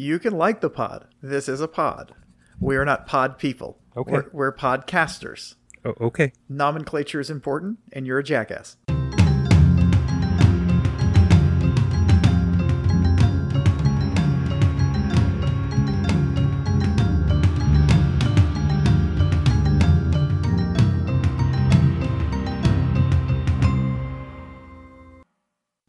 You 0.00 0.18
can 0.18 0.32
like 0.32 0.62
the 0.62 0.70
pod. 0.70 1.08
This 1.22 1.46
is 1.46 1.60
a 1.60 1.68
pod. 1.68 2.14
We 2.58 2.74
are 2.76 2.86
not 2.86 3.06
pod 3.06 3.36
people. 3.36 3.78
Okay. 3.94 4.10
We're, 4.10 4.30
we're 4.32 4.56
podcasters. 4.56 5.56
Oh, 5.84 5.92
okay. 6.00 6.32
Nomenclature 6.48 7.20
is 7.20 7.28
important, 7.28 7.80
and 7.92 8.06
you're 8.06 8.18
a 8.18 8.24
jackass. 8.24 8.78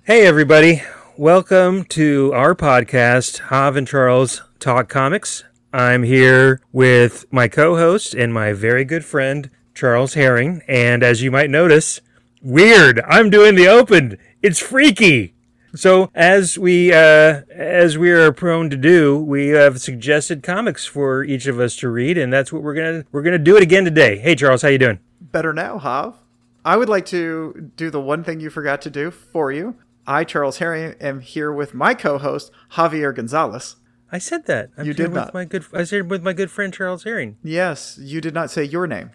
Hey, 0.03 0.27
everybody. 0.27 0.81
Welcome 1.17 1.83
to 1.85 2.31
our 2.33 2.55
podcast, 2.55 3.39
Hav 3.49 3.75
and 3.75 3.85
Charles 3.85 4.41
Talk 4.59 4.87
Comics. 4.87 5.43
I'm 5.73 6.03
here 6.03 6.61
with 6.71 7.25
my 7.31 7.49
co 7.49 7.75
host 7.75 8.13
and 8.13 8.33
my 8.33 8.53
very 8.53 8.85
good 8.85 9.03
friend, 9.03 9.49
Charles 9.75 10.13
Herring. 10.13 10.61
And 10.69 11.03
as 11.03 11.21
you 11.21 11.29
might 11.29 11.49
notice, 11.49 11.99
weird. 12.41 13.01
I'm 13.05 13.29
doing 13.29 13.55
the 13.55 13.67
open. 13.67 14.17
It's 14.41 14.59
freaky. 14.59 15.33
So 15.75 16.09
as 16.15 16.57
we 16.57 16.93
uh, 16.93 17.41
as 17.53 17.97
we 17.97 18.09
are 18.11 18.31
prone 18.31 18.69
to 18.69 18.77
do, 18.77 19.19
we 19.19 19.49
have 19.49 19.81
suggested 19.81 20.43
comics 20.43 20.85
for 20.85 21.25
each 21.25 21.45
of 21.45 21.59
us 21.59 21.75
to 21.77 21.89
read, 21.89 22.17
and 22.17 22.31
that's 22.31 22.53
what 22.53 22.63
we're 22.63 22.73
gonna 22.73 23.05
we're 23.11 23.21
gonna 23.21 23.37
do 23.37 23.57
it 23.57 23.63
again 23.63 23.83
today. 23.83 24.17
Hey 24.17 24.35
Charles, 24.35 24.61
how 24.61 24.69
you 24.69 24.77
doing? 24.77 24.99
Better 25.19 25.51
now, 25.51 25.77
Hav. 25.77 26.15
I 26.63 26.77
would 26.77 26.89
like 26.89 27.05
to 27.07 27.71
do 27.75 27.89
the 27.89 28.01
one 28.01 28.23
thing 28.23 28.39
you 28.39 28.49
forgot 28.49 28.81
to 28.83 28.89
do 28.89 29.11
for 29.11 29.51
you. 29.51 29.75
I, 30.07 30.23
Charles 30.23 30.57
Herring, 30.57 30.95
am 30.99 31.19
here 31.19 31.51
with 31.51 31.73
my 31.73 31.93
co-host 31.93 32.51
Javier 32.73 33.15
Gonzalez. 33.15 33.75
I 34.11 34.17
said 34.17 34.45
that. 34.47 34.69
I'm 34.77 34.85
You 34.85 34.93
here 34.93 35.05
did 35.05 35.13
with 35.13 35.15
not. 35.15 35.33
My 35.33 35.45
good, 35.45 35.65
I 35.73 35.83
said 35.83 36.09
with 36.09 36.23
my 36.23 36.33
good 36.33 36.51
friend 36.51 36.73
Charles 36.73 37.03
Herring. 37.03 37.37
Yes, 37.43 37.97
you 38.01 38.19
did 38.21 38.33
not 38.33 38.51
say 38.51 38.63
your 38.63 38.87
name. 38.87 39.11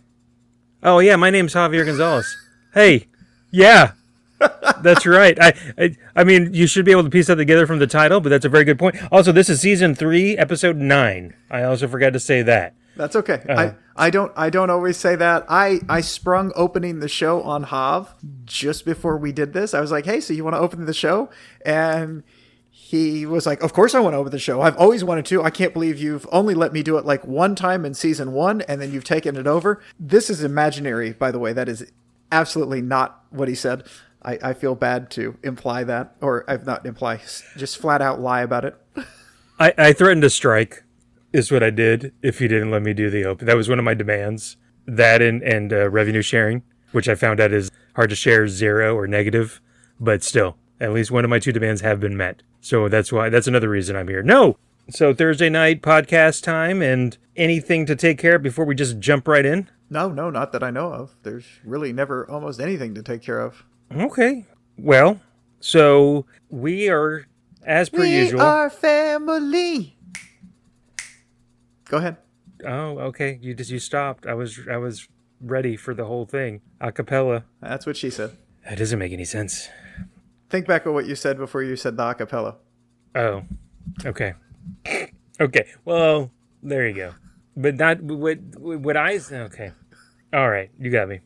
Oh 0.82 0.98
yeah, 1.00 1.16
my 1.16 1.30
name's 1.30 1.54
Javier 1.54 1.84
Gonzalez. 1.84 2.34
hey, 2.74 3.08
yeah, 3.50 3.92
that's 4.82 5.04
right. 5.06 5.36
I, 5.40 5.54
I 5.78 5.96
I 6.14 6.24
mean, 6.24 6.52
you 6.54 6.66
should 6.66 6.84
be 6.84 6.92
able 6.92 7.04
to 7.04 7.10
piece 7.10 7.26
that 7.26 7.36
together 7.36 7.66
from 7.66 7.78
the 7.78 7.86
title, 7.86 8.20
but 8.20 8.28
that's 8.28 8.44
a 8.44 8.48
very 8.50 8.64
good 8.64 8.78
point. 8.78 8.96
Also, 9.10 9.32
this 9.32 9.48
is 9.48 9.60
season 9.60 9.94
three, 9.94 10.36
episode 10.36 10.76
nine. 10.76 11.34
I 11.50 11.62
also 11.62 11.88
forgot 11.88 12.12
to 12.12 12.20
say 12.20 12.42
that. 12.42 12.74
That's 12.96 13.16
okay. 13.16 13.42
Uh-huh. 13.48 13.60
I, 13.60 13.74
I 13.96 14.10
don't 14.10 14.32
I 14.36 14.50
don't 14.50 14.70
always 14.70 14.96
say 14.96 15.16
that. 15.16 15.46
I 15.48 15.80
I 15.88 16.00
sprung 16.00 16.52
opening 16.54 17.00
the 17.00 17.08
show 17.08 17.42
on 17.42 17.64
Hav 17.64 18.14
just 18.44 18.84
before 18.84 19.16
we 19.16 19.32
did 19.32 19.52
this. 19.52 19.74
I 19.74 19.80
was 19.80 19.90
like, 19.90 20.04
"Hey, 20.04 20.20
so 20.20 20.34
you 20.34 20.44
want 20.44 20.54
to 20.54 20.60
open 20.60 20.84
the 20.84 20.94
show?" 20.94 21.30
And 21.64 22.22
he 22.70 23.26
was 23.26 23.46
like, 23.46 23.62
"Of 23.62 23.72
course 23.72 23.94
I 23.94 24.00
want 24.00 24.14
to 24.14 24.18
open 24.18 24.32
the 24.32 24.38
show. 24.38 24.60
I've 24.60 24.76
always 24.76 25.02
wanted 25.02 25.24
to. 25.26 25.42
I 25.42 25.50
can't 25.50 25.72
believe 25.72 25.98
you've 25.98 26.26
only 26.30 26.54
let 26.54 26.72
me 26.72 26.82
do 26.82 26.98
it 26.98 27.06
like 27.06 27.26
one 27.26 27.54
time 27.54 27.84
in 27.84 27.94
season 27.94 28.32
1 28.32 28.60
and 28.62 28.80
then 28.80 28.92
you've 28.92 29.04
taken 29.04 29.36
it 29.36 29.46
over." 29.46 29.80
This 29.98 30.30
is 30.30 30.44
imaginary, 30.44 31.12
by 31.12 31.30
the 31.30 31.38
way. 31.38 31.52
That 31.52 31.68
is 31.68 31.90
absolutely 32.30 32.82
not 32.82 33.24
what 33.30 33.48
he 33.48 33.54
said. 33.54 33.84
I, 34.22 34.38
I 34.42 34.52
feel 34.54 34.74
bad 34.74 35.10
to 35.12 35.38
imply 35.42 35.84
that, 35.84 36.16
or 36.20 36.44
I've 36.48 36.66
not 36.66 36.84
imply, 36.84 37.20
just 37.56 37.78
flat 37.78 38.02
out 38.02 38.20
lie 38.20 38.42
about 38.42 38.64
it. 38.64 38.76
I, 39.58 39.72
I 39.78 39.92
threatened 39.92 40.22
to 40.22 40.30
strike, 40.30 40.82
is 41.36 41.52
what 41.52 41.62
I 41.62 41.70
did 41.70 42.12
if 42.22 42.38
he 42.38 42.48
didn't 42.48 42.70
let 42.70 42.82
me 42.82 42.94
do 42.94 43.10
the 43.10 43.24
open. 43.24 43.46
That 43.46 43.56
was 43.56 43.68
one 43.68 43.78
of 43.78 43.84
my 43.84 43.94
demands. 43.94 44.56
That 44.86 45.20
and 45.20 45.42
and 45.42 45.72
uh, 45.72 45.90
revenue 45.90 46.22
sharing, 46.22 46.62
which 46.92 47.08
I 47.08 47.14
found 47.14 47.40
out 47.40 47.52
is 47.52 47.70
hard 47.94 48.10
to 48.10 48.16
share 48.16 48.48
zero 48.48 48.96
or 48.96 49.06
negative, 49.06 49.60
but 50.00 50.22
still, 50.22 50.56
at 50.80 50.92
least 50.92 51.10
one 51.10 51.24
of 51.24 51.30
my 51.30 51.38
two 51.38 51.52
demands 51.52 51.82
have 51.82 52.00
been 52.00 52.16
met. 52.16 52.42
So 52.60 52.88
that's 52.88 53.12
why 53.12 53.28
that's 53.28 53.46
another 53.46 53.68
reason 53.68 53.96
I'm 53.96 54.08
here. 54.08 54.22
No. 54.22 54.56
So 54.88 55.12
Thursday 55.12 55.50
night 55.50 55.82
podcast 55.82 56.44
time 56.44 56.80
and 56.80 57.18
anything 57.34 57.86
to 57.86 57.96
take 57.96 58.18
care 58.18 58.36
of 58.36 58.42
before 58.42 58.64
we 58.64 58.74
just 58.74 58.98
jump 59.00 59.26
right 59.26 59.44
in. 59.44 59.68
No, 59.90 60.08
no, 60.08 60.30
not 60.30 60.52
that 60.52 60.62
I 60.62 60.70
know 60.70 60.92
of. 60.92 61.16
There's 61.22 61.46
really 61.64 61.92
never 61.92 62.28
almost 62.30 62.60
anything 62.60 62.94
to 62.94 63.02
take 63.02 63.22
care 63.22 63.40
of. 63.40 63.64
Okay. 63.92 64.46
Well, 64.78 65.20
so 65.60 66.26
we 66.48 66.88
are 66.88 67.26
as 67.64 67.88
per 67.88 68.04
usual. 68.04 68.38
We 68.38 68.44
are 68.44 68.70
family. 68.70 69.95
Go 71.88 71.98
ahead. 71.98 72.16
oh, 72.64 72.98
okay. 72.98 73.38
You 73.40 73.54
just 73.54 73.70
you 73.70 73.78
stopped. 73.78 74.26
I 74.26 74.34
was 74.34 74.60
I 74.70 74.76
was 74.76 75.08
ready 75.40 75.76
for 75.76 75.94
the 75.94 76.04
whole 76.04 76.26
thing. 76.26 76.60
A 76.80 76.92
cappella. 76.92 77.44
That's 77.60 77.86
what 77.86 77.96
she 77.96 78.10
said. 78.10 78.36
That 78.68 78.78
doesn't 78.78 78.98
make 78.98 79.12
any 79.12 79.24
sense. 79.24 79.68
Think 80.50 80.66
back 80.66 80.86
on 80.86 80.94
what 80.94 81.06
you 81.06 81.14
said 81.14 81.38
before 81.38 81.62
you 81.62 81.76
said 81.76 81.96
the 81.96 82.02
acapella. 82.02 82.56
Oh, 83.14 83.44
okay, 84.04 84.34
okay. 85.40 85.66
Well, 85.84 86.30
there 86.62 86.86
you 86.86 86.94
go. 86.94 87.14
But 87.56 87.76
not 87.76 88.02
what 88.02 88.38
what 88.58 88.96
I 88.96 89.18
okay. 89.30 89.72
All 90.32 90.50
right, 90.50 90.70
you 90.78 90.90
got 90.90 91.08
me. 91.08 91.20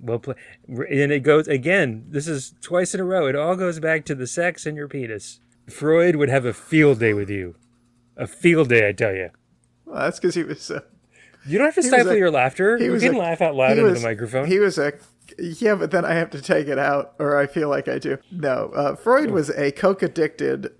Well 0.00 0.18
played. 0.18 0.36
And 0.68 1.12
it 1.12 1.22
goes 1.22 1.48
again. 1.48 2.06
This 2.08 2.26
is 2.26 2.54
twice 2.60 2.94
in 2.94 3.00
a 3.00 3.04
row. 3.04 3.26
It 3.26 3.36
all 3.36 3.56
goes 3.56 3.78
back 3.78 4.04
to 4.06 4.14
the 4.14 4.26
sex 4.26 4.66
and 4.66 4.76
your 4.76 4.88
penis. 4.88 5.40
Freud 5.68 6.16
would 6.16 6.28
have 6.28 6.44
a 6.44 6.52
field 6.52 7.00
day 7.00 7.12
with 7.12 7.30
you. 7.30 7.56
A 8.16 8.26
field 8.26 8.68
day, 8.68 8.88
I 8.88 8.92
tell 8.92 9.14
you. 9.14 9.30
Well, 9.86 10.00
that's 10.02 10.18
because 10.20 10.34
he 10.34 10.42
was. 10.42 10.70
Uh, 10.70 10.80
You 11.46 11.58
don't 11.58 11.66
have 11.66 11.74
to 11.76 11.82
stifle 11.82 12.10
a- 12.12 12.16
your 12.18 12.30
laughter. 12.30 12.76
he 12.76 12.84
You 12.86 12.98
can 12.98 13.14
a- 13.14 13.18
laugh 13.18 13.40
out 13.40 13.54
loud 13.54 13.72
into 13.78 13.84
was- 13.84 14.02
the 14.02 14.08
microphone. 14.08 14.46
He 14.46 14.58
was 14.58 14.76
a. 14.78 14.92
Yeah, 15.38 15.74
but 15.76 15.90
then 15.90 16.04
I 16.04 16.14
have 16.14 16.30
to 16.30 16.40
take 16.40 16.68
it 16.68 16.78
out, 16.78 17.14
or 17.18 17.36
I 17.36 17.46
feel 17.46 17.68
like 17.68 17.88
I 17.88 17.98
do. 17.98 18.18
No, 18.30 18.70
uh, 18.74 18.94
Freud 18.96 19.30
was 19.30 19.50
a 19.50 19.72
coke 19.72 20.02
addicted. 20.02 20.70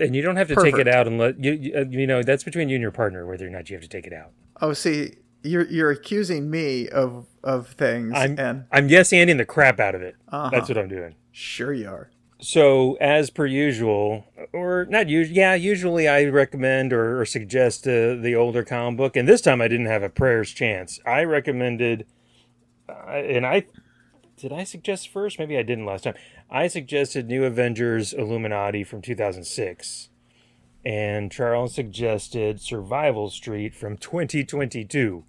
and 0.00 0.14
you 0.14 0.22
don't 0.22 0.36
have 0.36 0.48
to 0.48 0.56
take 0.56 0.76
it 0.78 0.86
out 0.88 1.06
and 1.06 1.18
let 1.18 1.42
you. 1.42 1.52
You, 1.52 1.74
uh, 1.76 1.84
you 1.88 2.06
know 2.06 2.22
that's 2.22 2.44
between 2.44 2.68
you 2.68 2.76
and 2.76 2.82
your 2.82 2.90
partner 2.92 3.26
whether 3.26 3.46
or 3.46 3.50
not 3.50 3.68
you 3.70 3.76
have 3.76 3.82
to 3.82 3.88
take 3.88 4.06
it 4.06 4.12
out. 4.12 4.30
Oh, 4.60 4.72
see, 4.72 5.14
you're 5.42 5.66
you're 5.66 5.90
accusing 5.90 6.50
me 6.50 6.88
of 6.88 7.26
of 7.42 7.68
things, 7.68 8.12
I'm 8.14 8.38
and 8.38 8.64
I'm 8.70 8.88
yes 8.88 9.10
anding 9.10 9.38
the 9.38 9.44
crap 9.46 9.80
out 9.80 9.94
of 9.94 10.02
it. 10.02 10.16
Uh-huh. 10.28 10.50
That's 10.50 10.68
what 10.68 10.78
I'm 10.78 10.88
doing. 10.88 11.14
sure 11.32 11.72
you 11.72 11.88
are. 11.88 12.10
So, 12.40 12.94
as 13.00 13.30
per 13.30 13.46
usual, 13.46 14.24
or 14.52 14.86
not 14.88 15.08
usually, 15.08 15.36
yeah, 15.36 15.54
usually 15.54 16.06
I 16.06 16.24
recommend 16.26 16.92
or, 16.92 17.20
or 17.20 17.24
suggest 17.24 17.86
uh, 17.86 18.14
the 18.14 18.34
older 18.36 18.62
comic 18.62 18.96
book. 18.96 19.16
And 19.16 19.28
this 19.28 19.40
time 19.40 19.60
I 19.60 19.66
didn't 19.66 19.86
have 19.86 20.04
a 20.04 20.08
prayer's 20.08 20.52
chance. 20.52 21.00
I 21.04 21.24
recommended, 21.24 22.06
uh, 22.88 23.10
and 23.10 23.44
I 23.44 23.66
did 24.36 24.52
I 24.52 24.62
suggest 24.62 25.08
first? 25.08 25.40
Maybe 25.40 25.58
I 25.58 25.62
didn't 25.62 25.84
last 25.84 26.04
time. 26.04 26.14
I 26.48 26.68
suggested 26.68 27.26
New 27.26 27.44
Avengers 27.44 28.12
Illuminati 28.12 28.84
from 28.84 29.02
2006. 29.02 30.10
And 30.84 31.32
Charles 31.32 31.74
suggested 31.74 32.60
Survival 32.60 33.30
Street 33.30 33.74
from 33.74 33.96
2022. 33.96 35.24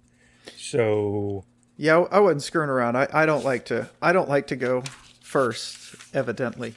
So, 0.56 1.44
Yeah, 1.76 2.04
I 2.12 2.20
wasn't 2.20 2.44
screwing 2.44 2.70
around. 2.70 2.96
I, 2.96 3.08
I 3.12 3.26
don't 3.26 3.44
like 3.44 3.64
to. 3.66 3.90
I 4.00 4.12
don't 4.12 4.28
like 4.28 4.46
to 4.46 4.56
go 4.56 4.84
first. 5.20 5.96
Evidently. 6.14 6.74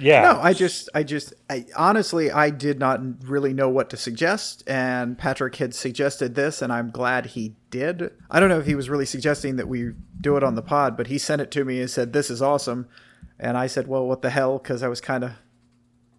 Yeah. 0.00 0.22
No, 0.22 0.40
I 0.40 0.52
just, 0.52 0.88
I 0.94 1.02
just, 1.02 1.34
I, 1.48 1.66
honestly, 1.76 2.30
I 2.30 2.50
did 2.50 2.78
not 2.78 3.00
really 3.22 3.52
know 3.52 3.68
what 3.68 3.90
to 3.90 3.96
suggest, 3.96 4.62
and 4.66 5.18
Patrick 5.18 5.56
had 5.56 5.74
suggested 5.74 6.34
this, 6.34 6.62
and 6.62 6.72
I'm 6.72 6.90
glad 6.90 7.26
he 7.26 7.56
did. 7.70 8.10
I 8.30 8.40
don't 8.40 8.48
know 8.48 8.58
if 8.58 8.66
he 8.66 8.74
was 8.74 8.90
really 8.90 9.06
suggesting 9.06 9.56
that 9.56 9.68
we 9.68 9.92
do 10.20 10.36
it 10.36 10.42
on 10.42 10.54
the 10.54 10.62
pod, 10.62 10.96
but 10.96 11.06
he 11.06 11.18
sent 11.18 11.42
it 11.42 11.50
to 11.52 11.64
me 11.64 11.80
and 11.80 11.90
said, 11.90 12.12
"This 12.12 12.30
is 12.30 12.42
awesome," 12.42 12.88
and 13.38 13.56
I 13.56 13.66
said, 13.66 13.86
"Well, 13.86 14.06
what 14.06 14.22
the 14.22 14.30
hell?" 14.30 14.58
Because 14.58 14.82
I 14.82 14.88
was 14.88 15.00
kind 15.00 15.24
of 15.24 15.32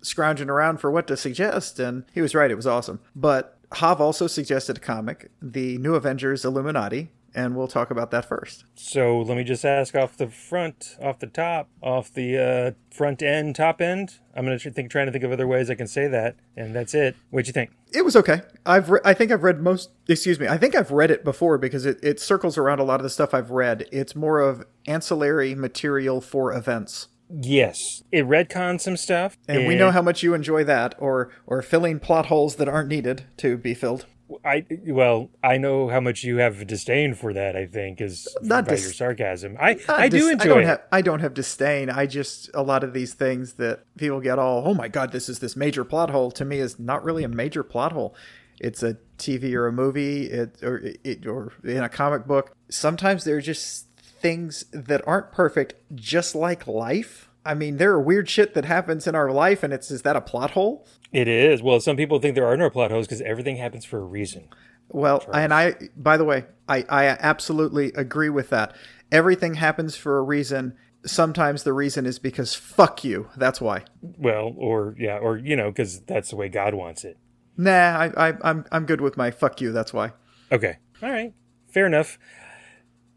scrounging 0.01 0.49
around 0.49 0.79
for 0.79 0.91
what 0.91 1.07
to 1.07 1.17
suggest, 1.17 1.79
and 1.79 2.05
he 2.13 2.21
was 2.21 2.35
right; 2.35 2.51
it 2.51 2.55
was 2.55 2.67
awesome. 2.67 2.99
But 3.15 3.57
Hav 3.73 4.01
also 4.01 4.27
suggested 4.27 4.77
a 4.77 4.81
comic, 4.81 5.31
The 5.41 5.77
New 5.77 5.95
Avengers 5.95 6.43
Illuminati, 6.43 7.11
and 7.33 7.55
we'll 7.55 7.67
talk 7.67 7.91
about 7.91 8.11
that 8.11 8.25
first. 8.25 8.65
So 8.75 9.19
let 9.19 9.37
me 9.37 9.43
just 9.43 9.65
ask 9.65 9.95
off 9.95 10.17
the 10.17 10.27
front, 10.27 10.97
off 11.01 11.19
the 11.19 11.27
top, 11.27 11.69
off 11.81 12.13
the 12.13 12.37
uh, 12.37 12.95
front 12.95 13.21
end, 13.21 13.55
top 13.55 13.81
end. 13.81 14.19
I'm 14.35 14.45
gonna 14.45 14.59
think, 14.59 14.91
trying 14.91 15.07
to 15.07 15.11
think 15.11 15.23
of 15.23 15.31
other 15.31 15.47
ways 15.47 15.69
I 15.69 15.75
can 15.75 15.87
say 15.87 16.07
that, 16.07 16.35
and 16.55 16.75
that's 16.75 16.93
it. 16.93 17.15
What'd 17.29 17.47
you 17.47 17.53
think? 17.53 17.71
It 17.93 18.05
was 18.05 18.15
okay. 18.15 18.41
I've 18.65 18.89
re- 18.89 19.01
I 19.03 19.13
think 19.13 19.31
I've 19.31 19.43
read 19.43 19.61
most. 19.61 19.89
Excuse 20.07 20.39
me. 20.39 20.47
I 20.47 20.57
think 20.57 20.75
I've 20.75 20.91
read 20.91 21.11
it 21.11 21.23
before 21.23 21.57
because 21.57 21.85
it, 21.85 21.99
it 22.03 22.19
circles 22.19 22.57
around 22.57 22.79
a 22.79 22.83
lot 22.83 22.99
of 22.99 23.03
the 23.03 23.09
stuff 23.09 23.33
I've 23.33 23.51
read. 23.51 23.87
It's 23.91 24.15
more 24.15 24.39
of 24.39 24.65
ancillary 24.87 25.55
material 25.55 26.21
for 26.21 26.53
events, 26.53 27.07
Yes, 27.33 28.03
it 28.11 28.25
retcons 28.25 28.81
some 28.81 28.97
stuff, 28.97 29.37
and 29.47 29.65
we 29.65 29.75
know 29.75 29.91
how 29.91 30.01
much 30.01 30.21
you 30.21 30.33
enjoy 30.33 30.65
that, 30.65 30.95
or 30.97 31.31
or 31.47 31.61
filling 31.61 31.99
plot 31.99 32.25
holes 32.25 32.57
that 32.57 32.67
aren't 32.67 32.89
needed 32.89 33.23
to 33.37 33.57
be 33.57 33.73
filled. 33.73 34.05
I 34.45 34.65
well, 34.87 35.29
I 35.43 35.57
know 35.57 35.87
how 35.89 35.99
much 35.99 36.23
you 36.23 36.37
have 36.37 36.65
disdain 36.67 37.13
for 37.13 37.33
that. 37.33 37.55
I 37.55 37.65
think 37.65 38.01
is 38.01 38.27
Not 38.41 38.65
by 38.65 38.75
dis- 38.75 38.83
your 38.83 38.93
sarcasm. 38.93 39.57
I 39.59 39.79
I 39.89 40.09
do 40.09 40.19
dis- 40.19 40.31
enjoy 40.31 40.43
I 40.43 40.47
don't 40.47 40.63
it. 40.63 40.67
have 40.67 40.81
I 40.91 41.01
don't 41.01 41.19
have 41.19 41.33
disdain. 41.33 41.89
I 41.89 42.05
just 42.05 42.49
a 42.53 42.61
lot 42.63 42.83
of 42.83 42.93
these 42.93 43.13
things 43.13 43.53
that 43.53 43.83
people 43.97 44.19
get 44.19 44.39
all 44.39 44.63
oh 44.67 44.73
my 44.73 44.87
god 44.87 45.11
this 45.11 45.29
is 45.29 45.39
this 45.39 45.55
major 45.55 45.83
plot 45.83 46.09
hole 46.09 46.31
to 46.31 46.45
me 46.45 46.59
is 46.59 46.79
not 46.79 47.03
really 47.03 47.23
a 47.23 47.29
major 47.29 47.63
plot 47.63 47.91
hole. 47.91 48.15
It's 48.59 48.83
a 48.83 48.97
TV 49.17 49.53
or 49.55 49.67
a 49.67 49.71
movie, 49.71 50.27
it 50.27 50.61
or 50.61 50.81
it 51.03 51.25
or 51.25 51.53
in 51.63 51.83
a 51.83 51.89
comic 51.89 52.27
book. 52.27 52.53
Sometimes 52.69 53.23
they're 53.23 53.41
just 53.41 53.87
things 54.21 54.65
that 54.71 55.01
aren't 55.07 55.31
perfect, 55.31 55.73
just 55.95 56.35
like 56.35 56.67
life. 56.67 57.27
I 57.45 57.53
mean, 57.53 57.77
there 57.77 57.91
are 57.91 58.01
weird 58.01 58.29
shit 58.29 58.53
that 58.53 58.65
happens 58.65 59.07
in 59.07 59.15
our 59.15 59.31
life, 59.31 59.63
and 59.63 59.73
it's 59.73 59.89
is 59.89 60.03
that 60.03 60.15
a 60.15 60.21
plot 60.21 60.51
hole? 60.51 60.85
It 61.11 61.27
is. 61.27 61.61
Well, 61.61 61.79
some 61.79 61.97
people 61.97 62.19
think 62.19 62.35
there 62.35 62.45
are 62.45 62.55
no 62.57 62.69
plot 62.69 62.91
holes 62.91 63.07
because 63.07 63.21
everything 63.21 63.57
happens 63.57 63.83
for 63.83 63.97
a 63.97 64.03
reason. 64.05 64.47
Well, 64.89 65.23
and 65.33 65.53
I, 65.53 65.75
by 65.95 66.17
the 66.17 66.25
way, 66.25 66.45
I, 66.67 66.85
I 66.89 67.05
absolutely 67.07 67.93
agree 67.93 68.29
with 68.29 68.49
that. 68.49 68.75
Everything 69.11 69.55
happens 69.55 69.95
for 69.95 70.17
a 70.17 70.21
reason. 70.21 70.75
Sometimes 71.05 71.63
the 71.63 71.73
reason 71.73 72.05
is 72.05 72.19
because 72.19 72.53
fuck 72.53 73.03
you. 73.03 73.29
That's 73.35 73.59
why. 73.59 73.85
Well, 74.01 74.53
or 74.57 74.95
yeah, 74.99 75.17
or 75.17 75.37
you 75.37 75.55
know, 75.55 75.71
because 75.71 76.01
that's 76.01 76.29
the 76.29 76.35
way 76.35 76.49
God 76.49 76.73
wants 76.73 77.03
it. 77.03 77.17
Nah, 77.57 77.71
I, 77.71 78.29
I, 78.29 78.33
I'm, 78.43 78.65
I'm 78.71 78.85
good 78.85 79.01
with 79.01 79.17
my 79.17 79.31
fuck 79.31 79.59
you. 79.61 79.71
That's 79.71 79.93
why. 79.93 80.13
Okay. 80.51 80.77
All 81.01 81.09
right. 81.11 81.33
Fair 81.71 81.87
enough. 81.87 82.19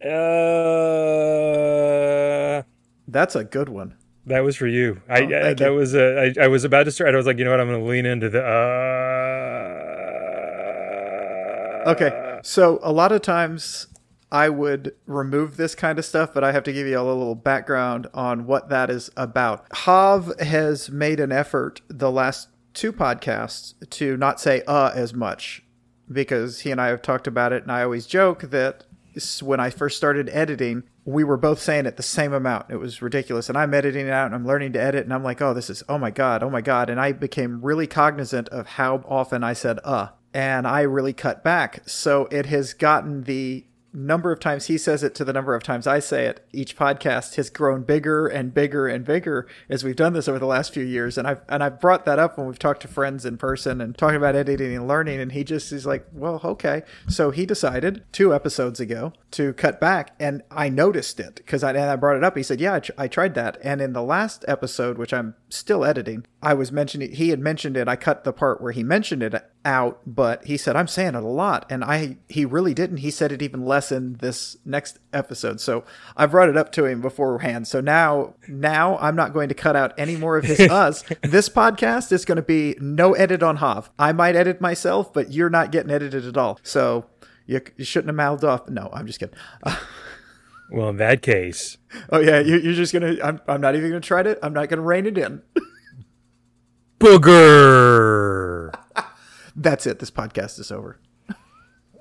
Uh, 0.05 0.09
That's 3.09 3.35
a 3.35 3.45
good 3.45 3.69
one. 3.69 3.97
That 4.27 4.41
was 4.41 4.57
for 4.57 4.67
you. 4.67 5.01
I, 5.09 5.21
Oh, 5.23 5.25
I 5.27 5.29
thank 5.29 5.59
that 5.59 5.71
you. 5.71 5.75
was 5.77 5.95
uh, 5.95 6.31
I, 6.39 6.45
I 6.45 6.49
was 6.49 6.65
about 6.65 6.85
to 6.85 6.91
start. 6.91 7.15
I 7.15 7.17
was 7.17 7.27
like, 7.27 7.39
you 7.39 7.45
know 7.45 7.51
what? 7.51 7.61
I'm 7.61 7.69
going 7.69 7.81
to 7.81 7.87
lean 7.87 8.07
into 8.07 8.29
the. 8.31 8.43
Uh, 8.45 9.11
Okay, 11.87 12.39
so 12.43 12.79
a 12.83 12.91
lot 12.91 13.13
of 13.13 13.21
times 13.21 13.89
I 14.33 14.49
would 14.49 14.95
remove 15.07 15.59
this 15.59 15.75
kind 15.75 15.99
of 15.99 16.07
stuff, 16.07 16.33
but 16.33 16.43
I 16.43 16.51
have 16.53 16.63
to 16.65 16.73
give 16.73 16.87
you 16.87 16.99
a 16.99 17.03
little 17.03 17.35
background 17.35 18.07
on 18.15 18.47
what 18.47 18.71
that 18.71 18.89
is 18.89 19.11
about. 19.19 19.67
Hav 19.71 20.33
has 20.41 20.91
made 20.91 21.21
an 21.21 21.31
effort 21.31 21.83
the 21.89 22.11
last 22.11 22.49
two 22.73 22.91
podcasts 22.91 23.75
to 23.91 24.17
not 24.17 24.41
say 24.41 24.63
uh 24.67 24.93
as 24.95 25.13
much 25.13 25.63
because 26.11 26.61
he 26.61 26.71
and 26.71 26.81
I 26.81 26.87
have 26.89 27.03
talked 27.03 27.27
about 27.27 27.53
it, 27.53 27.63
and 27.65 27.71
I 27.71 27.83
always 27.83 28.07
joke 28.07 28.43
that 28.45 28.85
when 29.43 29.61
I 29.61 29.69
first 29.69 29.99
started 29.99 30.31
editing, 30.31 30.85
we 31.05 31.25
were 31.25 31.37
both 31.37 31.61
saying 31.61 31.87
it 31.87 31.97
the 31.97 32.03
same 32.03 32.33
amount. 32.33 32.71
It 32.71 32.77
was 32.77 33.03
ridiculous. 33.03 33.49
And 33.49 33.59
I'm 33.59 33.75
editing 33.75 34.07
it 34.07 34.13
out 34.13 34.27
and 34.27 34.35
I'm 34.35 34.47
learning 34.47 34.73
to 34.73 34.81
edit, 34.81 35.05
and 35.05 35.13
I'm 35.13 35.25
like, 35.25 35.43
oh, 35.43 35.53
this 35.53 35.69
is, 35.69 35.83
oh 35.89 35.99
my 35.99 36.11
God, 36.11 36.43
oh 36.43 36.51
my 36.51 36.61
God. 36.61 36.89
And 36.89 37.01
I 37.01 37.13
became 37.13 37.61
really 37.61 37.87
cognizant 37.87 38.49
of 38.49 38.67
how 38.67 39.05
often 39.07 39.45
I 39.45 39.53
said 39.53 39.81
uh, 39.85 40.09
and 40.33 40.67
I 40.67 40.81
really 40.83 41.13
cut 41.13 41.45
back. 41.45 41.89
So 41.89 42.27
it 42.31 42.47
has 42.47 42.75
gotten 42.75 43.25
the 43.25 43.65
number 43.95 44.33
of 44.33 44.41
times 44.41 44.67
he 44.67 44.77
says 44.77 45.03
it 45.03 45.15
to 45.15 45.25
the 45.25 45.33
number 45.33 45.55
of 45.55 45.63
times 45.63 45.87
I 45.87 46.01
say 46.01 46.27
it, 46.27 46.47
each 46.53 46.77
podcast 46.77 47.37
has 47.37 47.49
grown 47.49 47.83
bigger 47.83 48.27
and 48.27 48.53
bigger 48.53 48.89
and 48.89 49.05
bigger 49.05 49.47
as 49.69 49.85
we've 49.85 49.97
done 49.97 50.13
this 50.13 50.29
over 50.29 50.39
the 50.39 50.47
last 50.47 50.75
few 50.75 50.85
years. 50.85 51.17
And 51.17 51.27
I've 51.27 51.41
and 51.49 51.63
I've 51.63 51.81
brought 51.81 52.05
that 52.05 52.19
up 52.19 52.37
when 52.37 52.47
we've 52.47 52.59
talked 52.59 52.83
to 52.83 52.89
friends 52.89 53.25
in 53.25 53.37
person 53.39 53.81
and 53.81 53.97
talking 53.97 54.17
about 54.17 54.35
editing 54.35 54.75
and 54.75 54.89
learning. 54.89 55.21
And 55.21 55.33
he 55.33 55.45
just 55.45 55.73
is 55.73 55.87
like, 55.87 56.07
well, 56.13 56.41
okay. 56.45 56.83
So 57.09 57.31
he 57.31 57.47
decided 57.47 58.05
two 58.13 58.35
episodes 58.35 58.81
ago 58.81 59.13
to 59.33 59.53
cut 59.53 59.81
back, 59.81 60.15
and 60.19 60.43
I 60.51 60.69
noticed 60.69 61.21
it 61.21 61.37
because 61.37 61.63
I 61.63 61.71
and 61.71 61.91
I 61.91 61.97
brought 61.97 62.17
it 62.17 62.25
up. 62.25 62.37
He 62.37 62.43
said, 62.43 62.61
yeah, 62.61 62.75
I, 62.75 62.81
tr- 62.81 62.93
I 62.99 63.09
tried 63.09 63.35
that. 63.35 63.59
And 63.63 63.81
in 63.81 63.93
the 63.93 64.03
last 64.03 64.45
episode, 64.49 64.99
which 64.99 65.13
I'm 65.13 65.35
still 65.49 65.85
editing, 65.85 66.27
I 66.43 66.55
was 66.55 66.73
mentioning 66.73 67.13
he 67.13 67.31
had 67.31 67.41
mentioned 67.41 67.77
it. 67.77 67.89
I 67.89 67.97
cut 67.97 68.25
the 68.25 68.33
part 68.33 68.61
where 68.61 68.73
he 68.73 68.83
mentioned 68.83 69.23
it 69.23 69.35
out, 69.65 70.01
but 70.07 70.45
he 70.45 70.57
said 70.57 70.77
I'm 70.77 70.89
saying 70.89 71.15
it 71.15 71.23
a 71.23 71.27
lot, 71.27 71.67
and 71.71 71.83
I 71.85 72.19
he 72.29 72.45
really 72.45 72.75
didn't. 72.75 72.99
He 72.99 73.11
said 73.11 73.33
it 73.33 73.43
even 73.43 73.65
less 73.65 73.91
in 73.91 74.15
this 74.15 74.57
next 74.65 74.99
episode. 75.13 75.61
So 75.61 75.85
I 76.17 76.27
brought 76.27 76.49
it 76.49 76.57
up 76.57 76.73
to 76.73 76.85
him 76.85 77.01
beforehand. 77.01 77.67
So 77.67 77.81
now 77.81 78.35
now 78.49 78.99
I'm 78.99 79.17
not 79.17 79.33
going 79.33 79.49
to 79.49 79.55
cut 79.55 79.77
out 79.77 79.93
any 79.99 80.17
more 80.17 80.37
of 80.37 80.45
his 80.45 80.61
us. 80.71 81.05
This 81.23 81.49
podcast 81.49 82.13
is 82.13 82.25
going 82.25 82.37
to 82.37 82.43
be 82.43 82.77
no 82.81 83.15
edit 83.15 83.43
on 83.43 83.57
Hav. 83.57 83.91
I 83.99 84.13
might 84.13 84.37
edit 84.37 84.61
myself, 84.61 85.13
but 85.13 85.33
you're 85.33 85.51
not 85.51 85.73
getting 85.73 85.91
edited 85.91 86.27
at 86.27 86.37
all. 86.37 86.59
So 86.63 87.07
you, 87.47 87.61
you 87.77 87.85
shouldn't 87.85 88.09
have 88.09 88.17
mouthed 88.17 88.45
off. 88.45 88.69
No, 88.69 88.91
I'm 88.93 89.07
just 89.07 89.21
kidding. 89.21 89.35
well, 90.71 90.89
in 90.91 90.97
that 90.99 91.23
case, 91.23 91.79
oh 92.11 92.21
yeah, 92.21 92.41
you, 92.41 92.59
you're 92.59 92.75
just 92.75 92.93
gonna. 92.93 93.17
I'm, 93.23 93.41
I'm 93.47 93.61
not 93.61 93.77
even 93.77 93.91
gonna 93.91 94.01
try 94.01 94.21
it. 94.21 94.39
I'm 94.43 94.53
not 94.53 94.69
gonna 94.69 94.83
rein 94.83 95.07
it 95.07 95.19
in. 95.19 95.43
booger. 96.99 98.04
That's 99.57 99.87
it. 99.87 99.99
This 99.99 100.11
podcast 100.11 100.59
is 100.59 100.71
over. 100.71 100.99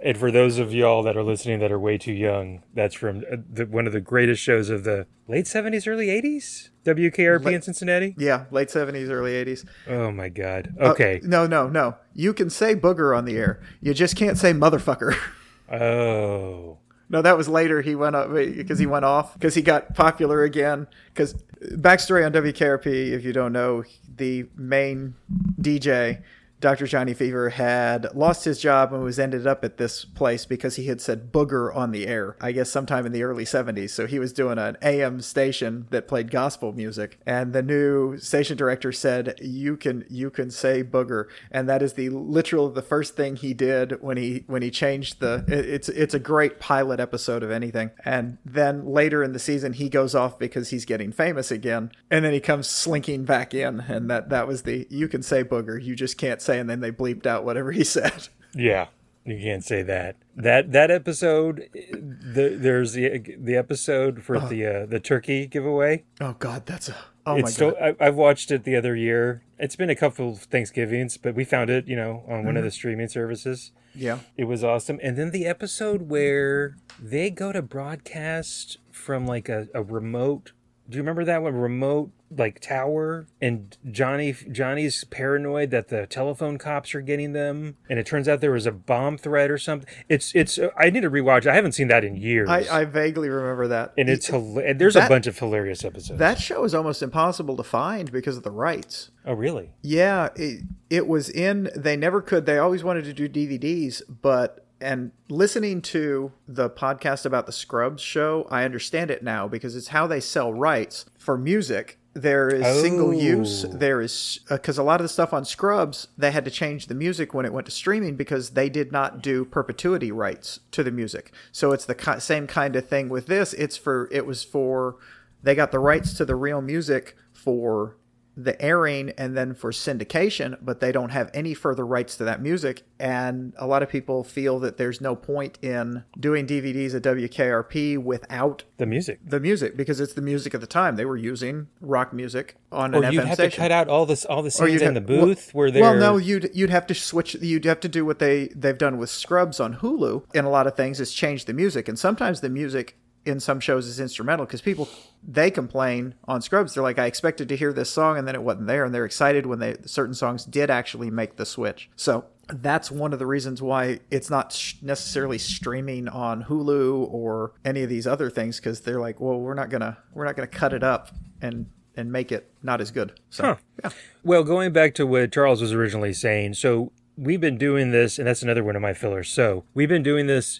And 0.03 0.17
for 0.17 0.31
those 0.31 0.59
of 0.59 0.73
y'all 0.73 1.01
that 1.03 1.15
are 1.15 1.23
listening 1.23 1.59
that 1.59 1.71
are 1.71 1.79
way 1.79 1.97
too 1.97 2.11
young, 2.11 2.61
that's 2.73 2.93
from 2.93 3.23
uh, 3.31 3.37
the, 3.49 3.65
one 3.65 3.87
of 3.87 3.93
the 3.93 4.01
greatest 4.01 4.43
shows 4.43 4.69
of 4.69 4.83
the 4.83 5.07
late 5.29 5.45
70s, 5.45 5.87
early 5.87 6.07
80s? 6.07 6.69
WKRP 6.83 7.53
in 7.53 7.61
Cincinnati? 7.61 8.13
Yeah, 8.17 8.45
late 8.51 8.67
70s, 8.67 9.09
early 9.09 9.31
80s. 9.31 9.65
Oh 9.87 10.11
my 10.11 10.27
God. 10.27 10.75
Okay. 10.77 11.21
No, 11.23 11.47
no, 11.47 11.69
no. 11.69 11.95
You 12.13 12.33
can 12.33 12.49
say 12.49 12.75
booger 12.75 13.17
on 13.17 13.23
the 13.23 13.37
air. 13.37 13.61
You 13.79 13.93
just 13.93 14.17
can't 14.17 14.37
say 14.37 14.51
motherfucker. 14.51 15.15
Oh. 15.71 16.77
no, 17.09 17.23
that 17.23 17.35
was 17.35 17.47
later. 17.47 17.81
He 17.81 17.95
went 17.95 18.15
up 18.15 18.31
because 18.31 18.77
he 18.77 18.85
went 18.85 19.05
off 19.05 19.33
because 19.33 19.55
he 19.55 19.63
got 19.63 19.95
popular 19.95 20.43
again. 20.43 20.85
Because 21.07 21.33
backstory 21.63 22.23
on 22.23 22.31
WKRP, 22.31 23.11
if 23.11 23.23
you 23.23 23.33
don't 23.33 23.53
know, 23.53 23.83
the 24.17 24.45
main 24.55 25.15
DJ, 25.59 26.21
Dr. 26.63 26.87
Johnny 26.87 27.13
Fever, 27.13 27.49
had 27.49 28.07
lost 28.15 28.45
his 28.45 28.57
job 28.57 28.93
and 28.93 29.03
was 29.03 29.19
ended 29.19 29.45
up 29.45 29.65
at 29.65 29.75
this 29.75 30.05
place 30.05 30.45
because 30.45 30.77
he 30.77 30.87
had 30.87 31.01
said 31.01 31.29
booger 31.33 31.75
on 31.75 31.91
the 31.91 32.07
air. 32.07 32.37
I 32.39 32.53
guess 32.53 32.69
sometime 32.69 33.05
in 33.05 33.11
the 33.11 33.23
early 33.23 33.43
70s. 33.43 33.89
So 33.89 34.07
he 34.07 34.17
was 34.17 34.31
doing 34.31 34.57
an 34.57 34.77
AM 34.81 35.19
station 35.19 35.87
that 35.89 36.07
played 36.07 36.31
gospel 36.31 36.71
music, 36.71 37.19
and 37.25 37.51
the 37.51 37.61
new 37.61 38.17
station 38.17 38.55
director 38.55 38.93
said, 38.93 39.37
"You 39.41 39.75
can 39.75 40.05
you 40.09 40.29
can 40.29 40.49
say 40.51 40.85
booger," 40.85 41.25
and 41.51 41.67
that 41.67 41.81
is 41.81 41.93
the 41.93 42.07
literal 42.09 42.69
the 42.69 42.81
first 42.81 43.17
thing 43.17 43.35
he 43.35 43.53
did 43.53 44.01
when 44.01 44.15
he 44.15 44.45
when 44.47 44.61
he 44.61 44.71
changed 44.71 45.19
the. 45.19 45.43
it- 45.49 45.65
It's 45.73 45.89
it's 45.89 46.13
a 46.13 46.19
great 46.19 46.61
pilot 46.61 47.01
episode 47.01 47.43
of 47.43 47.51
anything, 47.51 47.91
and 48.05 48.37
then 48.45 48.85
later 48.85 49.21
in 49.21 49.33
the 49.33 49.39
season 49.39 49.73
he 49.73 49.89
goes 49.89 50.15
off 50.15 50.39
because 50.39 50.69
he's 50.69 50.85
getting 50.85 51.11
famous 51.11 51.51
again, 51.51 51.91
and 52.09 52.23
then 52.23 52.31
he 52.31 52.39
comes 52.39 52.67
slinking 52.69 53.25
back 53.25 53.53
in, 53.53 53.81
and 53.81 54.09
that 54.09 54.29
that 54.29 54.47
was 54.47 54.61
the 54.63 54.87
you 54.89 55.09
can 55.09 55.21
say 55.21 55.43
booger, 55.43 55.83
you 55.83 55.93
just 55.95 56.17
can't 56.17 56.41
say, 56.41 56.52
and 56.59 56.69
then 56.69 56.79
they 56.79 56.91
bleeped 56.91 57.25
out 57.25 57.43
whatever 57.45 57.71
he 57.71 57.83
said. 57.83 58.27
Yeah. 58.55 58.87
You 59.25 59.39
can't 59.41 59.63
say 59.63 59.83
that. 59.83 60.17
That 60.35 60.73
that 60.73 60.91
episode, 60.91 61.69
the, 61.73 62.57
there's 62.59 62.93
the 62.93 63.37
the 63.37 63.55
episode 63.55 64.21
for 64.21 64.37
the 64.37 64.65
uh, 64.65 64.85
the 64.85 64.99
turkey 64.99 65.47
giveaway. 65.47 66.03
Oh 66.19 66.35
God, 66.37 66.65
that's 66.65 66.89
a 66.89 66.95
oh 67.25 67.35
it's 67.35 67.43
my 67.43 67.49
still, 67.49 67.71
God. 67.71 67.95
I, 68.01 68.07
I've 68.07 68.15
watched 68.15 68.51
it 68.51 68.65
the 68.65 68.75
other 68.75 68.95
year. 68.95 69.43
It's 69.57 69.77
been 69.77 69.89
a 69.89 69.95
couple 69.95 70.31
of 70.31 70.39
Thanksgivings, 70.39 71.15
but 71.15 71.35
we 71.35 71.45
found 71.45 71.69
it, 71.69 71.87
you 71.87 71.95
know, 71.95 72.23
on 72.27 72.43
one 72.43 72.57
of 72.57 72.65
the 72.65 72.71
streaming 72.71 73.07
services. 73.07 73.71
Yeah. 73.95 74.19
It 74.35 74.45
was 74.45 74.63
awesome. 74.63 74.99
And 75.01 75.17
then 75.17 75.31
the 75.31 75.45
episode 75.45 76.09
where 76.09 76.75
they 76.99 77.29
go 77.29 77.53
to 77.53 77.61
broadcast 77.61 78.77
from 78.91 79.25
like 79.25 79.47
a, 79.47 79.67
a 79.73 79.83
remote. 79.83 80.51
Do 80.89 80.97
you 80.97 81.01
remember 81.01 81.23
that 81.25 81.41
one 81.41 81.55
remote 81.55 82.11
like 82.35 82.59
tower? 82.59 83.25
And 83.41 83.77
Johnny 83.89 84.33
Johnny's 84.51 85.03
paranoid 85.05 85.71
that 85.71 85.87
the 85.87 86.05
telephone 86.07 86.57
cops 86.57 86.93
are 86.93 86.99
getting 87.01 87.31
them, 87.33 87.77
and 87.89 87.97
it 87.99 88.05
turns 88.05 88.27
out 88.27 88.41
there 88.41 88.51
was 88.51 88.65
a 88.65 88.71
bomb 88.71 89.17
threat 89.17 89.49
or 89.49 89.57
something. 89.57 89.87
It's 90.09 90.33
it's. 90.35 90.59
I 90.77 90.89
need 90.89 91.01
to 91.01 91.09
rewatch. 91.09 91.45
I 91.47 91.55
haven't 91.55 91.71
seen 91.71 91.87
that 91.87 92.03
in 92.03 92.15
years. 92.17 92.49
I, 92.49 92.81
I 92.81 92.85
vaguely 92.85 93.29
remember 93.29 93.67
that. 93.69 93.93
and 93.97 94.09
it's 94.09 94.29
hila- 94.29 94.69
and 94.69 94.79
there's 94.81 94.95
a 94.97 95.07
bunch 95.07 95.25
of 95.27 95.37
hilarious 95.39 95.85
episodes. 95.85 96.19
that 96.19 96.39
show 96.39 96.63
is 96.65 96.73
almost 96.75 97.01
impossible 97.01 97.55
to 97.57 97.63
find 97.63 98.11
because 98.11 98.35
of 98.35 98.43
the 98.43 98.51
rights. 98.51 99.11
oh 99.25 99.33
really? 99.33 99.71
Yeah, 99.81 100.29
it, 100.35 100.63
it 100.89 101.07
was 101.07 101.29
in. 101.29 101.69
They 101.75 101.95
never 101.95 102.21
could. 102.21 102.45
They 102.45 102.57
always 102.57 102.83
wanted 102.83 103.05
to 103.05 103.13
do 103.13 103.29
DVDs, 103.29 104.01
but 104.21 104.65
and 104.83 105.11
listening 105.29 105.81
to 105.81 106.31
the 106.47 106.69
podcast 106.69 107.25
about 107.25 107.45
the 107.45 107.51
Scrubs 107.51 108.01
show, 108.01 108.47
I 108.51 108.63
understand 108.63 109.09
it 109.09 109.23
now 109.23 109.47
because 109.47 109.75
it's 109.75 109.87
how 109.87 110.05
they 110.05 110.19
sell 110.19 110.53
rights 110.53 111.05
for 111.17 111.37
music. 111.37 111.97
There 112.13 112.47
is 112.47 112.81
single 112.81 113.07
oh. 113.07 113.11
use. 113.11 113.65
Oh. 113.65 113.69
There 113.69 113.99
is 114.01 114.41
uh, 114.49 114.57
because 114.57 114.77
a 114.77 114.83
lot 114.83 114.99
of 114.99 115.05
the 115.05 115.09
stuff 115.09 115.33
on 115.33 115.45
Scrubs 115.45 116.09
they 116.15 116.31
had 116.31 116.45
to 116.45 116.51
change 116.51 116.85
the 116.85 116.93
music 116.93 117.33
when 117.33 117.45
it 117.45 117.53
went 117.53 117.65
to 117.65 117.71
streaming 117.71 118.15
because 118.15 118.51
they 118.51 118.69
did 118.69 118.91
not 118.91 119.23
do 119.23 119.45
perpetuity 119.45 120.11
rights 120.11 120.59
to 120.71 120.83
the 120.83 120.91
music. 120.91 121.31
So 121.51 121.71
it's 121.71 121.85
the 121.85 121.95
ki- 121.95 122.19
same 122.19 122.45
kind 122.45 122.75
of 122.75 122.87
thing 122.87 123.09
with 123.09 123.25
this. 123.25 123.53
It's 123.53 123.77
for 123.77 124.09
it 124.11 124.27
was 124.27 124.43
for 124.43 124.97
they 125.41 125.55
got 125.55 125.71
the 125.71 125.79
rights 125.79 126.13
to 126.15 126.25
the 126.25 126.35
real 126.35 126.61
music 126.61 127.15
for 127.31 127.97
the 128.35 128.59
airing 128.61 129.11
and 129.17 129.37
then 129.37 129.53
for 129.53 129.71
syndication, 129.71 130.57
but 130.61 130.79
they 130.79 130.91
don't 130.91 131.11
have 131.11 131.29
any 131.33 131.53
further 131.53 131.85
rights 131.85 132.15
to 132.17 132.23
that 132.23 132.41
music. 132.41 132.81
And 132.99 133.53
a 133.57 133.67
lot 133.67 133.83
of 133.83 133.89
people 133.89 134.23
feel 134.23 134.59
that 134.59 134.77
there's 134.77 134.99
no 135.01 135.15
point 135.15 135.59
in 135.61 136.03
doing 136.19 136.47
DVDs 136.47 136.95
at 136.95 137.03
WKRP 137.03 137.97
without 137.97 138.63
The 138.77 138.85
music. 138.85 139.19
the 139.25 139.39
music 139.39 139.77
because 139.77 139.99
it's 139.99 140.13
the 140.13 140.21
music 140.21 140.55
at 140.55 140.61
the 140.61 140.67
time. 140.67 140.95
They 140.95 141.05
were 141.05 141.17
using 141.17 141.67
rock 141.81 142.13
music 142.13 142.55
on 142.71 142.93
an 142.95 143.01
FM 143.03 143.09
Or 143.09 143.11
you'd 143.11 143.21
FM 143.21 143.25
have 143.27 143.33
station. 143.35 143.51
to 143.51 143.57
cut 143.57 143.71
out 143.71 143.87
all 143.87 144.05
this 144.05 144.25
all 144.25 144.41
the 144.41 144.47
Or 144.47 144.51
scenes 144.51 144.81
in 144.81 144.95
have- 144.95 144.95
the 144.95 145.01
booth 145.01 145.53
where 145.53 145.69
they're 145.69 145.81
well, 145.81 145.95
no, 145.95 146.17
you'd 146.17 146.49
you'd 146.53 146.69
have 146.69 146.87
to 146.87 146.95
switch. 146.95 147.35
You'd 147.35 147.65
have 147.65 147.79
to 147.81 147.89
do 147.89 148.05
what 148.05 148.19
they 148.19 148.47
they've 148.55 148.77
done 148.77 148.97
with 148.97 149.09
Scrubs 149.09 149.59
on 149.59 149.75
Hulu. 149.75 150.23
In 150.33 150.45
a 150.45 150.49
lot 150.49 150.65
of 150.67 150.75
things, 150.75 150.99
is 150.99 151.11
change 151.13 151.45
the 151.45 151.53
music, 151.53 151.87
and 151.87 151.99
sometimes 151.99 152.41
the 152.41 152.49
music 152.49 152.97
in 153.25 153.39
some 153.39 153.59
shows 153.59 153.87
is 153.87 153.99
instrumental 153.99 154.45
because 154.45 154.61
people 154.61 154.87
they 155.25 155.49
complain 155.49 156.15
on 156.25 156.41
Scrubs. 156.41 156.73
They're 156.73 156.83
like, 156.83 156.99
I 156.99 157.05
expected 157.05 157.47
to 157.49 157.55
hear 157.55 157.71
this 157.71 157.89
song, 157.89 158.17
and 158.17 158.27
then 158.27 158.35
it 158.35 158.43
wasn't 158.43 158.67
there, 158.67 158.83
and 158.85 158.93
they're 158.93 159.05
excited 159.05 159.45
when 159.45 159.59
they 159.59 159.75
certain 159.85 160.13
songs 160.13 160.43
did 160.45 160.69
actually 160.69 161.09
make 161.09 161.37
the 161.37 161.45
switch. 161.45 161.89
So 161.95 162.25
that's 162.47 162.91
one 162.91 163.13
of 163.13 163.19
the 163.19 163.25
reasons 163.25 163.61
why 163.61 163.99
it's 164.11 164.29
not 164.29 164.51
sh- 164.51 164.75
necessarily 164.81 165.37
streaming 165.37 166.09
on 166.09 166.43
Hulu 166.43 167.07
or 167.09 167.53
any 167.63 167.83
of 167.83 167.89
these 167.89 168.05
other 168.05 168.29
things 168.29 168.57
because 168.57 168.81
they're 168.81 168.99
like, 168.99 169.21
well, 169.21 169.39
we're 169.39 169.53
not 169.53 169.69
gonna 169.69 169.97
we're 170.13 170.25
not 170.25 170.35
gonna 170.35 170.47
cut 170.47 170.73
it 170.73 170.83
up 170.83 171.09
and 171.41 171.67
and 171.95 172.11
make 172.11 172.31
it 172.31 172.51
not 172.61 172.81
as 172.81 172.91
good. 172.91 173.13
So 173.29 173.43
Huh. 173.43 173.55
yeah. 173.83 173.89
Well, 174.23 174.43
going 174.43 174.73
back 174.73 174.93
to 174.95 175.07
what 175.07 175.31
Charles 175.31 175.61
was 175.61 175.71
originally 175.71 176.11
saying, 176.11 176.55
so 176.55 176.91
we've 177.15 177.39
been 177.39 177.57
doing 177.57 177.91
this, 177.91 178.17
and 178.17 178.27
that's 178.27 178.41
another 178.41 178.63
one 178.63 178.75
of 178.75 178.81
my 178.81 178.93
fillers. 178.93 179.29
So 179.29 179.63
we've 179.73 179.87
been 179.89 180.03
doing 180.03 180.27
this 180.27 180.59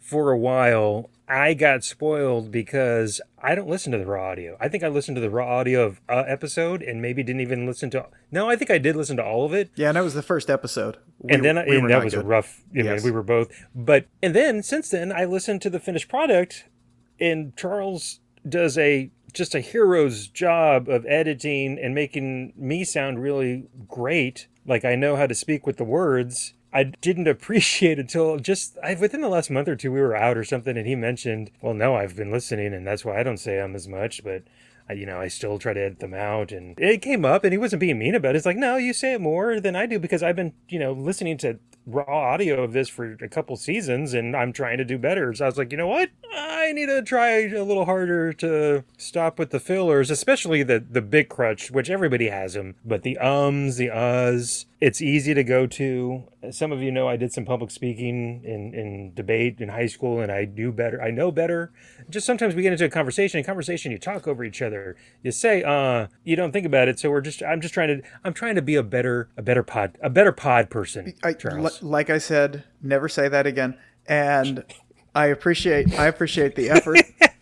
for 0.00 0.30
a 0.32 0.36
while. 0.38 1.08
I 1.32 1.54
got 1.54 1.82
spoiled 1.82 2.50
because 2.50 3.20
I 3.42 3.54
don't 3.54 3.68
listen 3.68 3.90
to 3.92 3.98
the 3.98 4.04
raw 4.06 4.28
audio. 4.30 4.56
I 4.60 4.68
think 4.68 4.84
I 4.84 4.88
listened 4.88 5.16
to 5.16 5.20
the 5.20 5.30
raw 5.30 5.58
audio 5.60 5.84
of 5.86 6.00
a 6.08 6.24
episode 6.28 6.82
and 6.82 7.00
maybe 7.00 7.22
didn't 7.22 7.40
even 7.40 7.66
listen 7.66 7.88
to. 7.90 8.06
No, 8.30 8.50
I 8.50 8.56
think 8.56 8.70
I 8.70 8.76
did 8.78 8.96
listen 8.96 9.16
to 9.16 9.24
all 9.24 9.44
of 9.46 9.54
it. 9.54 9.70
Yeah, 9.74 9.88
and 9.88 9.96
that 9.96 10.04
was 10.04 10.14
the 10.14 10.22
first 10.22 10.50
episode. 10.50 10.98
We- 11.20 11.34
and 11.34 11.44
then 11.44 11.56
we 11.66 11.78
and 11.78 11.88
that 11.90 12.04
was 12.04 12.14
a 12.14 12.22
rough. 12.22 12.62
I 12.70 12.76
mean, 12.76 12.84
Yes. 12.84 13.04
we 13.04 13.10
were 13.10 13.22
both. 13.22 13.48
But 13.74 14.06
and 14.22 14.34
then 14.34 14.62
since 14.62 14.90
then, 14.90 15.10
I 15.10 15.24
listened 15.24 15.62
to 15.62 15.70
the 15.70 15.80
finished 15.80 16.08
product, 16.08 16.66
and 17.18 17.56
Charles 17.56 18.20
does 18.48 18.76
a 18.76 19.10
just 19.32 19.54
a 19.54 19.60
hero's 19.60 20.26
job 20.28 20.90
of 20.90 21.06
editing 21.06 21.78
and 21.82 21.94
making 21.94 22.52
me 22.54 22.84
sound 22.84 23.22
really 23.22 23.64
great. 23.88 24.48
Like 24.66 24.84
I 24.84 24.94
know 24.96 25.16
how 25.16 25.26
to 25.26 25.34
speak 25.34 25.66
with 25.66 25.78
the 25.78 25.84
words. 25.84 26.52
I 26.72 26.84
didn't 26.84 27.28
appreciate 27.28 27.98
until 27.98 28.38
just 28.38 28.78
I, 28.82 28.94
within 28.94 29.20
the 29.20 29.28
last 29.28 29.50
month 29.50 29.68
or 29.68 29.76
two 29.76 29.92
we 29.92 30.00
were 30.00 30.16
out 30.16 30.36
or 30.36 30.44
something, 30.44 30.76
and 30.76 30.86
he 30.86 30.94
mentioned, 30.94 31.50
"Well, 31.60 31.74
no, 31.74 31.96
I've 31.96 32.16
been 32.16 32.30
listening, 32.30 32.72
and 32.72 32.86
that's 32.86 33.04
why 33.04 33.18
I 33.18 33.22
don't 33.22 33.38
say 33.38 33.56
them 33.56 33.74
as 33.74 33.86
much." 33.86 34.24
But 34.24 34.44
I, 34.88 34.94
you 34.94 35.06
know, 35.06 35.20
I 35.20 35.28
still 35.28 35.58
try 35.58 35.72
to 35.74 35.80
edit 35.80 36.00
them 36.00 36.14
out, 36.14 36.52
and 36.52 36.78
it 36.78 37.02
came 37.02 37.24
up, 37.24 37.44
and 37.44 37.52
he 37.52 37.58
wasn't 37.58 37.80
being 37.80 37.98
mean 37.98 38.14
about 38.14 38.34
it. 38.34 38.38
It's 38.38 38.46
like, 38.46 38.56
no, 38.56 38.76
you 38.76 38.92
say 38.92 39.12
it 39.14 39.20
more 39.20 39.60
than 39.60 39.76
I 39.76 39.86
do 39.86 39.98
because 39.98 40.22
I've 40.22 40.36
been, 40.36 40.54
you 40.68 40.78
know, 40.78 40.92
listening 40.92 41.38
to 41.38 41.58
raw 41.86 42.32
audio 42.32 42.62
of 42.62 42.72
this 42.72 42.88
for 42.88 43.16
a 43.20 43.28
couple 43.28 43.56
seasons, 43.56 44.14
and 44.14 44.36
I'm 44.36 44.52
trying 44.52 44.78
to 44.78 44.84
do 44.84 44.98
better. 44.98 45.32
So 45.34 45.44
I 45.44 45.48
was 45.48 45.58
like, 45.58 45.72
you 45.72 45.78
know 45.78 45.88
what, 45.88 46.10
I 46.34 46.72
need 46.72 46.86
to 46.86 47.02
try 47.02 47.42
a 47.48 47.64
little 47.64 47.84
harder 47.84 48.32
to 48.34 48.84
stop 48.96 49.38
with 49.38 49.50
the 49.50 49.60
fillers, 49.60 50.10
especially 50.10 50.62
the 50.62 50.78
the 50.78 51.02
big 51.02 51.28
crutch, 51.28 51.70
which 51.70 51.90
everybody 51.90 52.28
has 52.28 52.54
them, 52.54 52.76
but 52.84 53.02
the 53.02 53.18
ums, 53.18 53.76
the 53.76 53.88
uhs. 53.88 54.66
It's 54.80 55.00
easy 55.00 55.32
to 55.34 55.44
go 55.44 55.68
to. 55.68 56.24
Some 56.50 56.72
of 56.72 56.82
you 56.82 56.90
know 56.90 57.06
I 57.06 57.16
did 57.16 57.32
some 57.32 57.44
public 57.44 57.70
speaking 57.70 58.42
in, 58.42 58.74
in 58.74 59.14
debate 59.14 59.60
in 59.60 59.68
high 59.68 59.86
school, 59.86 60.18
and 60.20 60.32
I 60.32 60.44
do 60.44 60.72
better. 60.72 61.00
I 61.00 61.12
know 61.12 61.30
better. 61.30 61.70
Just 62.10 62.26
sometimes 62.26 62.56
we 62.56 62.62
get 62.62 62.72
into 62.72 62.86
a 62.86 62.88
conversation. 62.88 63.38
In 63.38 63.44
conversation, 63.44 63.92
you 63.92 63.98
talk 63.98 64.26
over 64.26 64.42
each 64.42 64.60
other. 64.60 64.96
You 65.22 65.30
say, 65.30 65.62
"Uh," 65.62 66.08
you 66.24 66.34
don't 66.34 66.50
think 66.50 66.66
about 66.66 66.88
it. 66.88 66.98
So 66.98 67.12
we're 67.12 67.20
just. 67.20 67.44
I'm 67.44 67.60
just 67.60 67.72
trying 67.74 68.00
to. 68.00 68.08
I'm 68.24 68.34
trying 68.34 68.56
to 68.56 68.62
be 68.62 68.74
a 68.74 68.82
better, 68.82 69.28
a 69.36 69.42
better 69.42 69.62
pod, 69.62 69.98
a 70.02 70.10
better 70.10 70.32
pod 70.32 70.68
person. 70.68 71.14
I, 71.71 71.71
Like 71.80 72.10
I 72.10 72.18
said, 72.18 72.64
never 72.82 73.08
say 73.08 73.28
that 73.28 73.46
again. 73.46 73.78
And 74.06 74.64
I 75.14 75.26
appreciate 75.26 75.98
I 75.98 76.06
appreciate 76.06 76.56
the 76.56 76.70
effort. 76.70 77.00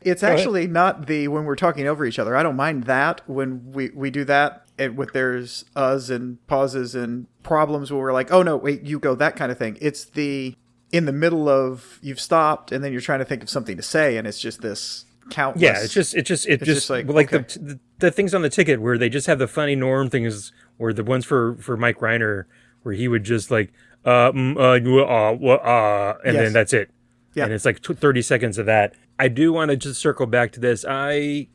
It's 0.00 0.22
actually 0.22 0.68
not 0.68 1.06
the 1.06 1.28
when 1.28 1.44
we're 1.44 1.56
talking 1.56 1.86
over 1.86 2.06
each 2.06 2.18
other. 2.18 2.36
I 2.36 2.42
don't 2.42 2.56
mind 2.56 2.84
that 2.84 3.20
when 3.28 3.72
we 3.72 3.90
we 3.90 4.10
do 4.10 4.24
that 4.24 4.64
and 4.78 4.96
with 4.96 5.12
there's 5.12 5.64
us 5.74 6.08
and 6.08 6.44
pauses 6.46 6.94
and 6.94 7.26
problems 7.42 7.90
where 7.90 8.00
we're 8.00 8.12
like, 8.12 8.30
oh 8.30 8.42
no, 8.42 8.56
wait, 8.56 8.82
you 8.82 8.98
go 9.00 9.14
that 9.16 9.36
kind 9.36 9.50
of 9.50 9.58
thing. 9.58 9.76
It's 9.80 10.04
the 10.04 10.54
in 10.92 11.04
the 11.04 11.12
middle 11.12 11.48
of 11.48 11.98
you've 12.00 12.20
stopped 12.20 12.70
and 12.70 12.82
then 12.82 12.92
you're 12.92 13.00
trying 13.00 13.18
to 13.18 13.24
think 13.24 13.42
of 13.42 13.50
something 13.50 13.76
to 13.76 13.82
say 13.82 14.16
and 14.16 14.26
it's 14.26 14.38
just 14.38 14.62
this 14.62 15.04
countless. 15.30 15.62
Yeah, 15.62 15.82
it's 15.82 15.92
just 15.92 16.14
it 16.14 16.22
just 16.22 16.46
it 16.46 16.58
just, 16.58 16.66
just 16.66 16.90
like, 16.90 17.06
like, 17.08 17.32
okay. 17.32 17.44
the, 17.54 17.58
the 17.58 17.80
the 17.98 18.10
things 18.10 18.34
on 18.34 18.42
the 18.42 18.50
ticket 18.50 18.80
where 18.80 18.96
they 18.96 19.08
just 19.08 19.26
have 19.26 19.38
the 19.38 19.48
funny 19.48 19.74
norm 19.74 20.08
things, 20.08 20.52
or 20.78 20.92
the 20.92 21.04
ones 21.04 21.24
for 21.24 21.56
for 21.56 21.76
Mike 21.76 21.98
Rhyner 21.98 22.44
where 22.82 22.94
he 22.94 23.08
would 23.08 23.24
just 23.24 23.50
like 23.50 23.72
uh 24.04 24.32
mm, 24.32 24.56
uh 24.58 24.74
you, 24.74 25.00
uh 25.00 25.32
uh 25.56 26.18
and 26.24 26.34
Yes. 26.34 26.44
then 26.44 26.52
that's 26.52 26.72
it. 26.72 26.90
Yeah. 27.34 27.44
and 27.44 27.52
it's 27.52 27.64
like 27.64 27.80
tw- 27.80 27.96
thirty 27.98 28.22
seconds 28.22 28.58
of 28.58 28.66
that. 28.66 28.94
I 29.18 29.28
do 29.28 29.52
want 29.52 29.70
to 29.70 29.76
just 29.76 30.00
circle 30.00 30.26
back 30.26 30.52
to 30.52 30.60
this. 30.60 30.84
I 30.88 31.48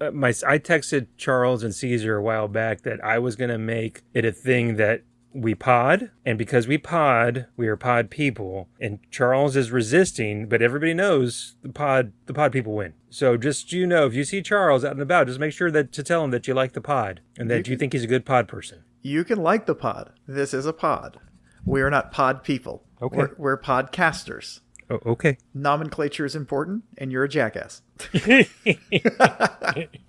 uh, 0.00 0.10
my 0.12 0.28
I 0.28 0.58
texted 0.58 1.08
Charles 1.16 1.62
and 1.64 1.74
Caesar 1.74 2.16
a 2.16 2.22
while 2.22 2.48
back 2.48 2.82
that 2.82 3.02
I 3.04 3.18
was 3.18 3.36
gonna 3.36 3.58
make 3.58 4.02
it 4.14 4.24
a 4.24 4.32
thing 4.32 4.76
that 4.76 5.02
we 5.34 5.54
pod, 5.54 6.10
and 6.26 6.36
because 6.36 6.68
we 6.68 6.76
pod, 6.76 7.46
we 7.56 7.66
are 7.66 7.76
pod 7.76 8.10
people, 8.10 8.68
and 8.78 8.98
Charles 9.10 9.56
is 9.56 9.70
resisting, 9.70 10.46
but 10.46 10.60
everybody 10.60 10.92
knows 10.92 11.56
the 11.62 11.70
pod 11.70 12.12
the 12.26 12.34
pod 12.34 12.52
people 12.52 12.74
win. 12.74 12.92
So 13.10 13.36
just 13.36 13.72
you 13.72 13.86
know, 13.86 14.06
if 14.06 14.14
you 14.14 14.24
see 14.24 14.42
Charles 14.42 14.84
out 14.84 14.92
and 14.92 15.00
about, 15.00 15.26
just 15.28 15.40
make 15.40 15.52
sure 15.52 15.70
that 15.70 15.90
to 15.92 16.02
tell 16.02 16.22
him 16.22 16.30
that 16.32 16.46
you 16.46 16.54
like 16.54 16.72
the 16.74 16.80
pod 16.82 17.20
and 17.38 17.50
that 17.50 17.66
you 17.66 17.76
think 17.76 17.92
he's 17.94 18.04
a 18.04 18.08
good 18.08 18.24
pod 18.26 18.46
person. 18.46 18.84
You 19.02 19.24
can 19.24 19.42
like 19.42 19.66
the 19.66 19.74
pod. 19.74 20.12
This 20.26 20.54
is 20.54 20.64
a 20.66 20.72
pod. 20.72 21.18
We 21.64 21.82
are 21.82 21.90
not 21.90 22.12
pod 22.12 22.42
people. 22.42 22.84
Okay. 23.00 23.16
We're, 23.16 23.34
we're 23.36 23.60
podcasters. 23.60 24.60
Oh, 24.90 25.00
okay. 25.06 25.38
Nomenclature 25.54 26.24
is 26.24 26.34
important, 26.34 26.84
and 26.98 27.12
you're 27.12 27.24
a 27.24 27.28
jackass. 27.28 27.82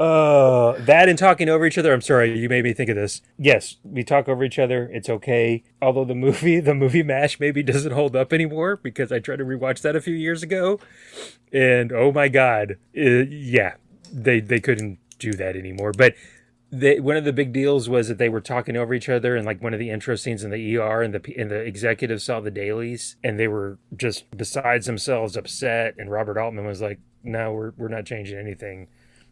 Uh, 0.00 0.72
that 0.78 1.08
and 1.08 1.18
talking 1.18 1.48
over 1.48 1.66
each 1.66 1.76
other. 1.76 1.92
I'm 1.92 2.00
sorry, 2.00 2.36
you 2.38 2.48
made 2.48 2.64
me 2.64 2.72
think 2.72 2.88
of 2.88 2.96
this. 2.96 3.20
Yes, 3.38 3.76
we 3.84 4.02
talk 4.02 4.28
over 4.28 4.42
each 4.42 4.58
other. 4.58 4.88
It's 4.92 5.10
okay. 5.10 5.62
Although 5.82 6.06
the 6.06 6.14
movie, 6.14 6.58
the 6.58 6.74
movie 6.74 7.02
Mash, 7.02 7.38
maybe 7.38 7.62
doesn't 7.62 7.92
hold 7.92 8.16
up 8.16 8.32
anymore 8.32 8.76
because 8.76 9.12
I 9.12 9.18
tried 9.18 9.36
to 9.36 9.44
rewatch 9.44 9.82
that 9.82 9.94
a 9.94 10.00
few 10.00 10.14
years 10.14 10.42
ago, 10.42 10.80
and 11.52 11.92
oh 11.92 12.12
my 12.12 12.28
god, 12.28 12.78
uh, 12.96 13.26
yeah, 13.28 13.74
they 14.10 14.40
they 14.40 14.58
couldn't 14.58 14.98
do 15.18 15.32
that 15.34 15.54
anymore. 15.54 15.92
But 15.92 16.14
they, 16.72 17.00
one 17.00 17.16
of 17.16 17.24
the 17.24 17.32
big 17.32 17.52
deals 17.52 17.88
was 17.88 18.08
that 18.08 18.18
they 18.18 18.28
were 18.28 18.40
talking 18.40 18.76
over 18.76 18.94
each 18.94 19.08
other, 19.08 19.36
and 19.36 19.44
like 19.44 19.60
one 19.62 19.74
of 19.74 19.80
the 19.80 19.90
intro 19.90 20.14
scenes 20.16 20.44
in 20.44 20.50
the 20.50 20.76
ER, 20.76 21.02
and 21.02 21.12
the 21.14 21.34
and 21.36 21.50
the 21.50 21.58
executives 21.60 22.24
saw 22.24 22.40
the 22.40 22.50
dailies, 22.50 23.16
and 23.24 23.38
they 23.38 23.48
were 23.48 23.78
just 23.96 24.24
besides 24.36 24.86
themselves 24.86 25.36
upset. 25.36 25.94
And 25.98 26.10
Robert 26.10 26.38
Altman 26.38 26.66
was 26.66 26.80
like, 26.80 27.00
"No, 27.24 27.52
we're 27.52 27.72
we're 27.76 27.88
not 27.88 28.06
changing 28.06 28.38
anything. 28.38 28.88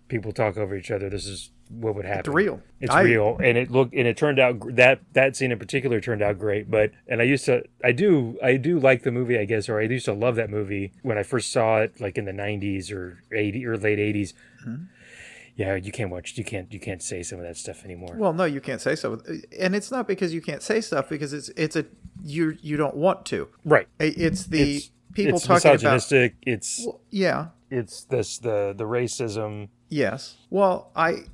People 0.09 0.33
talk 0.33 0.57
over 0.57 0.75
each 0.75 0.91
other. 0.91 1.09
This 1.09 1.27
is 1.27 1.51
what 1.69 1.95
would 1.95 2.07
happen. 2.07 2.21
It's 2.21 2.29
real. 2.29 2.63
It's 2.81 2.93
I- 2.93 3.03
real, 3.03 3.39
and 3.43 3.57
it 3.57 3.71
looked 3.71 3.95
and 3.95 4.09
it 4.09 4.17
turned 4.17 4.39
out 4.41 4.75
that 4.75 5.01
that 5.13 5.37
scene 5.37 5.53
in 5.53 5.59
particular 5.59 6.01
turned 6.01 6.23
out 6.23 6.39
great. 6.39 6.71
But 6.71 6.91
and 7.07 7.21
I 7.21 7.25
used 7.25 7.45
to, 7.45 7.63
I 7.85 7.93
do, 7.93 8.39
I 8.43 8.57
do 8.57 8.81
like 8.81 9.03
the 9.03 9.13
movie, 9.13 9.39
I 9.39 9.45
guess, 9.45 9.69
or 9.69 9.79
I 9.79 9.85
used 9.85 10.07
to 10.07 10.13
love 10.13 10.35
that 10.37 10.51
movie 10.51 10.93
when 11.03 11.19
I 11.19 11.23
first 11.23 11.53
saw 11.53 11.83
it, 11.83 12.01
like 12.01 12.19
in 12.19 12.25
the 12.25 12.33
'90s 12.33 12.91
or 12.91 13.23
'80 13.33 13.67
or 13.67 13.77
late 13.77 13.99
'80s. 13.99 14.33
Mm-hmm. 14.67 14.85
Yeah, 15.59 15.75
you 15.75 15.91
can't 15.91 16.09
watch, 16.11 16.39
you 16.39 16.45
can't, 16.45 16.73
you 16.73 16.79
can't 16.79 17.03
say 17.03 17.25
some 17.25 17.41
of 17.41 17.45
that 17.45 17.57
stuff 17.57 17.85
anymore. 17.85 18.15
Well, 18.17 18.33
no, 18.33 18.45
you 18.45 18.61
can't 18.61 18.81
say 18.81 18.95
so, 18.95 19.21
and 19.59 19.75
it's 19.75 19.91
not 19.91 20.07
because 20.07 20.33
you 20.33 20.41
can't 20.41 20.63
say 20.63 20.81
stuff 20.81 21.09
because 21.09 21.33
it's 21.33 21.49
it's 21.51 21.75
a 21.75 21.85
you 22.23 22.57
you 22.63 22.77
don't 22.77 22.95
want 22.97 23.27
to. 23.27 23.49
right? 23.65 23.89
It's 23.99 24.47
the 24.47 24.77
It's 24.77 24.91
people 25.15 25.35
it's 25.37 25.47
talking 25.47 25.67
about. 25.67 25.75
It's 25.75 25.83
misogynistic. 25.83 26.35
It's 26.43 26.87
Yeah. 27.11 27.49
it's 27.71 28.05
this 28.05 28.39
the 28.39 28.73
the 28.77 28.85
racism. 28.85 29.69
Yes. 29.89 30.37
Well, 30.49 30.93
I 30.95 31.25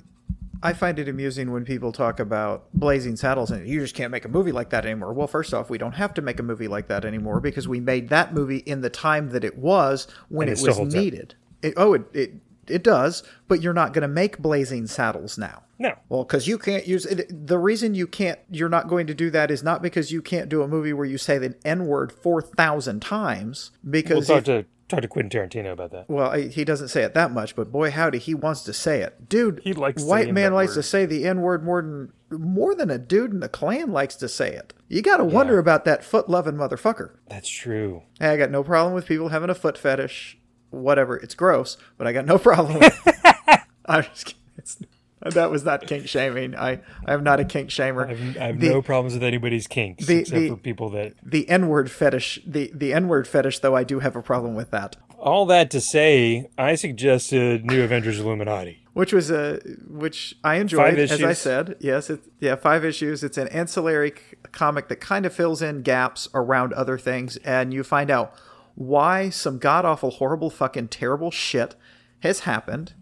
I 0.63 0.73
find 0.73 0.97
it 0.97 1.07
amusing 1.07 1.51
when 1.51 1.63
people 1.63 1.91
talk 1.91 2.19
about 2.19 2.73
Blazing 2.73 3.17
Saddles 3.17 3.51
and 3.51 3.67
you 3.67 3.79
just 3.81 3.93
can't 3.93 4.09
make 4.09 4.25
a 4.25 4.29
movie 4.29 4.51
like 4.51 4.71
that 4.71 4.85
anymore. 4.87 5.13
Well, 5.13 5.27
first 5.27 5.53
off, 5.53 5.69
we 5.69 5.77
don't 5.77 5.91
have 5.93 6.15
to 6.15 6.23
make 6.23 6.39
a 6.39 6.43
movie 6.43 6.67
like 6.67 6.87
that 6.87 7.05
anymore 7.05 7.39
because 7.41 7.67
we 7.67 7.79
made 7.79 8.09
that 8.09 8.33
movie 8.33 8.57
in 8.65 8.81
the 8.81 8.89
time 8.89 9.29
that 9.29 9.43
it 9.43 9.59
was 9.59 10.07
when 10.29 10.47
And 10.47 10.57
it 10.57 10.63
it, 10.63 10.79
was 10.79 10.95
needed. 10.95 11.35
It, 11.61 11.75
oh, 11.77 11.93
it, 11.93 12.03
it 12.13 12.33
it 12.67 12.83
does, 12.83 13.23
but 13.47 13.61
you're 13.61 13.73
not 13.73 13.93
going 13.93 14.01
to 14.03 14.07
make 14.07 14.37
Blazing 14.39 14.87
Saddles 14.87 15.37
now. 15.37 15.63
No, 15.77 15.93
Well, 16.07 16.23
because 16.23 16.47
you 16.47 16.57
can't 16.57 16.87
use 16.87 17.05
it. 17.05 17.47
The 17.47 17.57
reason 17.57 17.95
you 17.95 18.07
can't, 18.07 18.39
you're 18.49 18.69
not 18.69 18.87
going 18.87 19.07
to 19.07 19.13
do 19.13 19.29
that 19.31 19.51
is 19.51 19.61
not 19.61 19.81
because 19.81 20.09
you 20.11 20.21
can't 20.21 20.47
do 20.47 20.61
a 20.61 20.67
movie 20.69 20.93
where 20.93 21.05
you 21.05 21.17
say 21.17 21.37
the 21.37 21.53
N 21.65 21.85
word 21.85 22.13
4,000 22.13 23.01
times. 23.01 23.71
Because 23.87 24.29
we'll 24.29 24.39
talk 24.41 24.47
if- 24.47 24.63
to 24.63 24.65
talk 24.87 25.01
to 25.01 25.07
Quentin 25.09 25.29
Tarantino 25.49 25.73
about 25.73 25.91
that. 25.91 26.09
well, 26.09 26.29
I- 26.29 26.47
he 26.47 26.63
doesn't 26.63 26.87
say 26.89 27.03
it 27.03 27.13
that 27.15 27.31
much, 27.31 27.57
but 27.57 27.71
boy, 27.73 27.91
howdy, 27.91 28.19
he 28.19 28.33
wants 28.33 28.61
to 28.63 28.71
say 28.73 29.01
it. 29.01 29.27
Dude, 29.27 29.59
He 29.65 29.73
likes 29.73 30.01
white 30.03 30.31
man 30.33 30.53
likes 30.53 30.71
word. 30.71 30.75
to 30.75 30.83
say 30.83 31.05
the 31.05 31.25
N 31.25 31.41
word 31.41 31.63
more 31.65 31.81
than, 31.81 32.13
more 32.31 32.73
than 32.73 32.89
a 32.89 32.97
dude 32.97 33.31
in 33.31 33.39
the 33.41 33.49
Klan 33.49 33.91
likes 33.91 34.15
to 34.15 34.29
say 34.29 34.53
it. 34.53 34.73
You 34.87 35.01
got 35.01 35.17
to 35.17 35.25
wonder 35.25 35.57
about 35.59 35.83
that 35.85 36.03
foot 36.05 36.29
loving 36.29 36.53
motherfucker. 36.55 37.15
That's 37.27 37.49
true. 37.49 38.03
Hey, 38.19 38.29
I 38.29 38.37
got 38.37 38.51
no 38.51 38.63
problem 38.63 38.93
with 38.93 39.05
people 39.07 39.29
having 39.29 39.49
a 39.49 39.55
foot 39.55 39.77
fetish, 39.77 40.37
whatever. 40.69 41.17
It's 41.17 41.35
gross, 41.35 41.77
but 41.97 42.07
I 42.07 42.13
got 42.13 42.25
no 42.25 42.37
problem 42.49 42.79
with 42.79 42.99
I'm 43.85 44.03
just 44.03 44.25
kidding. 44.25 44.39
It's, 44.57 44.77
that 45.21 45.49
was 45.49 45.63
not 45.63 45.87
kink 45.87 46.07
shaming. 46.07 46.55
I, 46.55 46.81
I 47.05 47.13
am 47.13 47.23
not 47.23 47.39
a 47.39 47.45
kink 47.45 47.69
shamer. 47.69 48.07
I've, 48.09 48.37
I 48.37 48.47
have 48.47 48.59
The- 48.59 48.69
no 48.69 48.81
problems 48.81 49.13
with 49.13 49.23
anybody's 49.23 49.65
kinks 49.67 50.05
the- 50.05 50.19
except 50.19 50.39
the- 50.39 50.49
for 50.49 50.57
people 50.57 50.89
that 50.91 51.13
The 51.23 51.47
N 51.49 51.67
word 51.67 51.89
fetish, 51.89 52.39
the, 52.45 52.71
the 52.73 52.93
N 52.93 53.07
word 53.07 53.27
fetish, 53.27 53.59
though, 53.59 53.75
I 53.75 53.83
do 53.83 53.99
have 53.99 54.15
a 54.15 54.21
problem 54.21 54.53
with 54.55 54.71
that. 54.71 54.95
All 55.17 55.45
that 55.47 55.71
to 55.71 55.81
say, 55.81 56.49
I 56.57 56.75
suggested 56.75 57.65
New 57.65 57.81
Avengers 57.83 58.19
Illuminati. 58.19 58.81
Which 58.93 59.11
was 59.11 59.29
a 59.31 59.59
which 59.87 60.35
I 60.43 60.55
enjoyed, 60.55 60.97
as 60.99 61.21
I 61.23 61.33
said. 61.33 61.75
Yes, 61.79 62.09
it, 62.09 62.21
yeah, 62.39 62.55
five 62.55 62.85
issues. 62.85 63.23
It's 63.23 63.37
an 63.37 63.47
ancillary 63.49 64.11
c- 64.11 64.37
comic 64.51 64.87
that 64.89 64.97
kind 65.01 65.25
of 65.25 65.33
fills 65.33 65.61
in 65.61 65.81
gaps 65.81 66.29
around 66.33 66.71
other 66.73 66.97
things, 66.97 67.35
and 67.37 67.73
you 67.73 67.83
find 67.83 68.09
out 68.09 68.33
why 68.75 69.29
some 69.29 69.57
god 69.57 69.85
awful, 69.85 70.11
horrible, 70.11 70.49
fucking 70.49 70.89
terrible 70.89 71.31
shit 71.31 71.75
has 72.19 72.41
happened 72.41 72.93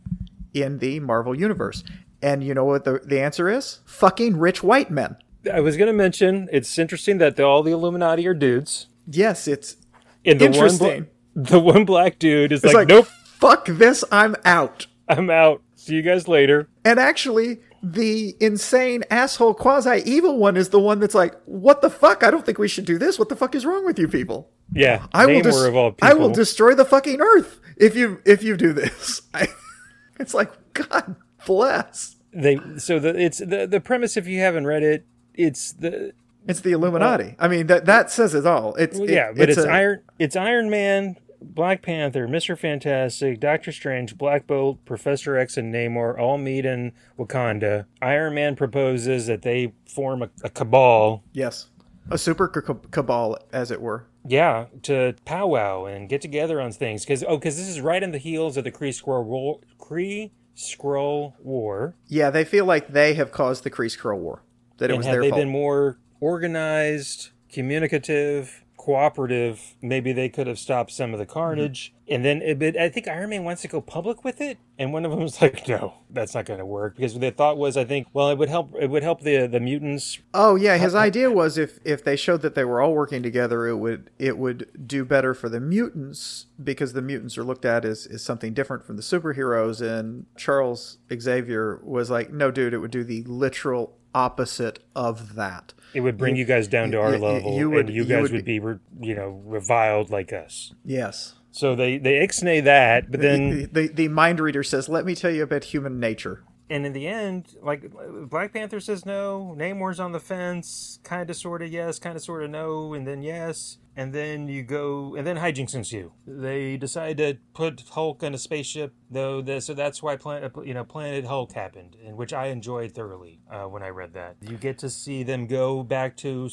in 0.53 0.79
the 0.79 0.99
Marvel 0.99 1.35
universe. 1.37 1.83
And 2.21 2.43
you 2.43 2.53
know 2.53 2.63
what 2.63 2.85
the 2.85 2.99
the 3.03 3.19
answer 3.19 3.49
is? 3.49 3.79
Fucking 3.85 4.37
rich 4.37 4.63
white 4.63 4.89
men. 4.89 5.17
I 5.51 5.59
was 5.59 5.75
going 5.75 5.87
to 5.87 5.93
mention 5.93 6.47
it's 6.53 6.77
interesting 6.79 7.17
that 7.17 7.35
the, 7.35 7.43
all 7.43 7.63
the 7.63 7.71
Illuminati 7.71 8.25
are 8.27 8.33
dudes, 8.33 8.87
Yes, 9.05 9.47
it's 9.47 9.75
and 10.23 10.39
the 10.39 10.45
one 10.45 10.53
Interesting. 10.53 11.07
bla- 11.35 11.43
the 11.43 11.59
one 11.59 11.83
black 11.83 12.17
dude 12.19 12.53
is 12.53 12.63
like, 12.63 12.73
like, 12.73 12.87
nope, 12.87 13.07
fuck 13.07 13.65
this, 13.65 14.05
I'm 14.11 14.37
out. 14.45 14.87
I'm 15.09 15.29
out. 15.29 15.61
See 15.75 15.95
you 15.95 16.01
guys 16.01 16.29
later. 16.29 16.69
And 16.85 16.97
actually, 16.97 17.59
the 17.85 18.35
insane 18.39 19.03
asshole 19.11 19.53
quasi 19.53 20.01
evil 20.05 20.37
one 20.37 20.55
is 20.55 20.69
the 20.69 20.79
one 20.79 20.99
that's 20.99 21.13
like, 21.13 21.35
"What 21.45 21.81
the 21.81 21.89
fuck? 21.89 22.23
I 22.23 22.31
don't 22.31 22.45
think 22.45 22.57
we 22.57 22.69
should 22.69 22.85
do 22.85 22.97
this. 22.97 23.19
What 23.19 23.27
the 23.29 23.35
fuck 23.35 23.53
is 23.55 23.65
wrong 23.65 23.85
with 23.85 23.99
you 23.99 24.07
people? 24.07 24.49
Yeah, 24.73 25.05
I 25.13 25.25
will 25.25 25.41
des- 25.41 25.67
of 25.67 25.75
all 25.75 25.91
people. 25.91 26.07
I 26.09 26.13
will 26.13 26.29
destroy 26.31 26.73
the 26.73 26.85
fucking 26.85 27.19
earth 27.19 27.59
if 27.77 27.95
you 27.95 28.21
if 28.25 28.41
you 28.41 28.55
do 28.55 28.71
this." 28.71 29.21
I, 29.33 29.47
it's 30.19 30.33
like 30.33 30.51
God 30.73 31.17
bless. 31.45 32.15
they 32.31 32.57
so 32.77 32.99
the 32.99 33.09
it's 33.19 33.39
the 33.39 33.67
the 33.69 33.81
premise. 33.81 34.15
If 34.15 34.27
you 34.27 34.39
haven't 34.39 34.65
read 34.65 34.83
it, 34.83 35.05
it's 35.33 35.73
the 35.73 36.13
It's 36.47 36.61
the 36.61 36.71
Illuminati. 36.71 37.35
I 37.37 37.47
mean 37.49 37.67
that 37.67 37.85
that 37.85 38.09
says 38.11 38.33
it 38.33 38.45
all. 38.45 38.75
It's 38.75 38.97
well, 38.97 39.09
it- 39.09 39.13
yeah, 39.13 39.31
but 39.35 39.49
it's, 39.49 39.57
a- 39.59 39.69
Iron 39.69 40.01
it's 40.19 40.35
Iron 40.37 40.69
Man, 40.69 41.17
Black 41.43 41.81
Panther, 41.81 42.27
Mister 42.27 42.55
Fantastic, 42.55 43.39
Doctor 43.39 43.71
Strange, 43.71 44.17
Black 44.17 44.47
Bolt, 44.47 44.83
Professor 44.85 45.37
X, 45.37 45.57
and 45.57 45.73
Namor 45.73 46.17
all 46.19 46.37
meet 46.37 46.65
in 46.65 46.93
Wakanda. 47.17 47.85
Iron 48.01 48.33
Man 48.35 48.55
proposes 48.55 49.27
that 49.27 49.41
they 49.41 49.73
form 49.87 50.23
a, 50.23 50.29
a 50.43 50.49
cabal. 50.49 51.23
yes, 51.33 51.67
a 52.09 52.17
super 52.17 52.47
ca- 52.47 52.73
cabal, 52.91 53.37
as 53.51 53.71
it 53.71 53.81
were. 53.81 54.07
Yeah, 54.25 54.67
to 54.83 55.15
powwow 55.25 55.85
and 55.85 56.07
get 56.07 56.21
together 56.21 56.61
on 56.61 56.71
things 56.71 57.03
because 57.03 57.23
oh, 57.27 57.37
because 57.37 57.57
this 57.57 57.67
is 57.67 57.81
right 57.81 58.01
in 58.01 58.11
the 58.11 58.17
heels 58.17 58.55
of 58.55 58.63
the 58.63 58.71
Kree 58.71 58.89
Skrull 58.89 59.25
War. 59.25 59.59
Kree 59.77 60.31
Skrull 60.55 61.33
War. 61.39 61.95
Yeah, 62.07 62.29
they 62.29 62.45
feel 62.45 62.65
like 62.65 62.87
they 62.89 63.15
have 63.15 63.31
caused 63.31 63.63
the 63.63 63.69
Kree 63.71 63.95
Skrull 63.95 64.19
War. 64.19 64.43
That 64.77 64.89
it 64.89 64.93
and 64.93 64.97
was 64.99 65.05
had 65.05 65.15
their 65.15 65.21
they 65.23 65.29
fault. 65.29 65.41
been 65.41 65.49
more 65.49 65.99
organized, 66.19 67.31
communicative, 67.51 68.62
cooperative, 68.83 69.75
maybe 69.81 70.11
they 70.11 70.27
could 70.27 70.45
have 70.45 70.59
stopped 70.59 70.91
some 70.91 71.13
of 71.13 71.19
the 71.19 71.25
carnage. 71.25 71.93
Mm-hmm. 71.93 72.13
And 72.13 72.25
then, 72.25 72.41
it, 72.41 72.59
but 72.59 72.75
I 72.75 72.89
think 72.89 73.07
Iron 73.07 73.29
Man 73.29 73.45
wants 73.45 73.61
to 73.61 73.69
go 73.69 73.79
public 73.79 74.25
with 74.25 74.41
it, 74.41 74.57
and 74.77 74.91
one 74.91 75.05
of 75.05 75.11
them 75.11 75.21
was 75.21 75.41
like, 75.41 75.65
"No, 75.69 75.93
that's 76.09 76.35
not 76.35 76.45
going 76.45 76.59
to 76.59 76.65
work," 76.65 76.97
because 76.97 77.17
the 77.17 77.31
thought 77.31 77.57
was, 77.57 77.77
I 77.77 77.85
think, 77.85 78.07
well, 78.11 78.29
it 78.29 78.37
would 78.37 78.49
help. 78.49 78.73
It 78.77 78.89
would 78.89 79.01
help 79.01 79.21
the 79.21 79.47
the 79.47 79.61
mutants. 79.61 80.19
Oh 80.33 80.55
yeah, 80.55 80.75
his 80.75 80.95
idea 80.95 81.31
was 81.31 81.57
if 81.57 81.79
if 81.85 82.03
they 82.03 82.17
showed 82.17 82.41
that 82.41 82.55
they 82.55 82.65
were 82.65 82.81
all 82.81 82.93
working 82.93 83.23
together, 83.23 83.65
it 83.67 83.77
would 83.77 84.09
it 84.19 84.37
would 84.37 84.85
do 84.85 85.05
better 85.05 85.33
for 85.33 85.47
the 85.47 85.61
mutants 85.61 86.47
because 86.61 86.91
the 86.91 87.01
mutants 87.01 87.37
are 87.37 87.43
looked 87.43 87.65
at 87.65 87.85
as, 87.85 88.05
as 88.05 88.21
something 88.21 88.53
different 88.53 88.85
from 88.85 88.97
the 88.97 89.01
superheroes. 89.01 89.81
And 89.81 90.25
Charles 90.37 90.97
Xavier 91.13 91.79
was 91.83 92.09
like, 92.09 92.31
no, 92.31 92.51
dude, 92.51 92.73
it 92.73 92.79
would 92.79 92.91
do 92.91 93.05
the 93.05 93.23
literal 93.23 93.97
opposite 94.15 94.79
of 94.95 95.35
that. 95.35 95.73
It 95.93 96.01
would 96.01 96.17
bring 96.17 96.35
you, 96.35 96.45
guys 96.45 96.67
down 96.67 96.91
to 96.91 96.99
our 96.99 97.11
you- 97.11 97.15
you- 97.17 97.21
level, 97.23 97.57
you 97.57 97.69
would- 97.69 97.85
and 97.87 97.95
you 97.95 98.03
you 98.03 98.09
guys 98.09 98.23
would 98.23 98.31
would, 98.31 98.45
be, 98.45 98.59
re, 98.59 98.77
you 98.99 99.15
know, 99.15 99.41
reviled 99.45 100.09
like 100.09 100.33
us. 100.33 100.73
Yes. 100.83 101.33
So 101.51 101.75
they 101.75 101.99
they 101.99 102.13
ixnay 102.25 102.63
that, 102.63 103.11
but 103.11 103.21
then 103.21 103.49
the, 103.49 103.65
the 103.65 103.87
the 103.89 104.07
mind 104.07 104.39
reader 104.39 104.63
says, 104.63 104.89
"Let 104.89 105.05
me 105.05 105.13
tell 105.13 105.29
you 105.29 105.43
about 105.43 105.65
human 105.65 105.99
nature." 105.99 106.41
And 106.73 106.87
in 106.87 106.93
the 106.93 107.07
end, 107.07 107.55
like 107.61 107.85
Black 108.29 108.51
Panther 108.51 108.79
says 108.79 109.05
no, 109.05 109.53
Namor's 109.55 109.99
on 109.99 110.11
the 110.11 110.19
fence, 110.19 110.99
kind 111.03 111.29
of, 111.29 111.35
sort 111.35 111.61
of 111.61 111.71
yes, 111.71 111.99
kind 111.99 112.15
of, 112.15 112.23
sort 112.23 112.43
of 112.43 112.49
no, 112.49 112.95
and 112.95 113.05
then 113.05 113.21
yes, 113.21 113.77
and 113.95 114.11
then 114.11 114.47
you 114.47 114.63
go, 114.63 115.13
and 115.13 115.27
then 115.27 115.37
hijinks 115.37 115.75
ensue. 115.75 116.13
They 116.25 116.77
decide 116.77 117.17
to 117.17 117.37
put 117.53 117.83
Hulk 117.91 118.23
in 118.23 118.33
a 118.33 118.39
spaceship, 118.39 118.91
though. 119.11 119.39
The, 119.39 119.61
so 119.61 119.75
that's 119.75 120.01
why 120.01 120.15
Planet, 120.15 120.51
you 120.65 120.73
know, 120.73 120.83
Planet 120.83 121.25
Hulk 121.25 121.51
happened, 121.51 121.95
and 122.03 122.17
which 122.17 122.33
I 122.33 122.47
enjoyed 122.47 122.93
thoroughly 122.93 123.39
uh, 123.51 123.65
when 123.65 123.83
I 123.83 123.89
read 123.89 124.13
that. 124.15 124.37
You 124.41 124.57
get 124.57 124.79
to 124.79 124.89
see 124.89 125.21
them 125.21 125.45
go 125.45 125.83
back 125.83 126.17
to 126.17 126.49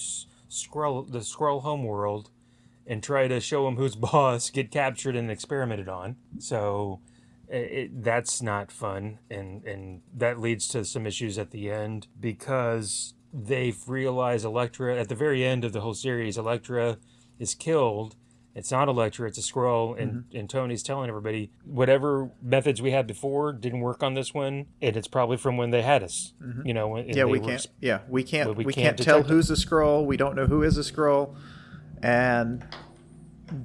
Skrull, 0.50 1.11
the 1.11 1.21
Skrull 1.21 1.62
homeworld, 1.62 2.29
and 2.87 3.03
try 3.03 3.27
to 3.27 3.41
show 3.41 3.67
him 3.67 3.77
who's 3.77 3.97
boss, 3.97 4.50
get 4.50 4.71
captured 4.71 5.17
and 5.17 5.31
experimented 5.31 5.89
on. 5.89 6.17
So 6.41 7.00
it, 7.52 8.02
that's 8.04 8.40
not 8.40 8.71
fun 8.71 9.19
and 9.30 9.64
and 9.64 10.02
that 10.16 10.38
leads 10.38 10.69
to 10.69 10.85
some 10.85 11.07
issues 11.07 11.37
at 11.38 11.50
the 11.50 11.71
end 11.71 12.07
because 12.19 13.14
they've 13.33 13.78
realized 13.88 14.45
Elektra 14.45 14.97
at 14.99 15.09
the 15.09 15.14
very 15.14 15.45
end 15.45 15.64
of 15.64 15.73
the 15.73 15.80
whole 15.80 15.95
series 15.95 16.37
Elektra 16.38 16.99
is 17.38 17.54
killed 17.54 18.16
it's 18.54 18.71
not 18.71 18.88
Elektra 18.88 19.28
it's 19.28 19.39
a 19.39 19.43
Skrull 19.43 20.00
and 20.00 20.13
Mm-hmm. 20.13 20.36
and 20.36 20.50
Tony's 20.50 20.82
telling 20.82 21.08
everybody 21.08 21.50
whatever 21.65 22.30
methods 22.43 22.80
we 22.82 22.91
had 22.91 23.06
before 23.06 23.52
didn't 23.52 23.80
work 23.80 24.02
on 24.02 24.15
this 24.15 24.32
one 24.34 24.67
and 24.82 24.97
it's 24.97 25.08
probably 25.08 25.36
from 25.36 25.56
when 25.56 25.71
they 25.71 25.82
had 25.82 26.02
us 26.02 26.32
you 26.65 26.73
know 26.75 26.89
Mm-hmm. 26.91 27.10
Yeah, 27.17 27.25
we 27.25 27.39
were 27.41 27.47
can't. 27.47 27.67
Yeah, 27.80 28.00
we 28.08 28.23
can't. 28.23 28.56
We, 28.56 28.65
we 28.65 28.73
can't, 28.73 28.97
can't 28.97 28.99
tell 28.99 29.23
who's 29.25 29.50
a 29.50 29.54
Skrull. 29.54 30.04
We 30.06 30.17
don't 30.17 30.34
know 30.36 30.47
who 30.47 30.63
is 30.63 30.76
a 30.78 30.82
Skrull. 30.82 31.34
And 32.02 32.65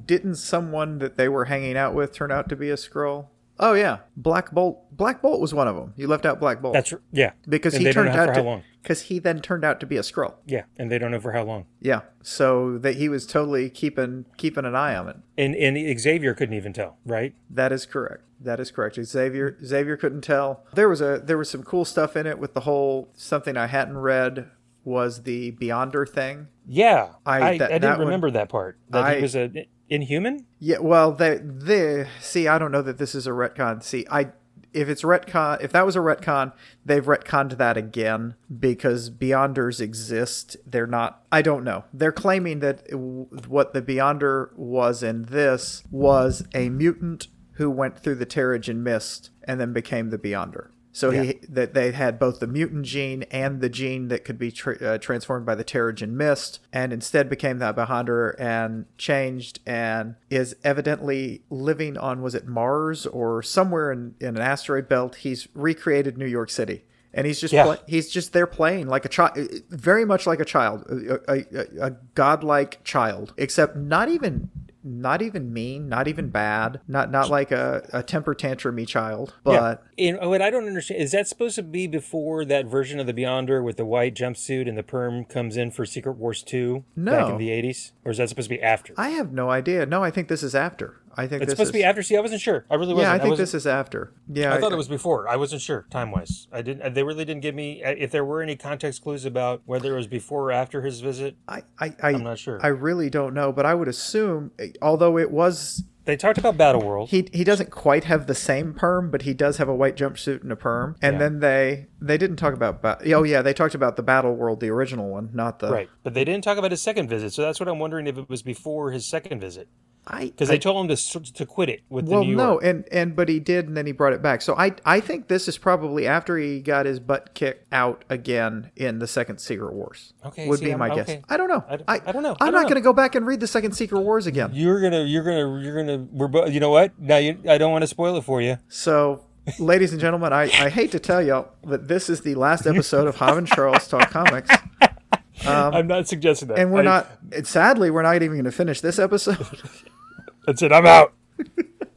didn't 0.05 0.35
someone 0.35 0.99
that 0.99 1.15
they 1.17 1.29
were 1.29 1.45
hanging 1.45 1.77
out 1.77 1.93
with 1.93 2.11
turn 2.13 2.31
out 2.31 2.49
to 2.49 2.55
be 2.55 2.69
a 2.69 2.75
Skrull? 2.75 3.27
Oh 3.59 3.73
yeah, 3.73 3.99
Black 4.17 4.51
Bolt. 4.51 4.79
Black 4.95 5.21
Bolt 5.21 5.39
was 5.39 5.53
one 5.53 5.67
of 5.67 5.75
them. 5.75 5.93
You 5.95 6.07
left 6.07 6.25
out 6.25 6.39
Black 6.39 6.61
Bolt 6.61 6.73
that's 6.73 6.93
yeah 7.11 7.31
because 7.47 7.73
and 7.73 7.85
he 7.85 7.91
turned 7.93 8.09
out 8.09 8.33
to 8.35 8.61
because 8.81 9.03
he 9.03 9.19
then 9.19 9.39
turned 9.41 9.63
out 9.63 9.79
to 9.79 9.85
be 9.85 9.97
a 9.97 10.01
Skrull. 10.01 10.35
yeah 10.45 10.63
and 10.77 10.91
they 10.91 10.97
don't 10.99 11.11
know 11.11 11.19
for 11.19 11.31
how 11.31 11.43
long 11.43 11.65
Yeah, 11.81 12.01
so 12.21 12.77
that 12.79 12.95
he 12.95 13.09
was 13.09 13.25
totally 13.25 13.69
keeping 13.69 14.25
keeping 14.37 14.65
an 14.65 14.75
eye 14.75 14.95
on 14.95 15.07
it. 15.09 15.17
and 15.37 15.55
and 15.55 15.99
Xavier 15.99 16.33
couldn't 16.33 16.55
even 16.55 16.73
tell 16.73 16.97
right 17.05 17.33
That 17.49 17.71
is 17.71 17.85
correct. 17.85 18.23
That 18.41 18.59
is 18.59 18.71
correct. 18.71 18.95
Xavier 19.03 19.57
Xavier 19.63 19.95
couldn't 19.97 20.21
tell. 20.21 20.65
There 20.73 20.89
was 20.89 20.99
a 21.01 21.19
there 21.23 21.37
was 21.37 21.49
some 21.49 21.63
cool 21.63 21.85
stuff 21.85 22.15
in 22.17 22.27
it 22.27 22.37
with 22.39 22.53
the 22.53 22.61
whole 22.61 23.09
something 23.15 23.55
I 23.57 23.67
hadn't 23.67 23.97
read 23.97 24.49
was 24.83 25.23
the 25.23 25.51
Beyonder 25.53 26.07
thing. 26.07 26.47
Yeah, 26.67 27.13
I- 27.25 27.39
I, 27.39 27.47
I, 27.49 27.57
didn't 27.57 27.81
that 27.81 27.97
one- 27.97 28.07
remember 28.07 28.29
that 28.31 28.49
part. 28.49 28.77
That 28.89 29.03
I- 29.03 29.15
he 29.15 29.21
was 29.21 29.35
a 29.35 29.49
inhuman. 29.89 30.45
Yeah, 30.59 30.79
well, 30.79 31.11
they 31.11 31.39
they 31.41 32.07
see. 32.19 32.47
I 32.47 32.57
don't 32.57 32.71
know 32.71 32.81
that 32.81 32.97
this 32.97 33.15
is 33.15 33.27
a 33.27 33.31
retcon. 33.31 33.83
See, 33.83 34.05
I 34.09 34.31
if 34.75 34.89
it's 34.89 35.03
retcon, 35.03 35.63
if 35.63 35.71
that 35.71 35.85
was 35.85 35.95
a 35.95 35.99
retcon, 35.99 36.51
they've 36.83 37.05
retconned 37.05 37.57
that 37.57 37.77
again 37.77 38.35
because 38.59 39.09
Beyonders 39.09 39.79
exist. 39.79 40.57
They're 40.65 40.85
not. 40.85 41.23
I 41.31 41.41
don't 41.41 41.63
know. 41.63 41.85
They're 41.93 42.11
claiming 42.11 42.59
that 42.59 42.93
what 42.93 43.73
the 43.73 43.81
Beyonder 43.81 44.53
was 44.57 45.01
in 45.01 45.23
this 45.23 45.81
was 45.89 46.43
a 46.53 46.69
mutant 46.69 47.27
who 47.53 47.71
went 47.71 47.97
through 47.97 48.15
the 48.15 48.25
Terrigen 48.25 48.77
Mist 48.77 49.29
and 49.45 49.61
then 49.61 49.71
became 49.71 50.09
the 50.09 50.17
Beyonder. 50.17 50.67
So 50.95 51.11
he 51.11 51.39
that 51.49 51.73
they 51.73 51.91
had 51.91 52.17
both 52.17 52.39
the 52.39 52.47
mutant 52.47 52.85
gene 52.85 53.23
and 53.23 53.59
the 53.59 53.67
gene 53.67 54.07
that 54.07 54.23
could 54.23 54.39
be 54.39 54.49
tra- 54.49 54.77
uh, 54.77 54.97
transformed 54.97 55.45
by 55.45 55.53
the 55.53 55.65
Terrigen 55.65 56.11
Mist, 56.11 56.61
and 56.71 56.93
instead 56.93 57.29
became 57.29 57.59
the 57.59 57.73
Beyonder 57.73 58.33
and 58.39 58.85
changed 58.97 59.59
and 59.65 60.15
is 60.29 60.55
evidently 60.63 61.41
living 61.49 61.97
on 61.97 62.21
was 62.21 62.33
it 62.33 62.47
Mars 62.47 63.05
or 63.05 63.43
somewhere 63.43 63.91
in, 63.91 64.15
in 64.21 64.37
an 64.37 64.41
asteroid 64.41 64.87
belt. 64.87 65.15
He's 65.15 65.49
recreated 65.53 66.17
New 66.17 66.25
York 66.25 66.49
City. 66.49 66.85
And 67.13 67.27
he's 67.27 67.41
just 67.41 67.53
Yeah. 67.53 67.75
he's 67.87 68.09
just 68.09 68.31
there 68.31 68.47
playing 68.47 68.87
like 68.87 69.03
a 69.03 69.09
child, 69.09 69.37
very 69.69 70.05
much 70.05 70.25
like 70.25 70.39
a 70.39 70.45
child, 70.45 70.85
a, 70.89 71.19
a, 71.29 71.45
a, 71.53 71.87
a 71.87 71.91
godlike 72.13 72.83
child, 72.85 73.33
except 73.37 73.75
not 73.75 74.07
even 74.07 74.49
not 74.85 75.21
even 75.23 75.51
mean, 75.51 75.89
not 75.89 76.07
even 76.07 76.29
bad, 76.29 76.79
not 76.87 77.09
not 77.11 77.29
like 77.29 77.51
a, 77.51 77.87
a 77.91 78.03
temper 78.03 78.35
tantrumy 78.35 78.87
child, 78.87 79.33
but 79.43 79.51
yeah. 79.97 80.13
Oh, 80.15 80.19
and 80.21 80.29
what 80.29 80.41
I 80.41 80.49
don't 80.51 80.67
understand 80.67 81.01
is 81.01 81.11
that 81.11 81.27
supposed 81.27 81.55
to 81.55 81.63
be 81.63 81.87
before 81.87 82.45
that 82.45 82.67
version 82.67 82.99
of 82.99 83.07
the 83.07 83.13
Beyonder 83.13 83.63
with 83.63 83.77
the 83.77 83.85
white 83.85 84.13
jumpsuit 84.15 84.69
and 84.69 84.77
the 84.77 84.83
perm 84.83 85.25
comes 85.25 85.57
in 85.57 85.71
for 85.71 85.85
Secret 85.85 86.13
Wars 86.13 86.43
two 86.43 86.85
back 86.95 87.27
No. 87.27 87.31
in 87.31 87.37
the 87.37 87.49
eighties, 87.49 87.93
or 88.05 88.11
is 88.11 88.17
that 88.19 88.29
supposed 88.29 88.49
to 88.49 88.55
be 88.55 88.61
after? 88.61 88.93
I 88.95 89.09
have 89.09 89.33
no 89.33 89.49
idea. 89.49 89.85
No, 89.85 90.03
I 90.03 90.11
think 90.11 90.27
this 90.27 90.43
is 90.43 90.53
after. 90.53 91.01
I 91.17 91.27
think 91.27 91.41
it's 91.43 91.49
this 91.51 91.57
supposed 91.57 91.67
is, 91.67 91.71
to 91.71 91.77
be 91.79 91.83
after. 91.83 92.03
See, 92.03 92.17
I 92.17 92.21
wasn't 92.21 92.41
sure. 92.41 92.65
I 92.69 92.75
really 92.75 92.93
wasn't. 92.93 93.07
Yeah, 93.09 93.13
I 93.13 93.17
think 93.19 93.31
wasn't- 93.31 93.37
this 93.47 93.53
is 93.53 93.67
after. 93.67 94.13
Yeah, 94.27 94.53
I 94.53 94.59
thought 94.59 94.71
it 94.71 94.77
was 94.77 94.87
before. 94.87 95.27
I 95.27 95.35
wasn't 95.35 95.61
sure 95.61 95.85
time 95.89 96.11
wise. 96.11 96.47
I 96.51 96.61
didn't. 96.61 96.93
They 96.93 97.03
really 97.03 97.25
didn't 97.25 97.41
give 97.41 97.55
me 97.55 97.83
uh, 97.83 97.95
if 97.97 98.11
there 98.11 98.25
were 98.25 98.41
any 98.41 98.55
context 98.55 99.01
clues 99.03 99.25
about 99.25 99.61
whether 99.65 99.93
it 99.93 99.97
was 99.97 100.07
before 100.07 100.43
or 100.45 100.51
after 100.51 100.81
his 100.81 100.99
visit. 101.01 101.35
I, 101.47 101.63
I, 101.79 101.93
I, 102.03 102.09
I'm 102.09 102.23
not 102.23 102.39
sure. 102.39 102.59
I 102.63 102.67
really 102.67 103.09
don't 103.09 103.33
know, 103.33 103.51
but 103.51 103.65
I 103.65 103.73
would 103.73 103.87
assume, 103.87 104.51
eh, 104.59 104.69
although 104.81 105.17
it 105.17 105.31
was, 105.31 105.83
They 106.05 106.15
talked 106.17 106.37
about 106.37 106.57
Battle 106.57 106.81
World. 106.85 107.09
he 107.09 107.27
he 107.33 107.43
doesn't 107.43 107.71
quite 107.71 108.03
have 108.05 108.27
the 108.27 108.35
same 108.35 108.73
perm, 108.73 109.09
but 109.09 109.23
he 109.23 109.33
does 109.33 109.57
have 109.57 109.67
a 109.69 109.75
white 109.75 109.95
jumpsuit 109.95 110.43
and 110.43 110.51
a 110.51 110.55
perm. 110.55 110.95
And 111.01 111.13
Yeah. 111.15 111.19
then 111.19 111.39
they 111.39 111.87
they 112.05 112.17
didn't 112.17 112.37
talk 112.37 112.53
about, 112.53 112.81
ba- 112.81 112.99
oh 113.13 113.23
yeah, 113.23 113.41
they 113.41 113.53
talked 113.53 113.75
about 113.75 113.95
the 113.95 114.03
Battle 114.03 114.33
World, 114.35 114.59
the 114.59 114.69
original 114.69 115.09
one, 115.09 115.29
not 115.33 115.59
the 115.59 115.71
Right, 115.71 115.89
but 116.03 116.13
they 116.13 116.23
didn't 116.23 116.43
talk 116.43 116.57
about 116.57 116.71
his 116.71 116.81
second 116.81 117.09
visit, 117.09 117.33
so 117.33 117.41
that's 117.41 117.59
what 117.59 117.67
I'm 117.69 117.79
wondering 117.79 118.07
if 118.07 118.17
it 118.17 118.29
was 118.29 118.41
before 118.43 118.91
his 118.91 119.05
second 119.05 119.39
visit, 119.39 119.67
I 120.07 120.25
because 120.25 120.49
they 120.49 120.59
told 120.59 120.89
him 120.89 120.95
to 120.95 121.19
to 121.33 121.45
quit 121.47 121.67
it 121.69 121.81
with 121.89 122.07
well 122.07 122.19
the 122.21 122.27
New 122.27 122.35
no 122.35 122.59
and 122.59 122.87
and 122.91 123.15
but 123.15 123.27
he 123.27 123.39
did 123.39 123.67
and 123.67 123.75
then 123.75 123.87
he 123.87 123.91
brought 123.91 124.13
it 124.13 124.21
back 124.21 124.43
so 124.43 124.55
i 124.55 124.71
i 124.85 124.99
think 124.99 125.27
this 125.29 125.47
is 125.47 125.57
probably 125.57 126.05
after 126.05 126.37
he 126.37 126.59
got 126.61 126.85
his 126.85 126.99
butt 126.99 127.33
kicked 127.33 127.65
out 127.73 128.05
again 128.07 128.69
in 128.75 128.99
the 128.99 129.07
second 129.07 129.39
secret 129.39 129.73
wars 129.73 130.13
Okay, 130.23 130.47
would 130.47 130.59
see, 130.59 130.65
be 130.65 130.71
I'm- 130.73 130.79
my 130.79 130.91
okay. 130.91 131.15
guess 131.15 131.23
i 131.27 131.37
don't 131.37 131.49
know 131.49 131.63
I 131.67 131.77
don't 131.77 131.87
know. 131.87 131.89
I 131.89 131.95
i'm 132.05 132.13
don't 132.13 132.21
not 132.21 132.51
know. 132.51 132.61
going 132.61 132.75
to 132.75 132.81
go 132.81 132.93
back 132.93 133.15
and 133.15 133.25
read 133.25 133.39
the 133.39 133.47
second 133.47 133.71
secret 133.71 134.01
wars 134.01 134.27
again 134.27 134.51
You're 134.53 134.79
gonna, 134.79 135.01
you're 135.05 135.23
gonna, 135.23 135.59
you're 135.59 135.75
gonna. 135.75 136.05
We're, 136.11 136.49
you 136.49 136.59
know 136.59 136.69
what? 136.69 136.99
Now 136.99 137.17
you, 137.17 137.39
I 137.49 137.57
don't 137.57 137.71
want 137.71 137.81
to 137.81 137.87
spoil 137.87 138.15
it 138.17 138.23
for 138.23 138.43
you. 138.43 138.59
so 138.67 139.25
ladies 139.59 139.91
and 139.91 140.01
gentlemen 140.01 140.33
I, 140.33 140.43
I 140.43 140.69
hate 140.69 140.91
to 140.91 140.99
tell 140.99 141.21
y'all 141.21 141.49
but 141.63 141.87
this 141.87 142.09
is 142.09 142.21
the 142.21 142.35
last 142.35 142.65
episode 142.65 143.07
of 143.07 143.15
Hav 143.15 143.37
and 143.37 143.47
charles 143.47 143.87
talk 143.87 144.09
comics 144.09 144.49
I'm 145.45 145.85
not 145.87 146.07
suggesting 146.07 146.47
that. 146.47 146.55
Um, 146.55 146.61
and 146.61 146.71
we're 146.71 146.79
I- 146.81 146.83
not 146.83 147.07
sadly 147.45 147.91
we're 147.91 148.01
not 148.01 148.15
even 148.17 148.31
going 148.35 148.45
to 148.45 148.51
finish 148.51 148.81
this 148.81 148.97
episode 148.99 149.37
That's 150.45 150.61
it. 150.61 150.71
I'm 150.71 150.85
out. 150.85 151.11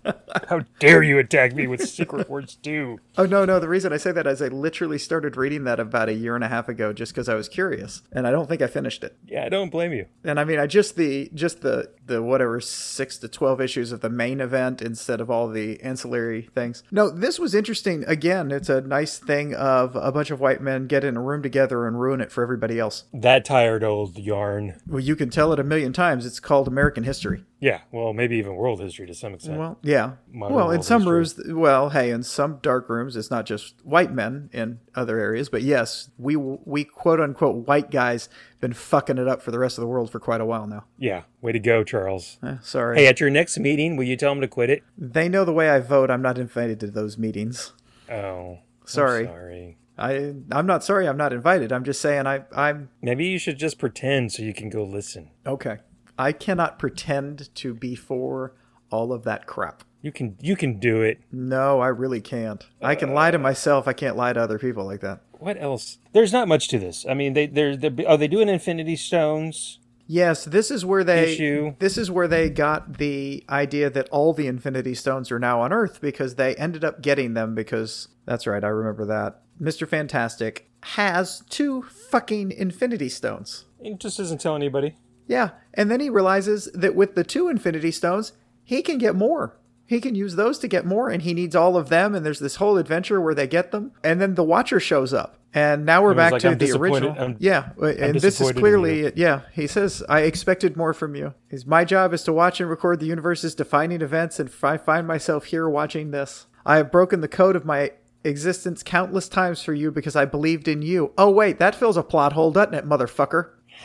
How 0.48 0.60
dare 0.78 1.02
you 1.02 1.18
attack 1.18 1.54
me 1.54 1.66
with 1.66 1.88
Secret 1.88 2.28
Wars 2.28 2.54
too? 2.56 3.00
Oh 3.16 3.26
no, 3.26 3.44
no. 3.44 3.58
The 3.60 3.68
reason 3.68 3.92
I 3.92 3.96
say 3.96 4.12
that 4.12 4.26
is 4.26 4.42
I 4.42 4.48
literally 4.48 4.98
started 4.98 5.36
reading 5.36 5.64
that 5.64 5.80
about 5.80 6.08
a 6.08 6.14
year 6.14 6.34
and 6.34 6.44
a 6.44 6.48
half 6.48 6.68
ago, 6.68 6.92
just 6.92 7.12
because 7.12 7.28
I 7.28 7.34
was 7.34 7.48
curious, 7.48 8.02
and 8.12 8.26
I 8.26 8.30
don't 8.30 8.48
think 8.48 8.62
I 8.62 8.66
finished 8.66 9.04
it. 9.04 9.16
Yeah, 9.26 9.44
I 9.44 9.48
don't 9.48 9.70
blame 9.70 9.92
you. 9.92 10.06
And 10.24 10.38
I 10.38 10.44
mean, 10.44 10.58
I 10.58 10.66
just 10.66 10.96
the 10.96 11.30
just 11.34 11.62
the 11.62 11.90
the 12.06 12.22
whatever 12.22 12.60
six 12.60 13.18
to 13.18 13.28
twelve 13.28 13.60
issues 13.60 13.92
of 13.92 14.00
the 14.00 14.10
main 14.10 14.40
event 14.40 14.82
instead 14.82 15.20
of 15.20 15.30
all 15.30 15.48
the 15.48 15.80
ancillary 15.82 16.48
things. 16.54 16.82
No, 16.90 17.10
this 17.10 17.38
was 17.38 17.54
interesting. 17.54 18.04
Again, 18.06 18.50
it's 18.50 18.68
a 18.68 18.80
nice 18.80 19.18
thing 19.18 19.54
of 19.54 19.96
a 19.96 20.12
bunch 20.12 20.30
of 20.30 20.40
white 20.40 20.60
men 20.60 20.86
get 20.86 21.04
in 21.04 21.16
a 21.16 21.22
room 21.22 21.42
together 21.42 21.86
and 21.86 22.00
ruin 22.00 22.20
it 22.20 22.32
for 22.32 22.42
everybody 22.42 22.78
else. 22.78 23.04
That 23.12 23.44
tired 23.44 23.84
old 23.84 24.18
yarn. 24.18 24.80
Well, 24.86 25.00
you 25.00 25.16
can 25.16 25.30
tell 25.30 25.52
it 25.52 25.60
a 25.60 25.64
million 25.64 25.92
times. 25.92 26.26
It's 26.26 26.40
called 26.40 26.68
American 26.68 27.04
history. 27.04 27.44
Yeah, 27.60 27.80
well, 27.90 28.12
maybe 28.12 28.36
even 28.36 28.54
world 28.54 28.80
history 28.80 29.06
to 29.08 29.14
some 29.14 29.34
extent. 29.34 29.58
Well, 29.58 29.78
yeah. 29.82 30.12
Modern 30.30 30.56
well, 30.56 30.70
in 30.70 30.82
some 30.82 31.02
history. 31.02 31.14
rooms, 31.14 31.58
well, 31.58 31.88
hey, 31.90 32.10
in 32.10 32.22
some 32.22 32.58
dark 32.60 32.88
rooms, 32.90 33.16
it's 33.16 33.30
not 33.30 33.46
just 33.46 33.74
white 33.84 34.12
men 34.12 34.50
in 34.52 34.78
other 34.94 35.18
areas, 35.18 35.48
but 35.48 35.62
yes, 35.62 36.10
we 36.18 36.36
we 36.36 36.84
quote 36.84 37.18
unquote 37.20 37.66
white 37.66 37.90
guys 37.90 38.28
been 38.60 38.72
fucking 38.74 39.16
it 39.18 39.26
up 39.26 39.40
for 39.40 39.50
the 39.50 39.58
rest 39.58 39.78
of 39.78 39.82
the 39.82 39.88
world 39.88 40.10
for 40.10 40.20
quite 40.20 40.40
a 40.40 40.44
while 40.44 40.66
now. 40.66 40.84
yeah, 40.98 41.22
way 41.40 41.52
to 41.52 41.58
go, 41.58 41.82
Charles. 41.82 42.36
Eh, 42.42 42.56
sorry. 42.60 42.98
Hey, 42.98 43.06
at 43.06 43.20
your 43.20 43.30
next 43.30 43.58
meeting, 43.58 43.96
will 43.96 44.04
you 44.04 44.16
tell 44.16 44.32
them 44.32 44.40
to 44.42 44.48
quit 44.48 44.68
it? 44.68 44.82
They 44.98 45.28
know 45.28 45.44
the 45.46 45.52
way 45.52 45.70
I 45.70 45.80
vote. 45.80 46.10
I'm 46.10 46.22
not 46.22 46.36
invited 46.38 46.78
to 46.80 46.88
those 46.88 47.16
meetings. 47.16 47.72
Oh, 48.10 48.58
I'm 48.82 48.86
Sorry. 48.86 49.24
sorry. 49.24 49.78
I 49.96 50.34
I'm 50.52 50.66
not 50.66 50.84
sorry. 50.84 51.08
I'm 51.08 51.16
not 51.16 51.32
invited. 51.32 51.72
I'm 51.72 51.84
just 51.84 52.00
saying 52.00 52.26
I 52.26 52.42
I'm 52.54 52.90
Maybe 53.02 53.26
you 53.26 53.38
should 53.38 53.58
just 53.58 53.78
pretend 53.78 54.32
so 54.32 54.42
you 54.42 54.52
can 54.54 54.68
go 54.68 54.84
listen. 54.84 55.30
okay. 55.46 55.78
I 56.18 56.32
cannot 56.32 56.78
pretend 56.78 57.54
to 57.56 57.72
be 57.74 57.94
for 57.94 58.52
all 58.90 59.12
of 59.12 59.22
that 59.24 59.46
crap. 59.46 59.84
You 60.00 60.12
can 60.12 60.36
you 60.40 60.56
can 60.56 60.78
do 60.78 61.02
it. 61.02 61.20
No, 61.32 61.80
I 61.80 61.88
really 61.88 62.20
can't. 62.20 62.64
I 62.80 62.94
can 62.94 63.14
lie 63.14 63.30
to 63.30 63.38
myself. 63.38 63.88
I 63.88 63.92
can't 63.92 64.16
lie 64.16 64.32
to 64.32 64.40
other 64.40 64.58
people 64.58 64.84
like 64.84 65.00
that. 65.00 65.20
What 65.32 65.60
else? 65.60 65.98
There's 66.12 66.32
not 66.32 66.48
much 66.48 66.68
to 66.68 66.78
this. 66.78 67.04
I 67.08 67.14
mean, 67.14 67.32
they 67.32 67.46
they're, 67.46 67.76
they're 67.76 68.08
are 68.08 68.16
they 68.16 68.28
doing 68.28 68.48
Infinity 68.48 68.96
Stones? 68.96 69.78
Yes, 70.10 70.46
this 70.46 70.70
is 70.70 70.86
where 70.86 71.04
they 71.04 71.34
Issue. 71.34 71.74
this 71.80 71.98
is 71.98 72.10
where 72.10 72.26
they 72.26 72.48
got 72.48 72.96
the 72.96 73.44
idea 73.50 73.90
that 73.90 74.08
all 74.08 74.32
the 74.32 74.46
Infinity 74.46 74.94
Stones 74.94 75.30
are 75.30 75.38
now 75.38 75.60
on 75.60 75.70
Earth 75.72 76.00
because 76.00 76.36
they 76.36 76.56
ended 76.56 76.82
up 76.82 77.02
getting 77.02 77.34
them 77.34 77.54
because 77.54 78.08
that's 78.24 78.46
right, 78.46 78.64
I 78.64 78.68
remember 78.68 79.04
that. 79.04 79.42
Mr. 79.60 79.86
Fantastic 79.86 80.70
has 80.82 81.42
two 81.50 81.82
fucking 81.82 82.52
Infinity 82.52 83.10
Stones. 83.10 83.66
He 83.82 83.94
just 83.94 84.16
doesn't 84.16 84.40
tell 84.40 84.54
anybody. 84.56 84.96
Yeah, 85.26 85.50
and 85.74 85.90
then 85.90 86.00
he 86.00 86.08
realizes 86.08 86.70
that 86.72 86.94
with 86.94 87.14
the 87.14 87.24
two 87.24 87.48
Infinity 87.48 87.90
Stones, 87.90 88.32
he 88.64 88.80
can 88.80 88.96
get 88.96 89.14
more. 89.14 89.58
He 89.88 90.02
can 90.02 90.14
use 90.14 90.36
those 90.36 90.58
to 90.58 90.68
get 90.68 90.84
more, 90.84 91.08
and 91.08 91.22
he 91.22 91.32
needs 91.32 91.56
all 91.56 91.74
of 91.78 91.88
them. 91.88 92.14
And 92.14 92.24
there's 92.24 92.40
this 92.40 92.56
whole 92.56 92.76
adventure 92.76 93.22
where 93.22 93.34
they 93.34 93.46
get 93.46 93.70
them, 93.72 93.92
and 94.04 94.20
then 94.20 94.34
the 94.34 94.44
Watcher 94.44 94.78
shows 94.78 95.14
up, 95.14 95.38
and 95.54 95.86
now 95.86 96.02
we're 96.02 96.12
back 96.12 96.32
like, 96.32 96.42
to 96.42 96.50
"I'm 96.50 96.58
the 96.58 96.72
original. 96.72 97.12
I'm- 97.18 97.36
yeah, 97.38 97.70
uh, 97.80 97.86
and 97.86 98.20
this 98.20 98.38
is 98.38 98.52
clearly 98.52 99.10
yeah. 99.16 99.40
He 99.54 99.66
says, 99.66 100.02
"I 100.06 100.20
expected 100.20 100.76
more 100.76 100.92
from 100.92 101.14
you. 101.14 101.32
His 101.48 101.64
my 101.64 101.86
job 101.86 102.12
is 102.12 102.22
to 102.24 102.34
watch 102.34 102.60
and 102.60 102.68
record 102.68 103.00
the 103.00 103.06
universe's 103.06 103.54
defining 103.54 104.02
events, 104.02 104.38
and 104.38 104.50
I 104.62 104.76
find 104.76 105.06
myself 105.06 105.46
here 105.46 105.66
watching 105.66 106.10
this. 106.10 106.46
I 106.66 106.76
have 106.76 106.92
broken 106.92 107.22
the 107.22 107.28
code 107.28 107.56
of 107.56 107.64
my." 107.64 107.92
Existence 108.24 108.82
countless 108.82 109.28
times 109.28 109.62
for 109.62 109.72
you 109.72 109.92
because 109.92 110.16
I 110.16 110.24
believed 110.24 110.66
in 110.66 110.82
you. 110.82 111.12
Oh 111.16 111.30
wait, 111.30 111.60
that 111.60 111.76
fills 111.76 111.96
a 111.96 112.02
plot 112.02 112.32
hole, 112.32 112.50
doesn't 112.50 112.74
it, 112.74 112.84
motherfucker? 112.84 113.50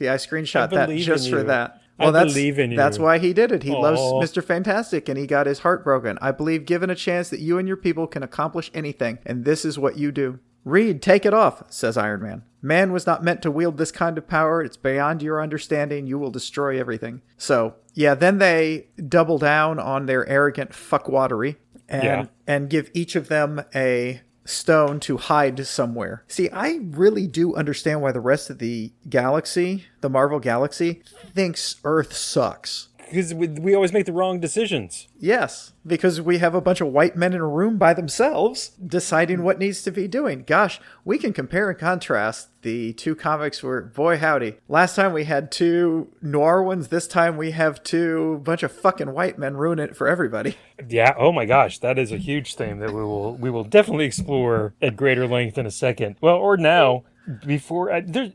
Yeah, 0.00 0.12
I 0.12 0.16
screenshot 0.16 0.72
I 0.72 0.86
that 0.86 0.96
just 0.98 1.30
for 1.30 1.38
you. 1.38 1.44
that. 1.44 1.80
I 1.98 2.10
that's, 2.10 2.32
believe 2.32 2.58
in 2.58 2.72
you. 2.72 2.76
That's 2.76 2.98
why 2.98 3.18
he 3.18 3.32
did 3.32 3.52
it. 3.52 3.62
He 3.62 3.70
loves 3.70 4.00
Mr. 4.00 4.42
Fantastic 4.42 5.08
and 5.08 5.16
he 5.16 5.26
got 5.26 5.46
his 5.46 5.60
heart 5.60 5.84
broken. 5.84 6.18
I 6.20 6.32
believe 6.32 6.66
given 6.66 6.90
a 6.90 6.94
chance 6.94 7.28
that 7.30 7.40
you 7.40 7.58
and 7.58 7.68
your 7.68 7.76
people 7.76 8.06
can 8.06 8.22
accomplish 8.22 8.70
anything, 8.74 9.18
and 9.24 9.44
this 9.44 9.64
is 9.64 9.78
what 9.78 9.96
you 9.96 10.10
do. 10.10 10.40
Reed, 10.64 11.02
take 11.02 11.26
it 11.26 11.34
off, 11.34 11.62
says 11.70 11.96
Iron 11.96 12.22
Man. 12.22 12.42
Man 12.62 12.90
was 12.90 13.06
not 13.06 13.22
meant 13.22 13.42
to 13.42 13.50
wield 13.50 13.76
this 13.76 13.92
kind 13.92 14.16
of 14.16 14.26
power. 14.26 14.62
It's 14.62 14.78
beyond 14.78 15.22
your 15.22 15.42
understanding. 15.42 16.06
You 16.06 16.18
will 16.18 16.30
destroy 16.30 16.80
everything. 16.80 17.20
So, 17.36 17.74
yeah, 17.92 18.14
then 18.14 18.38
they 18.38 18.86
double 19.06 19.36
down 19.38 19.78
on 19.78 20.06
their 20.06 20.26
arrogant 20.26 20.70
fuckwatery 20.70 21.56
and 21.88 22.02
Yeah. 22.02 22.24
and 22.46 22.70
give 22.70 22.90
each 22.94 23.14
of 23.14 23.28
them 23.28 23.62
a 23.74 24.22
stone 24.44 25.00
to 25.00 25.16
hide 25.16 25.66
somewhere. 25.66 26.24
See, 26.28 26.50
I 26.50 26.80
really 26.82 27.26
do 27.26 27.54
understand 27.54 28.02
why 28.02 28.12
the 28.12 28.20
rest 28.20 28.50
of 28.50 28.58
the 28.58 28.92
galaxy, 29.08 29.86
the 30.00 30.10
Marvel 30.10 30.40
galaxy, 30.40 31.02
thinks 31.34 31.76
Earth 31.84 32.14
sucks. 32.14 32.88
Because 33.14 33.32
we, 33.32 33.46
we 33.46 33.74
always 33.76 33.92
make 33.92 34.06
the 34.06 34.12
wrong 34.12 34.40
decisions. 34.40 35.06
Yes, 35.20 35.72
because 35.86 36.20
we 36.20 36.38
have 36.38 36.52
a 36.52 36.60
bunch 36.60 36.80
of 36.80 36.88
white 36.88 37.14
men 37.14 37.32
in 37.32 37.40
a 37.40 37.46
room 37.46 37.78
by 37.78 37.94
themselves 37.94 38.70
deciding 38.84 39.44
what 39.44 39.60
needs 39.60 39.82
to 39.84 39.92
be 39.92 40.08
doing. 40.08 40.42
Gosh, 40.44 40.80
we 41.04 41.18
can 41.18 41.32
compare 41.32 41.70
and 41.70 41.78
contrast 41.78 42.48
the 42.62 42.92
two 42.94 43.14
comics 43.14 43.62
were 43.62 43.82
boy 43.82 44.18
howdy. 44.18 44.56
Last 44.68 44.96
time 44.96 45.12
we 45.12 45.24
had 45.24 45.52
two 45.52 46.08
noir 46.22 46.60
ones, 46.60 46.88
this 46.88 47.06
time 47.06 47.36
we 47.36 47.52
have 47.52 47.84
two 47.84 48.40
bunch 48.42 48.64
of 48.64 48.72
fucking 48.72 49.12
white 49.12 49.38
men 49.38 49.56
ruin 49.56 49.78
it 49.78 49.96
for 49.96 50.08
everybody. 50.08 50.56
Yeah. 50.88 51.14
Oh 51.16 51.30
my 51.30 51.44
gosh, 51.44 51.78
that 51.78 52.00
is 52.00 52.10
a 52.10 52.18
huge 52.18 52.56
theme 52.56 52.80
that 52.80 52.92
we 52.92 53.00
will 53.00 53.36
we 53.36 53.48
will 53.48 53.62
definitely 53.62 54.06
explore 54.06 54.74
at 54.82 54.96
greater 54.96 55.28
length 55.28 55.56
in 55.56 55.66
a 55.66 55.70
second. 55.70 56.16
Well, 56.20 56.34
or 56.34 56.56
now 56.56 57.04
before 57.46 57.92
I, 57.92 58.00
there's 58.00 58.30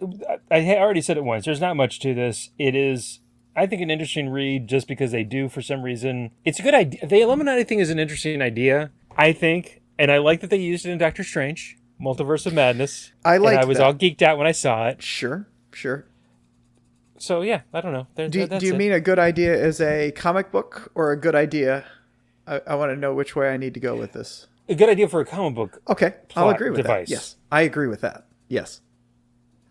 I 0.50 0.58
I 0.72 0.78
already 0.78 1.02
said 1.02 1.18
it 1.18 1.26
once. 1.26 1.44
There's 1.44 1.60
not 1.60 1.76
much 1.76 2.00
to 2.00 2.14
this. 2.14 2.52
It 2.58 2.76
is. 2.76 3.20
I 3.60 3.66
think 3.68 3.82
an 3.82 3.92
interesting 3.92 4.30
read 4.30 4.68
just 4.68 4.88
because 4.88 5.12
they 5.12 5.24
do 5.24 5.50
for 5.50 5.62
some 5.62 5.84
reason. 5.84 6.32
It's 6.46 6.60
a 6.60 6.64
good 6.64 6.74
idea. 6.74 7.06
The 7.06 7.22
Illuminati 7.22 7.64
thing 7.64 7.80
is 7.80 7.90
an 7.90 8.00
interesting 8.00 8.42
idea. 8.42 8.92
I 9.18 9.34
think, 9.34 9.82
and 9.98 10.10
I 10.12 10.18
like 10.20 10.40
that 10.42 10.50
they 10.50 10.58
used 10.58 10.86
it 10.86 10.92
in 10.92 10.98
Doctor 10.98 11.24
Strange, 11.24 11.78
Multiverse 12.02 12.46
of 12.46 12.54
Madness. 12.54 13.12
I 13.26 13.36
And 13.36 13.48
I 13.48 13.66
was 13.66 13.78
that. 13.78 13.84
all 13.84 13.94
geeked 13.94 14.22
out 14.22 14.38
when 14.38 14.48
I 14.48 14.54
saw 14.54 14.88
it. 14.88 15.02
Sure, 15.04 15.48
sure. 15.74 16.06
So 17.18 17.42
yeah, 17.42 17.62
I 17.74 17.82
don't 17.82 17.92
know. 17.92 18.08
There, 18.16 18.30
Do, 18.30 18.48
do 18.48 18.66
you 18.66 18.74
it. 18.74 18.78
mean 18.78 18.92
a 18.94 19.02
good 19.02 19.20
idea 19.20 19.62
as 19.62 19.82
a 19.82 20.12
comic 20.12 20.52
book 20.52 20.92
or 20.96 21.12
a 21.12 21.20
good 21.20 21.36
idea? 21.36 21.84
I, 22.48 22.62
I 22.66 22.76
want 22.76 22.92
to 22.92 22.96
know 22.96 23.14
which 23.14 23.36
way 23.36 23.50
I 23.50 23.58
need 23.58 23.74
to 23.74 23.80
go 23.82 23.96
with 23.96 24.14
this. 24.14 24.48
a 24.70 24.76
good 24.76 24.88
idea 24.90 25.10
for 25.10 25.20
a 25.20 25.26
comic 25.26 25.56
book? 25.56 25.82
Okay, 25.90 26.14
I'll 26.38 26.50
agree 26.50 26.70
with 26.70 26.78
device. 26.78 27.10
that. 27.10 27.14
Yes, 27.14 27.36
I 27.52 27.64
agree 27.64 27.88
with 27.88 28.00
that. 28.02 28.26
Yes. 28.48 28.80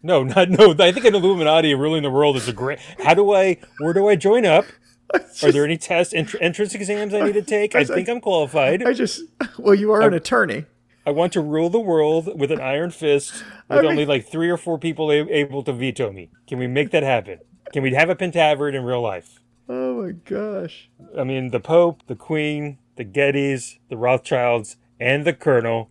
No, 0.03 0.23
not 0.25 0.51
no. 0.51 0.75
I 0.79 0.93
think 0.93 1.05
an 1.05 1.15
Illuminati 1.15 1.75
ruling 1.75 2.03
the 2.03 2.11
world 2.11 2.37
is 2.37 2.49
a 2.49 2.53
great. 2.53 2.79
How 3.03 3.15
do 3.15 3.33
I? 3.33 3.59
Where 3.81 3.93
do 3.93 4.09
I 4.09 4.17
join 4.17 4.45
up? 4.47 4.65
Are 5.43 5.51
there 5.51 5.65
any 5.65 5.79
test 5.79 6.13
entr- 6.13 6.37
entrance 6.41 6.75
exams 6.75 7.15
I 7.15 7.21
need 7.25 7.33
to 7.33 7.43
take? 7.57 7.75
I 7.75 7.85
think 7.85 8.09
I'm 8.09 8.21
qualified. 8.21 8.83
I 8.83 8.93
just, 8.93 9.23
well, 9.59 9.75
you 9.75 9.91
are 9.93 10.03
an 10.03 10.13
attorney. 10.15 10.67
I 11.07 11.11
want 11.11 11.33
to 11.33 11.41
rule 11.41 11.71
the 11.71 11.81
world 11.81 12.39
with 12.39 12.53
an 12.53 12.61
iron 12.61 12.91
fist, 12.91 13.43
with 13.71 13.87
only 13.87 14.05
like 14.05 14.27
three 14.29 14.51
or 14.51 14.59
four 14.59 14.79
people 14.79 15.11
a- 15.11 15.27
able 15.31 15.63
to 15.63 15.73
veto 15.73 16.13
me. 16.13 16.29
Can 16.47 16.59
we 16.59 16.67
make 16.67 16.91
that 16.91 17.03
happen? 17.03 17.39
Can 17.73 17.83
we 17.83 17.95
have 17.95 18.11
a 18.11 18.15
Pentaverate 18.15 18.75
in 18.75 18.85
real 18.85 19.01
life? 19.01 19.41
Oh 19.71 20.03
my 20.03 20.13
gosh. 20.13 20.91
I 21.19 21.25
mean, 21.25 21.51
the 21.51 21.61
Pope, 21.61 22.03
the 22.07 22.15
Queen, 22.15 22.77
the 22.97 23.05
Gettys, 23.07 23.79
the 23.89 23.97
Rothschilds, 23.97 24.77
and 25.01 25.25
the 25.27 25.33
Colonel, 25.33 25.89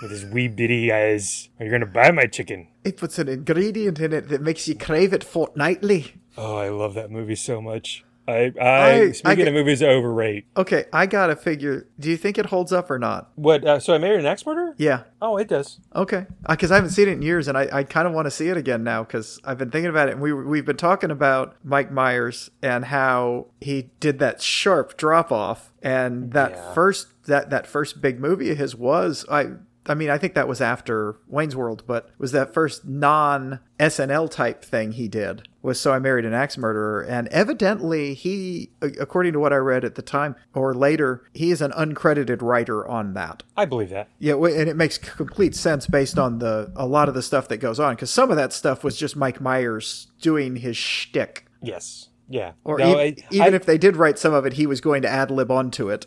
with 0.00 0.10
his 0.10 0.24
wee 0.24 0.48
bitty 0.48 0.90
eyes. 0.90 1.50
Are 1.60 1.64
you 1.64 1.70
going 1.70 1.80
to 1.80 1.86
buy 1.86 2.10
my 2.10 2.24
chicken? 2.24 2.68
It 2.84 2.96
puts 2.96 3.18
an 3.18 3.28
ingredient 3.28 4.00
in 4.00 4.12
it 4.12 4.28
that 4.28 4.40
makes 4.42 4.66
you 4.68 4.74
crave 4.74 5.12
it 5.12 5.22
fortnightly. 5.24 6.14
Oh, 6.36 6.56
I 6.56 6.68
love 6.70 6.94
that 6.94 7.10
movie 7.10 7.36
so 7.36 7.60
much. 7.60 8.04
I, 8.26 8.52
I, 8.60 8.64
I- 8.64 8.90
I 8.92 9.12
speaking 9.12 9.36
get- 9.38 9.48
of 9.48 9.54
movies, 9.54 9.82
I 9.82 9.88
overrate. 9.88 10.46
Okay, 10.56 10.84
I 10.92 11.06
gotta 11.06 11.34
figure. 11.34 11.88
Do 11.98 12.08
you 12.08 12.16
think 12.16 12.38
it 12.38 12.46
holds 12.46 12.72
up 12.72 12.88
or 12.88 12.98
not? 12.98 13.30
What? 13.34 13.64
Uh, 13.64 13.80
so 13.80 13.94
I 13.94 13.98
married 13.98 14.20
an 14.20 14.26
axe 14.26 14.46
murderer? 14.46 14.74
Yeah. 14.78 15.02
Oh, 15.20 15.36
it 15.38 15.48
does. 15.48 15.80
Okay. 15.94 16.26
Because 16.48 16.70
I 16.70 16.76
haven't 16.76 16.90
seen 16.90 17.08
it 17.08 17.12
in 17.12 17.22
years, 17.22 17.48
and 17.48 17.58
I, 17.58 17.68
I 17.72 17.82
kind 17.82 18.06
of 18.06 18.14
want 18.14 18.26
to 18.26 18.30
see 18.30 18.48
it 18.48 18.56
again 18.56 18.84
now 18.84 19.02
because 19.02 19.40
I've 19.44 19.58
been 19.58 19.72
thinking 19.72 19.90
about 19.90 20.08
it. 20.08 20.12
And 20.12 20.20
we 20.22 20.32
we've 20.32 20.64
been 20.64 20.76
talking 20.76 21.10
about 21.10 21.56
Mike 21.64 21.90
Myers 21.90 22.48
and 22.62 22.84
how 22.84 23.48
he 23.60 23.90
did 23.98 24.20
that 24.20 24.40
sharp 24.40 24.96
drop 24.96 25.32
off, 25.32 25.72
and 25.82 26.32
that 26.32 26.52
Yeah. 26.52 26.74
first 26.74 27.08
that 27.26 27.50
that 27.50 27.66
first 27.66 28.00
big 28.00 28.20
movie 28.20 28.50
of 28.52 28.58
his 28.58 28.76
was 28.76 29.24
I. 29.28 29.48
I 29.86 29.94
mean, 29.94 30.10
I 30.10 30.18
think 30.18 30.34
that 30.34 30.46
was 30.46 30.60
after 30.60 31.16
Wayne's 31.26 31.56
World, 31.56 31.82
but 31.86 32.10
was 32.18 32.32
that 32.32 32.54
first 32.54 32.84
non 32.86 33.58
SNL 33.80 34.30
type 34.30 34.64
thing 34.64 34.92
he 34.92 35.08
did 35.08 35.48
was 35.60 35.80
So 35.80 35.92
I 35.92 35.98
Married 35.98 36.24
an 36.24 36.34
Axe 36.34 36.56
Murderer. 36.56 37.02
And 37.02 37.28
evidently, 37.28 38.14
he, 38.14 38.70
according 38.80 39.32
to 39.32 39.40
what 39.40 39.52
I 39.52 39.56
read 39.56 39.84
at 39.84 39.94
the 39.96 40.02
time 40.02 40.36
or 40.54 40.74
later, 40.74 41.24
he 41.32 41.50
is 41.50 41.60
an 41.60 41.72
uncredited 41.72 42.42
writer 42.42 42.86
on 42.86 43.14
that. 43.14 43.42
I 43.56 43.64
believe 43.64 43.90
that. 43.90 44.08
Yeah, 44.18 44.34
and 44.34 44.68
it 44.68 44.76
makes 44.76 44.98
complete 44.98 45.54
sense 45.54 45.86
based 45.86 46.18
on 46.18 46.38
the 46.38 46.72
a 46.76 46.86
lot 46.86 47.08
of 47.08 47.14
the 47.14 47.22
stuff 47.22 47.48
that 47.48 47.58
goes 47.58 47.80
on 47.80 47.94
because 47.94 48.10
some 48.10 48.30
of 48.30 48.36
that 48.36 48.52
stuff 48.52 48.84
was 48.84 48.96
just 48.96 49.16
Mike 49.16 49.40
Myers 49.40 50.08
doing 50.20 50.56
his 50.56 50.76
shtick, 50.76 51.46
Yes. 51.60 52.08
Yeah. 52.28 52.52
or 52.64 52.78
No, 52.78 52.98
e- 52.98 53.00
I, 53.00 53.16
even 53.30 53.52
I, 53.54 53.56
if 53.56 53.66
they 53.66 53.78
did 53.78 53.96
write 53.96 54.18
some 54.18 54.32
of 54.32 54.46
it, 54.46 54.54
he 54.54 54.66
was 54.66 54.80
going 54.80 55.02
to 55.02 55.08
ad 55.08 55.30
lib 55.30 55.50
onto 55.50 55.90
it. 55.90 56.06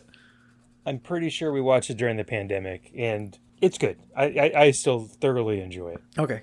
I'm 0.84 0.98
pretty 0.98 1.30
sure 1.30 1.52
we 1.52 1.60
watched 1.60 1.90
it 1.90 1.96
during 1.96 2.16
the 2.16 2.24
pandemic, 2.24 2.90
and 2.96 3.38
it's 3.60 3.78
good. 3.78 3.98
I, 4.16 4.24
I, 4.24 4.52
I 4.64 4.70
still 4.72 5.00
thoroughly 5.06 5.60
enjoy 5.60 5.90
it. 5.90 6.00
Okay, 6.18 6.42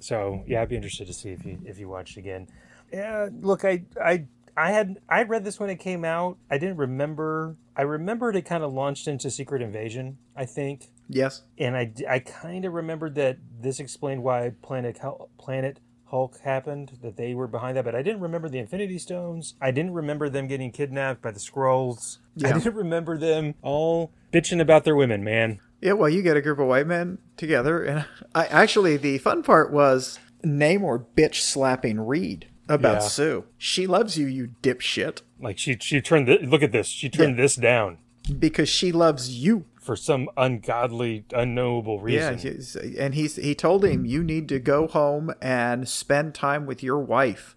So 0.00 0.44
yeah, 0.46 0.62
I'd 0.62 0.68
be 0.68 0.76
interested 0.76 1.06
to 1.06 1.12
see 1.12 1.30
if 1.30 1.44
you 1.44 1.58
if 1.64 1.78
you 1.78 1.88
watched 1.88 2.16
again. 2.16 2.48
Yeah, 2.92 3.28
look, 3.40 3.64
I 3.64 3.84
I 4.02 4.26
I 4.56 4.72
had 4.72 4.98
I 5.08 5.22
read 5.22 5.44
this 5.44 5.58
when 5.60 5.70
it 5.70 5.76
came 5.76 6.04
out. 6.04 6.36
I 6.50 6.58
didn't 6.58 6.76
remember. 6.76 7.56
I 7.76 7.82
remembered 7.82 8.36
it 8.36 8.42
kind 8.42 8.62
of 8.64 8.72
launched 8.72 9.06
into 9.08 9.30
Secret 9.30 9.62
Invasion. 9.62 10.18
I 10.36 10.44
think, 10.44 10.90
Yes. 11.08 11.42
and 11.56 11.76
I 11.76 11.92
I 12.08 12.18
kind 12.18 12.64
of 12.64 12.72
remembered 12.74 13.14
that 13.14 13.38
this 13.60 13.80
explained 13.80 14.22
why 14.22 14.52
Planet 14.62 14.98
Planet 15.38 15.78
Hulk 16.06 16.38
happened. 16.40 16.98
That 17.02 17.16
they 17.16 17.32
were 17.34 17.46
behind 17.46 17.76
that, 17.76 17.84
but 17.84 17.94
I 17.94 18.02
didn't 18.02 18.20
remember 18.20 18.48
the 18.48 18.58
Infinity 18.58 18.98
Stones. 18.98 19.54
I 19.62 19.70
didn't 19.70 19.94
remember 19.94 20.28
them 20.28 20.46
getting 20.48 20.72
kidnapped 20.72 21.22
by 21.22 21.30
the 21.30 21.38
Skrulls. 21.40 22.18
Yeah. 22.34 22.48
I 22.48 22.52
didn't 22.58 22.74
remember 22.74 23.16
them 23.16 23.54
all 23.62 24.12
bitching 24.32 24.60
about 24.60 24.84
their 24.84 24.96
women. 24.96 25.22
Man, 25.24 25.60
Yeah, 25.80 25.94
well, 25.94 26.08
you 26.10 26.22
get 26.22 26.36
a 26.36 26.42
group 26.42 26.58
of 26.58 26.66
white 26.66 26.86
men 26.86 27.18
together, 27.36 27.82
and 27.82 28.04
I 28.34 28.46
actually 28.46 28.96
the 28.96 29.18
fun 29.18 29.42
part 29.42 29.72
was 29.72 30.18
Namor 30.44 31.06
bitch 31.16 31.36
slapping 31.36 32.00
Reed 32.00 32.48
about 32.68 33.02
Yeah. 33.02 33.08
Sue. 33.08 33.44
She 33.58 33.86
loves 33.86 34.16
you, 34.18 34.26
you 34.26 34.50
dipshit, 34.62 35.22
like 35.40 35.58
she 35.58 35.76
she 35.80 36.00
turned 36.00 36.28
the, 36.28 36.38
look 36.38 36.62
at 36.62 36.72
this. 36.72 36.86
She 36.88 37.08
turned 37.08 37.38
this 37.38 37.56
down 37.56 37.98
because 38.38 38.68
she 38.68 38.92
loves 38.92 39.30
you. 39.30 39.64
for 39.80 39.96
some 39.96 40.28
ungodly, 40.36 41.24
unknowable 41.32 42.00
reason. 42.00 42.38
he's- 42.38 42.76
and 42.76 43.14
he's 43.14 43.36
he 43.36 43.54
told 43.54 43.82
him 43.84 44.04
mm. 44.04 44.08
you 44.08 44.22
need 44.22 44.46
to 44.50 44.58
go 44.58 44.86
home 44.86 45.32
and 45.40 45.88
spend 45.88 46.34
time 46.34 46.66
with 46.66 46.82
your 46.82 46.98
wife. 46.98 47.56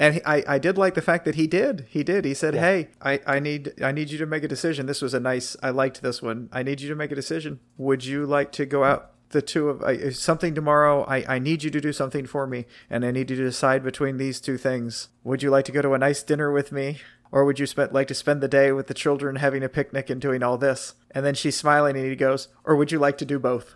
And 0.00 0.14
he, 0.14 0.24
I, 0.24 0.44
I 0.46 0.58
did 0.58 0.78
like 0.78 0.94
the 0.94 1.02
fact 1.02 1.24
that 1.24 1.34
he 1.34 1.48
did. 1.48 1.86
He 1.90 2.04
did. 2.04 2.24
He 2.24 2.32
said, 2.32 2.54
"Hey, 2.54 2.88
I, 3.02 3.20
I 3.26 3.40
need 3.40 3.72
I 3.82 3.90
need 3.90 4.10
you 4.10 4.18
to 4.18 4.26
make 4.26 4.44
a 4.44 4.48
decision. 4.48 4.86
This 4.86 5.02
was 5.02 5.12
a 5.12 5.18
nice. 5.20 5.56
I 5.60 5.70
liked 5.70 6.02
this 6.02 6.22
one. 6.22 6.48
I 6.52 6.62
need 6.62 6.80
you 6.80 6.88
to 6.88 6.94
make 6.94 7.10
a 7.10 7.16
decision. 7.16 7.58
Would 7.76 8.04
you 8.04 8.24
like 8.24 8.52
to 8.52 8.64
go 8.64 8.84
out 8.84 9.10
the 9.30 9.42
two 9.42 9.68
of 9.68 9.82
uh, 9.82 10.12
something 10.12 10.54
tomorrow? 10.54 11.04
I, 11.04 11.34
I 11.34 11.38
need 11.40 11.64
you 11.64 11.70
to 11.70 11.80
do 11.80 11.92
something 11.92 12.26
for 12.26 12.46
me, 12.46 12.64
and 12.88 13.04
I 13.04 13.10
need 13.10 13.28
you 13.28 13.36
to 13.36 13.42
decide 13.42 13.82
between 13.82 14.18
these 14.18 14.40
two 14.40 14.56
things. 14.56 15.08
Would 15.24 15.42
you 15.42 15.50
like 15.50 15.64
to 15.64 15.72
go 15.72 15.82
to 15.82 15.94
a 15.94 15.98
nice 15.98 16.22
dinner 16.22 16.52
with 16.52 16.70
me, 16.70 17.00
or 17.32 17.44
would 17.44 17.58
you 17.58 17.66
spend 17.66 17.92
like 17.92 18.06
to 18.06 18.14
spend 18.14 18.40
the 18.40 18.46
day 18.46 18.70
with 18.70 18.86
the 18.86 18.94
children, 18.94 19.34
having 19.34 19.64
a 19.64 19.68
picnic 19.68 20.10
and 20.10 20.20
doing 20.20 20.44
all 20.44 20.56
this?" 20.56 20.94
And 21.10 21.26
then 21.26 21.34
she's 21.34 21.56
smiling, 21.56 21.96
and 21.96 22.06
he 22.06 22.14
goes, 22.14 22.46
"Or 22.62 22.76
would 22.76 22.92
you 22.92 23.00
like 23.00 23.18
to 23.18 23.24
do 23.26 23.40
both?" 23.40 23.74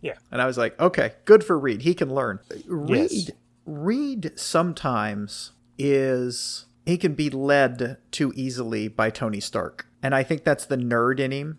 yeah. 0.00 0.14
And 0.32 0.42
I 0.42 0.46
was 0.46 0.58
like, 0.58 0.78
okay, 0.80 1.12
good 1.24 1.44
for 1.44 1.56
Reed. 1.56 1.82
He 1.82 1.94
can 1.94 2.12
learn. 2.12 2.40
Reed, 2.66 3.12
Yes. 3.12 3.30
Reed 3.64 4.32
sometimes 4.36 5.52
is 5.78 6.66
he 6.84 6.96
can 6.98 7.14
be 7.14 7.30
led 7.30 7.98
too 8.10 8.32
easily 8.34 8.88
by 8.88 9.10
Tony 9.10 9.40
Stark, 9.40 9.86
and 10.02 10.14
I 10.14 10.22
think 10.22 10.44
that's 10.44 10.64
the 10.64 10.76
nerd 10.76 11.20
in 11.20 11.30
him. 11.30 11.58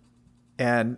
And 0.60 0.98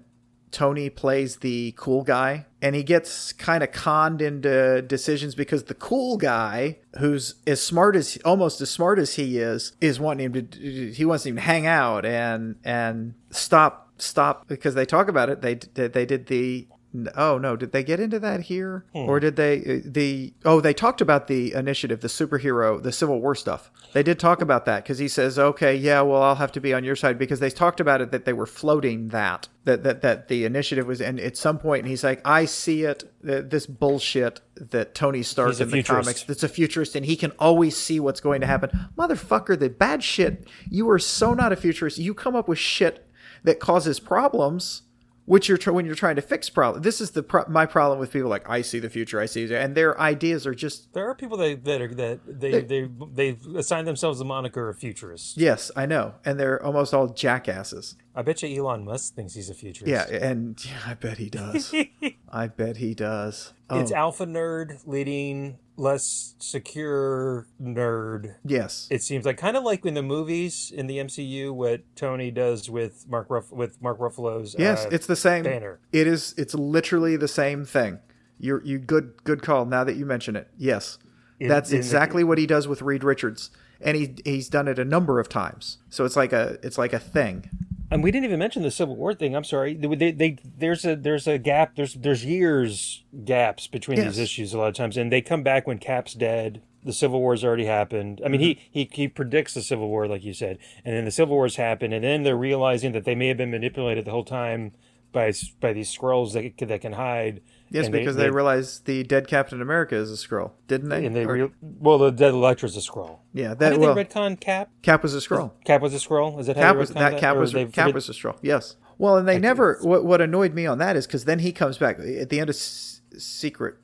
Tony 0.52 0.90
plays 0.90 1.38
the 1.38 1.74
cool 1.76 2.04
guy, 2.04 2.46
and 2.62 2.76
he 2.76 2.84
gets 2.84 3.34
kind 3.34 3.62
of 3.64 3.72
conned 3.72 4.22
into 4.22 4.82
decisions 4.82 5.36
because 5.36 5.66
the 5.66 5.74
cool 5.74 6.18
guy, 6.18 6.78
who's 6.98 7.36
as 7.46 7.62
smart 7.62 7.96
as 7.96 8.18
almost 8.24 8.62
as 8.62 8.70
smart 8.70 8.98
as 8.98 9.16
he 9.16 9.38
is, 9.38 9.74
is 9.82 10.00
wanting 10.00 10.34
him 10.34 10.48
to 10.48 10.92
he 10.92 11.04
wants 11.04 11.26
him 11.26 11.36
to 11.36 11.42
hang 11.42 11.68
out 11.68 12.06
and 12.06 12.56
and 12.64 13.16
stop 13.32 13.92
stop 13.98 14.48
because 14.48 14.76
they 14.76 14.86
talk 14.86 15.08
about 15.08 15.30
it. 15.30 15.42
They 15.42 15.56
they 15.56 16.06
did 16.06 16.28
the 16.28 16.68
oh 17.16 17.38
no 17.38 17.56
did 17.56 17.72
they 17.72 17.84
get 17.84 18.00
into 18.00 18.20
that 18.20 18.42
here? 18.42 18.86
Hmm. 18.94 19.10
Or 19.10 19.20
did 19.20 19.36
they 19.36 19.60
uh, 19.60 19.80
the 19.86 20.34
oh 20.44 20.62
they 20.62 20.74
talked 20.74 21.02
about 21.02 21.28
the 21.28 21.54
initiative 21.54 22.02
the 22.02 22.08
superhero 22.08 22.82
the 22.82 22.92
civil 22.92 23.22
war 23.22 23.36
stuff. 23.36 23.72
They 23.94 24.04
did 24.04 24.20
talk 24.20 24.42
about 24.42 24.66
that 24.66 24.84
because 24.84 24.98
he 25.00 25.08
says 25.08 25.40
okay 25.40 25.76
yeah 25.76 26.02
well 26.02 26.22
i'll 26.22 26.36
have 26.36 26.52
to 26.54 26.60
be 26.60 26.74
on 26.74 26.84
your 26.84 26.96
side 26.96 27.18
because 27.18 27.40
they 27.40 27.50
talked 27.50 27.80
about 27.80 28.02
it 28.02 28.12
that 28.12 28.26
they 28.26 28.34
were 28.34 28.46
floating 28.46 29.10
that 29.10 29.48
that 29.64 29.84
that, 29.84 30.02
that 30.02 30.28
the 30.28 30.46
initiative 30.46 30.88
was 30.88 31.02
and 31.02 31.20
at 31.20 31.38
some 31.38 31.60
and 31.64 31.88
he's 31.88 32.04
like 32.04 32.22
i 32.26 32.46
see 32.46 32.84
it 32.84 33.04
th- 33.26 33.46
this 33.48 33.66
bullshit 33.66 34.42
that 34.56 34.94
tony 34.94 35.24
stark 35.24 35.54
in 35.54 35.70
the 35.70 35.74
futurist. 35.74 36.06
comics 36.06 36.24
that's 36.24 36.44
a 36.44 36.50
futurist 36.50 36.96
and 36.96 37.06
he 37.06 37.16
can 37.16 37.32
always 37.40 37.76
see 37.76 38.00
what's 38.00 38.20
going 38.20 38.42
to 38.42 38.48
happen. 38.48 38.70
Motherfucker 38.98 39.58
the 39.58 39.70
bad 39.70 40.04
shit 40.04 40.48
you 40.70 40.90
are 40.90 41.00
so 41.00 41.34
not 41.34 41.52
a 41.52 41.56
futurist 41.56 41.98
you 41.98 42.14
come 42.14 42.36
up 42.36 42.48
with 42.48 42.60
shit 42.60 43.08
that 43.44 43.60
causes 43.60 44.00
problems 44.00 44.84
which 45.26 45.50
you're 45.50 45.58
when 45.74 45.86
you're 45.86 45.96
trying 45.96 46.16
to 46.16 46.22
fix 46.22 46.50
problem. 46.50 46.84
This 46.84 47.02
is 47.02 47.12
the 47.12 47.24
pro- 47.24 47.46
my 47.48 47.66
problem 47.66 48.00
with 48.00 48.12
people 48.12 48.30
like 48.30 48.50
I 48.50 48.62
see 48.62 48.80
the 48.80 48.90
future, 48.90 49.20
I 49.20 49.26
see, 49.26 49.46
the-" 49.46 49.60
and 49.60 49.76
their 49.76 50.00
ideas 50.00 50.46
are 50.48 50.54
just 50.56 50.94
There 50.94 51.10
are 51.10 51.16
people 51.16 51.38
that 51.38 51.64
that 51.66 51.82
are 51.82 51.94
that 51.96 52.20
they 52.28 52.62
they 52.62 52.90
they 53.14 53.38
assign 53.58 53.86
themselves 53.86 54.20
the 54.20 54.26
moniker 54.26 54.70
of 54.70 54.78
futurists. 54.78 55.36
yes, 55.38 55.72
I 55.76 55.86
know, 55.86 56.16
and 56.24 56.40
they're 56.40 56.64
almost 56.64 56.94
all 56.94 57.08
jackasses. 57.08 57.96
I 58.16 58.22
bet 58.22 58.42
you 58.42 58.64
Elon 58.66 58.86
Musk 58.86 59.14
thinks 59.16 59.34
he's 59.34 59.50
a 59.50 59.54
futurist. 59.54 59.92
Yeah, 60.12 60.18
and 60.26 60.64
yeah, 60.66 60.78
I 60.88 60.94
bet 60.94 61.18
he 61.18 61.30
does. 61.30 61.74
I 62.30 62.48
bet 62.48 62.78
he 62.78 62.94
does. 62.94 63.52
Oh, 63.70 63.80
It's 63.80 63.92
alpha 63.92 64.26
nerd 64.26 64.80
leading 64.88 65.58
less 65.78 66.36
secure 66.40 67.48
nerd. 67.62 68.36
yes, 68.46 68.88
It 68.90 69.04
seems 69.04 69.26
like 69.26 69.38
kind 69.38 69.58
of 69.58 69.64
like 69.64 69.86
in 69.86 69.94
the 69.94 70.02
movies 70.02 70.72
in 70.74 70.88
the 70.88 70.98
MCU, 71.00 71.54
what 71.54 71.82
Tony 71.96 72.32
does 72.32 72.70
with 72.70 73.06
Mark 73.10 73.30
Ruff 73.30 73.52
with 73.52 73.82
Mark 73.82 74.00
Ruffalo's. 74.00 74.56
yes, 74.58 74.86
uh, 74.86 74.90
it's 74.92 75.08
the 75.08 75.16
same. 75.16 75.44
Banner. 75.44 75.80
It 75.92 76.08
is. 76.08 76.34
It's 76.38 76.54
literally 76.56 77.18
the 77.18 77.28
same 77.28 77.66
thing. 77.66 78.00
You're 78.40 78.64
you 78.64 78.80
good 78.80 79.24
good 79.26 79.42
call. 79.42 79.66
Now 79.66 79.84
that 79.84 79.96
you 79.98 80.06
mention 80.06 80.36
it, 80.36 80.50
yes, 80.58 80.98
In- 81.40 81.50
that's 81.50 81.70
in 81.72 81.76
the- 81.76 81.78
exactly 81.80 82.24
what 82.24 82.38
he 82.38 82.46
does 82.48 82.68
with 82.68 82.82
Reed 82.82 83.04
Richards, 83.04 83.50
and 83.82 83.98
he 83.98 84.16
he's 84.24 84.48
done 84.50 84.68
it 84.68 84.80
a 84.80 84.86
number 84.86 85.20
of 85.20 85.28
times. 85.30 85.78
So 85.90 86.06
it's 86.06 86.16
like 86.16 86.32
a 86.34 86.58
it's 86.64 86.78
like 86.78 86.94
a 86.94 87.00
thing. 87.00 87.50
And 87.92 88.04
we 88.04 88.12
didn't 88.12 88.26
even 88.26 88.40
mention 88.40 88.64
the 88.64 88.72
Civil 88.72 88.96
War 88.96 89.14
thing. 89.14 89.36
I'm 89.36 89.44
sorry. 89.44 89.76
They, 89.76 90.12
they, 90.12 90.38
there's 90.58 90.86
a 90.86 90.96
there's 90.96 91.28
a 91.28 91.38
gap. 91.38 91.76
There's 91.76 91.94
there's 91.94 92.26
years 92.26 93.04
gaps 93.24 93.68
between 93.68 93.98
Yes. 93.98 94.16
these 94.16 94.20
issues 94.20 94.54
a 94.54 94.58
lot 94.58 94.70
of 94.70 94.76
times, 94.76 94.98
and 94.98 95.12
they 95.12 95.22
come 95.22 95.44
back 95.44 95.68
when 95.68 95.78
Cap's 95.78 96.14
dead. 96.14 96.62
The 96.84 96.94
Civil 96.94 97.20
War's 97.20 97.44
already 97.44 97.66
happened. 97.66 98.22
I 98.24 98.30
mean, 98.30 98.42
he, 98.42 98.56
mm-hmm. 98.56 98.64
he 98.72 98.90
he 98.92 99.08
predicts 99.08 99.54
the 99.56 99.62
Civil 99.62 99.88
War, 99.88 100.08
like 100.08 100.24
you 100.24 100.34
said, 100.34 100.60
and 100.84 100.96
then 100.96 101.06
the 101.06 101.12
Civil 101.12 101.36
War's 101.36 101.56
happened, 101.56 101.94
and 101.94 102.04
then 102.04 102.24
they're 102.24 102.36
realizing 102.36 102.92
that 102.92 103.06
they 103.06 103.16
may 103.16 103.28
have 103.28 103.38
been 103.38 103.52
manipulated 103.52 104.06
the 104.06 104.12
whole 104.12 104.24
time 104.26 104.72
by 105.12 105.34
by 105.60 105.74
these 105.74 105.96
Skrulls 105.96 106.34
that 106.34 106.68
that 106.68 106.82
can 106.82 106.94
hide. 106.94 107.42
Yes, 107.72 107.86
and 107.86 107.94
because 107.94 108.16
they, 108.16 108.30
realize 108.30 108.80
the 108.82 109.04
dead 109.04 109.28
Captain 109.28 109.62
America 109.62 109.96
is 109.96 110.12
a 110.12 110.16
Skrull, 110.28 110.52
didn't 110.68 110.90
they? 110.90 111.06
and 111.06 111.16
they 111.16 111.26
Or- 111.26 111.34
re- 111.34 111.52
well, 111.62 111.98
the 111.98 112.12
dead 112.12 112.32
Elektra's 112.34 112.78
a 112.78 112.80
Skrull. 112.80 113.20
yeah, 113.34 113.50
How 113.50 113.54
that 113.56 113.70
did 113.72 113.80
well, 113.80 113.96
they 113.96 114.06
retcon 114.06 114.40
Cap? 114.40 114.70
Cap 114.84 115.02
was 115.04 115.14
a 115.16 115.18
Skrull. 115.20 115.52
Cap 115.66 115.82
was 115.82 115.94
a 115.94 115.98
Skrull. 115.98 116.40
Is 116.40 116.46
that 116.48 116.56
how 116.58 116.62
Cap 116.62 116.76
they 116.76 116.80
was 116.80 116.90
retconned 116.92 116.94
that 116.94 117.18
Cap 117.20 117.38
was 117.38 117.54
Cap 117.54 117.70
forget- 117.72 117.94
was 117.96 118.10
a 118.10 118.14
Skrull. 118.14 118.38
Yes. 118.42 118.76
Well, 118.98 119.18
and 119.18 119.28
they 119.28 119.40
never. 119.40 119.78
What 119.82 120.06
what 120.06 120.22
annoyed 120.22 120.54
me 120.54 120.66
on 120.66 120.78
that 120.78 120.96
is 120.96 121.06
because 121.08 121.26
then 121.26 121.40
he 121.40 121.52
comes 121.52 121.78
back 121.78 121.98
at 122.00 122.30
the 122.30 122.40
end 122.40 122.50
of 122.50 122.56
S- 122.56 123.02
Secret 123.18 123.76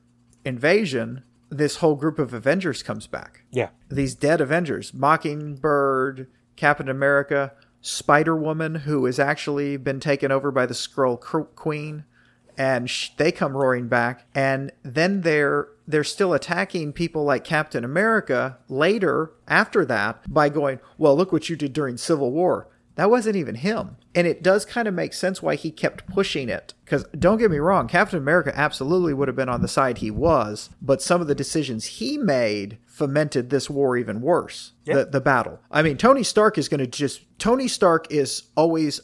Invasion. 0.46 1.24
This 1.50 1.78
whole 1.78 1.96
group 1.96 2.18
of 2.18 2.34
Avengers 2.34 2.82
comes 2.82 3.08
back. 3.08 3.42
yeah. 3.52 3.70
These 3.90 4.16
dead 4.16 4.40
Avengers: 4.40 4.94
Mockingbird, 4.94 6.28
Captain 6.56 6.88
America, 6.88 7.54
Spider 7.82 8.36
Woman, 8.38 8.76
who 8.76 9.04
has 9.06 9.20
actually 9.20 9.76
been 9.78 10.00
taken 10.00 10.32
over 10.32 10.50
by 10.52 10.66
the 10.66 10.74
Skrull 10.74 11.20
Queen, 11.56 12.06
and 12.58 12.90
sh- 12.90 13.10
they 13.18 13.32
come 13.32 13.56
roaring 13.56 13.88
back. 13.88 14.26
And 14.34 14.72
then 14.84 15.22
they're 15.22 15.70
they're 15.88 16.04
still 16.04 16.34
attacking 16.34 16.94
people 16.94 17.24
like 17.24 17.44
Captain 17.44 17.84
America 17.84 18.58
later 18.70 19.32
after 19.48 19.86
that 19.86 20.32
by 20.32 20.50
going, 20.50 20.80
"Well, 20.98 21.16
look 21.16 21.32
what 21.32 21.50
you 21.50 21.56
did 21.56 21.74
during 21.74 21.98
Civil 21.98 22.32
War." 22.32 22.68
That 22.96 23.10
wasn't 23.10 23.36
even 23.36 23.56
him. 23.56 23.96
And 24.14 24.28
it 24.28 24.44
does 24.44 24.66
kind 24.66 24.88
of 24.88 24.94
make 24.94 25.14
sense 25.14 25.42
why 25.42 25.56
he 25.56 25.72
kept 25.72 26.08
pushing 26.08 26.50
it. 26.50 26.74
Because 26.84 27.06
don't 27.18 27.38
get 27.38 27.50
me 27.50 27.58
wrong, 27.58 27.88
Captain 27.88 28.20
America 28.20 28.52
absolutely 28.54 29.14
would 29.14 29.30
have 29.30 29.38
been 29.38 29.50
on 29.50 29.62
the 29.62 29.68
side 29.68 30.00
he 30.00 30.12
was, 30.12 30.70
but 30.82 31.02
some 31.02 31.22
of 31.22 31.28
the 31.28 31.36
decisions 31.36 31.86
he 31.86 32.18
made 32.18 32.78
fomented 32.86 33.50
this 33.50 33.70
war 33.70 33.96
even 33.96 34.22
worse. 34.22 34.74
Yeah. 34.84 34.96
The, 34.96 35.06
the 35.06 35.22
battle. 35.22 35.60
I 35.72 35.82
mean, 35.82 35.98
Tony 35.98 36.24
Stark 36.24 36.58
is 36.58 36.68
going 36.68 36.80
to 36.80 36.88
just. 36.88 37.22
Tony 37.40 37.68
Stark 37.68 38.12
is 38.12 38.44
always 38.56 39.02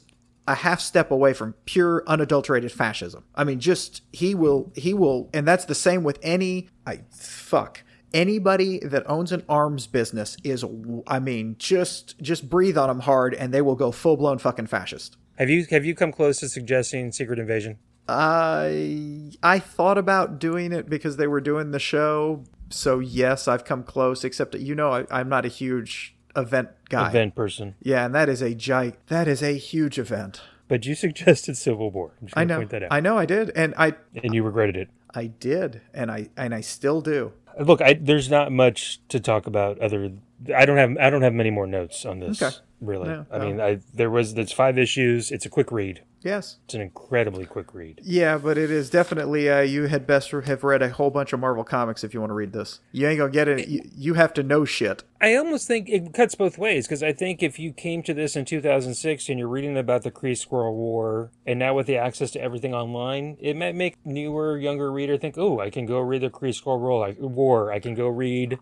a 0.48 0.56
half 0.56 0.80
step 0.80 1.12
away 1.12 1.34
from 1.34 1.54
pure 1.66 2.04
unadulterated 2.08 2.72
fascism. 2.72 3.26
I 3.36 3.44
mean, 3.44 3.60
just 3.60 4.02
he 4.12 4.34
will 4.34 4.72
he 4.76 4.94
will 4.94 5.30
and 5.34 5.48
that's 5.48 5.66
the 5.66 5.76
same 5.76 6.04
with 6.04 6.20
any 6.22 6.70
I 6.86 7.02
fuck 7.12 7.84
anybody 8.14 8.80
that 8.80 9.08
owns 9.10 9.32
an 9.32 9.44
arms 9.50 9.88
business 9.88 10.38
is 10.44 10.64
I 11.06 11.20
mean, 11.20 11.56
just 11.60 12.18
just 12.20 12.50
breathe 12.50 12.78
on 12.78 12.88
them 12.88 13.02
hard 13.02 13.34
and 13.34 13.54
they 13.54 13.62
will 13.62 13.76
go 13.76 13.92
full-blown 13.92 14.40
fucking 14.40 14.68
fascist. 14.68 15.18
Have 15.38 15.50
you 15.50 15.66
have 15.70 15.86
you 15.86 15.94
come 15.94 16.12
close 16.12 16.40
to 16.40 16.50
suggesting 16.50 17.12
Secret 17.12 17.40
Invasion? 17.40 17.78
I 18.08 19.32
I 19.44 19.60
thought 19.60 19.98
about 19.98 20.40
doing 20.40 20.72
it 20.72 20.90
because 20.90 21.18
they 21.18 21.28
were 21.28 21.42
doing 21.42 21.72
the 21.72 21.80
show. 21.80 22.44
So 22.70 23.00
yes, 23.00 23.48
I've 23.48 23.66
come 23.66 23.84
close. 23.84 24.24
Except 24.24 24.54
that 24.54 24.62
you 24.62 24.76
know 24.76 24.92
I, 24.92 25.06
I'm 25.12 25.30
not 25.30 25.46
a 25.46 25.50
huge 25.50 26.16
event 26.36 26.70
guy. 26.90 27.10
Event 27.10 27.36
person. 27.36 27.76
Yeah, 27.82 28.06
and 28.06 28.16
that 28.16 28.30
is 28.30 28.42
a 28.42 28.54
gi- 28.54 28.94
that 29.08 29.28
is 29.28 29.42
a 29.42 29.54
huge 29.58 29.98
event. 30.00 30.42
But 30.68 30.86
you 30.86 30.96
suggested 31.06 31.58
Civil 31.58 31.92
War. 31.92 32.12
Gonna 32.34 32.46
know. 32.46 32.58
Point 32.58 32.70
that 32.72 32.84
out. 32.84 32.90
I 32.92 33.00
know 33.00 33.18
I 33.18 33.26
did, 33.26 33.52
and 33.56 33.74
I 33.78 33.94
and 34.16 34.34
you 34.34 34.44
regretted 34.44 34.76
it. 34.76 34.90
I 35.14 35.28
did, 35.28 35.82
and 35.94 36.12
I 36.12 36.30
and 36.38 36.54
I 36.54 36.62
still 36.62 37.02
do. 37.02 37.34
Look, 37.60 37.82
I, 37.82 37.94
there's 37.94 38.30
not 38.30 38.52
much 38.52 39.00
to 39.10 39.20
talk 39.20 39.48
about. 39.48 39.80
Other, 39.80 40.12
I 40.56 40.66
don't 40.66 40.78
have 40.78 40.98
I 41.00 41.10
don't 41.10 41.24
have 41.24 41.34
many 41.34 41.50
more 41.50 41.66
notes 41.66 42.06
on 42.06 42.20
this. 42.20 42.42
Okay. 42.42 42.56
Really. 42.80 43.08
No, 43.10 43.26
I 43.32 43.38
no. 43.40 43.46
mean, 43.46 43.62
I 43.62 43.80
there 43.94 44.10
was 44.10 44.34
there's 44.36 44.52
five 44.52 44.78
issues. 44.78 45.32
It's 45.32 45.46
a 45.46 45.50
quick 45.50 45.72
read. 45.72 46.02
Yes. 46.24 46.58
It's 46.66 46.74
an 46.74 46.82
incredibly 46.82 47.46
quick 47.46 47.74
read. 47.74 48.02
Yeah, 48.04 48.38
but 48.38 48.58
it 48.58 48.70
is 48.70 48.90
definitely. 48.90 49.50
Uh, 49.50 49.62
you 49.62 49.84
had 49.84 50.06
best 50.06 50.32
have 50.32 50.64
read 50.64 50.82
a 50.82 50.90
whole 50.90 51.10
bunch 51.10 51.32
of 51.32 51.40
Marvel 51.40 51.64
comics 51.64 52.04
if 52.04 52.14
you 52.14 52.20
want 52.20 52.32
to 52.32 52.36
read 52.36 52.54
this. 52.54 52.80
You 52.92 53.08
ain't 53.08 53.20
gonna 53.20 53.32
get 53.32 53.48
it. 53.48 53.68
You, 53.68 53.82
you 53.96 54.14
have 54.16 54.34
to 54.34 54.44
know 54.44 54.66
shit. 54.66 55.04
I 55.22 55.36
almost 55.36 55.68
think 55.68 55.90
it 55.90 56.14
cuts 56.14 56.36
both 56.36 56.58
ways 56.58 56.86
because 56.86 57.02
I 57.02 57.14
think 57.14 57.42
if 57.42 57.60
you 57.60 57.72
came 57.72 58.04
to 58.04 58.14
this 58.14 58.36
in 58.36 58.46
2006 58.46 59.30
and 59.30 59.40
you're 59.40 59.48
reading 59.48 59.78
about 59.78 60.04
the 60.04 60.12
Kree 60.12 60.34
Skrull 60.34 60.74
War, 60.74 61.32
and 61.46 61.60
now 61.60 61.74
with 61.76 61.88
the 61.88 61.98
access 61.98 62.32
to 62.32 62.42
everything 62.42 62.74
online, 62.74 63.38
it 63.40 63.56
might 63.56 63.76
make 63.76 63.96
newer, 64.06 64.58
younger 64.58 64.92
reader 64.92 65.18
think, 65.18 65.38
"Oh, 65.38 65.60
I 65.60 65.70
can 65.70 65.86
go 65.86 66.00
read 66.00 66.22
the 66.22 66.30
Kree 66.30 66.50
Skrull 66.50 66.80
War. 66.80 67.14
War. 67.20 67.72
I 67.72 67.80
can 67.80 67.96
go 67.96 68.08
read 68.08 68.60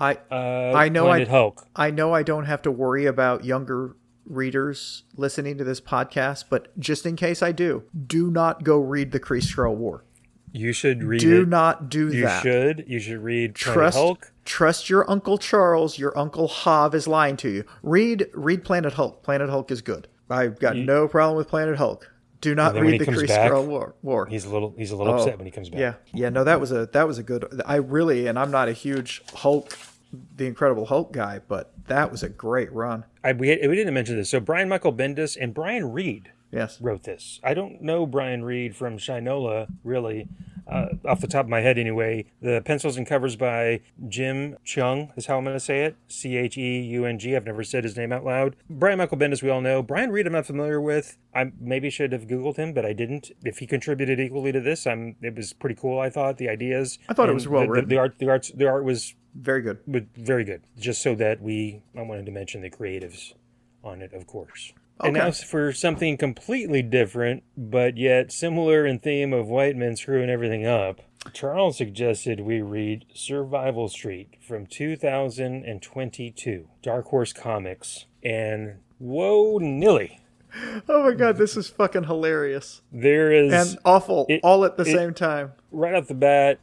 I 0.00 0.14
uh, 0.30 0.72
I 0.74 0.88
know 0.88 1.08
I- 1.08 1.24
Hulk." 1.24 1.66
I 1.76 1.90
know 1.90 2.12
I 2.14 2.22
don't 2.22 2.46
have 2.46 2.62
to 2.62 2.70
worry 2.70 3.06
about 3.06 3.44
younger 3.44 3.94
readers 4.26 5.02
listening 5.16 5.58
to 5.58 5.64
this 5.64 5.80
podcast, 5.80 6.44
but 6.48 6.76
just 6.78 7.04
in 7.04 7.16
case 7.16 7.42
I 7.42 7.52
do, 7.52 7.82
do 8.06 8.30
not 8.30 8.64
go 8.64 8.78
read 8.78 9.12
the 9.12 9.20
Kree 9.20 9.42
Skrull 9.42 9.74
War. 9.76 10.04
You 10.52 10.72
should 10.72 11.04
read 11.04 11.20
Do 11.20 11.42
it. 11.42 11.48
not 11.48 11.88
do 11.88 12.08
you 12.12 12.22
that. 12.22 12.44
You 12.44 12.50
should. 12.50 12.84
You 12.88 12.98
should 12.98 13.18
read 13.22 13.54
Planet 13.54 13.74
trust 13.74 13.98
Hulk. 13.98 14.32
trust 14.44 14.90
your 14.90 15.08
uncle 15.10 15.38
Charles. 15.38 15.98
Your 15.98 16.16
uncle 16.18 16.48
Hav 16.48 16.94
is 16.94 17.06
lying 17.06 17.36
to 17.38 17.48
you. 17.48 17.64
Read 17.82 18.28
read 18.34 18.64
Planet 18.64 18.94
Hulk. 18.94 19.22
Planet 19.22 19.48
Hulk 19.50 19.70
is 19.70 19.80
good. 19.82 20.08
I've 20.28 20.58
got 20.60 20.76
no 20.76 21.06
problem 21.08 21.36
with 21.36 21.48
Planet 21.48 21.76
Hulk. 21.76 22.10
Do 22.40 22.54
not 22.54 22.68
And 22.68 22.76
then 22.76 22.84
when 22.84 22.92
read 22.92 23.00
the 23.00 23.06
Kree 23.12 23.28
Skrull 23.28 23.66
War. 23.66 23.94
War. 24.02 24.26
He's 24.26 24.44
a 24.44 24.50
little. 24.50 24.74
He's 24.78 24.90
a 24.92 24.96
little 24.96 25.12
Oh, 25.14 25.18
upset 25.18 25.36
when 25.38 25.46
he 25.46 25.50
comes 25.52 25.68
back. 25.68 25.78
Yeah, 25.78 25.94
yeah. 26.14 26.30
No, 26.30 26.42
that 26.44 26.58
was 26.60 26.72
a 26.72 26.86
that 26.94 27.06
was 27.06 27.18
a 27.18 27.22
good. 27.22 27.60
I 27.66 27.76
really, 27.76 28.26
and 28.26 28.38
I'm 28.38 28.50
not 28.50 28.68
a 28.68 28.72
huge 28.72 29.22
Hulk, 29.34 29.76
the 30.36 30.46
Incredible 30.46 30.86
Hulk 30.86 31.12
guy, 31.12 31.40
but 31.46 31.72
that 31.86 32.10
was 32.10 32.22
a 32.22 32.28
great 32.28 32.72
run. 32.72 33.04
I, 33.22 33.32
we, 33.32 33.48
we 33.66 33.74
didn't 33.76 33.94
mention 33.94 34.16
this. 34.16 34.30
So 34.30 34.40
Brian 34.40 34.68
Michael 34.68 34.92
Bendis 34.92 35.36
and 35.40 35.54
Brian 35.54 35.92
Reed 35.92 36.32
Yes. 36.52 36.80
wrote 36.80 37.04
this. 37.04 37.38
I 37.44 37.54
don't 37.54 37.80
know 37.80 38.06
Brian 38.06 38.42
Reed 38.44 38.74
from 38.74 38.98
Shinola, 38.98 39.68
really, 39.84 40.26
uh, 40.66 40.86
off 41.04 41.20
the 41.20 41.28
top 41.28 41.44
of 41.46 41.48
my 41.48 41.60
head 41.60 41.78
anyway. 41.78 42.24
The 42.42 42.60
pencils 42.64 42.96
and 42.96 43.06
covers 43.06 43.36
by 43.36 43.80
Jim 44.08 44.56
Chung 44.64 45.12
is 45.16 45.26
how 45.26 45.38
I'm 45.38 45.44
going 45.44 45.54
to 45.54 45.60
say 45.60 45.84
it. 45.84 45.96
C 46.08 46.36
H 46.36 46.56
E 46.58 46.80
U 46.80 47.04
N 47.04 47.18
G. 47.20 47.36
I've 47.36 47.44
never 47.46 47.62
said 47.62 47.84
his 47.84 47.96
name 47.96 48.12
out 48.12 48.24
loud. 48.24 48.56
Brian 48.68 48.98
Michael 48.98 49.16
Bendis, 49.18 49.42
we 49.44 49.50
all 49.50 49.60
know. 49.60 49.80
Brian 49.82 50.10
Reed, 50.10 50.26
I'm 50.26 50.32
not 50.32 50.46
familiar 50.46 50.80
with. 50.80 51.18
I 51.34 51.52
maybe 51.60 51.88
should 51.90 52.12
have 52.12 52.26
Googled 52.26 52.56
him, 52.56 52.72
but 52.72 52.84
I 52.84 52.92
didn't. 52.92 53.30
If 53.44 53.58
he 53.58 53.66
contributed 53.66 54.18
equally 54.18 54.50
to 54.50 54.60
this, 54.60 54.86
I'm. 54.88 55.14
It 55.22 55.36
was 55.36 55.52
pretty 55.52 55.76
cool. 55.76 56.00
I 56.00 56.10
thought 56.10 56.38
the 56.38 56.48
ideas. 56.48 56.98
I 57.08 57.14
thought 57.14 57.28
it 57.28 57.34
was 57.34 57.46
well 57.46 57.60
the, 57.62 57.66
the, 57.66 57.72
written. 57.72 57.88
the 57.88 57.98
art. 57.98 58.18
The 58.18 58.28
arts. 58.28 58.50
The 58.52 58.66
art 58.68 58.84
was 58.84 59.14
Very 59.34 59.62
good. 59.62 59.78
but 59.86 60.04
very 60.16 60.44
good. 60.44 60.62
Just 60.78 61.02
so 61.02 61.14
that 61.14 61.40
we, 61.40 61.82
I 61.96 62.02
wanted 62.02 62.26
to 62.26 62.32
mention 62.32 62.60
the 62.62 62.70
creatives 62.70 63.32
on 63.82 64.02
it, 64.02 64.12
of 64.12 64.26
course. 64.26 64.72
Okay. 65.00 65.08
And 65.08 65.16
now 65.16 65.30
for 65.30 65.72
something 65.72 66.18
completely 66.18 66.82
different, 66.82 67.42
but 67.56 67.96
yet 67.96 68.32
similar 68.32 68.84
in 68.84 68.98
theme 68.98 69.32
of 69.32 69.48
white 69.48 69.76
men 69.76 69.96
screwing 69.96 70.28
everything 70.28 70.66
up. 70.66 71.00
Charles 71.32 71.78
suggested 71.78 72.40
we 72.40 72.60
read 72.62 73.04
Survival 73.14 73.88
Street 73.88 74.34
from 74.40 74.66
2022, 74.66 76.68
Dark 76.82 77.06
Horse 77.06 77.32
Comics. 77.32 78.06
And 78.22 78.78
whoa, 78.98 79.58
nilly. 79.58 80.19
Oh 80.88 81.04
my 81.04 81.12
god, 81.14 81.36
this 81.36 81.56
is 81.56 81.68
fucking 81.68 82.04
hilarious 82.04 82.82
There 82.92 83.30
is, 83.32 83.52
and 83.52 83.78
awful 83.84 84.26
It- 84.28 84.40
all 84.42 84.64
at 84.64 84.76
the 84.76 84.82
it- 84.84 84.94
same 84.96 85.14
time. 85.14 85.52
right 85.72 85.94
off 85.94 86.08
the 86.08 86.14
bat, 86.14 86.58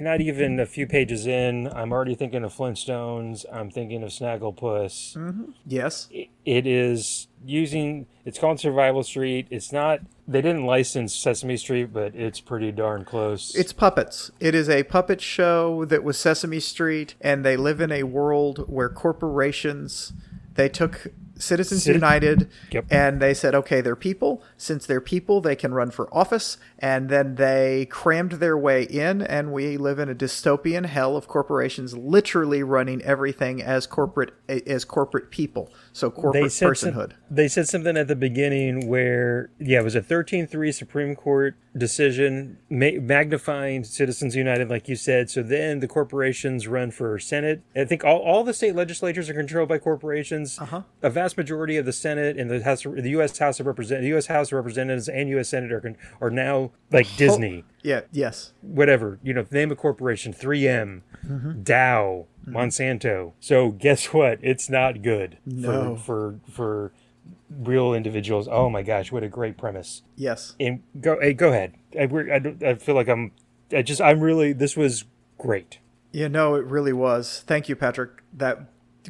not 0.00 0.20
even 0.20 0.58
a 0.58 0.66
few 0.66 0.86
pages 0.86 1.26
in, 1.26 1.68
I'm 1.68 1.92
already 1.92 2.14
thinking 2.16 2.42
of 2.42 2.52
Flintstones. 2.52 3.44
I'm 3.52 3.70
thinking 3.70 4.02
of 4.02 4.10
Snagglepuss. 4.10 5.16
Mm-hmm. 5.16 5.44
Yes. 5.66 6.08
it 6.44 6.66
is 6.66 7.28
using 7.44 8.06
it's 8.24 8.38
called 8.38 8.60
survival 8.60 9.02
street 9.02 9.46
it's 9.50 9.72
not 9.72 10.00
they 10.28 10.42
didn't 10.42 10.66
license 10.66 11.14
sesame 11.14 11.56
street 11.56 11.90
but 11.92 12.14
it's 12.14 12.38
pretty 12.40 12.70
darn 12.70 13.02
close 13.04 13.54
It's 13.54 13.72
puppets. 13.72 14.30
It 14.40 14.54
is 14.54 14.68
a 14.68 14.82
puppet 14.82 15.20
show 15.22 15.84
that 15.86 16.04
was 16.04 16.18
Sesame 16.18 16.60
Street, 16.60 17.14
and 17.20 17.44
they 17.44 17.56
live 17.56 17.80
in 17.80 17.90
a 17.92 18.02
world 18.02 18.64
where 18.68 18.88
corporations 18.88 20.12
they 20.54 20.68
took 20.68 21.06
Citizens 21.40 21.84
Citi- 21.84 21.94
United 21.94 22.48
Yep. 22.70 22.86
and 22.90 23.20
they 23.20 23.34
said, 23.34 23.54
okay, 23.54 23.80
they're 23.80 23.96
people. 23.96 24.42
Since 24.56 24.86
they're 24.86 25.00
people, 25.00 25.40
they 25.40 25.56
can 25.56 25.74
run 25.74 25.90
for 25.90 26.08
office. 26.14 26.58
And 26.78 27.08
then 27.08 27.34
they 27.34 27.86
crammed 27.90 28.32
their 28.32 28.56
way 28.56 28.84
in, 28.84 29.20
and 29.22 29.52
we 29.52 29.76
live 29.76 29.98
in 29.98 30.08
a 30.08 30.14
dystopian 30.14 30.86
hell 30.86 31.16
of 31.16 31.26
corporations 31.28 31.96
literally 31.96 32.62
running 32.62 33.02
everything 33.02 33.62
as 33.62 33.86
corporate 33.86 34.32
as 34.48 34.84
corporate 34.84 35.30
people. 35.30 35.72
So 35.92 36.10
corporate 36.10 36.44
they 36.44 36.48
said, 36.48 36.76
some- 36.76 36.92
personhood. 36.92 37.12
they 37.30 37.48
said 37.48 37.68
something 37.68 37.96
at 37.96 38.08
the 38.08 38.16
beginning 38.16 38.88
where 38.88 39.50
yeah 39.58 39.80
it 39.80 39.84
was 39.84 39.94
a 39.94 40.00
13-3 40.02 40.72
supreme 40.74 41.14
court 41.16 41.54
decision 41.76 42.58
ma- 42.68 43.00
magnifying 43.00 43.82
citizens 43.84 44.34
united 44.36 44.68
like 44.68 44.88
you 44.88 44.94
said 44.96 45.30
so 45.30 45.42
then 45.42 45.80
the 45.80 45.88
corporations 45.88 46.66
run 46.68 46.90
for 46.90 47.18
senate 47.18 47.62
i 47.76 47.84
think 47.84 48.04
all, 48.04 48.18
all 48.18 48.44
the 48.44 48.52
state 48.54 48.74
legislatures 48.74 49.28
are 49.30 49.34
controlled 49.34 49.68
by 49.68 49.78
corporations 49.78 50.58
Uh-huh. 50.58 50.82
a 51.02 51.10
vast 51.10 51.29
majority 51.36 51.76
of 51.76 51.84
the 51.86 51.92
senate 51.92 52.36
and 52.38 52.50
the 52.50 52.62
house 52.62 52.82
the 52.82 53.10
u.s 53.10 53.38
house 53.38 53.60
of 53.60 53.66
representatives 53.66 54.04
the 54.04 54.08
u.s 54.08 54.26
house 54.26 54.48
of 54.48 54.56
representatives 54.56 55.08
and 55.08 55.28
u.s 55.28 55.48
senate 55.48 55.72
are, 55.72 55.96
are 56.20 56.30
now 56.30 56.70
like 56.92 57.06
disney 57.16 57.64
Yeah. 57.82 58.02
Yes. 58.12 58.52
whatever, 58.60 59.18
you 59.22 59.32
know, 59.34 59.44
name 59.50 59.70
a 59.72 59.76
corporation, 59.76 60.32
3M, 60.32 61.02
Mm-hmm. 61.26 61.62
Dow, 61.62 62.26
Monsanto. 62.46 63.32
So 63.40 63.70
guess 63.72 64.06
what? 64.06 64.38
It's 64.42 64.70
not 64.70 65.02
good 65.02 65.36
No. 65.44 65.96
for 65.96 66.38
for 66.46 66.50
for 66.50 66.92
real 67.50 67.92
individuals. 67.92 68.48
Oh 68.50 68.70
my 68.70 68.82
gosh, 68.82 69.12
what 69.12 69.22
a 69.22 69.28
great 69.28 69.58
premise. 69.58 70.02
Yes. 70.16 70.54
And 70.58 70.82
go 71.00 71.18
hey, 71.20 71.34
go 71.34 71.48
ahead. 71.48 71.74
I, 71.98 72.04
I, 72.04 72.70
I 72.70 72.74
feel 72.74 72.94
like 72.94 73.08
I'm 73.08 73.32
I 73.72 73.82
just 73.82 74.00
I'm 74.00 74.20
really 74.20 74.52
this 74.54 74.76
was 74.76 75.04
great. 75.38 75.78
Yeah, 76.12 76.28
no, 76.28 76.54
it 76.54 76.64
really 76.64 76.92
was. 76.92 77.44
Thank 77.46 77.68
you, 77.68 77.76
Patrick. 77.76 78.22
That 78.32 78.64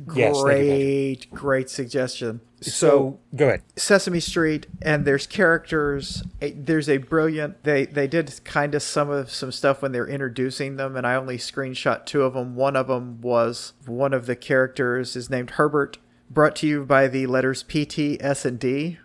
great, 0.06 1.26
you, 1.30 1.36
great 1.36 1.70
suggestion. 1.70 2.40
So, 2.60 2.70
So, 2.70 3.18
go 3.36 3.48
ahead. 3.48 3.62
Sesame 3.76 4.20
Street, 4.20 4.66
and 4.82 5.04
there's 5.04 5.26
characters. 5.26 6.22
a- 6.42 6.52
There's 6.52 6.88
a 6.88 6.98
brilliant. 6.98 7.64
They 7.64 7.86
they 7.86 8.06
did 8.06 8.40
kind 8.44 8.74
of 8.74 8.82
some 8.82 9.08
of 9.10 9.30
some 9.30 9.50
stuff 9.52 9.80
when 9.82 9.92
they're 9.92 10.06
introducing 10.08 10.76
them, 10.76 10.96
and 10.96 11.06
I 11.06 11.14
only 11.14 11.38
screenshot 11.38 12.04
two 12.06 12.22
of 12.22 12.34
them. 12.34 12.54
One 12.56 12.76
of 12.76 12.88
them 12.88 13.20
was 13.20 13.72
one 13.86 14.12
of 14.12 14.26
the 14.26 14.36
characters 14.36 15.16
is 15.16 15.30
named 15.30 15.50
Herbert, 15.52 15.98
brought 16.30 16.54
to 16.56 16.66
you 16.66 16.84
by 16.84 17.08
the 17.08 17.26
letters 17.26 17.62
P, 17.62 17.84
T, 17.86 18.18
S, 18.20 18.44
and 18.44 18.58
D. 18.58 18.98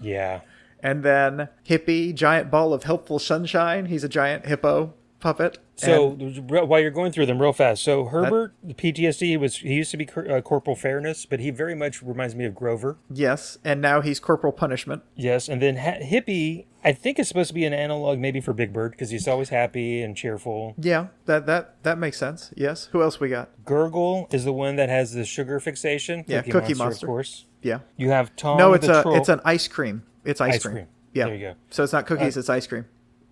Yeah. 0.00 0.40
And 0.80 1.02
then 1.02 1.48
Hippie, 1.68 2.14
giant 2.14 2.50
ball 2.52 2.72
of 2.72 2.84
helpful 2.84 3.18
sunshine. 3.18 3.86
He's 3.86 4.04
a 4.04 4.08
giant 4.08 4.46
hippo 4.46 4.94
puppet. 5.20 5.58
So 5.76 6.10
And- 6.18 6.50
while 6.50 6.80
you're 6.80 6.90
going 6.90 7.12
through 7.12 7.26
them 7.26 7.40
real 7.40 7.52
fast, 7.52 7.82
so 7.84 8.06
Herbert, 8.06 8.52
the 8.64 8.74
PTSD 8.74 9.36
was 9.36 9.58
he 9.58 9.74
used 9.74 9.90
to 9.92 9.96
be 9.96 10.04
cor- 10.06 10.28
uh, 10.30 10.40
Corporal 10.40 10.74
Fairness, 10.74 11.24
but 11.26 11.38
he 11.40 11.50
very 11.50 11.74
much 11.74 12.02
reminds 12.02 12.34
me 12.34 12.44
of 12.44 12.54
Grover. 12.54 12.96
yes, 13.12 13.58
and 13.64 13.80
now 13.80 14.00
he's 14.00 14.18
Corporal 14.20 14.52
Punishment. 14.52 15.02
Yes, 15.14 15.48
and 15.48 15.62
then 15.62 15.76
ha- 15.76 16.00
Hippie, 16.02 16.64
I 16.84 16.92
think 16.92 17.18
it's 17.18 17.28
supposed 17.28 17.48
to 17.48 17.54
be 17.54 17.64
an 17.64 17.72
analog 17.72 18.18
maybe 18.18 18.40
for 18.40 18.52
Big 18.52 18.72
Bird 18.72 18.90
because 18.92 19.10
he's 19.10 19.28
always 19.28 19.50
happy 19.50 20.02
and 20.02 20.16
cheerful. 20.16 20.74
Yeah, 20.78 21.08
that 21.26 21.46
that 21.46 21.82
that 21.84 21.98
makes 21.98 22.18
sense. 22.18 22.50
Yes. 22.56 22.88
Who 22.92 23.02
else 23.02 23.20
we 23.20 23.28
got? 23.28 23.50
Gurgle 23.64 24.26
is 24.32 24.44
the 24.44 24.52
one 24.52 24.76
that 24.76 24.88
has 24.88 25.12
the 25.12 25.24
sugar 25.24 25.60
fixation. 25.60 26.24
Yeah, 26.26 26.42
Cookie 26.42 26.74
Monster. 26.74 27.06
of 27.06 27.08
course. 27.08 27.44
Yeah. 27.62 27.80
You 27.96 28.10
have 28.10 28.34
Tong 28.36 28.56
No, 28.58 28.72
it's 28.72 28.86
the 28.86 29.00
a 29.00 29.02
troll. 29.02 29.16
it's 29.16 29.28
an 29.28 29.40
ice 29.44 29.68
cream. 29.68 30.02
It's 30.24 30.40
ice, 30.40 30.54
Ice 30.54 30.62
cream. 30.62 30.74
cream. 30.74 30.86
Yeah. 31.12 31.24
There 31.26 31.34
you 31.34 31.40
go. 31.40 31.54
So 31.70 31.82
it's 31.84 31.92
not 31.92 32.06
cookies. 32.06 32.36
it's 32.36 32.48
ice 32.48 32.66
cream. 32.66 32.84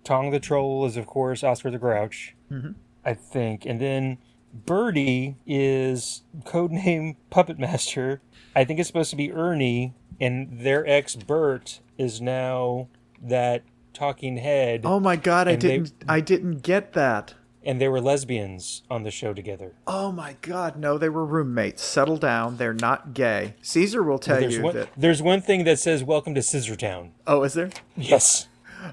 Tong 0.07 0.31
the 0.31 0.39
troll 0.39 0.85
is 0.85 0.95
of 0.95 1.05
course 1.05 1.43
Oscar 1.43 1.69
the 1.69 1.77
Grouch. 1.77 2.33
Mm-hmm. 2.49 2.71
I 3.03 3.13
think, 3.13 3.65
and 3.65 3.81
then 3.81 4.17
Birdie 4.53 5.35
is 5.45 6.23
codename 6.45 7.17
Puppet 7.29 7.59
Master. 7.59 8.21
I 8.55 8.63
think 8.63 8.79
it's 8.79 8.87
supposed 8.87 9.09
to 9.09 9.17
be 9.17 9.33
Ernie, 9.33 9.93
and 10.21 10.61
their 10.61 10.87
ex 10.87 11.17
Bert 11.17 11.81
is 11.97 12.21
now 12.21 12.87
that 13.21 13.63
talking 13.93 14.37
head, 14.37 14.81
Oh 14.85 14.99
my 15.01 15.17
god, 15.17 15.49
I 15.49 15.55
didn't 15.57 15.91
I 16.07 16.21
didn't 16.21 16.59
get 16.63 16.93
that. 16.93 17.33
and 17.65 17.81
they 17.81 17.89
were 17.89 17.99
lesbians 17.99 18.83
on 18.89 19.03
the 19.03 19.11
show 19.11 19.33
together. 19.33 19.73
Oh 19.85 20.13
my 20.13 20.37
god, 20.41 20.77
no, 20.77 20.97
they 20.97 21.09
were 21.09 21.25
roommates. 21.25 21.83
Settle 21.83 22.15
down. 22.17 22.55
They're 22.55 22.73
not 22.73 23.13
gay. 23.13 23.55
Caesar 23.61 24.03
will 24.03 24.19
tell 24.19 24.39
There's 24.39 24.55
you 24.55 24.61
one, 24.63 24.75
that. 24.75 24.89
there's 24.95 25.21
one 25.21 25.41
thing 25.41 25.65
that 25.65 25.79
says 25.79 26.01
"Welcome 26.01 26.33
to 26.35 26.41
Scissortown." 26.41 27.09
Oh, 27.25 27.43
is 27.43 27.55
there? 27.55 27.71
Yes, 27.97 28.47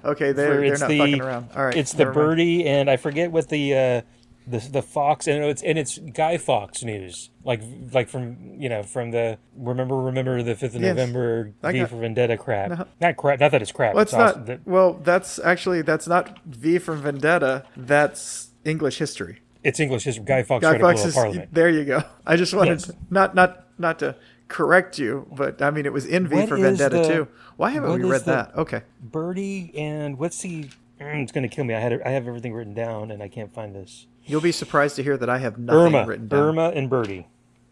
Okay, 0.05 0.33
they're, 0.33 0.55
For- 0.55 0.61
they're 0.61 0.79
not 0.79 0.89
the 0.89 0.99
fucking 0.99 1.21
around. 1.21 1.49
All 1.57 1.65
right. 1.67 1.77
it's 1.77 1.93
the 1.93 2.05
never 2.05 2.15
mind. 2.15 2.29
birdie, 2.29 2.67
and 2.67 2.91
I 2.91 2.97
forget 2.97 3.31
what 3.33 3.49
the 3.49 3.75
uh, 3.75 4.01
the 4.47 4.59
the 4.59 4.83
Fox 4.83 5.27
and 5.27 5.43
it's 5.45 5.63
and 5.63 5.79
it's 5.79 5.99
Guy 5.99 6.37
Fox 6.37 6.83
news, 6.83 7.31
like 7.45 7.63
like 7.93 8.09
from 8.09 8.37
you 8.61 8.69
know 8.69 8.83
from 8.83 9.11
the 9.11 9.39
remember 9.57 9.97
remember 9.97 10.43
the 10.43 10.55
fifth 10.55 10.75
of 10.75 10.83
Yes. 10.83 10.97
November 10.97 11.53
V 11.63 11.79
got- 11.79 11.91
for 11.91 11.97
Vendetta 11.97 12.37
crap. 12.37 12.89
Not 13.01 13.17
crap. 13.17 13.41
Not 13.41 13.53
that 13.53 13.63
it's 13.63 13.73
crap. 13.73 13.95
Well, 13.95 14.03
it's 14.03 14.13
it's 14.13 14.19
not. 14.19 14.37
awesome. 14.43 14.61
Well, 14.67 14.95
that's 14.95 15.39
actually 15.39 15.83
that's 15.83 16.07
not 16.07 16.39
V 16.45 16.79
from 16.79 17.01
Vendetta. 17.03 17.65
That's 17.77 18.51
English 18.65 18.99
history. 18.99 19.41
it's 19.63 19.81
English. 19.81 20.05
history. 20.05 20.25
Guy 20.25 20.43
Fox 20.43 20.63
Guy 20.63 20.77
tried 20.77 20.79
to 20.79 20.83
blow 20.83 20.91
Fawkes 20.93 21.05
is. 21.07 21.15
Parliament. 21.15 21.49
There 21.55 21.71
you 21.71 21.85
go. 21.85 22.03
I 22.27 22.37
just 22.37 22.53
wanted 22.55 22.81
Yes. 22.81 22.91
not 23.11 23.35
not 23.35 23.65
not 23.79 23.99
to 24.01 24.15
correct 24.49 24.99
you, 24.99 25.27
but 25.33 25.61
I 25.63 25.71
mean 25.71 25.87
it 25.87 25.93
was 25.93 26.05
in 26.07 26.27
V 26.29 26.37
What 26.37 26.49
for 26.49 26.57
Vendetta 26.57 26.99
the- 26.99 27.09
too. 27.09 27.29
Why 27.57 27.71
haven't 27.71 27.93
we 28.03 28.09
read 28.09 28.25
that? 28.25 28.55
Okay. 28.57 28.83
Birdie 29.01 29.73
and 29.77 30.19
what's 30.19 30.41
the? 30.41 30.69
Mm, 31.01 31.23
It's 31.23 31.33
gonna 31.33 31.49
kill 31.49 31.65
me. 31.65 31.75
I 31.75 31.81
had 31.81 32.01
I 32.03 32.11
have 32.11 32.27
everything 32.27 32.53
written 32.55 32.75
down 32.75 33.11
and 33.11 33.23
I 33.23 33.29
can't 33.29 33.53
find 33.53 33.75
this. 33.75 34.07
You'll 34.25 34.41
be 34.41 34.53
surprised 34.53 34.97
to 34.97 35.03
hear 35.03 35.17
that 35.17 35.29
I 35.29 35.39
have 35.39 35.59
nothing 35.59 35.95
Irma, 35.95 36.07
written 36.07 36.29
down. 36.29 36.41
Irma 36.41 36.71
and 36.75 36.89
Birdie. 36.89 37.27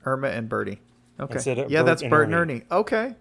Irma 0.04 0.28
and 0.28 0.48
Birdie. 0.48 0.80
Okay. 1.20 1.52
Of 1.52 1.70
yeah, 1.70 1.80
Bert 1.80 1.86
that's 1.86 2.02
Bert 2.02 2.26
and 2.26 2.34
Ernie. 2.34 2.52
Ernie. 2.54 2.64
Okay. 2.70 3.14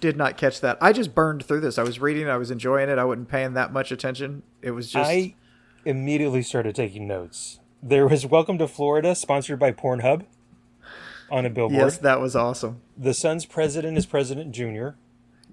Did 0.00 0.16
not 0.16 0.36
catch 0.36 0.60
that. 0.60 0.76
I 0.80 0.92
just 0.92 1.14
burned 1.14 1.42
through 1.44 1.60
this. 1.60 1.78
I 1.78 1.82
was 1.82 1.98
reading. 1.98 2.28
I 2.28 2.36
was 2.36 2.50
enjoying 2.50 2.90
it. 2.90 2.98
I 2.98 3.04
wasn't 3.04 3.28
paying 3.28 3.54
that 3.54 3.72
much 3.72 3.90
attention. 3.90 4.42
It 4.60 4.72
was 4.72 4.90
just. 4.90 5.08
I 5.10 5.34
immediately 5.86 6.42
started 6.42 6.74
taking 6.74 7.06
notes. 7.08 7.60
There 7.82 8.06
was 8.06 8.26
Welcome 8.26 8.58
to 8.58 8.68
Florida, 8.68 9.14
sponsored 9.14 9.58
by 9.58 9.72
Pornhub, 9.72 10.24
on 11.30 11.46
a 11.46 11.50
billboard. 11.50 11.78
yes, 11.80 11.98
that 11.98 12.20
was 12.20 12.36
awesome. 12.36 12.80
The 12.96 13.14
Sun's 13.14 13.46
president 13.46 13.96
is 13.98 14.06
President 14.06 14.52
Junior. 14.52 14.96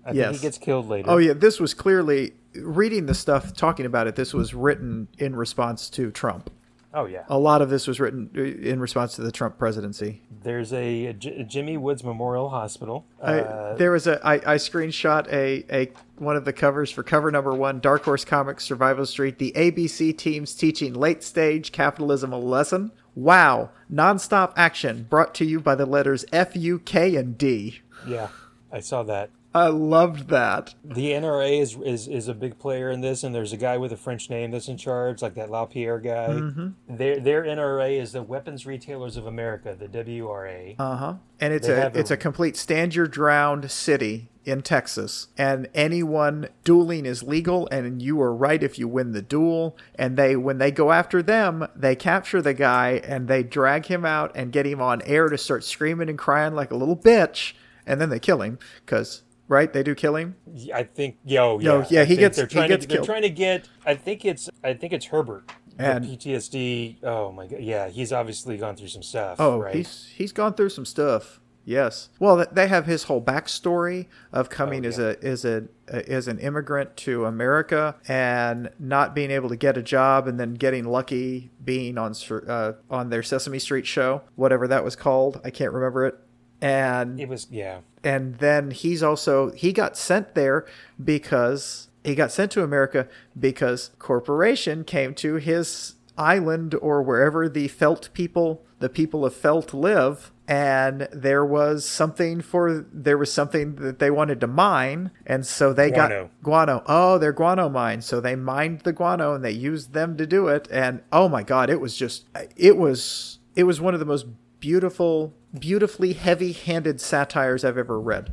I 0.06 0.10
think 0.10 0.18
Yes. 0.18 0.36
he 0.36 0.42
gets 0.42 0.58
killed 0.58 0.88
later. 0.90 1.10
Oh 1.10 1.18
yeah, 1.18 1.34
this 1.34 1.60
was 1.60 1.74
clearly 1.74 2.34
reading 2.56 3.06
the 3.06 3.14
stuff 3.16 3.54
talking 3.54 3.86
about 3.86 4.06
it. 4.08 4.16
This 4.16 4.34
was 4.34 4.54
written 4.54 5.08
in 5.18 5.36
response 5.36 5.90
to 5.92 6.12
Trump. 6.12 6.50
Oh 6.96 7.06
yeah. 7.06 7.24
A 7.28 7.40
lot 7.40 7.64
of 7.64 7.72
this 7.72 7.88
was 7.88 8.00
written 8.00 8.30
uh, 8.38 8.42
in 8.42 8.80
response 8.80 9.16
to 9.16 9.22
the 9.22 9.32
Trump 9.32 9.58
presidency. 9.58 10.22
There's 10.44 10.72
a, 10.74 11.08
a 11.08 11.14
J- 11.14 11.44
Jimmy 11.50 11.76
Woods 11.78 12.04
Memorial 12.04 12.50
Hospital. 12.50 13.06
I, 13.20 13.40
Uh, 13.40 13.76
there 13.78 13.90
was 13.92 14.06
a 14.06 14.20
I, 14.24 14.34
I 14.36 14.56
screenshot 14.58 15.28
a, 15.32 15.66
a 15.76 15.92
one 16.18 16.36
of 16.36 16.46
the 16.46 16.54
covers 16.54 16.92
for 16.92 17.02
cover 17.02 17.32
number 17.32 17.52
one 17.54 17.80
Dark 17.80 18.04
Horse 18.04 18.24
Comics 18.26 18.64
Survival 18.66 19.06
Street 19.08 19.40
the 19.40 19.54
ABC 19.56 20.16
teams 20.16 20.54
teaching 20.54 20.94
late 20.94 21.24
stage 21.24 21.72
capitalism 21.72 22.32
a 22.32 22.38
lesson 22.38 22.92
wow 23.16 23.70
nonstop 23.92 24.54
action 24.56 25.04
brought 25.10 25.34
to 25.36 25.46
you 25.46 25.60
by 25.60 25.76
the 25.76 25.86
letters 25.86 26.26
F 26.32 26.56
U 26.56 26.80
K 26.80 27.16
and 27.16 27.38
D 27.38 27.82
yeah, 28.08 28.30
I 28.72 28.80
saw 28.80 29.04
that. 29.04 29.30
I 29.56 29.68
loved 29.68 30.30
that 30.30 30.74
The 30.84 31.12
NRA 31.12 31.60
is, 31.62 31.78
is 31.84 32.08
is 32.08 32.28
a 32.28 32.34
big 32.34 32.58
player 32.60 32.90
in 32.90 33.02
this, 33.02 33.24
and 33.24 33.34
there's 33.36 33.54
a 33.54 33.58
guy 33.58 33.78
with 33.78 33.92
a 33.92 33.98
French 33.98 34.30
name 34.30 34.52
that's 34.52 34.68
in 34.68 34.78
charge, 34.78 35.22
like 35.22 35.36
that 35.36 35.50
LaPierre 35.52 36.00
guy. 36.00 36.28
Mm-hmm. 36.30 36.96
Their 36.98 37.20
their 37.20 37.44
NRA 37.44 38.00
is 38.02 38.14
the 38.14 38.24
Weapons 38.24 38.66
Retailers 38.66 39.16
of 39.18 39.28
America, 39.28 39.76
the 39.78 39.88
WRA. 39.88 40.76
uh 40.80 40.96
huh 40.98 41.14
and 41.40 41.54
it's 41.54 41.68
They 41.68 41.74
a 41.74 41.78
have 41.82 41.96
a- 41.96 42.00
it's 42.00 42.12
a 42.12 42.18
complete 42.18 42.58
stand 42.58 42.96
your 42.96 43.08
ground 43.08 43.70
city 43.70 44.30
in 44.46 44.62
Texas 44.62 45.28
and 45.38 45.70
anyone 45.74 46.50
dueling 46.66 47.06
is 47.06 47.24
legal 47.24 47.66
and 47.72 48.02
you 48.02 48.20
are 48.22 48.34
right 48.36 48.62
if 48.62 48.78
you 48.78 48.88
win 48.90 49.14
the 49.14 49.22
duel 49.22 49.78
and 49.96 50.18
they 50.18 50.36
when 50.36 50.58
they 50.58 50.70
go 50.70 50.92
after 50.92 51.24
them 51.24 51.66
they 51.76 51.96
capture 51.96 52.42
the 52.42 52.54
guy 52.54 53.02
and 53.06 53.30
they 53.30 53.42
drag 53.42 53.86
him 53.86 54.04
out 54.04 54.32
and 54.36 54.52
get 54.52 54.66
him 54.66 54.82
on 54.82 55.02
air 55.04 55.30
to 55.30 55.38
start 55.38 55.64
screaming 55.64 56.10
and 56.10 56.18
crying 56.18 56.54
like 56.54 56.72
a 56.72 56.76
little 56.76 56.98
bitch 56.98 57.54
and 57.86 58.02
then 58.02 58.10
they 58.10 58.20
kill 58.20 58.42
him 58.42 58.60
because 58.86 59.24
right 59.48 59.74
they 59.74 59.84
do 59.84 59.94
kill 59.96 60.16
him 60.16 60.36
I 60.74 60.84
think 60.84 61.18
yo 61.26 61.60
yeah 61.60 61.66
No, 61.70 61.86
yeah, 61.90 62.06
he 62.06 62.16
gets- 62.16 62.38
they're 62.38 62.48
he 62.48 62.54
trying 62.56 62.68
gets 62.70 62.86
to 62.86 62.96
they're 62.96 63.04
trying 63.06 63.22
to 63.24 63.30
get 63.30 63.68
I 63.86 63.96
think 63.96 64.26
it's 64.26 64.50
I 64.64 64.74
think 64.74 64.94
it's 64.94 65.06
Herbert. 65.08 65.52
And- 65.78 66.06
PTSD. 66.06 66.98
Oh 67.04 67.32
my 67.32 67.48
god, 67.48 67.60
yeah, 67.62 67.90
he's 67.90 68.14
obviously 68.14 68.58
gone 68.58 68.76
through 68.76 68.90
some 68.90 69.02
stuff. 69.04 69.38
oh 69.40 69.58
right? 69.60 69.76
he's 69.76 70.08
he's 70.16 70.32
gone 70.32 70.54
through 70.54 70.70
some 70.70 70.86
stuff 70.86 71.40
yes 71.66 72.10
well 72.20 72.46
they 72.52 72.68
have 72.68 72.86
his 72.86 73.04
whole 73.04 73.22
backstory 73.22 74.08
of 74.34 74.50
coming 74.50 74.86
Oh, 74.86 74.90
as 74.90 75.00
a 75.00 75.16
as 75.24 75.46
a 75.46 75.64
as 75.88 76.28
an 76.28 76.38
immigrant 76.40 76.98
to 76.98 77.24
America 77.26 77.96
and 78.08 78.70
not 78.80 79.16
being 79.16 79.32
able 79.32 79.48
to 79.48 79.56
get 79.56 79.78
a 79.78 79.82
job 79.82 80.28
and 80.28 80.38
then 80.38 80.56
getting 80.56 80.84
lucky 80.84 81.52
being 81.64 81.98
on 81.98 82.14
uh, 82.48 82.74
on 82.90 83.10
their 83.10 83.24
Sesame 83.24 83.60
Street 83.60 83.88
show 83.88 84.22
whatever 84.36 84.68
that 84.68 84.84
was 84.84 84.98
called 84.98 85.40
I 85.46 85.52
can't 85.52 85.72
remember 85.72 86.06
it 86.06 86.20
and 86.64 87.20
it 87.20 87.28
was 87.28 87.48
yeah. 87.52 87.80
and 88.04 88.36
then 88.36 88.72
he's 88.72 89.04
also 89.04 89.52
he 89.52 89.74
got 89.74 89.98
sent 89.98 90.34
there 90.34 90.66
because 91.04 91.90
he 92.04 92.16
got 92.16 92.32
sent 92.32 92.52
to 92.52 92.64
America 92.64 93.08
because 93.38 93.92
corporation 94.00 94.84
came 94.84 95.14
to 95.14 95.36
his 95.36 95.96
island 96.18 96.74
or 96.76 97.02
wherever 97.02 97.50
the 97.50 97.68
felt 97.68 98.10
people 98.14 98.64
the 98.80 98.90
people 98.90 99.26
of 99.26 99.34
felt 99.34 99.74
live 99.74 100.32
and 100.48 101.08
there 101.12 101.46
was 101.46 101.86
something 101.86 102.42
for 102.42 102.86
there 102.92 103.18
was 103.18 103.32
something 103.32 103.76
that 103.76 104.00
they 104.00 104.12
wanted 104.12 104.40
to 104.40 104.48
mine 104.48 105.10
and 105.26 105.46
so 105.46 105.74
they 105.74 105.90
Guano. 105.90 106.24
got 106.24 106.44
guano 106.44 106.84
oh 106.86 107.18
they're 107.18 107.32
guano 107.32 107.68
mines 107.68 108.06
so 108.06 108.20
they 108.20 108.36
mined 108.36 108.82
the 108.82 108.94
guano 108.94 109.34
and 109.34 109.44
they 109.44 109.52
used 109.52 109.94
them 109.94 110.18
to 110.18 110.28
do 110.28 110.48
it 110.50 110.68
and 110.70 111.02
oh 111.12 111.28
my 111.28 111.44
god 111.44 111.70
it 111.70 111.82
was 111.82 111.96
just 111.98 112.26
it 112.56 112.78
was 112.78 113.40
it 113.56 113.64
was 113.64 113.82
one 113.82 113.94
of 113.94 114.00
the 114.00 114.06
most 114.06 114.28
beautiful 114.64 115.34
beautifully 115.60 116.14
heavy-handed 116.14 117.02
satires 117.02 117.66
i've 117.66 117.78
ever 117.78 118.00
read. 118.00 118.32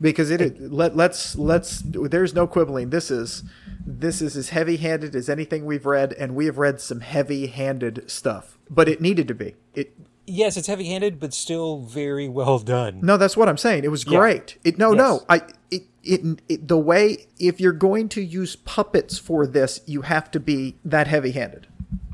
Because 0.00 0.28
it 0.30 0.60
let 0.72 0.96
let's 0.96 1.36
let's 1.36 1.80
there's 1.84 2.34
no 2.34 2.46
quibbling. 2.48 2.90
This 2.90 3.08
is 3.10 3.44
this 3.86 4.20
is 4.20 4.36
as 4.36 4.48
heavy-handed 4.48 5.14
as 5.14 5.28
anything 5.28 5.64
we've 5.64 5.86
read 5.86 6.12
and 6.14 6.34
we 6.34 6.46
have 6.46 6.58
read 6.58 6.80
some 6.80 7.00
heavy-handed 7.00 8.10
stuff. 8.10 8.58
But 8.68 8.88
it 8.88 9.00
needed 9.00 9.28
to 9.28 9.34
be. 9.34 9.54
It 9.74 9.92
Yes, 10.26 10.56
it's 10.56 10.66
heavy-handed, 10.68 11.18
but 11.20 11.32
still 11.34 11.80
very 11.82 12.28
well 12.28 12.58
done. 12.58 12.98
no 13.02 13.16
that's 13.16 13.36
what 13.36 13.48
i'm 13.48 13.56
saying. 13.58 13.84
It 13.84 13.90
was 13.92 14.04
Yeah. 14.04 14.18
great. 14.18 14.56
It 14.64 14.76
no 14.76 14.90
Yes. 14.92 14.98
no 14.98 15.20
i 15.28 15.42
it, 15.70 15.82
it 16.02 16.20
it 16.48 16.66
the 16.66 16.78
way 16.78 17.26
if 17.38 17.60
you're 17.60 17.72
going 17.88 18.08
to 18.10 18.20
use 18.22 18.56
puppets 18.56 19.18
for 19.18 19.46
this 19.46 19.80
you 19.86 20.00
have 20.02 20.30
to 20.32 20.40
be 20.40 20.76
that 20.84 21.06
heavy-handed 21.06 21.68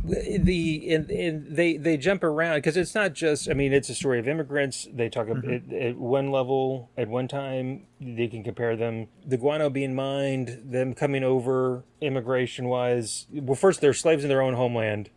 the 0.06 0.94
and, 0.94 1.10
and 1.10 1.56
they 1.56 1.76
they 1.76 1.96
jump 1.96 2.22
around 2.24 2.56
because 2.58 2.76
it's 2.76 2.94
not 2.94 3.12
just 3.12 3.50
i 3.50 3.54
mean 3.54 3.72
it's 3.72 3.88
a 3.88 3.94
story 3.94 4.18
of 4.18 4.28
immigrants 4.28 4.86
they 4.92 5.08
talk 5.08 5.26
Mm-hmm. 5.26 5.74
at, 5.74 5.82
at 5.82 5.96
one 5.96 6.30
level 6.30 6.90
at 6.96 7.08
one 7.08 7.26
time 7.28 7.86
they 8.00 8.28
can 8.28 8.44
compare 8.44 8.76
them 8.76 9.08
the 9.26 9.36
guano 9.36 9.68
being 9.70 9.94
mined 9.94 10.62
them 10.64 10.94
coming 10.94 11.24
over 11.24 11.82
immigration 12.00 12.66
wise 12.68 13.26
well 13.32 13.56
first 13.56 13.80
they're 13.80 13.92
slaves 13.92 14.22
in 14.22 14.28
their 14.28 14.42
own 14.42 14.54
homeland 14.54 15.10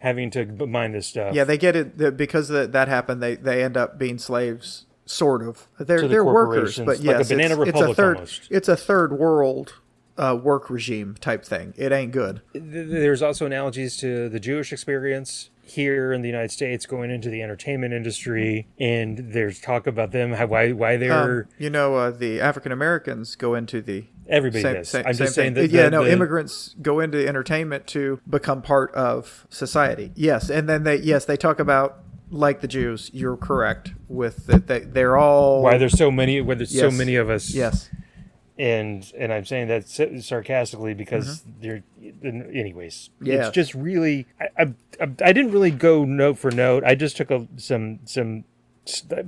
having 0.00 0.30
to 0.30 0.44
mine 0.66 0.92
this 0.92 1.06
stuff 1.08 1.28
Mm-hmm. 1.28 1.36
yeah 1.36 1.44
they 1.44 1.58
get 1.58 1.74
it 1.74 2.16
because 2.16 2.48
that 2.48 2.86
happened 2.88 3.22
they 3.22 3.34
they 3.34 3.64
end 3.64 3.76
up 3.76 3.98
being 3.98 4.18
slaves 4.18 4.86
sort 5.06 5.42
of 5.42 5.66
they're 5.80 6.02
the 6.02 6.08
they're 6.08 6.24
workers 6.24 6.78
but 6.78 7.00
like 7.00 7.16
a 7.16 7.24
banana 7.34 7.60
it's, 7.62 7.70
it's 7.70 7.80
a 7.80 7.94
third 7.94 8.16
almost. 8.16 8.46
it's 8.50 8.68
a 8.68 8.76
third 8.76 9.18
world 9.18 9.74
uh, 10.18 10.34
work 10.34 10.68
regime 10.70 11.16
type 11.20 11.44
thing 11.44 11.72
it 11.76 11.92
ain't 11.92 12.12
good 12.12 12.40
there's 12.54 13.22
also 13.22 13.46
analogies 13.46 13.96
to 13.96 14.28
the 14.28 14.40
jewish 14.40 14.72
experience 14.72 15.50
here 15.62 16.12
in 16.12 16.22
the 16.22 16.28
united 16.28 16.50
states 16.50 16.86
going 16.86 17.10
into 17.10 17.28
the 17.28 17.42
entertainment 17.42 17.92
industry 17.92 18.66
and 18.80 19.18
there's 19.32 19.60
talk 19.60 19.86
about 19.86 20.12
them 20.12 20.32
how 20.32 20.46
why 20.46 20.72
why 20.72 20.96
they're 20.96 21.42
Um, 21.42 21.48
you 21.58 21.68
know, 21.70 21.94
uh, 21.96 22.10
the 22.10 22.40
African 22.40 22.72
Americans 22.72 23.36
go 23.36 23.54
into 23.54 23.82
the 23.82 24.04
everybody 24.28 24.62
same, 24.62 24.74
does 24.74 24.88
same, 24.88 25.06
i'm 25.06 25.12
same 25.14 25.24
just 25.26 25.34
saying 25.34 25.54
that 25.54 25.70
yeah, 25.70 25.84
the- 25.84 25.90
no, 25.90 26.04
the- 26.04 26.12
immigrants 26.12 26.74
go 26.80 27.00
into 27.00 27.26
entertainment 27.26 27.86
to 27.88 28.18
become 28.28 28.62
part 28.62 28.94
of 28.94 29.46
society. 29.50 30.10
Yes, 30.14 30.48
and 30.50 30.68
then 30.68 30.84
they 30.84 30.96
yes 30.96 31.26
they 31.26 31.36
talk 31.36 31.60
about 31.60 31.98
like 32.30 32.60
the 32.60 32.68
Jews. 32.68 33.10
You're 33.12 33.36
correct 33.36 33.92
with 34.08 34.46
that. 34.46 34.66
They, 34.68 34.80
they're 34.80 35.16
all 35.18 35.62
why 35.62 35.76
there's 35.78 35.96
so 35.98 36.10
many 36.10 36.40
why 36.40 36.54
there's 36.54 36.78
so 36.78 36.90
many 36.90 37.16
of 37.16 37.28
us 37.30 37.52
yes. 37.54 37.90
And 38.58 39.12
and 39.16 39.32
i'm 39.32 39.44
saying 39.44 39.68
that 39.68 39.88
sarcastically 40.22 40.94
because 40.94 41.42
they're 41.60 41.82
anyways 42.24 43.10
Mm-hmm. 43.20 43.26
Yeah. 43.26 43.46
it's 43.46 43.50
just 43.54 43.74
really 43.74 44.26
I, 44.40 44.48
I 44.58 44.74
i 45.22 45.32
didn't 45.32 45.52
really 45.52 45.70
go 45.70 46.04
note 46.04 46.38
for 46.38 46.50
note 46.50 46.82
i 46.84 46.94
just 46.94 47.16
took 47.16 47.30
a 47.30 47.46
some 47.56 48.00
some 48.04 48.44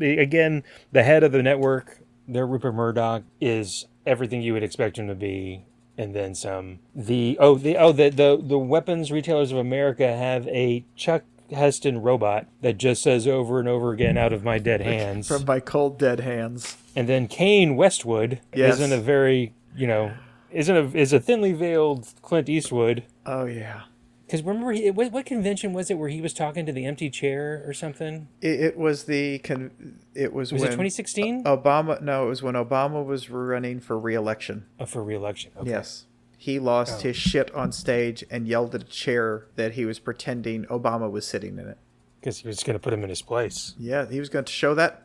again 0.00 0.62
the 0.92 1.02
head 1.02 1.22
of 1.22 1.32
the 1.32 1.42
network 1.42 1.98
their 2.26 2.46
rupert 2.46 2.72
murdoch 2.72 3.22
is 3.40 3.86
everything 4.06 4.42
you 4.42 4.52
would 4.52 4.62
expect 4.62 4.98
him 4.98 5.06
to 5.08 5.14
be 5.14 5.64
and 5.98 6.14
then 6.14 6.34
some 6.34 6.78
the 6.94 7.36
oh 7.40 7.54
the 7.56 7.76
oh 7.76 7.92
the 7.92 8.08
the, 8.08 8.40
the 8.42 8.58
weapons 8.58 9.12
retailers 9.12 9.52
of 9.52 9.58
america 9.58 10.16
have 10.16 10.46
a 10.48 10.84
chuck 10.96 11.22
heston 11.52 12.00
robot 12.02 12.46
that 12.60 12.78
just 12.78 13.02
says 13.02 13.26
over 13.26 13.58
and 13.58 13.68
over 13.68 13.92
again 13.92 14.16
out 14.16 14.32
of 14.32 14.44
my 14.44 14.58
dead 14.58 14.80
hands 14.80 15.28
From 15.28 15.44
my 15.44 15.60
cold 15.60 15.98
dead 15.98 16.20
hands. 16.20 16.76
and 16.96 17.08
then 17.08 17.26
Kane 17.28 17.76
Westwood 17.76 18.40
Yes. 18.54 18.74
isn't 18.74 18.92
a 18.92 19.00
very 19.00 19.54
you 19.76 19.86
know 19.86 20.12
isn't 20.50 20.76
a 20.76 20.98
is 20.98 21.12
a 21.12 21.20
thinly 21.20 21.52
veiled 21.52 22.08
Clint 22.22 22.48
Eastwood 22.48 23.04
Oh 23.26 23.44
yeah. 23.44 23.82
because 24.26 24.42
remember 24.42 24.72
he, 24.72 24.90
what, 24.90 25.12
what 25.12 25.26
convention 25.26 25.72
was 25.72 25.90
it 25.90 25.94
where 25.98 26.08
he 26.08 26.20
was 26.20 26.32
talking 26.32 26.66
to 26.66 26.72
the 26.72 26.84
empty 26.86 27.08
chair 27.10 27.62
or 27.66 27.72
something 27.72 28.28
It, 28.40 28.60
it 28.60 28.76
was 28.78 29.04
the 29.04 29.38
con- 29.40 29.98
it 30.14 30.32
was, 30.32 30.52
was 30.52 30.62
it 30.62 30.66
when 30.66 30.72
2016 30.72 31.44
Obama. 31.44 32.00
No, 32.02 32.24
it 32.26 32.28
was 32.28 32.42
when 32.42 32.54
Obama 32.54 33.04
was 33.04 33.30
running 33.30 33.78
for 33.80 33.98
re-election. 33.98 34.66
oh, 34.80 34.86
for 34.86 35.02
re-election 35.04 35.52
okay. 35.56 35.70
Yes. 35.70 36.06
He 36.42 36.58
lost 36.58 37.00
Oh. 37.00 37.08
his 37.08 37.16
shit 37.16 37.54
on 37.54 37.70
stage 37.70 38.24
and 38.30 38.48
yelled 38.48 38.74
at 38.74 38.80
a 38.82 38.86
chair 38.86 39.46
that 39.56 39.72
he 39.72 39.84
was 39.84 39.98
pretending 39.98 40.64
Obama 40.64 41.10
was 41.10 41.26
sitting 41.26 41.58
in 41.58 41.68
it. 41.68 41.76
because 42.18 42.38
he 42.38 42.48
was 42.48 42.62
going 42.62 42.74
to 42.74 42.80
put 42.80 42.94
him 42.94 43.02
in 43.04 43.10
his 43.10 43.20
place 43.22 43.74
Yeah, 43.78 44.06
he 44.10 44.18
was 44.20 44.30
going 44.30 44.46
to 44.46 44.52
show 44.52 44.74
that 44.74 45.02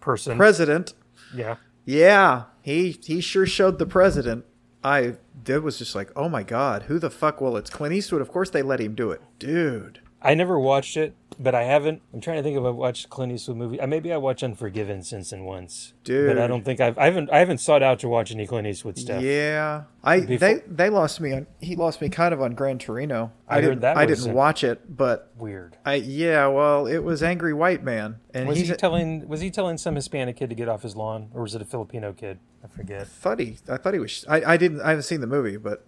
person 0.00 0.36
president. 0.36 0.94
yeah 1.34 1.56
Yeah, 1.84 2.44
he 2.62 2.92
he 3.04 3.20
sure 3.20 3.46
showed 3.46 3.78
the 3.78 3.86
president. 3.86 4.44
I 4.84 5.16
did 5.42 5.64
was 5.64 5.78
just 5.78 5.94
like, 5.96 6.10
oh 6.14 6.28
my 6.28 6.42
god, 6.44 6.84
who 6.84 6.98
the 7.00 7.10
fuck? 7.10 7.40
Well, 7.40 7.56
it's 7.56 7.70
Clint 7.70 7.94
Eastwood. 7.94 8.20
Of 8.22 8.28
course 8.30 8.50
they 8.50 8.62
let 8.62 8.80
him 8.80 8.94
do 8.94 9.10
it, 9.10 9.20
dude. 9.40 10.00
I 10.22 10.34
never 10.34 10.58
watched 10.58 10.96
it 10.96 11.14
but 11.38 11.54
I 11.54 11.62
haven't. 11.62 12.02
I'm 12.12 12.20
trying 12.20 12.36
to 12.38 12.42
think 12.42 12.56
if 12.58 12.64
I've 12.64 12.74
watched 12.74 13.08
Clint 13.10 13.32
Eastwood 13.32 13.56
movie. 13.56 13.80
Uh, 13.80 13.86
maybe 13.86 14.12
I 14.12 14.16
watched 14.16 14.42
Unforgiven 14.42 15.02
since 15.02 15.30
and 15.32 15.44
once, 15.46 15.92
Dude. 16.04 16.28
But 16.28 16.38
I 16.42 16.46
don't 16.46 16.64
think 16.64 16.80
I've. 16.80 16.98
I 16.98 17.04
haven't. 17.04 17.30
I 17.30 17.38
haven't 17.38 17.58
sought 17.58 17.82
out 17.82 18.00
to 18.00 18.08
watch 18.08 18.32
any 18.32 18.46
Clint 18.46 18.66
Eastwood 18.66 18.98
stuff. 18.98 19.22
Yeah, 19.22 19.84
I 20.02 20.20
Before- 20.20 20.36
they 20.36 20.62
they 20.66 20.90
lost 20.90 21.20
me 21.20 21.32
on 21.32 21.46
he 21.60 21.76
lost 21.76 22.00
me 22.00 22.08
kind 22.08 22.34
of 22.34 22.42
on 22.42 22.54
Gran 22.54 22.78
Torino. 22.78 23.32
I 23.48 23.56
heard 23.56 23.60
didn't 23.62 23.80
that 23.80 23.96
I 23.96 24.06
didn't 24.06 24.32
watch 24.32 24.64
it, 24.64 24.96
but 24.96 25.32
Weird. 25.36 25.76
I 25.86 25.94
yeah, 25.94 26.46
well, 26.48 26.86
it 26.86 26.98
was 26.98 27.22
Angry 27.22 27.54
White 27.54 27.84
Man, 27.84 28.18
and 28.34 28.48
Was 28.48 28.58
he's 28.58 28.68
he 28.68 28.74
telling? 28.74 29.28
Was 29.28 29.40
he 29.40 29.50
telling 29.50 29.78
some 29.78 29.94
Hispanic 29.94 30.36
kid 30.36 30.50
to 30.50 30.56
get 30.56 30.68
off 30.68 30.82
his 30.82 30.96
lawn, 30.96 31.30
or 31.34 31.42
was 31.42 31.54
it 31.54 31.62
a 31.62 31.64
Filipino 31.64 32.12
kid? 32.12 32.38
I 32.64 32.66
forget. 32.66 33.02
I 33.02 33.04
thought 33.04 33.38
he 33.38 33.56
I 33.68 33.76
thought 33.76 33.94
he 33.94 34.00
was 34.00 34.24
I, 34.28 34.42
I 34.54 34.56
didn't 34.56 34.80
I 34.80 34.88
haven't 34.90 35.04
seen 35.04 35.20
the 35.20 35.26
movie, 35.28 35.56
but 35.56 35.84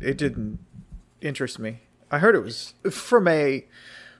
it 0.00 0.18
didn't 0.18 0.58
interest 1.20 1.58
me. 1.58 1.80
I 2.10 2.18
heard 2.18 2.34
it 2.34 2.40
was 2.40 2.74
from 2.90 3.28
a 3.28 3.66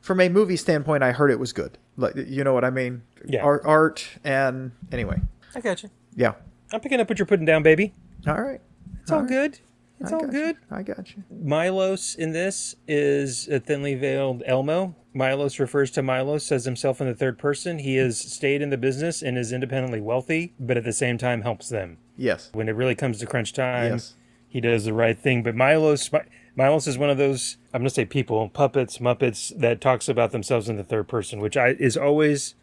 from 0.07 0.21
a 0.21 0.29
movie 0.29 0.57
standpoint. 0.57 1.03
I 1.03 1.13
heard 1.13 1.31
it 1.31 1.39
was 1.39 1.53
good. 1.53 1.77
Like 1.97 2.15
you 2.17 2.45
know 2.45 2.55
what 2.55 2.65
I 2.65 2.71
mean? 2.71 3.03
Yeah. 3.27 3.43
Art, 3.43 3.63
art 3.65 4.09
and 4.25 4.73
anyway, 4.93 5.21
I 5.55 5.61
got 5.61 5.83
you. 5.83 5.91
yeah. 6.15 6.33
I'm 6.73 6.81
picking 6.81 6.99
up 7.01 7.09
what 7.09 7.19
you're 7.19 7.27
putting 7.27 7.47
down, 7.47 7.63
baby. 7.63 7.93
All 8.27 8.41
right, 8.41 8.61
It's 9.03 9.11
all 9.13 9.21
right. 9.21 9.29
good. 9.29 9.59
It's 10.01 10.13
all 10.13 10.27
good. 10.27 10.57
You. 10.71 10.77
I 10.77 10.83
got 10.83 11.15
you. 11.17 11.23
Milos 11.31 12.17
in 12.17 12.33
this 12.33 12.75
is 12.87 13.49
a 13.49 13.59
thinly 13.61 13.95
veiled 13.95 14.43
Elmo. 14.47 14.95
Milos 15.15 15.59
refers 15.59 15.91
to 15.93 16.03
Milos 16.03 16.53
as 16.53 16.65
himself 16.67 17.01
in 17.01 17.07
the 17.07 17.15
third 17.15 17.39
person. 17.39 17.79
He 17.79 17.97
has 17.97 18.19
stayed 18.19 18.61
in 18.63 18.69
the 18.71 18.77
business 18.77 19.23
and 19.23 19.39
is 19.39 19.53
independently 19.53 20.01
wealthy, 20.03 20.53
but 20.61 20.77
at 20.77 20.85
the 20.85 20.93
same 20.93 21.17
time 21.19 21.41
helps 21.43 21.69
them. 21.71 21.97
Yes. 22.17 22.51
When 22.53 22.69
it 22.69 22.73
really 22.77 22.95
comes 22.95 23.19
to 23.21 23.27
crunch 23.27 23.53
time, 23.55 23.93
Yes. 23.93 24.15
he 24.49 24.61
does 24.61 24.85
the 24.85 24.93
right 24.93 25.19
thing. 25.19 25.43
But 25.43 25.55
Milos, 25.55 26.11
Mi- 26.57 26.65
Milos 26.65 26.87
is 26.87 26.99
one 26.99 27.11
of 27.11 27.19
those 27.19 27.59
I'm 27.73 27.83
going 27.83 27.89
to 27.89 27.95
say 27.95 28.05
people, 28.05 28.49
puppets, 28.49 28.99
muppets 28.99 29.57
that 29.59 29.81
talks 29.81 30.09
about 30.09 30.33
themselves 30.33 30.69
in 30.69 30.77
the 30.77 30.85
third 30.85 31.09
person, 31.09 31.41
which 31.41 31.57
I 31.57 31.71
is 31.79 31.97
always 31.97 32.55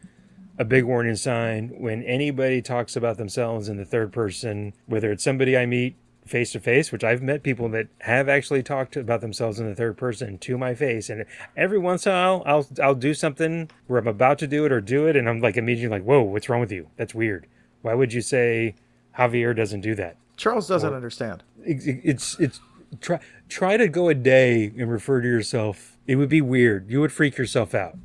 a 0.57 0.65
big 0.65 0.83
warning 0.83 1.15
sign 1.15 1.69
when 1.77 2.03
anybody 2.03 2.61
talks 2.61 2.95
about 2.95 3.17
themselves 3.17 3.69
in 3.69 3.77
the 3.77 3.85
third 3.85 4.11
person, 4.11 4.73
whether 4.85 5.11
it's 5.11 5.23
somebody 5.23 5.57
I 5.57 5.65
meet 5.65 5.95
face 6.25 6.51
to 6.53 6.59
face, 6.59 6.91
which 6.91 7.03
I've 7.03 7.21
met 7.21 7.43
people 7.43 7.67
that 7.69 7.87
have 7.99 8.29
actually 8.29 8.63
talked 8.63 8.95
about 8.95 9.21
themselves 9.21 9.59
in 9.59 9.67
the 9.67 9.75
third 9.75 9.97
person 9.97 10.37
to 10.39 10.57
my 10.57 10.73
face, 10.73 11.09
and 11.09 11.25
every 11.57 11.77
once 11.79 12.05
in 12.05 12.11
a 12.11 12.15
while 12.15 12.43
I'll 12.45 12.67
I'll 12.81 12.95
do 12.95 13.13
something 13.13 13.69
where 13.87 13.99
I'm 13.99 14.07
about 14.07 14.39
to 14.39 14.47
do 14.47 14.65
it 14.65 14.71
or 14.71 14.81
do 14.81 15.07
it, 15.07 15.15
and 15.15 15.27
I'm 15.27 15.41
like 15.41 15.57
immediately 15.57 15.99
like, 15.99 16.07
whoa, 16.07 16.21
what's 16.21 16.49
wrong 16.49 16.61
with 16.61 16.71
you? 16.71 16.87
That's 16.97 17.13
weird. 17.13 17.47
Why 17.81 17.93
would 17.93 18.13
you 18.13 18.21
say 18.21 18.75
Javier 19.17 19.55
doesn't 19.55 19.81
do 19.81 19.95
that? 19.95 20.17
Charles 20.37 20.67
doesn't 20.67 20.93
understand. 20.93 21.43
It's 21.63 21.85
it's, 21.85 22.39
it's 22.39 22.59
try 23.01 23.19
try 23.49 23.77
to 23.77 23.87
go 23.87 24.09
a 24.09 24.13
day 24.13 24.71
and 24.77 24.89
refer 24.89 25.21
to 25.21 25.27
yourself. 25.27 25.97
It 26.07 26.15
would 26.15 26.29
be 26.29 26.41
weird. 26.41 26.89
You 26.89 27.01
would 27.01 27.11
freak 27.11 27.37
yourself 27.37 27.73
out. 27.73 27.97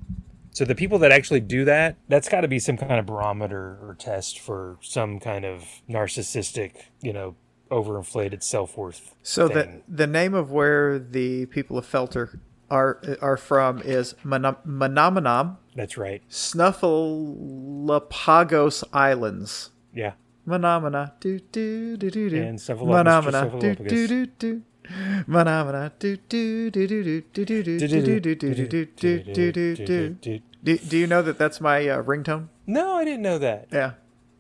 So 0.52 0.64
the 0.64 0.74
people 0.74 0.98
that 1.00 1.12
actually 1.12 1.40
do 1.40 1.64
that, 1.66 1.96
that's 2.08 2.28
got 2.28 2.40
to 2.40 2.48
be 2.48 2.58
some 2.58 2.76
kind 2.76 2.94
of 2.94 3.06
barometer 3.06 3.78
or 3.80 3.96
test 3.98 4.40
for 4.40 4.78
some 4.80 5.20
kind 5.20 5.44
of 5.44 5.64
narcissistic, 5.88 6.72
you 7.00 7.12
know, 7.12 7.36
overinflated 7.70 8.42
self 8.42 8.76
worth. 8.76 9.14
So 9.22 9.48
the 9.48 9.64
thing. 9.64 9.82
the 9.88 10.06
name 10.06 10.34
of 10.34 10.50
where 10.50 10.98
the 10.98 11.46
people 11.46 11.78
of 11.78 11.86
Felter 11.86 12.40
are 12.70 13.00
are 13.22 13.36
from 13.36 13.80
is 13.82 14.14
Mana- 14.24 14.58
Manamanam 14.66 15.58
that's 15.78 15.96
right. 15.96 16.22
Snuffleupagus 16.28 18.82
Islands. 18.92 19.70
Yeah. 19.94 20.14
Manamana 20.44 21.12
do 21.20 21.38
do 21.38 21.96
do 21.96 22.10
do 22.10 22.30
do. 22.30 22.42
And 22.42 22.58
Manamana 22.58 23.60
do 23.60 23.76
do 23.76 24.08
do 24.08 24.26
do. 24.26 24.62
Do, 30.64 30.76
do 30.76 30.98
you 30.98 31.06
know 31.06 31.22
that 31.22 31.38
that's 31.38 31.60
my 31.60 31.86
uh, 31.88 32.02
ringtone? 32.02 32.48
No, 32.66 32.94
I 32.94 33.04
didn't 33.04 33.22
know 33.22 33.38
that. 33.38 33.68
Yeah. 33.72 33.92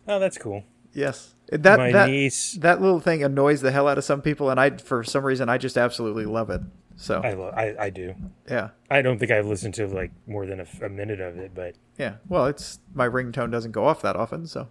Oh, 0.08 0.18
that's 0.18 0.36
cool. 0.36 0.64
Yes. 0.92 1.34
That 1.50 1.78
my 1.78 1.92
that, 1.92 2.10
niece. 2.10 2.54
that 2.54 2.80
little 2.80 3.00
thing 3.00 3.22
annoys 3.22 3.60
the 3.60 3.70
hell 3.70 3.88
out 3.88 3.98
of 3.98 4.04
some 4.04 4.20
people, 4.20 4.50
and 4.50 4.58
I 4.58 4.76
for 4.76 5.04
some 5.04 5.24
reason 5.24 5.48
I 5.48 5.58
just 5.58 5.78
absolutely 5.78 6.26
love 6.26 6.50
it. 6.50 6.60
So 6.96 7.20
I 7.22 7.34
lo- 7.34 7.54
I, 7.56 7.84
I 7.84 7.90
do. 7.90 8.14
Yeah. 8.50 8.70
I 8.90 9.02
don't 9.02 9.18
think 9.18 9.30
I've 9.30 9.46
listened 9.46 9.74
to 9.74 9.86
like 9.86 10.10
more 10.26 10.44
than 10.44 10.60
a, 10.60 10.88
minute 10.88 11.20
of 11.20 11.38
it, 11.38 11.52
but 11.54 11.76
yeah. 11.96 12.16
Well, 12.28 12.46
it's 12.46 12.80
my 12.92 13.08
ringtone 13.08 13.50
doesn't 13.50 13.72
go 13.72 13.86
off 13.86 14.02
that 14.02 14.16
often, 14.16 14.46
so. 14.46 14.68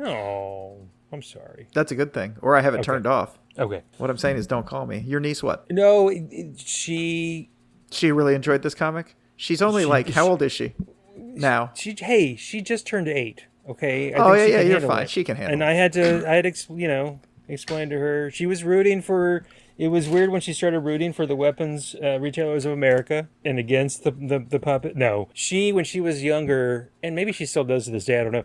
Oh, 0.00 0.78
I'm 1.12 1.22
sorry. 1.22 1.68
That's 1.74 1.92
a 1.92 1.94
good 1.94 2.12
thing. 2.12 2.36
Or 2.40 2.56
I 2.56 2.62
have 2.62 2.74
it 2.74 2.78
okay. 2.78 2.84
turned 2.84 3.06
off. 3.06 3.38
Okay. 3.58 3.82
What 3.98 4.10
I'm 4.10 4.18
saying 4.18 4.36
is, 4.36 4.46
don't 4.46 4.66
call 4.66 4.86
me. 4.86 4.98
Your 4.98 5.20
niece, 5.20 5.42
what? 5.42 5.70
No, 5.70 6.08
it, 6.08 6.24
it- 6.30 6.60
she 6.60 7.50
She 7.90 8.12
really 8.12 8.34
enjoyed 8.34 8.62
this 8.62 8.74
comic. 8.74 9.14
She's 9.36 9.62
only 9.62 9.82
She- 9.82 9.86
like, 9.86 10.08
how 10.10 10.26
old 10.28 10.42
is 10.42 10.52
she 10.52 10.74
now? 11.16 11.70
she 11.74 11.94
hey 11.98 12.34
she 12.36 12.60
just 12.62 12.86
turned 12.86 13.08
eight 13.08 13.44
okay 13.68 14.14
I 14.14 14.18
Oh, 14.18 14.34
think 14.34 14.38
yeah, 14.38 14.46
she 14.46 14.52
yeah, 14.52 14.58
can 14.62 14.70
you're 14.70 14.80
fine. 14.80 15.02
it. 15.02 15.10
She 15.10 15.24
can 15.24 15.36
handle 15.36 15.52
and 15.54 15.62
it. 15.62 15.66
i 15.66 15.72
had 15.74 15.92
to 15.94 16.30
i 16.30 16.34
had 16.34 16.46
ex- 16.46 16.66
you 16.70 16.88
know 16.88 17.20
explain 17.48 17.90
to 17.90 17.98
her 17.98 18.30
she 18.30 18.46
was 18.46 18.64
rooting 18.64 19.02
for 19.02 19.44
it 19.76 19.88
was 19.88 20.08
weird 20.08 20.30
when 20.30 20.40
she 20.40 20.52
started 20.54 20.80
rooting 20.80 21.12
for 21.12 21.26
the 21.26 21.36
weapons 21.36 21.94
uh, 22.02 22.18
retailers 22.20 22.64
of 22.64 22.72
america 22.72 23.28
and 23.44 23.58
against 23.58 24.02
the, 24.04 24.10
the 24.12 24.38
the 24.38 24.58
puppet 24.58 24.96
no 24.96 25.28
she 25.34 25.72
when 25.72 25.84
she 25.84 26.00
was 26.00 26.22
younger 26.24 26.90
and 27.02 27.14
maybe 27.14 27.32
she 27.32 27.44
still 27.44 27.64
does 27.64 27.84
to 27.84 27.90
this 27.90 28.04
day 28.06 28.18
i 28.20 28.22
don't 28.24 28.32
know 28.32 28.44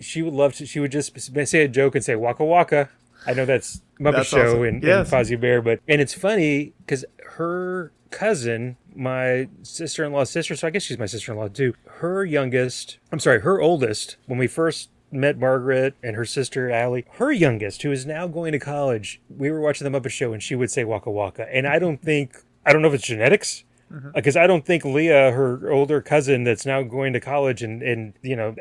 she 0.00 0.20
would 0.22 0.34
love 0.34 0.52
to 0.54 0.66
she 0.66 0.80
would 0.80 0.90
just 0.92 1.16
say 1.46 1.62
a 1.62 1.68
joke 1.68 1.94
and 1.94 2.04
say 2.04 2.16
waka 2.16 2.44
waka 2.44 2.88
i 3.26 3.32
know 3.34 3.44
that's 3.44 3.80
muppet 4.00 4.12
That's 4.12 4.28
show 4.28 4.46
awesome. 4.48 4.62
and, 4.64 4.82
Yes. 4.82 5.12
and 5.12 5.26
fozzie 5.26 5.40
bear 5.40 5.62
but 5.62 5.80
and 5.88 6.00
it's 6.00 6.14
funny 6.14 6.72
because 6.80 7.04
her 7.36 7.92
cousin 8.10 8.76
my 8.94 9.48
sister-in-law's 9.62 10.30
sister 10.30 10.56
so 10.56 10.66
i 10.66 10.70
guess 10.70 10.82
she's 10.82 10.98
my 10.98 11.06
sister-in-law 11.06 11.48
too 11.48 11.74
her 11.86 12.24
youngest 12.24 12.98
i'm 13.12 13.18
sorry 13.18 13.40
her 13.40 13.60
oldest 13.60 14.16
when 14.26 14.38
we 14.38 14.46
first 14.46 14.90
met 15.12 15.38
margaret 15.38 15.94
and 16.02 16.16
her 16.16 16.24
sister 16.24 16.70
Allie. 16.70 17.04
her 17.14 17.30
youngest 17.32 17.82
who 17.82 17.92
is 17.92 18.06
now 18.06 18.26
going 18.26 18.52
to 18.52 18.58
college 18.58 19.20
we 19.28 19.50
were 19.50 19.60
watching 19.60 19.90
the 19.90 20.00
muppet 20.00 20.10
show 20.10 20.32
and 20.32 20.42
she 20.42 20.54
would 20.54 20.70
say 20.70 20.84
waka 20.84 21.10
waka 21.10 21.46
and 21.54 21.66
i 21.66 21.78
don't 21.78 22.02
think 22.02 22.42
i 22.64 22.72
don't 22.72 22.82
know 22.82 22.88
if 22.88 22.94
it's 22.94 23.04
genetics 23.06 23.64
mm-hmm. 23.92 24.08
uh, 24.08 24.12
because 24.14 24.36
i 24.36 24.46
don't 24.46 24.64
think 24.66 24.84
leah 24.84 25.30
her 25.32 25.70
older 25.70 26.00
cousin 26.00 26.44
that's 26.44 26.66
now 26.66 26.82
going 26.82 27.12
to 27.12 27.20
college 27.20 27.62
and 27.62 27.82
and 27.82 28.14
you 28.22 28.34
know 28.36 28.54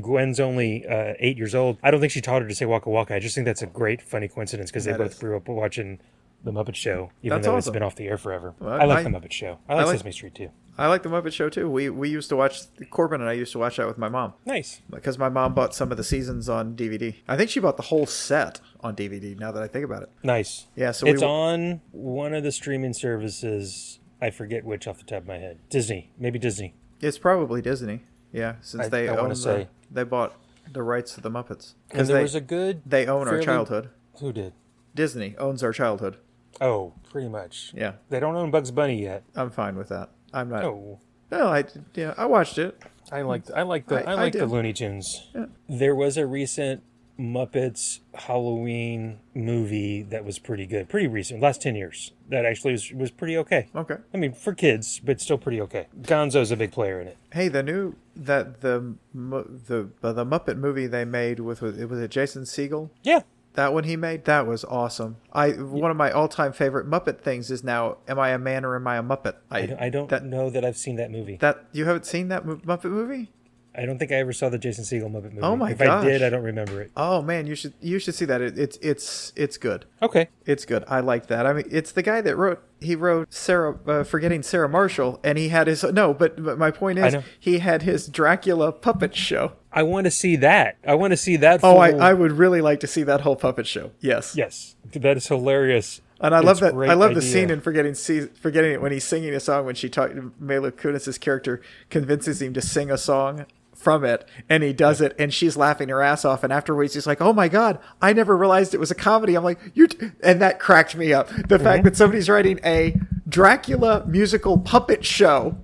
Gwen's 0.00 0.38
only 0.40 0.86
uh, 0.86 1.14
eight 1.18 1.36
years 1.36 1.54
old. 1.54 1.78
I 1.82 1.90
don't 1.90 2.00
think 2.00 2.12
she 2.12 2.20
taught 2.20 2.42
her 2.42 2.48
to 2.48 2.54
say 2.54 2.66
Waka 2.66 2.90
Waka. 2.90 3.14
I 3.14 3.18
just 3.18 3.34
think 3.34 3.44
that's 3.44 3.62
a 3.62 3.66
great, 3.66 4.02
funny 4.02 4.28
coincidence 4.28 4.70
because 4.70 4.84
they 4.84 4.92
That 4.92 4.98
both 4.98 5.12
is. 5.14 5.18
grew 5.18 5.36
up 5.36 5.48
watching 5.48 6.00
the 6.44 6.52
Muppet 6.52 6.74
Show, 6.74 7.10
even 7.22 7.36
That's 7.36 7.46
though 7.46 7.56
awesome. 7.56 7.70
it's 7.70 7.74
been 7.74 7.82
off 7.82 7.96
the 7.96 8.06
air 8.08 8.16
forever. 8.16 8.54
Well, 8.60 8.80
I 8.80 8.84
like 8.84 8.98
I- 8.98 9.02
the 9.02 9.10
Muppet 9.10 9.32
Show. 9.32 9.58
I 9.68 9.74
like, 9.74 9.86
like- 9.86 9.96
Sesame 9.96 10.12
Street 10.12 10.34
too. 10.34 10.50
I 10.78 10.86
like 10.86 11.02
the 11.02 11.10
Muppet 11.10 11.32
Show 11.34 11.50
too. 11.50 11.68
We 11.68 11.90
we 11.90 12.08
used 12.08 12.30
to 12.30 12.36
watch 12.36 12.60
Corbin 12.88 13.20
and 13.20 13.28
I 13.28 13.34
used 13.34 13.52
to 13.52 13.58
watch 13.58 13.76
that 13.76 13.86
with 13.86 13.98
my 13.98 14.08
mom 14.08 14.32
Nice. 14.46 14.80
because 14.88 15.18
my 15.18 15.28
mom 15.28 15.52
bought 15.52 15.74
some 15.74 15.90
of 15.90 15.98
the 15.98 16.04
seasons 16.04 16.48
on 16.48 16.74
DVD. 16.74 17.16
I 17.28 17.36
think 17.36 17.50
she 17.50 17.60
bought 17.60 17.76
the 17.76 17.82
whole 17.82 18.06
set 18.06 18.60
on 18.80 18.96
DVD. 18.96 19.38
Now 19.38 19.52
that 19.52 19.62
I 19.62 19.66
think 19.66 19.84
about 19.84 20.04
it, 20.04 20.08
Nice. 20.22 20.68
yeah. 20.76 20.92
So 20.92 21.06
it's 21.06 21.20
we, 21.20 21.26
on 21.26 21.82
one 21.90 22.32
of 22.32 22.42
the 22.44 22.52
streaming 22.52 22.94
services. 22.94 23.98
I 24.22 24.30
forget 24.30 24.64
which 24.64 24.86
off 24.86 24.98
the 24.98 25.04
top 25.04 25.22
of 25.22 25.26
my 25.28 25.36
head. 25.38 25.58
Disney. 25.68 26.12
Maybe 26.18 26.38
Disney. 26.38 26.74
It's 27.00 27.18
probably 27.18 27.60
Disney. 27.60 28.02
Yeah, 28.32 28.56
since 28.60 28.84
I- 28.84 28.88
they 28.88 29.08
I 29.08 29.16
own 29.16 29.30
the, 29.30 29.36
say. 29.36 29.68
they 29.90 30.04
bought 30.04 30.34
the 30.72 30.82
rights 30.82 31.14
to 31.14 31.20
the 31.20 31.30
Muppets 31.30 31.74
because 31.88 32.08
there 32.08 32.18
they 32.18 32.22
was 32.22 32.34
a 32.34 32.40
good. 32.40 32.82
they 32.86 33.06
own 33.06 33.26
our 33.28 33.40
childhood. 33.40 33.90
Who 34.20 34.32
did? 34.32 34.52
Disney 34.94 35.34
owns 35.38 35.62
our 35.62 35.72
childhood. 35.72 36.16
Oh, 36.60 36.94
pretty 37.10 37.28
much. 37.28 37.72
Yeah, 37.76 37.92
They 38.08 38.20
don't 38.20 38.36
own 38.36 38.50
Bugs 38.50 38.70
Bunny 38.70 39.00
yet. 39.02 39.22
I'm 39.34 39.50
fine 39.50 39.76
with 39.76 39.88
that. 39.88 40.10
I'm 40.32 40.48
not. 40.50 40.64
Oh. 40.64 41.00
No, 41.30 41.46
I 41.48 41.64
yeah, 41.94 42.14
I 42.18 42.26
watched 42.26 42.58
it. 42.58 42.76
I 43.12 43.22
like 43.22 43.50
I 43.54 43.62
like 43.62 43.86
the 43.86 44.08
I- 44.08 44.24
I, 44.24 44.30
the. 44.30 44.46
Looney 44.46 44.72
Tunes. 44.72 45.28
Yeah. 45.34 45.46
There 45.68 45.94
was 45.94 46.16
a 46.16 46.26
recent 46.26 46.82
Muppets 47.20 48.00
Halloween 48.14 49.18
movie 49.34 50.02
that 50.02 50.24
was 50.24 50.38
pretty 50.38 50.66
good, 50.66 50.88
pretty 50.88 51.06
recent, 51.06 51.40
last 51.40 51.60
ten 51.60 51.74
years. 51.74 52.12
That 52.28 52.44
actually 52.46 52.72
was, 52.72 52.90
was 52.92 53.10
pretty 53.10 53.36
okay. 53.38 53.68
Okay. 53.74 53.96
I 54.14 54.16
mean, 54.16 54.32
for 54.32 54.54
kids, 54.54 55.00
but 55.04 55.20
still 55.20 55.36
pretty 55.38 55.60
okay. 55.60 55.86
Gonzo's 56.02 56.50
a 56.50 56.56
big 56.56 56.72
player 56.72 57.00
in 57.00 57.08
it. 57.08 57.16
Hey, 57.32 57.48
the 57.48 57.62
new 57.62 57.94
that 58.16 58.60
the 58.62 58.94
the 59.14 59.90
uh, 60.02 60.12
the 60.12 60.24
Muppet 60.24 60.56
movie 60.56 60.86
they 60.86 61.04
made 61.04 61.40
with 61.40 61.60
was 61.62 61.78
it 61.78 61.88
was 61.88 62.00
it 62.00 62.10
Jason 62.10 62.42
Segel? 62.44 62.90
Yeah, 63.02 63.20
That 63.54 63.72
one 63.74 63.84
he 63.84 63.96
made 63.96 64.24
that 64.24 64.46
was 64.46 64.64
awesome. 64.64 65.16
I 65.32 65.50
one 65.50 65.90
of 65.90 65.96
my 65.96 66.10
all 66.10 66.28
time 66.28 66.52
favorite 66.52 66.88
Muppet 66.88 67.20
things 67.20 67.50
is 67.50 67.62
now 67.62 67.98
Am 68.08 68.18
I 68.18 68.30
a 68.30 68.38
man 68.38 68.64
or 68.64 68.76
am 68.76 68.86
I 68.86 68.96
a 68.96 69.02
Muppet? 69.02 69.34
I, 69.50 69.66
don't- 69.66 69.80
I 69.82 69.88
don't 69.90 70.08
that 70.08 70.24
know 70.24 70.48
that 70.50 70.64
I've 70.64 70.76
seen 70.78 70.96
that 70.96 71.10
movie. 71.10 71.36
that 71.36 71.64
you 71.72 71.84
haven't 71.84 72.06
seen 72.06 72.28
that 72.28 72.46
Mu- 72.46 72.58
Muppet 72.60 72.90
movie? 72.90 73.30
I 73.74 73.86
don't 73.86 73.98
think 73.98 74.10
I 74.10 74.16
ever 74.16 74.32
saw 74.32 74.48
the 74.48 74.58
Jason 74.58 74.84
Segel 74.84 75.10
Muppet 75.10 75.32
movie. 75.32 75.40
Oh 75.42 75.54
my 75.54 75.70
If 75.70 75.80
I 75.80 76.04
did. 76.04 76.22
I 76.22 76.30
don't 76.30 76.42
remember 76.42 76.82
it. 76.82 76.90
Oh 76.96 77.22
man, 77.22 77.46
you 77.46 77.54
should 77.54 77.74
you 77.80 77.98
should 77.98 78.14
see 78.14 78.24
that. 78.24 78.40
It, 78.40 78.58
it's 78.58 78.76
it's 78.78 79.32
it's 79.36 79.56
good. 79.56 79.84
Okay. 80.02 80.28
It's 80.44 80.64
good. 80.64 80.84
I 80.88 81.00
like 81.00 81.28
that. 81.28 81.46
I 81.46 81.52
mean, 81.52 81.66
it's 81.70 81.92
the 81.92 82.02
guy 82.02 82.20
that 82.20 82.36
wrote. 82.36 82.62
He 82.80 82.96
wrote 82.96 83.32
Sarah, 83.32 83.78
uh, 83.86 84.04
forgetting 84.04 84.42
Sarah 84.42 84.68
Marshall, 84.68 85.20
and 85.22 85.36
he 85.36 85.50
had 85.50 85.66
his 85.66 85.84
no. 85.84 86.14
But, 86.14 86.42
but 86.42 86.58
my 86.58 86.70
point 86.70 86.98
is, 86.98 87.14
he 87.38 87.58
had 87.58 87.82
his 87.82 88.08
Dracula 88.08 88.72
puppet 88.72 89.14
show. 89.14 89.52
I 89.72 89.82
want 89.82 90.06
to 90.06 90.10
see 90.10 90.36
that. 90.36 90.78
I 90.86 90.94
want 90.94 91.12
to 91.12 91.16
see 91.16 91.36
that. 91.36 91.60
Oh, 91.62 91.76
I, 91.76 91.90
I 91.90 92.12
would 92.14 92.32
really 92.32 92.60
like 92.60 92.80
to 92.80 92.86
see 92.86 93.02
that 93.04 93.20
whole 93.20 93.36
puppet 93.36 93.66
show. 93.66 93.92
Yes. 94.00 94.34
Yes, 94.34 94.76
that 94.92 95.16
is 95.16 95.28
hilarious. 95.28 96.00
And 96.22 96.34
I 96.34 96.40
love 96.40 96.62
It's 96.62 96.72
a 96.72 96.76
that. 96.76 96.90
I 96.90 96.94
love 96.94 97.14
the 97.14 97.22
scene 97.22 97.50
in 97.50 97.60
forgetting 97.60 97.94
forgetting 97.94 98.72
it 98.72 98.82
when 98.82 98.92
he's 98.92 99.04
singing 99.04 99.34
a 99.34 99.40
song 99.40 99.64
when 99.64 99.74
she 99.74 99.88
talked. 99.88 100.14
Mila 100.38 100.72
Kunis's 100.72 101.18
character 101.18 101.62
convinces 101.88 102.42
him 102.42 102.52
to 102.54 102.60
sing 102.60 102.90
a 102.90 102.98
song 102.98 103.46
from 103.80 104.04
it, 104.04 104.26
and 104.48 104.62
he 104.62 104.72
does 104.72 105.00
it, 105.00 105.14
and 105.18 105.32
she's 105.32 105.56
laughing 105.56 105.88
her 105.88 106.02
ass 106.02 106.24
off. 106.24 106.44
And 106.44 106.52
afterwards, 106.52 106.94
he's 106.94 107.06
like, 107.06 107.20
"Oh 107.20 107.32
my 107.32 107.48
god, 107.48 107.78
I 108.02 108.12
never 108.12 108.36
realized 108.36 108.74
it 108.74 108.80
was 108.80 108.90
a 108.90 108.94
comedy." 108.94 109.34
I'm 109.34 109.44
like, 109.44 109.58
"You," 109.74 109.88
and 110.22 110.40
that 110.42 110.60
cracked 110.60 110.94
me 110.96 111.12
up. 111.12 111.28
The 111.28 111.34
Mm-hmm. 111.56 111.64
fact 111.64 111.84
that 111.84 111.96
somebody's 111.96 112.28
writing 112.28 112.60
a 112.64 112.96
Dracula 113.28 114.04
musical 114.06 114.58
puppet 114.58 115.04
show, 115.04 115.56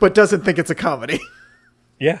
but 0.00 0.14
doesn't 0.14 0.44
think 0.44 0.58
it's 0.58 0.70
a 0.70 0.74
comedy. 0.74 1.20
Yeah. 2.02 2.20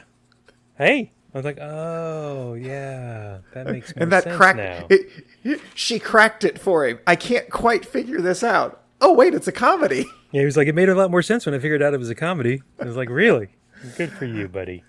Hey, 0.76 1.10
I 1.34 1.38
was 1.38 1.44
like, 1.46 1.56
oh 1.58 2.52
yeah, 2.52 3.38
that 3.54 3.66
makes 3.66 3.92
and 3.92 4.12
that 4.12 4.28
cracked 4.36 4.58
now. 4.58 4.86
it, 4.90 5.60
she 5.74 5.98
cracked 5.98 6.44
it 6.44 6.58
for 6.58 6.86
him. 6.86 6.98
I 7.06 7.16
can't 7.16 7.48
quite 7.48 7.86
figure 7.86 8.20
this 8.20 8.44
out. 8.44 8.82
Oh 9.00 9.14
wait, 9.14 9.32
it's 9.32 9.48
a 9.48 9.52
comedy. 9.52 10.04
Yeah, 10.32 10.40
he 10.40 10.44
was 10.44 10.58
like, 10.58 10.68
it 10.68 10.74
made 10.74 10.90
a 10.90 10.94
lot 10.94 11.10
more 11.10 11.22
sense 11.22 11.46
when 11.46 11.54
I 11.54 11.58
figured 11.60 11.82
out 11.82 11.94
it 11.94 11.98
was 11.98 12.10
a 12.10 12.14
comedy. 12.14 12.62
I 12.78 12.84
was 12.84 12.94
like, 12.96 13.08
really? 13.08 13.48
Good 13.96 14.12
for 14.12 14.26
you, 14.26 14.48
buddy. 14.48 14.84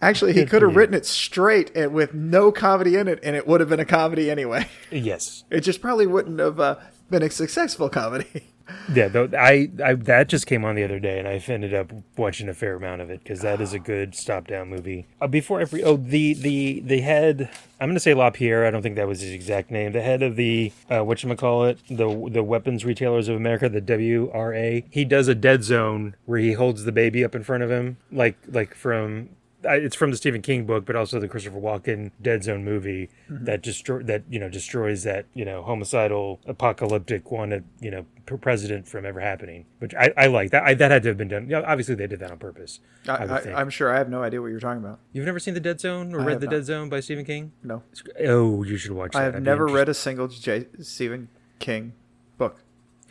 Actually, 0.00 0.32
he 0.32 0.44
could 0.44 0.62
have 0.62 0.76
written 0.76 0.94
it 0.94 1.06
straight 1.06 1.74
and 1.76 1.92
with 1.92 2.14
no 2.14 2.50
comedy 2.52 2.96
in 2.96 3.08
it, 3.08 3.20
and 3.22 3.36
it 3.36 3.46
would 3.46 3.60
have 3.60 3.68
been 3.68 3.80
a 3.80 3.84
comedy 3.84 4.30
anyway. 4.30 4.66
Yes. 4.90 5.44
It 5.50 5.60
just 5.60 5.80
probably 5.80 6.06
wouldn't 6.06 6.40
have 6.40 6.58
uh, 6.58 6.76
been 7.10 7.22
a 7.22 7.30
successful 7.30 7.88
comedy. 7.88 8.48
Yeah, 8.92 9.08
though 9.08 9.28
I, 9.36 9.70
I 9.84 9.94
that 9.94 10.28
just 10.28 10.46
came 10.46 10.64
on 10.64 10.74
the 10.74 10.84
other 10.84 10.98
day, 10.98 11.18
and 11.18 11.26
I 11.26 11.42
ended 11.48 11.74
up 11.74 11.92
watching 12.16 12.48
a 12.48 12.54
fair 12.54 12.76
amount 12.76 13.02
of 13.02 13.10
it 13.10 13.22
because 13.22 13.40
that 13.40 13.60
is 13.60 13.72
a 13.72 13.78
good 13.78 14.14
stop 14.14 14.46
down 14.46 14.68
movie. 14.68 15.06
Uh, 15.20 15.26
before 15.26 15.60
every 15.60 15.82
oh 15.82 15.96
the 15.96 16.34
the 16.34 16.80
the 16.80 17.00
head, 17.00 17.50
I'm 17.80 17.88
gonna 17.88 18.00
say 18.00 18.14
LaPierre. 18.14 18.66
I 18.66 18.70
don't 18.70 18.82
think 18.82 18.96
that 18.96 19.08
was 19.08 19.20
his 19.20 19.32
exact 19.32 19.70
name. 19.70 19.92
The 19.92 20.02
head 20.02 20.22
of 20.22 20.36
the 20.36 20.72
uh, 20.88 21.04
what 21.04 21.22
you 21.22 21.34
call 21.34 21.64
it, 21.64 21.78
the 21.88 22.28
the 22.30 22.42
Weapons 22.42 22.84
Retailers 22.84 23.28
of 23.28 23.36
America, 23.36 23.68
the 23.68 23.80
WRA. 23.80 24.84
He 24.90 25.04
does 25.04 25.28
a 25.28 25.34
dead 25.34 25.64
zone 25.64 26.14
where 26.26 26.38
he 26.38 26.52
holds 26.52 26.84
the 26.84 26.92
baby 26.92 27.24
up 27.24 27.34
in 27.34 27.42
front 27.42 27.62
of 27.62 27.70
him, 27.70 27.96
like 28.12 28.36
like 28.48 28.74
from 28.74 29.30
it's 29.64 29.96
from 29.96 30.10
the 30.10 30.16
Stephen 30.16 30.42
King 30.42 30.64
book, 30.66 30.84
but 30.84 30.96
also 30.96 31.20
the 31.20 31.28
Christopher 31.28 31.58
Walken 31.58 32.10
Dead 32.20 32.44
Zone 32.44 32.64
movie 32.64 33.10
mm-hmm. 33.30 33.44
that 33.44 33.62
destroy 33.62 34.02
that 34.04 34.22
you 34.28 34.38
know 34.38 34.48
destroys 34.48 35.02
that 35.04 35.26
you 35.34 35.44
know 35.44 35.62
homicidal 35.62 36.40
apocalyptic 36.46 37.30
wanted 37.30 37.64
you 37.80 37.90
know 37.90 38.06
president 38.36 38.86
from 38.86 39.04
ever 39.04 39.20
happening. 39.20 39.66
Which 39.78 39.94
I, 39.94 40.12
I 40.16 40.26
like 40.26 40.50
that. 40.50 40.62
I, 40.62 40.74
that 40.74 40.90
had 40.90 41.02
to 41.02 41.08
have 41.08 41.18
been 41.18 41.28
done. 41.28 41.48
Yeah, 41.48 41.62
obviously 41.66 41.94
they 41.94 42.06
did 42.06 42.20
that 42.20 42.30
on 42.30 42.38
purpose. 42.38 42.80
I, 43.08 43.14
I'm 43.54 43.70
sure 43.70 43.92
I 43.92 43.98
have 43.98 44.08
no 44.08 44.22
idea 44.22 44.40
what 44.40 44.48
you're 44.48 44.60
talking 44.60 44.82
about. 44.82 45.00
You've 45.12 45.26
never 45.26 45.38
seen 45.38 45.54
the 45.54 45.60
Dead 45.60 45.80
Zone 45.80 46.14
or 46.14 46.20
I 46.20 46.24
read 46.24 46.40
the 46.40 46.46
not. 46.46 46.52
Dead 46.52 46.64
Zone 46.64 46.88
by 46.88 47.00
Stephen 47.00 47.24
King? 47.24 47.52
No, 47.62 47.82
Oh, 48.24 48.62
you 48.62 48.76
should 48.76 48.92
watch. 48.92 49.12
That. 49.12 49.18
I 49.18 49.24
that. 49.26 49.34
have 49.34 49.42
never 49.42 49.66
read 49.66 49.88
a 49.88 49.94
single 49.94 50.28
J- 50.28 50.66
Stephen 50.80 51.28
King 51.58 51.94
book. 52.38 52.62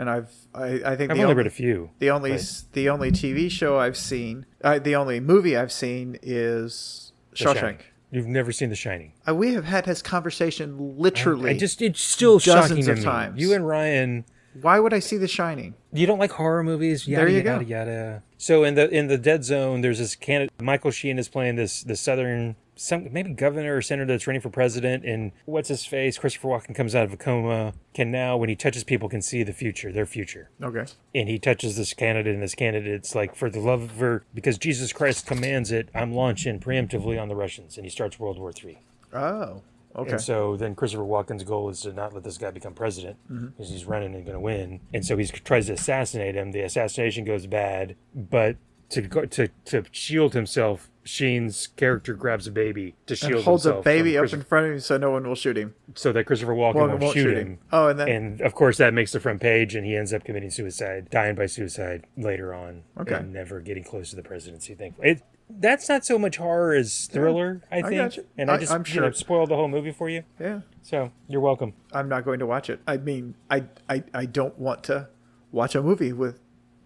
and 0.00 0.08
I've 0.10 0.30
I, 0.54 0.80
I 0.84 0.96
think 0.96 1.10
I've 1.12 1.16
the 1.18 1.22
only 1.22 1.22
only, 1.24 1.34
read 1.34 1.46
a 1.46 1.50
few. 1.50 1.90
the 1.98 2.10
only 2.10 2.32
but- 2.32 2.62
the 2.72 2.88
only 2.88 3.10
TV 3.12 3.50
show 3.50 3.78
I've 3.78 3.96
seen, 3.96 4.46
uh, 4.64 4.78
the 4.78 4.96
only 4.96 5.20
movie 5.20 5.56
I've 5.56 5.70
seen 5.72 6.18
is 6.22 7.12
Shawshank. 7.34 7.54
Shining. 7.60 7.78
You've 8.12 8.26
never 8.26 8.50
seen 8.50 8.70
The 8.70 8.74
Shining. 8.76 9.12
Uh, 9.28 9.36
we 9.36 9.54
have 9.54 9.64
had 9.66 9.84
this 9.84 10.02
conversation 10.02 10.96
literally. 10.98 11.50
I 11.50 11.56
just 11.56 11.80
it's 11.80 12.00
still 12.02 12.40
shocking 12.40 12.78
dozens 12.78 12.86
to 12.86 12.92
of 12.92 12.98
me. 12.98 13.04
times. 13.04 13.40
You 13.40 13.52
and 13.54 13.64
Ryan 13.64 14.24
Why 14.60 14.80
would 14.80 14.92
I 14.92 14.98
see 14.98 15.16
The 15.16 15.28
Shining? 15.28 15.74
you 15.92 16.06
don't 16.08 16.18
like 16.18 16.32
horror 16.32 16.64
movies 16.64 17.06
yada, 17.06 17.24
There 17.26 17.28
you 17.36 17.42
yada, 17.42 17.64
go. 17.64 17.68
yada 17.70 18.22
so 18.38 18.64
in 18.64 18.74
the 18.74 18.88
in 18.90 19.06
the 19.08 19.18
dead 19.18 19.44
zone 19.44 19.80
there's 19.80 19.98
this 19.98 20.14
candidate 20.16 20.52
michael 20.62 20.90
sheen 20.92 21.18
is 21.18 21.28
playing 21.28 21.56
this 21.56 21.82
the 21.82 21.94
southern 21.96 22.54
some 22.82 23.12
maybe 23.12 23.30
governor 23.34 23.76
or 23.76 23.82
senator 23.82 24.06
that's 24.10 24.26
running 24.26 24.40
for 24.40 24.48
president 24.48 25.04
and 25.04 25.32
what's 25.44 25.68
his 25.68 25.84
face 25.84 26.16
christopher 26.18 26.48
walken 26.48 26.74
comes 26.74 26.94
out 26.94 27.04
of 27.04 27.12
a 27.12 27.16
coma 27.16 27.74
can 27.92 28.10
now 28.10 28.38
when 28.38 28.48
he 28.48 28.56
touches 28.56 28.84
people 28.84 29.06
can 29.06 29.20
see 29.20 29.42
the 29.42 29.52
future 29.52 29.92
their 29.92 30.06
future 30.06 30.48
Okay. 30.62 30.84
and 31.14 31.28
he 31.28 31.38
touches 31.38 31.76
this 31.76 31.92
candidate 31.92 32.32
and 32.32 32.42
this 32.42 32.54
candidate's 32.54 33.14
like 33.14 33.34
for 33.34 33.50
the 33.50 33.60
love 33.60 33.82
of 33.82 33.90
her 33.98 34.24
because 34.34 34.56
jesus 34.56 34.92
christ 34.94 35.26
commands 35.26 35.70
it 35.70 35.90
i'm 35.94 36.12
launching 36.14 36.58
preemptively 36.58 37.20
on 37.20 37.28
the 37.28 37.36
russians 37.36 37.76
and 37.76 37.84
he 37.84 37.90
starts 37.90 38.18
world 38.18 38.38
war 38.38 38.50
three 38.52 38.78
Oh. 39.12 39.62
Okay. 39.96 40.12
and 40.12 40.20
so 40.20 40.56
then 40.56 40.76
Christopher 40.76 41.02
Walken's 41.02 41.42
goal 41.42 41.68
is 41.68 41.80
to 41.80 41.92
not 41.92 42.14
let 42.14 42.22
this 42.22 42.38
guy 42.38 42.52
become 42.52 42.74
president 42.74 43.16
Mm-hmm. 43.28 43.46
because 43.48 43.70
he's 43.70 43.84
running 43.86 44.14
and 44.14 44.24
going 44.24 44.34
to 44.36 44.40
win. 44.40 44.78
And 44.94 45.04
so 45.04 45.16
he 45.16 45.26
tries 45.26 45.66
to 45.66 45.72
assassinate 45.72 46.36
him. 46.36 46.52
The 46.52 46.60
assassination 46.60 47.24
goes 47.24 47.46
bad, 47.48 47.96
but 48.14 48.56
to 48.90 49.02
go, 49.02 49.24
to 49.26 49.48
to 49.64 49.82
shield 49.90 50.32
himself, 50.34 50.88
Sheen's 51.10 51.66
character 51.66 52.14
grabs 52.14 52.46
a 52.46 52.52
baby 52.52 52.94
to 53.06 53.16
shield 53.16 53.32
and 53.34 53.44
holds 53.44 53.66
a 53.66 53.74
baby 53.82 54.16
up 54.16 54.32
in 54.32 54.42
front 54.42 54.66
of 54.66 54.72
him 54.74 54.80
so 54.80 54.96
no 54.96 55.10
one 55.10 55.26
will 55.26 55.34
shoot 55.34 55.56
him. 55.58 55.74
so 55.94 56.12
that 56.12 56.24
Christopher 56.24 56.54
Walken 56.54 56.74
Well, 56.76 56.98
won't, 56.98 57.14
shoot 57.14 57.36
him. 57.36 57.58
Oh, 57.72 57.88
and 57.88 57.98
then 57.98 58.08
And 58.08 58.40
of 58.42 58.54
course, 58.54 58.76
that 58.78 58.94
makes 58.94 59.10
the 59.12 59.18
front 59.20 59.40
page, 59.40 59.74
and 59.74 59.84
he 59.84 59.96
ends 59.96 60.12
up 60.14 60.24
committing 60.24 60.50
suicide, 60.50 61.08
dying 61.10 61.34
by 61.34 61.46
suicide 61.46 62.06
later 62.16 62.54
on, 62.54 62.84
Okay. 62.98 63.14
and 63.16 63.32
never 63.32 63.60
getting 63.60 63.82
close 63.82 64.10
to 64.10 64.16
the 64.16 64.22
presidency. 64.22 64.74
Thankfully, 64.74 65.08
it, 65.10 65.22
that's 65.48 65.88
not 65.88 66.04
so 66.04 66.16
much 66.16 66.36
horror 66.36 66.74
as 66.74 67.06
thriller, 67.06 67.62
I 67.72 67.82
think. 67.82 68.16
you. 68.16 68.26
And 68.38 68.48
I, 68.50 68.54
I- 68.54 68.58
just 68.58 68.70
you 68.72 69.00
know, 69.00 69.08
sure. 69.08 69.12
spoiled 69.12 69.48
the 69.50 69.56
whole 69.56 69.66
movie 69.68 69.90
for 69.92 70.08
you. 70.08 70.22
yeah, 70.38 70.60
So 70.82 71.10
you're 71.28 71.40
welcome. 71.40 71.72
I'm 71.92 72.08
not 72.08 72.24
going 72.24 72.38
to 72.38 72.46
watch 72.46 72.70
it. 72.70 72.80
I 72.86 72.98
mean, 72.98 73.34
I 73.50 73.64
I, 73.88 74.04
I 74.14 74.26
don't 74.26 74.56
want 74.58 74.84
to 74.84 75.08
watch 75.50 75.74
a 75.74 75.82
movie 75.82 76.12
with 76.12 76.38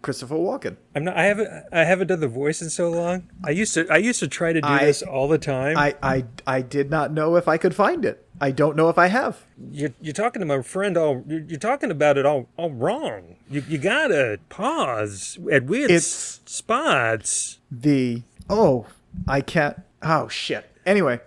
Christopher 0.04 0.36
Walken. 0.36 0.76
I'm 0.94 1.02
not. 1.04 1.16
I 1.16 1.24
haven't. 1.24 1.48
I 1.72 1.84
haven't 1.84 2.06
done 2.08 2.20
the 2.20 2.28
voice 2.28 2.62
in 2.62 2.70
so 2.70 2.90
long. 2.90 3.28
I 3.42 3.50
used 3.50 3.74
to. 3.74 3.86
I 3.90 3.96
used 3.96 4.20
to 4.20 4.28
try 4.28 4.52
to 4.52 4.60
do 4.60 4.68
I- 4.68 4.84
this 4.84 5.02
all 5.02 5.26
the 5.26 5.38
time. 5.38 5.76
I, 5.76 5.96
I 6.02 6.24
I 6.46 6.60
did 6.62 6.90
not 6.90 7.12
know 7.12 7.36
if 7.36 7.48
I 7.48 7.56
could 7.56 7.74
find 7.74 8.04
it. 8.04 8.20
I 8.40 8.50
don't 8.50 8.76
know 8.76 8.88
if 8.88 8.98
I 8.98 9.06
have. 9.06 9.44
you're, 9.70 9.94
you're 10.00 10.12
talking 10.12 10.40
to 10.40 10.46
my 10.46 10.60
friend. 10.62 10.96
All 10.96 11.24
you're, 11.26 11.40
you're 11.40 11.58
talking 11.58 11.90
about 11.90 12.18
it 12.18 12.26
all. 12.26 12.48
All 12.56 12.70
wrong. 12.72 13.36
You, 13.48 13.64
you 13.68 13.78
gotta 13.78 14.38
pause 14.48 15.38
at 15.50 15.64
weird 15.64 15.90
It's- 15.90 16.40
spots. 16.44 17.58
The 17.70 18.22
oh, 18.50 18.86
I 19.26 19.40
can't. 19.40 19.80
Oh 20.02 20.28
shit. 20.28 20.68
Anyway, 20.84 21.20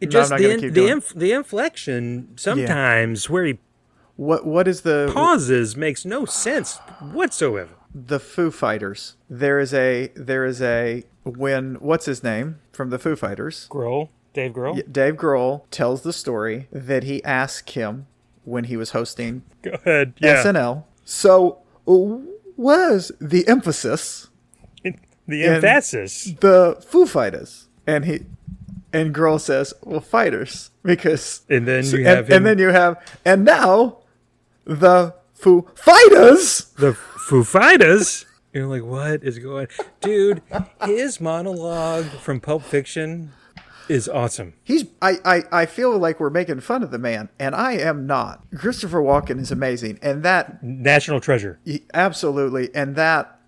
It 0.00 0.06
No, 0.06 0.10
just 0.12 0.30
not 0.30 0.38
the 0.40 0.50
in- 0.50 0.72
the 0.72 0.86
inf- 0.88 1.12
the 1.14 1.32
inflection 1.32 2.28
sometimes 2.36 3.28
where 3.28 3.44
he 3.44 3.58
what 4.16 4.46
what 4.46 4.66
is 4.68 4.80
the 4.82 5.10
pauses 5.12 5.76
makes 5.76 6.04
no 6.04 6.24
sense 6.24 6.76
whatsoever. 7.00 7.74
The 7.94 8.18
Foo 8.20 8.50
Fighters? 8.50 9.16
There 9.30 9.58
is 9.60 9.72
a 9.72 10.10
there 10.16 10.44
is 10.44 10.60
a 10.60 11.04
when 11.24 11.76
what's 11.76 12.06
his 12.06 12.22
name 12.22 12.58
from 12.72 12.90
the 12.90 12.98
Foo 12.98 13.16
Fighters? 13.16 13.68
Grohl, 13.70 14.08
Dave 14.32 14.52
Grohl. 14.52 14.92
Dave 14.92 15.14
Grohl 15.14 15.62
tells 15.70 16.02
the 16.02 16.12
story 16.12 16.68
that 16.72 17.04
he 17.04 17.22
asked 17.24 17.70
him 17.70 18.06
when 18.44 18.64
he 18.64 18.76
was 18.76 18.90
hosting 18.90 19.42
Go 19.62 19.70
ahead. 19.72 20.14
Yeah. 20.18 20.42
SNL. 20.42 20.84
So, 21.04 21.58
was 22.56 23.12
the 23.20 23.46
emphasis 23.48 24.28
the 25.26 25.44
emphasis. 25.44 26.32
the 26.40 26.82
Foo 26.86 27.06
Fighters? 27.06 27.68
And 27.86 28.04
he 28.04 28.20
and 28.92 29.14
Grohl 29.14 29.40
says, 29.40 29.74
"Well, 29.82 30.00
fighters," 30.00 30.70
because 30.82 31.42
And 31.48 31.66
then 31.66 31.84
you 31.84 31.98
and, 31.98 32.06
have 32.06 32.28
him, 32.28 32.36
and 32.36 32.46
then 32.46 32.58
you 32.58 32.68
have 32.68 32.96
and 33.24 33.44
now 33.44 33.98
the 34.64 35.14
Foo 35.34 35.66
Fighters. 35.74 36.66
the 36.78 36.94
Foo 37.24 37.42
Fighters. 37.42 38.26
You're 38.52 38.66
like, 38.66 38.84
what 38.84 39.24
is 39.24 39.38
going, 39.38 39.68
dude? 40.02 40.42
His 40.84 41.22
monologue 41.22 42.04
from 42.04 42.38
Pulp 42.38 42.62
Fiction 42.62 43.32
is 43.88 44.10
awesome. 44.10 44.52
He's 44.62 44.84
I, 45.00 45.14
I 45.24 45.42
I 45.50 45.66
feel 45.66 45.96
like 45.96 46.20
we're 46.20 46.28
making 46.28 46.60
fun 46.60 46.82
of 46.82 46.90
the 46.90 46.98
man, 46.98 47.30
and 47.38 47.54
I 47.54 47.72
am 47.78 48.06
not. 48.06 48.44
Christopher 48.54 49.00
Walken 49.00 49.40
is 49.40 49.50
amazing, 49.50 49.98
and 50.02 50.22
that 50.22 50.62
National 50.62 51.18
treasure. 51.18 51.58
Absolutely 51.94 52.68
and 52.74 52.94
that 52.96 53.40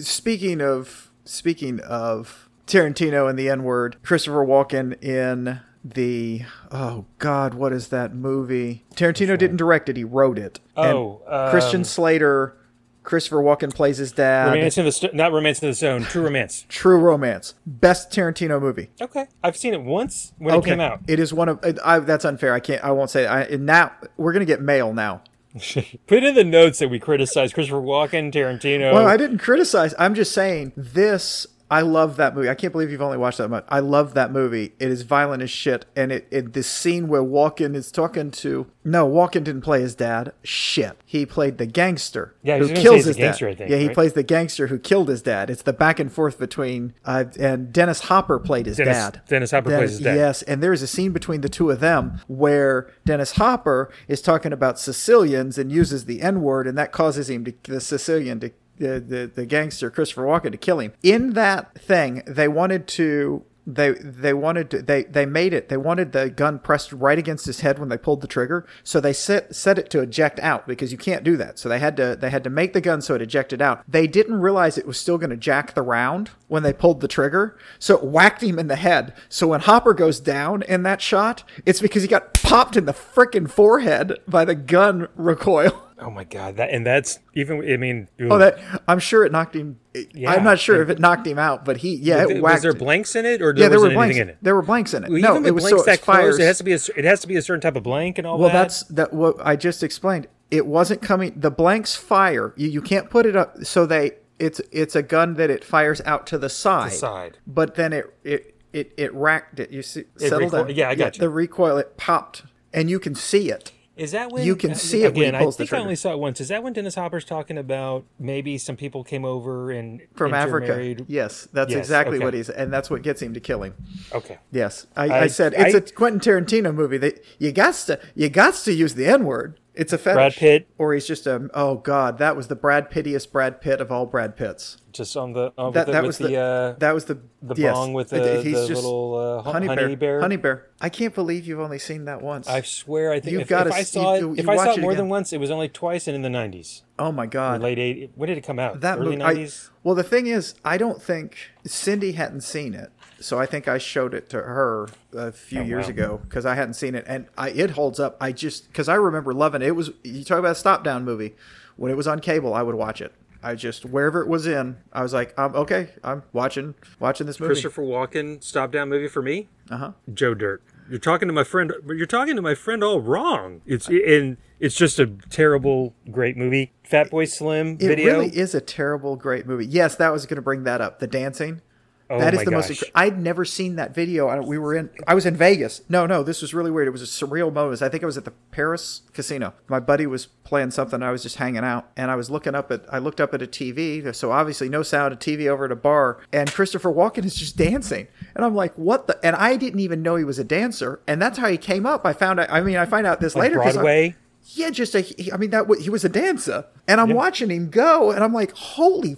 speaking 0.00 0.60
of 0.60 1.12
speaking 1.24 1.78
of 1.80 2.48
tarantino 2.66 3.30
and 3.30 3.38
the 3.38 3.48
n-word 3.48 3.96
christopher 4.02 4.44
walken 4.44 5.00
in 5.02 5.60
the 5.84 6.42
oh 6.72 7.04
god 7.18 7.54
what 7.54 7.72
is 7.72 7.88
that 7.88 8.14
movie 8.14 8.84
tarantino 8.94 9.36
didn't 9.38 9.56
direct 9.56 9.88
it 9.88 9.96
he 9.96 10.04
wrote 10.04 10.38
it 10.38 10.58
And 10.76 10.96
Oh, 10.96 11.22
um, 11.28 11.50
christian 11.50 11.84
slater 11.84 12.56
christopher 13.02 13.38
walken 13.38 13.74
plays 13.74 13.96
his 13.98 14.12
dad 14.12 14.52
Romance 14.52 14.76
in 14.78 14.84
the 14.84 14.92
Sto- 14.92 15.10
not 15.12 15.32
Romance 15.32 15.62
in 15.62 15.68
the 15.70 15.74
Stone, 15.74 16.02
True 16.02 16.22
Romance. 16.22 16.66
true 16.68 16.98
romance 16.98 17.54
best 17.66 18.10
tarantino 18.10 18.60
movie 18.60 18.90
Okay, 19.00 19.26
I've 19.42 19.56
seen 19.56 19.72
it 19.74 19.82
once 19.82 20.32
when 20.38 20.54
it 20.54 20.64
came 20.64 20.80
out. 20.80 21.00
it 21.08 21.18
is 21.18 21.32
one 21.32 21.48
of 21.48 21.64
I, 21.84 22.00
that's 22.00 22.24
unfair 22.24 22.52
i 22.54 22.60
can't 22.60 22.82
i 22.84 22.90
won't 22.90 23.10
say. 23.10 23.26
I, 23.26 23.56
now 23.56 23.92
we're 24.16 24.32
gonna 24.32 24.44
get 24.44 24.60
mail 24.60 24.92
now 24.92 25.22
Put 26.06 26.22
in 26.22 26.36
the 26.36 26.44
notes 26.44 26.78
that 26.78 26.88
we 26.90 27.00
criticize 27.00 27.52
Christopher 27.52 27.80
Walken, 27.80 28.32
Tarantino. 28.32 28.92
Well, 28.92 29.04
I 29.08 29.16
didn't 29.16 29.38
criticize. 29.38 29.92
I'm 29.98 30.14
just 30.14 30.30
saying 30.30 30.70
this 30.76 31.44
I 31.70 31.82
love 31.82 32.16
that 32.16 32.34
movie. 32.34 32.48
I 32.48 32.54
can't 32.54 32.72
believe 32.72 32.90
you've 32.90 33.00
only 33.02 33.16
watched 33.18 33.38
that 33.38 33.48
much. 33.48 33.64
I 33.68 33.78
love 33.80 34.14
that 34.14 34.32
movie. 34.32 34.74
It 34.80 34.90
is 34.90 35.02
violent 35.02 35.42
as 35.42 35.50
shit, 35.50 35.86
and 35.94 36.10
it, 36.10 36.26
it 36.30 36.52
this 36.52 36.68
scene 36.68 37.06
where 37.08 37.22
Walken 37.22 37.74
is 37.76 37.92
talking 37.92 38.30
to 38.32 38.66
no, 38.82 39.06
Walken 39.06 39.44
didn't 39.44 39.60
play 39.60 39.82
his 39.82 39.94
dad. 39.94 40.32
Shit, 40.42 40.96
he 41.04 41.26
played 41.26 41.58
the 41.58 41.66
gangster 41.66 42.34
Yeah, 42.42 42.54
who 42.54 42.60
was 42.60 42.68
gonna 42.70 42.76
say 42.78 42.82
kills 42.82 43.02
the 43.04 43.08
his 43.10 43.16
gangster, 43.18 43.44
dad. 43.46 43.50
I 43.52 43.54
think, 43.56 43.70
yeah, 43.70 43.76
he 43.76 43.86
right? 43.88 43.94
plays 43.94 44.12
the 44.14 44.22
gangster 44.22 44.66
who 44.68 44.78
killed 44.78 45.08
his 45.08 45.20
dad. 45.22 45.50
It's 45.50 45.62
the 45.62 45.72
back 45.74 46.00
and 46.00 46.10
forth 46.10 46.38
between 46.38 46.94
uh, 47.04 47.24
and 47.38 47.72
Dennis 47.72 48.00
Hopper 48.00 48.38
played 48.38 48.66
his 48.66 48.78
Dennis- 48.78 48.96
dad. 48.96 49.20
Dennis 49.28 49.50
Hopper 49.50 49.70
plays 49.70 49.90
his 49.90 50.00
dad. 50.00 50.16
Yes, 50.16 50.42
and 50.42 50.62
there's 50.62 50.82
a 50.82 50.86
scene 50.86 51.12
between 51.12 51.42
the 51.42 51.48
two 51.48 51.70
of 51.70 51.80
them 51.80 52.20
where 52.26 52.90
Dennis 53.04 53.32
Hopper 53.32 53.90
is 54.08 54.22
talking 54.22 54.52
about 54.52 54.78
Sicilians 54.78 55.58
and 55.58 55.70
uses 55.70 56.06
the 56.06 56.22
N 56.22 56.40
word, 56.40 56.66
and 56.66 56.76
that 56.78 56.90
causes 56.90 57.28
him 57.30 57.44
to 57.44 57.54
the 57.64 57.80
Sicilian 57.80 58.40
to 58.40 58.50
the, 58.80 58.98
the 58.98 59.30
the 59.32 59.46
gangster 59.46 59.90
Christopher 59.90 60.22
Walken 60.24 60.50
to 60.50 60.58
kill 60.58 60.80
him. 60.80 60.92
In 61.02 61.34
that 61.34 61.74
thing, 61.80 62.22
they 62.26 62.48
wanted 62.48 62.88
to. 62.88 63.44
They 63.66 63.90
they 63.92 64.32
wanted 64.32 64.70
to, 64.70 64.82
they 64.82 65.04
they 65.04 65.26
made 65.26 65.52
it. 65.52 65.68
They 65.68 65.76
wanted 65.76 66.12
the 66.12 66.30
gun 66.30 66.58
pressed 66.58 66.92
right 66.92 67.18
against 67.18 67.44
his 67.46 67.60
head 67.60 67.78
when 67.78 67.90
they 67.90 67.98
pulled 67.98 68.22
the 68.22 68.26
trigger. 68.26 68.66
So 68.82 69.00
they 69.00 69.12
set 69.12 69.54
set 69.54 69.78
it 69.78 69.90
to 69.90 70.00
eject 70.00 70.40
out 70.40 70.66
because 70.66 70.90
you 70.90 70.98
can't 70.98 71.22
do 71.22 71.36
that. 71.36 71.58
So 71.58 71.68
they 71.68 71.78
had 71.78 71.96
to 71.98 72.16
they 72.18 72.30
had 72.30 72.42
to 72.44 72.50
make 72.50 72.72
the 72.72 72.80
gun 72.80 73.00
so 73.02 73.14
it 73.14 73.22
ejected 73.22 73.60
out. 73.60 73.84
They 73.86 74.06
didn't 74.06 74.40
realize 74.40 74.76
it 74.76 74.86
was 74.86 74.98
still 74.98 75.18
going 75.18 75.30
to 75.30 75.36
jack 75.36 75.74
the 75.74 75.82
round 75.82 76.30
when 76.48 76.62
they 76.62 76.72
pulled 76.72 77.00
the 77.00 77.06
trigger. 77.06 77.56
So 77.78 77.98
it 77.98 78.04
whacked 78.04 78.42
him 78.42 78.58
in 78.58 78.68
the 78.68 78.76
head. 78.76 79.14
So 79.28 79.48
when 79.48 79.60
Hopper 79.60 79.94
goes 79.94 80.18
down 80.18 80.62
in 80.62 80.82
that 80.84 81.02
shot, 81.02 81.44
it's 81.64 81.80
because 81.80 82.02
he 82.02 82.08
got 82.08 82.34
popped 82.34 82.76
in 82.76 82.86
the 82.86 82.92
frickin' 82.92 83.48
forehead 83.48 84.14
by 84.26 84.46
the 84.46 84.56
gun 84.56 85.06
recoil. 85.14 85.86
Oh 86.00 86.10
my 86.10 86.24
god, 86.24 86.56
that 86.56 86.70
and 86.70 86.84
that's 86.86 87.18
even. 87.34 87.58
I 87.72 87.76
mean, 87.76 88.08
Oh, 88.20 88.38
that 88.38 88.58
I'm 88.88 88.98
sure 88.98 89.24
it 89.24 89.32
knocked 89.32 89.54
him. 89.54 89.78
Yeah. 90.14 90.30
I'm 90.32 90.44
not 90.44 90.58
sure 90.58 90.80
if 90.82 90.88
it 90.88 90.98
knocked 90.98 91.26
him 91.26 91.38
out, 91.38 91.64
but 91.64 91.78
he 91.78 91.96
yeah, 91.96 92.24
was, 92.24 92.30
it 92.36 92.42
was 92.42 92.62
there 92.62 92.72
blanks 92.72 93.14
in 93.16 93.26
it, 93.26 93.42
or 93.42 93.52
yeah, 93.56 93.68
there, 93.68 93.80
were 93.80 93.90
blanks. 93.90 94.16
in 94.16 94.28
it? 94.30 94.38
There 94.40 94.54
were 94.54 94.62
blanks 94.62 94.94
in 94.94 95.04
it. 95.04 95.10
Well, 95.10 95.20
no, 95.20 95.32
even 95.34 95.46
it 95.46 95.54
was 95.54 95.64
blanks 95.64 95.78
so 95.78 95.82
it 95.82 95.86
that 95.86 96.02
close, 96.02 96.16
fires. 96.16 96.38
it 96.38 96.44
has 96.44 96.58
to 96.58 96.64
be 96.64 96.72
a, 96.72 96.78
it 96.96 97.04
has 97.04 97.20
to 97.20 97.26
be 97.26 97.36
a 97.36 97.42
certain 97.42 97.60
type 97.60 97.76
of 97.76 97.82
blank 97.82 98.18
and 98.18 98.26
all 98.26 98.38
Well, 98.38 98.48
that. 98.48 98.54
that's 98.54 98.82
that. 98.84 99.12
What 99.12 99.36
I 99.44 99.56
just 99.56 99.82
explained. 99.82 100.26
It 100.50 100.66
wasn't 100.66 101.02
coming. 101.02 101.32
The 101.36 101.50
blanks 101.50 101.94
fire. 101.96 102.54
You 102.56 102.68
you 102.68 102.82
can't 102.82 103.10
put 103.10 103.26
it 103.26 103.36
up. 103.36 103.64
So 103.64 103.84
they 103.86 104.12
it's 104.38 104.60
it's 104.72 104.96
a 104.96 105.02
gun 105.02 105.34
that 105.34 105.50
it 105.50 105.64
fires 105.64 106.00
out 106.06 106.26
to 106.28 106.38
the 106.38 106.48
side. 106.48 106.92
side. 106.92 107.38
But 107.46 107.74
then 107.74 107.92
it 107.92 108.06
it 108.24 108.54
it, 108.72 108.92
it 108.96 109.12
racked 109.14 109.60
it. 109.60 109.70
You 109.70 109.82
see, 109.82 110.04
settled 110.16 110.42
recoil- 110.52 110.64
down. 110.66 110.74
yeah, 110.76 110.88
I 110.88 110.94
got 110.94 111.16
you. 111.16 111.20
The 111.20 111.28
recoil 111.28 111.76
it 111.76 111.96
popped, 111.96 112.44
and 112.72 112.88
you 112.88 112.98
can 113.00 113.14
see 113.14 113.50
it. 113.50 113.72
Is 114.00 114.12
that 114.12 114.32
when 114.32 114.46
You 114.46 114.56
can 114.56 114.74
see 114.74 115.02
it 115.02 115.08
when 115.12 115.14
he 115.14 115.28
again? 115.28 115.34
I 115.34 115.50
think 115.50 115.70
I 115.74 115.78
only 115.78 115.94
saw 115.94 116.12
it 116.12 116.18
once. 116.18 116.40
Is 116.40 116.48
that 116.48 116.62
when 116.62 116.72
Dennis 116.72 116.94
Hopper's 116.94 117.24
talking 117.26 117.58
about 117.58 118.06
maybe 118.18 118.56
some 118.56 118.74
people 118.74 119.04
came 119.04 119.26
over 119.26 119.70
and 119.70 120.00
From 120.16 120.32
Africa, 120.32 120.96
yes, 121.06 121.46
that's 121.52 121.70
Yes, 121.70 121.80
exactly 121.80 122.16
okay. 122.16 122.24
what 122.24 122.32
he's, 122.32 122.48
and 122.48 122.72
that's 122.72 122.88
what 122.88 123.02
gets 123.02 123.20
him 123.20 123.34
to 123.34 123.40
kill 123.40 123.62
him. 123.62 123.74
Okay. 124.14 124.38
Yes, 124.50 124.86
I, 124.96 125.08
I- 125.08 125.20
I, 125.20 125.26
said 125.26 125.52
it's 125.54 125.74
I- 125.74 125.78
a 125.78 125.80
Quentin 125.82 126.18
Tarantino 126.18 126.74
movie. 126.74 126.96
That 126.96 127.22
you 127.38 127.52
got 127.52 127.74
to 127.74 128.00
you 128.14 128.30
got 128.30 128.54
to 128.54 128.72
use 128.72 128.94
the 128.94 129.04
N 129.06 129.26
word. 129.26 129.60
It's 129.80 129.92
a 129.94 129.98
fetish. 129.98 130.14
Brad 130.16 130.34
Pitt. 130.34 130.68
or 130.78 130.92
he's 130.94 131.06
just 131.06 131.26
a 131.26 131.48
oh 131.54 131.76
god, 131.76 132.18
that 132.18 132.36
was 132.36 132.48
the 132.48 132.54
Brad 132.54 132.90
Pittiest 132.90 133.32
Brad 133.32 133.60
Pitt 133.60 133.80
of 133.80 133.90
all 133.90 134.04
Brad 134.06 134.36
Pitts. 134.36 134.76
Just 134.92 135.16
on 135.16 135.32
the 135.32 135.52
on 135.56 135.72
That 135.72 135.86
the, 135.86 135.92
that 135.92 136.02
was 136.04 136.18
the, 136.18 136.26
the, 136.28 136.36
uh, 136.36 136.72
that 136.80 136.92
was 136.92 137.04
the 137.06 137.18
the 137.40 137.54
yes. 137.54 137.72
bong 137.74 137.92
with 137.94 138.10
the, 138.10 138.42
he's 138.42 138.60
the 138.60 138.66
just 138.68 138.82
little 138.82 139.14
uh, 139.46 139.50
honey, 139.50 139.66
honey, 139.68 139.86
bear, 139.94 139.96
bear. 139.96 140.20
honey 140.20 140.36
bear. 140.36 140.66
I 140.80 140.88
can't 140.88 141.14
believe 141.14 141.46
you've 141.46 141.60
only 141.60 141.78
seen 141.78 142.04
that 142.06 142.20
once. 142.22 142.48
I 142.48 142.60
swear, 142.62 143.12
I 143.12 143.20
think 143.20 143.32
You've 143.32 143.42
if, 143.42 143.48
gotta 143.48 143.70
if 143.70 143.74
I 143.76 143.80
s- 143.80 143.90
saw 143.92 144.16
you- 144.16 144.32
it, 144.34 144.40
if 144.40 144.48
I 144.48 144.56
saw 144.56 144.72
it 144.72 144.78
it 144.78 144.80
more 144.82 144.90
again. 144.90 145.04
than 145.04 145.08
once, 145.08 145.32
it 145.32 145.38
was 145.38 145.50
only 145.50 145.68
twice 145.68 146.06
and 146.08 146.14
in 146.16 146.22
the 146.22 146.28
nineties, 146.30 146.82
oh 146.98 147.12
my 147.12 147.26
god, 147.26 147.62
late 147.62 147.78
eight. 147.78 148.10
When 148.16 148.28
did 148.28 148.36
it 148.36 148.42
come 148.44 148.58
out? 148.58 148.80
that 148.80 148.98
Early 148.98 149.04
movie. 149.06 149.16
Nineties. 149.18 149.70
well, 149.84 149.94
the 149.94 150.02
thing 150.02 150.26
is, 150.26 150.54
I 150.64 150.76
don't 150.76 151.00
think 151.02 151.36
Cindy 151.64 152.12
hadn't 152.12 152.42
seen 152.42 152.74
it, 152.74 152.90
so 153.20 153.38
I 153.38 153.46
think 153.46 153.68
I 153.68 153.78
showed 153.78 154.14
it 154.14 154.28
to 154.30 154.38
her 154.38 154.88
a 155.12 155.30
few 155.32 155.62
years 155.62 155.84
Oh, 155.86 155.88
wow. 155.88 155.94
ago 155.94 156.20
because 156.24 156.46
I 156.46 156.54
hadn't 156.54 156.74
seen 156.74 156.94
it, 156.94 157.04
and 157.06 157.26
I 157.38 157.50
it 157.50 157.70
holds 157.70 158.00
up. 158.00 158.16
I 158.20 158.32
just 158.32 158.66
because 158.68 158.88
I 158.88 158.94
remember 158.94 159.32
loving 159.32 159.62
it. 159.62 159.68
It 159.68 159.76
was 159.76 159.90
you 160.02 160.24
talk 160.24 160.38
about 160.38 160.52
a 160.52 160.54
stop 160.56 160.82
down 160.84 161.04
movie 161.04 161.34
when 161.76 161.90
it 161.90 161.96
was 161.96 162.06
on 162.06 162.20
cable, 162.20 162.52
I 162.54 162.62
would 162.62 162.74
watch 162.74 163.00
it. 163.00 163.12
I 163.42 163.54
just 163.54 163.86
wherever 163.86 164.20
it 164.20 164.28
was 164.28 164.46
in, 164.46 164.76
I 164.92 165.02
was 165.02 165.14
like, 165.14 165.38
um, 165.38 165.54
okay, 165.54 165.90
I'm 166.04 166.22
watching 166.32 166.74
watching 166.98 167.26
this 167.26 167.40
movie. 167.40 167.54
Christopher 167.54 167.82
Walken 167.82 168.42
stop 168.42 168.70
down 168.70 168.88
movie 168.90 169.08
for 169.08 169.22
me. 169.22 169.48
Uh 169.70 169.76
huh. 169.76 169.92
Joe 170.12 170.34
Dirt. 170.34 170.62
You're 170.90 170.98
talking 170.98 171.28
to 171.28 171.32
my 171.32 171.44
friend. 171.44 171.72
But 171.86 171.96
you're 171.96 172.06
talking 172.06 172.36
to 172.36 172.42
my 172.42 172.54
friend 172.54 172.82
all 172.84 173.00
wrong. 173.00 173.62
It's 173.64 173.88
and 173.88 174.36
it's 174.58 174.74
just 174.74 174.98
a 174.98 175.06
terrible, 175.30 175.94
great 176.10 176.36
movie. 176.36 176.72
Fat 176.82 177.08
Boy 177.10 177.24
Slim 177.24 177.74
It 177.80 177.86
video. 177.86 178.08
It 178.08 178.12
really 178.12 178.36
is 178.36 178.54
a 178.54 178.60
terrible, 178.60 179.16
great 179.16 179.46
movie. 179.46 179.64
Yes, 179.66 179.94
that 179.96 180.12
was 180.12 180.26
going 180.26 180.36
to 180.36 180.42
bring 180.42 180.64
that 180.64 180.80
up. 180.80 180.98
The 180.98 181.06
dancing. 181.06 181.62
Oh 182.10 182.18
That 182.18 182.34
is 182.34 182.40
the 182.44 182.50
gosh. 182.50 182.68
most. 182.68 182.84
I'd 182.94 183.18
never 183.18 183.44
seen 183.44 183.76
that 183.76 183.94
video. 183.94 184.28
I, 184.28 184.40
we 184.40 184.58
were 184.58 184.74
in. 184.74 184.90
I 185.06 185.14
was 185.14 185.24
in 185.26 185.36
Vegas. 185.36 185.80
No, 185.88 186.04
no, 186.06 186.22
this 186.22 186.42
was 186.42 186.52
really 186.52 186.70
weird. 186.70 186.88
It 186.88 186.90
was 186.90 187.02
a 187.02 187.06
surreal 187.06 187.52
moment. 187.52 187.80
I 187.80 187.88
think 187.88 188.02
I 188.02 188.06
was 188.06 188.18
at 188.18 188.24
the 188.24 188.32
Paris 188.50 189.02
casino. 189.12 189.54
My 189.68 189.80
buddy 189.80 190.06
was 190.06 190.26
playing 190.26 190.72
something. 190.72 191.02
I 191.02 191.10
was 191.12 191.22
just 191.22 191.36
hanging 191.36 191.64
out, 191.64 191.88
and 191.96 192.10
I 192.10 192.16
was 192.16 192.30
looking 192.30 192.54
up 192.54 192.70
at. 192.70 192.82
I 192.92 192.98
looked 192.98 193.20
up 193.20 193.32
at 193.32 193.40
a 193.42 193.46
TV. 193.46 194.14
So 194.14 194.32
obviously 194.32 194.68
no 194.68 194.82
sound. 194.82 195.14
A 195.14 195.16
TV 195.16 195.46
over 195.48 195.64
at 195.64 195.72
a 195.72 195.76
bar, 195.76 196.18
and 196.32 196.52
Christopher 196.52 196.90
Walken 196.92 197.24
is 197.24 197.34
just 197.36 197.56
dancing, 197.56 198.08
and 198.34 198.44
I'm 198.44 198.54
like, 198.54 198.74
what 198.74 199.06
the? 199.06 199.18
And 199.24 199.36
I 199.36 199.56
didn't 199.56 199.80
even 199.80 200.02
know 200.02 200.16
he 200.16 200.24
was 200.24 200.38
a 200.38 200.44
dancer, 200.44 201.00
and 201.06 201.22
that's 201.22 201.38
how 201.38 201.48
he 201.48 201.56
came 201.56 201.86
up. 201.86 202.04
I 202.04 202.12
found. 202.12 202.40
out 202.40 202.50
I 202.50 202.60
mean, 202.60 202.76
I 202.76 202.84
find 202.86 203.06
out 203.06 203.20
this 203.20 203.34
Like 203.34 203.52
later. 203.52 203.60
Broadway. 203.62 204.16
yeah, 204.54 204.70
just 204.70 204.94
a, 204.94 205.00
he- 205.00 205.30
I 205.32 205.36
mean 205.36 205.50
that 205.50 205.66
he 205.80 205.90
was 205.90 206.04
a 206.04 206.08
dancer, 206.08 206.64
and 206.88 207.00
I'm 207.00 207.12
watching 207.14 207.50
him 207.50 207.70
go, 207.70 208.10
and 208.10 208.24
I'm 208.24 208.32
like, 208.32 208.50
holy 208.52 209.16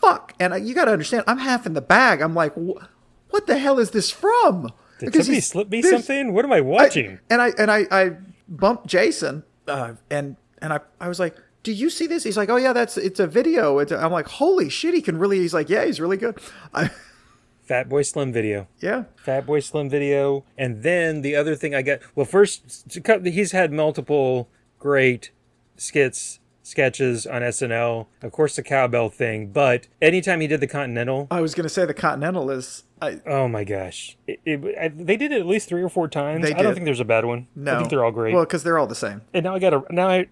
fuck! 0.00 0.34
And 0.40 0.54
I, 0.54 0.58
you 0.58 0.74
got 0.74 0.86
to 0.86 0.92
understand, 0.92 1.24
I'm 1.26 1.38
half 1.38 1.66
in 1.66 1.74
the 1.74 1.80
bag. 1.80 2.20
I'm 2.22 2.34
like, 2.34 2.54
what 2.54 3.46
the 3.46 3.58
hell 3.58 3.78
is 3.78 3.90
this 3.90 4.10
from? 4.10 4.72
Did 4.98 5.06
Because 5.06 5.26
somebody 5.26 5.40
slip 5.40 5.70
me 5.70 5.82
something? 5.82 6.32
What 6.32 6.44
am 6.44 6.52
I 6.52 6.56
I- 6.58 6.60
watching? 6.62 7.18
and 7.30 7.40
I 7.40 7.52
and 7.58 7.70
I 7.70 7.86
I 7.90 8.10
bumped 8.48 8.86
Jason, 8.86 9.44
uh, 9.68 9.94
and 10.10 10.36
and 10.60 10.72
I 10.72 10.80
I 11.00 11.08
was 11.08 11.18
like. 11.20 11.36
Do 11.62 11.72
you 11.72 11.90
see 11.90 12.06
this? 12.06 12.24
He's 12.24 12.38
like, 12.38 12.48
oh 12.48 12.56
yeah, 12.56 12.72
that's 12.72 12.96
it's 12.96 13.20
a 13.20 13.26
video. 13.26 13.80
It's 13.80 13.92
a, 13.92 13.98
I'm 13.98 14.10
like, 14.12 14.26
holy 14.26 14.70
shit, 14.70 14.94
he 14.94 15.02
can 15.02 15.18
really. 15.18 15.40
He's 15.40 15.52
like, 15.52 15.68
yeah, 15.68 15.84
he's 15.84 16.00
really 16.00 16.16
good. 16.16 16.38
I, 16.72 16.88
Fat 17.64 17.86
Boy 17.86 18.00
Slim 18.00 18.32
video. 18.32 18.66
yeah, 18.78 19.04
Fat 19.16 19.44
Boy 19.44 19.60
Slim 19.60 19.90
video. 19.90 20.42
And 20.56 20.82
then 20.82 21.20
the 21.20 21.36
other 21.36 21.54
thing 21.54 21.74
I 21.74 21.82
got. 21.82 21.98
Well, 22.14 22.24
first 22.24 22.86
he's 23.24 23.52
had 23.52 23.72
multiple 23.74 24.48
great 24.78 25.32
skits, 25.76 26.39
sketches 26.70 27.26
on 27.26 27.42
SNL. 27.42 28.06
Of 28.22 28.32
course, 28.32 28.56
the 28.56 28.62
cowbell 28.62 29.08
thing. 29.10 29.48
But 29.48 29.88
anytime 30.00 30.40
he 30.40 30.46
did 30.46 30.60
the 30.60 30.66
Continental, 30.66 31.28
oh, 31.30 31.36
I 31.36 31.40
was 31.40 31.54
gonna 31.54 31.68
say 31.68 31.84
the 31.84 31.94
Continental 31.94 32.50
is. 32.50 32.84
I, 33.02 33.18
oh 33.26 33.48
my 33.48 33.64
gosh, 33.64 34.18
it, 34.26 34.40
it, 34.44 34.78
I, 34.78 34.88
they 34.88 35.16
did 35.16 35.32
it 35.32 35.40
at 35.40 35.46
least 35.46 35.70
three 35.70 35.82
or 35.82 35.88
four 35.88 36.06
times. 36.06 36.42
They 36.44 36.52
I 36.54 36.62
don't 36.62 36.74
think 36.74 36.84
there's 36.84 37.00
a 37.00 37.04
bad 37.04 37.24
one. 37.24 37.48
no, 37.56 37.74
I 37.74 37.78
think 37.78 37.88
they're 37.88 38.04
all 38.04 38.12
great. 38.12 38.34
Well, 38.34 38.44
because 38.44 38.62
they're 38.62 38.78
all 38.78 38.86
the 38.86 38.94
same. 38.94 39.22
and 39.32 39.44
now 39.44 39.54
I 39.54 39.58
got 39.58 39.70
to 39.70 39.84
now. 39.90 40.08
I, 40.08 40.26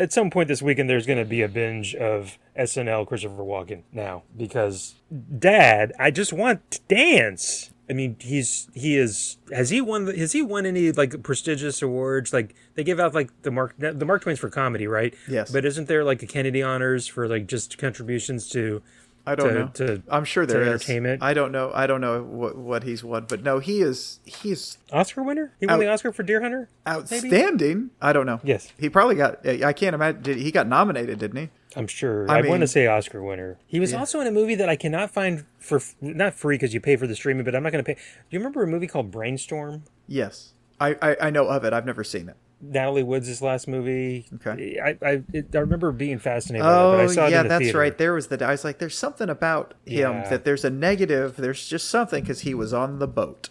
at 0.00 0.10
some 0.12 0.30
point 0.30 0.48
this 0.48 0.62
weekend, 0.62 0.88
there's 0.88 1.04
going 1.06 1.18
to 1.18 1.26
be 1.26 1.42
a 1.42 1.48
binge 1.48 1.94
of 1.94 2.38
SNL 2.58 3.06
Christopher 3.06 3.42
Walken 3.42 3.82
now 3.92 4.22
because 4.34 4.94
Dad, 5.38 5.92
I 5.98 6.10
just 6.10 6.32
want 6.32 6.70
to 6.70 6.80
dance. 6.88 7.70
I 7.88 7.92
mean, 7.92 8.16
he's 8.18 8.68
he 8.74 8.96
is 8.96 9.36
has 9.52 9.70
he 9.70 9.80
won 9.80 10.06
the- 10.06 10.16
has 10.16 10.32
he 10.32 10.40
won 10.42 10.64
any 10.64 10.90
like 10.92 11.22
prestigious 11.22 11.82
awards? 11.82 12.32
Like 12.32 12.54
they 12.74 12.84
give 12.84 12.98
out 12.98 13.14
like 13.14 13.30
the 13.42 13.50
Mark 13.50 13.74
the 13.78 14.04
Mark 14.06 14.22
Twain's 14.22 14.38
for 14.38 14.48
comedy, 14.48 14.86
right? 14.86 15.14
Yes. 15.28 15.50
But 15.52 15.64
isn't 15.64 15.86
there 15.86 16.02
like 16.02 16.22
a 16.22 16.26
Kennedy 16.26 16.62
honors 16.62 17.06
for 17.06 17.28
like 17.28 17.46
just 17.46 17.76
contributions 17.78 18.48
to? 18.50 18.82
I 19.26 19.34
don't 19.34 19.48
to- 19.48 19.54
know. 19.54 19.66
to- 19.96 20.02
I'm 20.08 20.24
sure 20.24 20.44
there 20.44 20.60
is. 20.62 20.68
entertainment? 20.68 21.22
I 21.22 21.32
don't 21.32 21.50
know. 21.52 21.70
I 21.74 21.86
don't 21.86 22.00
know 22.00 22.22
what 22.22 22.56
what 22.56 22.82
he's 22.82 23.02
won, 23.02 23.24
but 23.28 23.42
no, 23.42 23.58
he 23.58 23.80
is 23.80 24.20
he's 24.24 24.76
Oscar 24.92 25.22
winner? 25.22 25.52
He 25.60 25.66
won 25.66 25.76
Out- 25.76 25.80
the 25.80 25.88
Oscar 25.88 26.12
for 26.12 26.22
Deer 26.22 26.42
Hunter. 26.42 26.68
outstanding. 26.86 27.90
I 28.00 28.12
don't 28.12 28.26
know. 28.26 28.40
Yes. 28.44 28.72
he 28.78 28.88
probably 28.88 29.14
got. 29.16 29.46
I 29.46 29.72
can't 29.72 29.94
imagine. 29.94 30.22
Did, 30.22 30.36
he 30.38 30.50
got 30.50 30.66
nominated, 30.66 31.18
didn't 31.18 31.36
he? 31.38 31.48
I'm 31.76 31.86
sure. 31.86 32.30
I 32.30 32.38
I, 32.38 32.42
want 32.42 32.60
to 32.60 32.68
say 32.68 32.86
Oscar 32.86 33.22
winner. 33.22 33.58
He 33.66 33.80
was 33.80 33.92
also 33.92 34.20
in 34.20 34.26
a 34.26 34.30
movie 34.30 34.54
that 34.54 34.68
I 34.68 34.76
cannot 34.76 35.10
find 35.10 35.44
for 35.58 35.80
not 36.00 36.34
free 36.34 36.56
because 36.56 36.72
you 36.72 36.80
pay 36.80 36.96
for 36.96 37.06
the 37.06 37.16
streaming, 37.16 37.44
but 37.44 37.54
I'm 37.54 37.62
not 37.64 37.72
going 37.72 37.82
to 37.84 37.86
pay. 37.94 37.94
Do 37.94 38.00
you 38.30 38.38
remember 38.38 38.62
a 38.62 38.66
movie 38.66 38.86
called 38.86 39.10
Brainstorm? 39.10 39.82
Yes, 40.06 40.52
I, 40.78 40.96
I 41.02 41.16
I 41.22 41.30
know 41.30 41.48
of 41.48 41.64
it. 41.64 41.72
I've 41.72 41.86
never 41.86 42.04
seen 42.04 42.28
it. 42.28 42.36
Natalie 42.60 43.02
Woods' 43.02 43.42
last 43.42 43.68
movie. 43.68 44.26
Okay. 44.36 44.78
I 44.82 44.96
I, 45.06 45.22
it, 45.32 45.54
I 45.54 45.58
remember 45.58 45.92
being 45.92 46.18
fascinated 46.18 46.64
by 46.64 46.72
Oh 46.72 46.92
it, 46.92 46.96
but 46.96 47.00
I 47.00 47.06
saw 47.14 47.26
it 47.26 47.30
yeah, 47.32 47.42
the 47.42 47.48
that's 47.50 47.62
theater. 47.64 47.78
right. 47.78 47.96
There 47.98 48.14
was 48.14 48.28
the. 48.28 48.44
I 48.44 48.50
was 48.52 48.64
like, 48.64 48.78
there's 48.78 48.96
something 48.96 49.28
about 49.28 49.74
him 49.84 50.12
Yeah. 50.14 50.28
that 50.28 50.44
there's 50.44 50.64
a 50.64 50.70
negative. 50.70 51.36
There's 51.36 51.66
just 51.68 51.88
something 51.90 52.22
because 52.22 52.40
he 52.40 52.54
was 52.54 52.72
on 52.72 52.98
the 53.00 53.08
boat. 53.08 53.50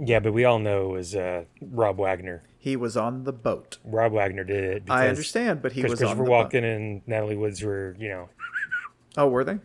Yeah, 0.00 0.20
but 0.20 0.32
we 0.32 0.44
all 0.44 0.58
know 0.58 0.86
it 0.86 0.92
was 0.92 1.14
uh, 1.14 1.44
Rob 1.60 1.98
Wagner. 1.98 2.42
He 2.58 2.76
was 2.76 2.96
on 2.96 3.24
the 3.24 3.32
boat. 3.32 3.78
Rob 3.84 4.12
Wagner 4.12 4.44
did 4.44 4.64
it. 4.64 4.82
I 4.88 5.08
understand, 5.08 5.60
but 5.62 5.72
he 5.72 5.80
Chris- 5.82 5.90
was 5.92 6.02
on 6.02 6.16
Christopher 6.16 6.24
the 6.24 6.30
boat. 6.30 6.52
Walken 6.52 6.76
and 6.76 7.02
Natalie 7.06 7.36
Woods 7.36 7.62
were, 7.62 7.94
you 7.98 8.08
know, 8.08 8.28
Oh, 9.16 9.28
were 9.28 9.44
they? 9.44 9.58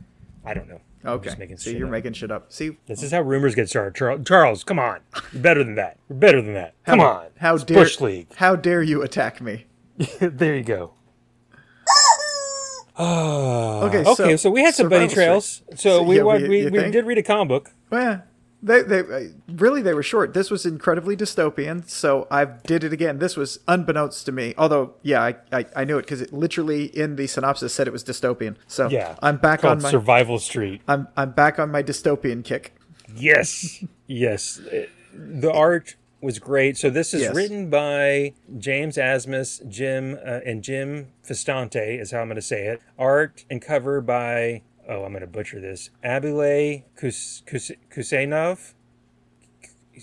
I 0.44 0.54
don't 0.54 0.68
know. 0.68 0.82
I'm 1.04 1.12
Okay. 1.14 1.26
just 1.26 1.40
making 1.40 1.58
See, 1.58 1.72
shit 1.72 1.80
you're 1.80 1.88
up. 1.88 1.92
making 1.92 2.14
shit 2.14 2.32
up. 2.32 2.52
See, 2.52 2.78
This 2.88 3.04
is 3.04 3.12
how 3.12 3.22
rumors 3.22 3.56
get 3.56 3.70
started. 3.70 3.96
Charles, 3.96 4.22
Charles 4.28 4.64
come 4.64 4.80
on. 4.80 5.00
You're 5.32 5.42
better 5.42 5.64
than 5.64 5.76
that. 5.76 5.98
You're 6.10 6.18
better 6.18 6.42
than 6.42 6.54
that. 6.56 6.74
Come 6.86 7.00
how, 7.00 7.06
on. 7.08 7.26
How 7.40 7.56
It's 7.56 7.64
dare 7.64 7.78
Bush 7.78 8.02
League. 8.02 8.28
How 8.36 8.56
dare 8.56 8.82
you 8.84 9.02
attack 9.04 9.40
me? 9.42 9.66
there 10.20 10.56
you 10.56 10.64
go. 10.64 10.94
Oh, 12.98 13.82
Okay, 13.88 14.00
okay. 14.00 14.14
so- 14.16 14.36
So, 14.38 14.50
we 14.50 14.62
had 14.64 14.74
some 14.76 14.90
bunny 14.90 15.08
Survival 15.08 15.24
trails. 15.42 15.62
So 15.76 16.02
we 16.04 16.18
Yeah, 16.18 16.24
we- 16.24 16.50
we, 16.50 16.70
we 16.70 16.92
did 16.92 17.06
read 17.06 17.18
a 17.18 17.24
comic 17.24 17.48
book. 17.48 17.72
Well, 17.90 18.24
they, 18.62 18.82
they 18.82 19.00
uh, 19.00 19.20
really 19.48 19.82
they 19.82 19.94
were 19.94 20.04
short. 20.04 20.34
This 20.34 20.50
was 20.50 20.66
incredibly 20.66 21.16
dystopian, 21.16 21.88
so 21.90 22.28
I 22.32 22.46
did 22.46 22.84
it 22.84 22.92
again. 22.92 23.20
This 23.20 23.38
was 23.38 23.60
unbeknownst 23.68 24.26
to 24.26 24.32
me. 24.32 24.54
Although, 24.58 24.96
yeah, 25.04 25.22
I, 25.22 25.36
I, 25.52 25.66
I 25.76 25.84
knew 25.84 25.98
it 25.98 26.04
because 26.04 26.22
it 26.22 26.34
literally 26.34 26.86
in 26.86 27.16
the 27.18 27.28
synopsis 27.28 27.74
said 27.74 27.88
it 27.88 27.92
was 27.92 28.04
dystopian. 28.04 28.56
So 28.68 28.90
Yeah, 28.90 29.16
I'm 29.22 29.38
back 29.38 29.64
on 29.64 29.82
my 29.82 29.92
Survival 29.92 30.40
Street. 30.40 30.82
I'm 30.88 31.08
I'm 31.16 31.32
back 31.32 31.60
on 31.60 31.72
my 31.72 31.84
dystopian 31.84 32.44
kick. 32.44 32.74
Yes, 33.16 33.84
yes. 34.08 34.60
Uh, 34.60 34.86
The 35.14 35.52
art 35.52 35.96
was 36.22 36.40
great. 36.40 36.78
So 36.78 36.90
this 36.90 37.14
is 37.14 37.22
Yes. 37.22 37.36
written 37.36 37.70
by 37.70 38.34
James 38.58 38.98
Asmus, 38.98 39.68
Jim, 39.70 40.18
uh, 40.26 40.40
and 40.46 40.64
Jim 40.64 41.08
Festante 41.24 42.00
is 42.00 42.12
how 42.12 42.20
I'm 42.22 42.28
going 42.28 42.36
to 42.38 42.42
say 42.42 42.66
it. 42.68 42.82
Art 42.98 43.46
and 43.52 43.62
cover 43.62 44.02
by 44.02 44.64
oh, 44.88 45.04
I'm 45.04 45.12
going 45.12 45.22
to 45.22 45.28
butcher 45.28 45.60
this. 45.60 45.90
Abule 46.04 46.84
Kus, 46.96 47.44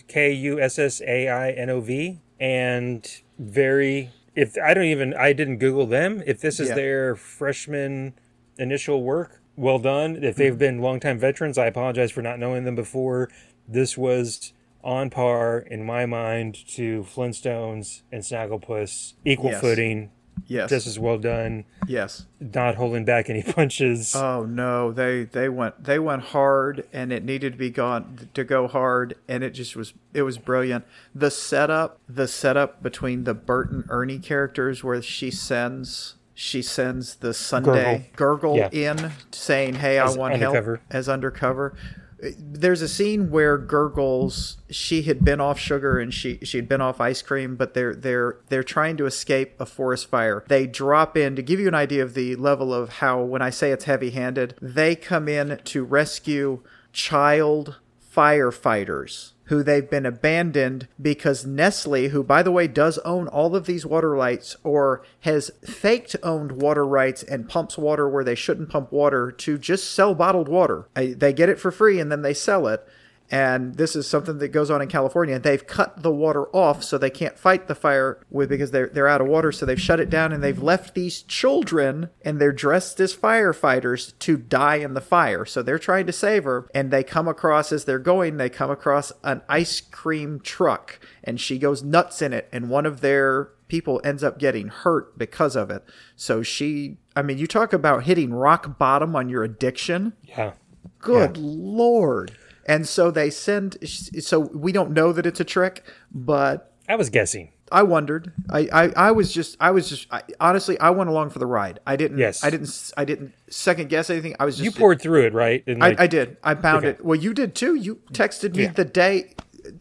K 0.09 0.33
U 0.33 0.61
S 0.61 0.79
S 0.79 1.01
A 1.07 1.29
I 1.29 1.51
N 1.51 1.71
O 1.71 1.81
V, 1.81 2.21
and 2.41 3.21
very. 3.39 4.11
If 4.35 4.57
I 4.63 4.75
don't 4.75 4.85
even, 4.85 5.15
I 5.15 5.33
didn't 5.33 5.59
Google 5.59 5.87
them. 5.87 6.23
If 6.27 6.41
this 6.41 6.59
is 6.59 6.71
Yeah. 6.71 6.75
their 6.75 7.15
freshman 7.15 8.15
initial 8.59 9.03
work, 9.05 9.41
well 9.57 9.79
done. 9.79 10.23
If 10.23 10.35
they've 10.35 10.53
mm-hmm. 10.53 10.59
been 10.59 10.79
longtime 10.81 11.19
veterans, 11.19 11.57
I 11.57 11.67
apologize 11.67 12.11
for 12.11 12.23
not 12.23 12.41
knowing 12.41 12.65
them 12.65 12.75
before. 12.75 13.31
This 13.69 13.97
was 13.97 14.53
on 14.83 15.09
par 15.09 15.59
in 15.59 15.85
my 15.85 16.05
mind 16.05 16.57
to 16.69 17.05
Flintstones 17.05 18.03
and 18.13 18.23
Snagglepuss, 18.23 19.15
equal 19.25 19.53
Yes. 19.53 19.61
footing, 19.61 20.11
Yes, 20.47 20.69
just 20.71 20.87
as 20.87 20.99
well 20.99 21.17
done, 21.19 21.65
yes. 21.87 22.27
not 22.39 22.75
holding 22.75 23.05
back 23.05 23.31
any 23.31 23.43
punches. 23.43 24.15
Oh 24.15 24.45
no, 24.45 24.93
they 24.93 25.25
they 25.25 25.49
went 25.49 25.83
they 25.85 25.99
went 25.99 26.23
hard, 26.23 26.87
and 26.93 27.13
it 27.13 27.25
needed 27.25 27.53
to 27.55 27.59
be 27.59 27.71
gone 27.71 28.29
to 28.35 28.45
go 28.45 28.69
hard, 28.69 29.15
and 29.29 29.43
it 29.43 29.51
just 29.51 29.75
was 29.75 29.95
it 30.13 30.23
was 30.23 30.37
brilliant. 30.37 30.85
The 31.15 31.31
setup, 31.31 31.99
the 32.09 32.29
setup 32.29 32.83
between 32.83 33.25
the 33.25 33.33
Bert 33.35 33.71
and 33.71 33.85
Ernie 33.89 34.19
characters, 34.19 34.85
where 34.85 35.01
she 35.01 35.31
sends 35.31 36.17
she 36.35 36.61
sends 36.63 37.15
the 37.17 37.33
Sunday 37.33 38.11
gurgle, 38.17 38.57
Yeah. 38.57 38.69
in 38.73 39.13
saying, 39.31 39.75
"Hey, 39.77 39.99
As 39.99 40.15
I 40.15 40.19
want 40.19 40.35
undercover. 40.35 40.77
help," 40.77 40.95
as 40.95 41.09
undercover. 41.09 41.75
There's 42.21 42.83
a 42.83 42.89
scene 42.89 43.31
where 43.31 43.59
Gurgles 43.59 44.57
she 44.71 45.03
had 45.03 45.25
been 45.25 45.41
off 45.41 45.59
sugar 45.59 45.99
and 45.99 46.13
she 46.13 46.39
she 46.43 46.59
had 46.59 46.69
been 46.69 46.81
off 46.81 47.01
ice 47.01 47.23
cream, 47.23 47.57
but 47.57 47.75
they're 47.75 47.95
they're 47.95 48.39
they're 48.49 48.63
trying 48.63 48.97
to 48.97 49.07
escape 49.07 49.61
a 49.61 49.67
forest 49.67 50.09
fire. 50.09 50.45
They 50.49 50.67
drop 50.67 51.17
in 51.17 51.37
to 51.37 51.43
give 51.43 51.61
you 51.61 51.69
an 51.69 51.75
idea 51.75 52.03
of 52.03 52.15
the 52.15 52.37
level 52.37 52.73
of 52.73 52.95
how 52.95 53.23
when 53.23 53.43
I 53.43 53.51
say 53.51 53.71
it's 53.71 53.85
heavy-handed, 53.85 54.55
they 54.61 54.97
come 54.97 55.29
in 55.29 55.61
to 55.65 55.85
rescue 55.85 56.63
child 56.93 57.77
firefighters 58.15 59.34
who 59.47 59.63
they've 59.63 59.89
been 59.91 60.07
abandoned 60.07 60.89
because 61.01 61.45
Nestle, 61.45 62.09
who 62.09 62.23
by 62.23 62.43
the 62.43 62.53
way 62.53 62.67
does 62.67 62.99
own 62.99 63.29
all 63.29 63.55
of 63.55 63.67
these 63.67 63.85
water 63.85 64.11
rights 64.11 64.57
or 64.63 65.03
has 65.21 65.51
faked 65.65 66.17
owned 66.23 66.53
water 66.53 66.87
rights 66.87 67.23
and 67.23 67.49
pumps 67.49 67.77
water 67.77 68.09
where 68.09 68.25
they 68.25 68.35
shouldn't 68.35 68.71
pump 68.71 68.91
water 68.93 69.31
to 69.31 69.59
just 69.59 69.91
sell 69.91 70.15
bottled 70.15 70.49
water. 70.49 70.89
They 70.95 71.33
get 71.33 71.49
it 71.49 71.61
for 71.61 71.71
free 71.71 72.01
and 72.01 72.11
then 72.11 72.23
they 72.23 72.35
sell 72.35 72.67
it. 72.69 72.87
And 73.35 73.75
this 73.75 73.97
is 73.97 74.07
something 74.07 74.39
that 74.39 74.53
goes 74.53 74.71
on 74.71 74.81
in 74.81 74.87
California. 74.87 75.41
They've 75.41 75.67
cut 75.67 76.05
the 76.05 76.13
water 76.13 76.47
off 76.55 76.85
so 76.85 76.97
they 76.97 77.11
can't 77.11 77.37
fight 77.37 77.67
the 77.67 77.75
fire 77.75 78.25
with 78.31 78.49
because 78.49 78.71
they're 78.71 78.87
they're 78.87 79.09
out 79.09 79.21
of 79.21 79.27
water. 79.27 79.51
So 79.51 79.67
they've 79.67 79.81
shut 79.81 79.99
it 79.99 80.09
down 80.09 80.33
and 80.33 80.41
they've 80.41 80.63
left 80.63 80.95
these 80.95 81.21
children 81.21 82.11
and 82.25 82.41
they're 82.41 82.53
dressed 82.53 83.01
as 83.01 83.13
firefighters 83.13 84.17
to 84.21 84.37
die 84.37 84.77
in 84.77 84.95
the 84.95 85.01
fire. 85.01 85.45
So 85.45 85.63
they're 85.63 85.81
trying 85.81 86.07
to 86.07 86.13
save 86.13 86.45
her. 86.45 86.69
And 86.73 86.93
they 86.93 87.03
come 87.03 87.27
across 87.27 87.73
as 87.73 87.87
they're 87.87 87.99
going, 87.99 88.37
they 88.37 88.49
come 88.49 88.71
across 88.71 89.11
an 89.25 89.43
ice 89.49 89.81
cream 89.81 90.39
truck 90.39 91.01
and 91.25 91.41
she 91.41 91.59
goes 91.59 91.83
nuts 91.83 92.23
in 92.23 92.33
it. 92.33 92.49
And 92.53 92.71
one 92.71 92.87
of 92.87 93.01
their 93.01 93.51
people 93.67 94.01
ends 94.05 94.23
up 94.23 94.39
getting 94.39 94.69
hurt 94.69 95.19
because 95.19 95.57
of 95.57 95.73
it. 95.73 95.83
So 96.15 96.45
she, 96.45 96.99
I 97.17 97.23
mean, 97.23 97.39
you 97.39 97.49
talk 97.49 97.73
about 97.73 98.05
hitting 98.05 98.33
rock 98.33 98.79
bottom 98.79 99.17
on 99.17 99.29
your 99.29 99.43
addiction. 99.43 100.13
yeah. 100.23 100.53
Good 101.01 101.37
lord. 101.37 102.39
And 102.67 102.89
so 102.89 103.11
they 103.11 103.31
send 103.31 103.77
so 103.89 104.41
we 104.41 104.73
don't 104.73 104.93
know 104.93 105.13
that 105.13 105.27
it's 105.27 105.41
a 105.41 105.45
trick, 105.45 105.85
but 106.13 106.73
I 106.89 106.97
was 106.97 107.11
guessing. 107.11 107.51
I 107.73 107.83
wondered. 107.83 108.33
I, 108.51 108.69
I, 108.73 108.93
I 109.09 109.11
was 109.11 109.33
just 109.33 109.57
I 109.59 109.71
was 109.71 109.89
just 109.89 110.07
I, 110.11 110.23
honestly 110.39 110.79
I 110.79 110.91
went 110.91 111.11
along 111.11 111.31
for 111.31 111.39
the 111.39 111.47
ride. 111.47 111.81
I 111.87 111.97
didn't 111.97 112.19
Yes. 112.19 112.45
I 112.45 112.51
didn't 112.51 112.93
I 112.97 113.05
didn't 113.05 113.33
second 113.49 113.89
guess 113.89 114.11
anything. 114.11 114.37
I 114.39 114.45
was 114.45 114.57
just 114.59 114.65
You 114.65 114.71
poured 114.71 115.01
through 115.01 115.23
it, 115.23 115.33
right? 115.33 115.65
And 115.67 115.83
I, 115.83 115.89
like, 115.89 116.01
I 116.01 116.07
did. 116.07 116.37
I 116.45 116.55
found 116.55 116.85
Okay. 116.85 116.99
it. 116.99 117.05
Well, 117.05 117.17
you 117.19 117.33
did 117.35 117.55
too. 117.55 117.75
You 117.75 117.97
texted 118.13 118.55
me 118.55 118.65
Yeah. 118.65 118.73
the 118.73 118.85
day 118.85 119.35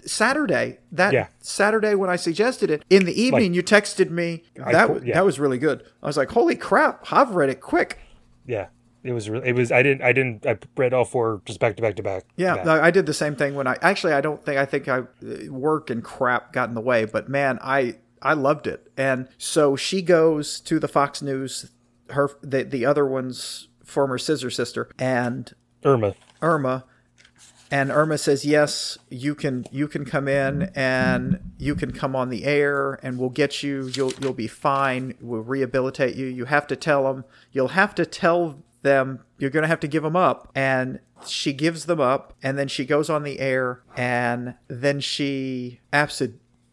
Saturday. 0.06 0.80
That 0.92 1.14
Yeah. 1.14 1.28
Saturday 1.40 1.96
when 1.96 2.10
I 2.10 2.16
suggested 2.16 2.72
it. 2.72 2.84
In 2.90 3.06
the 3.06 3.22
evening 3.22 3.54
you 3.54 3.64
texted 3.64 4.10
me 4.10 4.44
that 4.56 4.88
pu- 4.88 5.02
yeah. 5.06 5.16
that 5.16 5.26
was 5.26 5.40
really 5.40 5.58
good. 5.58 5.84
I 6.02 6.08
was 6.08 6.18
like, 6.18 6.32
"Holy 6.32 6.56
crap, 6.56 7.12
I've 7.12 7.32
read 7.32 7.50
it 7.50 7.62
quick." 7.62 8.00
yeah. 8.46 8.68
It 9.04 9.12
was. 9.12 9.30
Re- 9.30 9.42
it 9.44 9.56
was. 9.56 9.72
I 9.72 9.84
didn't. 9.84 10.02
I 10.02 10.14
didn't. 10.14 10.46
I 10.46 10.58
read 10.78 10.94
all 10.94 11.04
four 11.06 11.42
just 11.46 11.60
back 11.60 11.76
to 11.76 11.82
back 11.82 11.98
to 11.98 12.04
back. 12.04 12.24
Yeah, 12.38 12.56
back. 12.56 12.82
I 12.82 12.90
did 12.90 13.06
the 13.06 13.14
same 13.14 13.36
thing 13.36 13.54
when 13.56 13.68
I 13.68 13.78
actually 13.82 14.14
I 14.14 14.22
don't 14.22 14.44
think 14.46 14.58
I 14.58 14.66
think 14.66 14.88
I 14.88 15.04
work 15.50 15.90
and 15.90 16.04
crap 16.04 16.54
got 16.54 16.70
in 16.70 16.76
the 16.76 16.82
way, 16.82 17.06
but 17.06 17.28
man, 17.28 17.60
I 17.62 17.98
I 18.22 18.34
loved 18.34 18.66
it. 18.66 18.92
And 18.96 19.28
so 19.38 19.76
she 19.76 20.02
goes 20.02 20.62
to 20.62 20.80
the 20.80 20.88
Fox 20.88 21.22
News, 21.22 21.72
her 22.12 22.30
the 22.42 22.64
the 22.64 22.86
other 22.86 23.06
one's 23.06 23.68
former 23.84 24.18
scissor 24.18 24.50
sister 24.50 24.90
and 24.98 25.54
Irma. 25.84 26.16
Irma, 26.42 26.86
and 27.70 27.92
Irma 27.92 28.18
says 28.18 28.46
yes, 28.46 28.98
you 29.10 29.36
can 29.36 29.66
you 29.72 29.88
can 29.88 30.06
come 30.06 30.28
in 30.28 30.72
and 30.76 31.40
you 31.58 31.76
can 31.76 31.92
come 31.92 32.16
on 32.16 32.30
the 32.30 32.46
air 32.46 33.00
and 33.04 33.18
we'll 33.18 33.30
get 33.30 33.64
you. 33.64 33.88
You'll 33.88 34.14
you'll 34.22 34.34
be 34.34 34.48
fine. 34.48 35.16
We'll 35.20 35.42
rehabilitate 35.42 36.16
you. 36.16 36.28
You 36.28 36.46
have 36.46 36.68
to 36.68 36.76
tell 36.76 37.04
them. 37.04 37.26
You'll 37.52 37.70
have 37.70 37.94
to 37.96 38.06
tell 38.06 38.64
them 38.84 39.20
you're 39.40 39.50
going 39.50 39.64
to 39.64 39.68
have 39.68 39.80
to 39.82 39.88
give 39.88 40.04
them 40.04 40.16
up. 40.16 40.52
And 40.56 41.00
she 41.26 41.52
gives 41.54 41.86
them 41.86 42.00
up 42.02 42.34
and 42.44 42.58
then 42.60 42.68
she 42.68 42.86
goes 42.86 43.10
on 43.10 43.24
the 43.24 43.40
air 43.40 43.82
and 43.98 44.56
then 44.68 45.00
she 45.00 45.80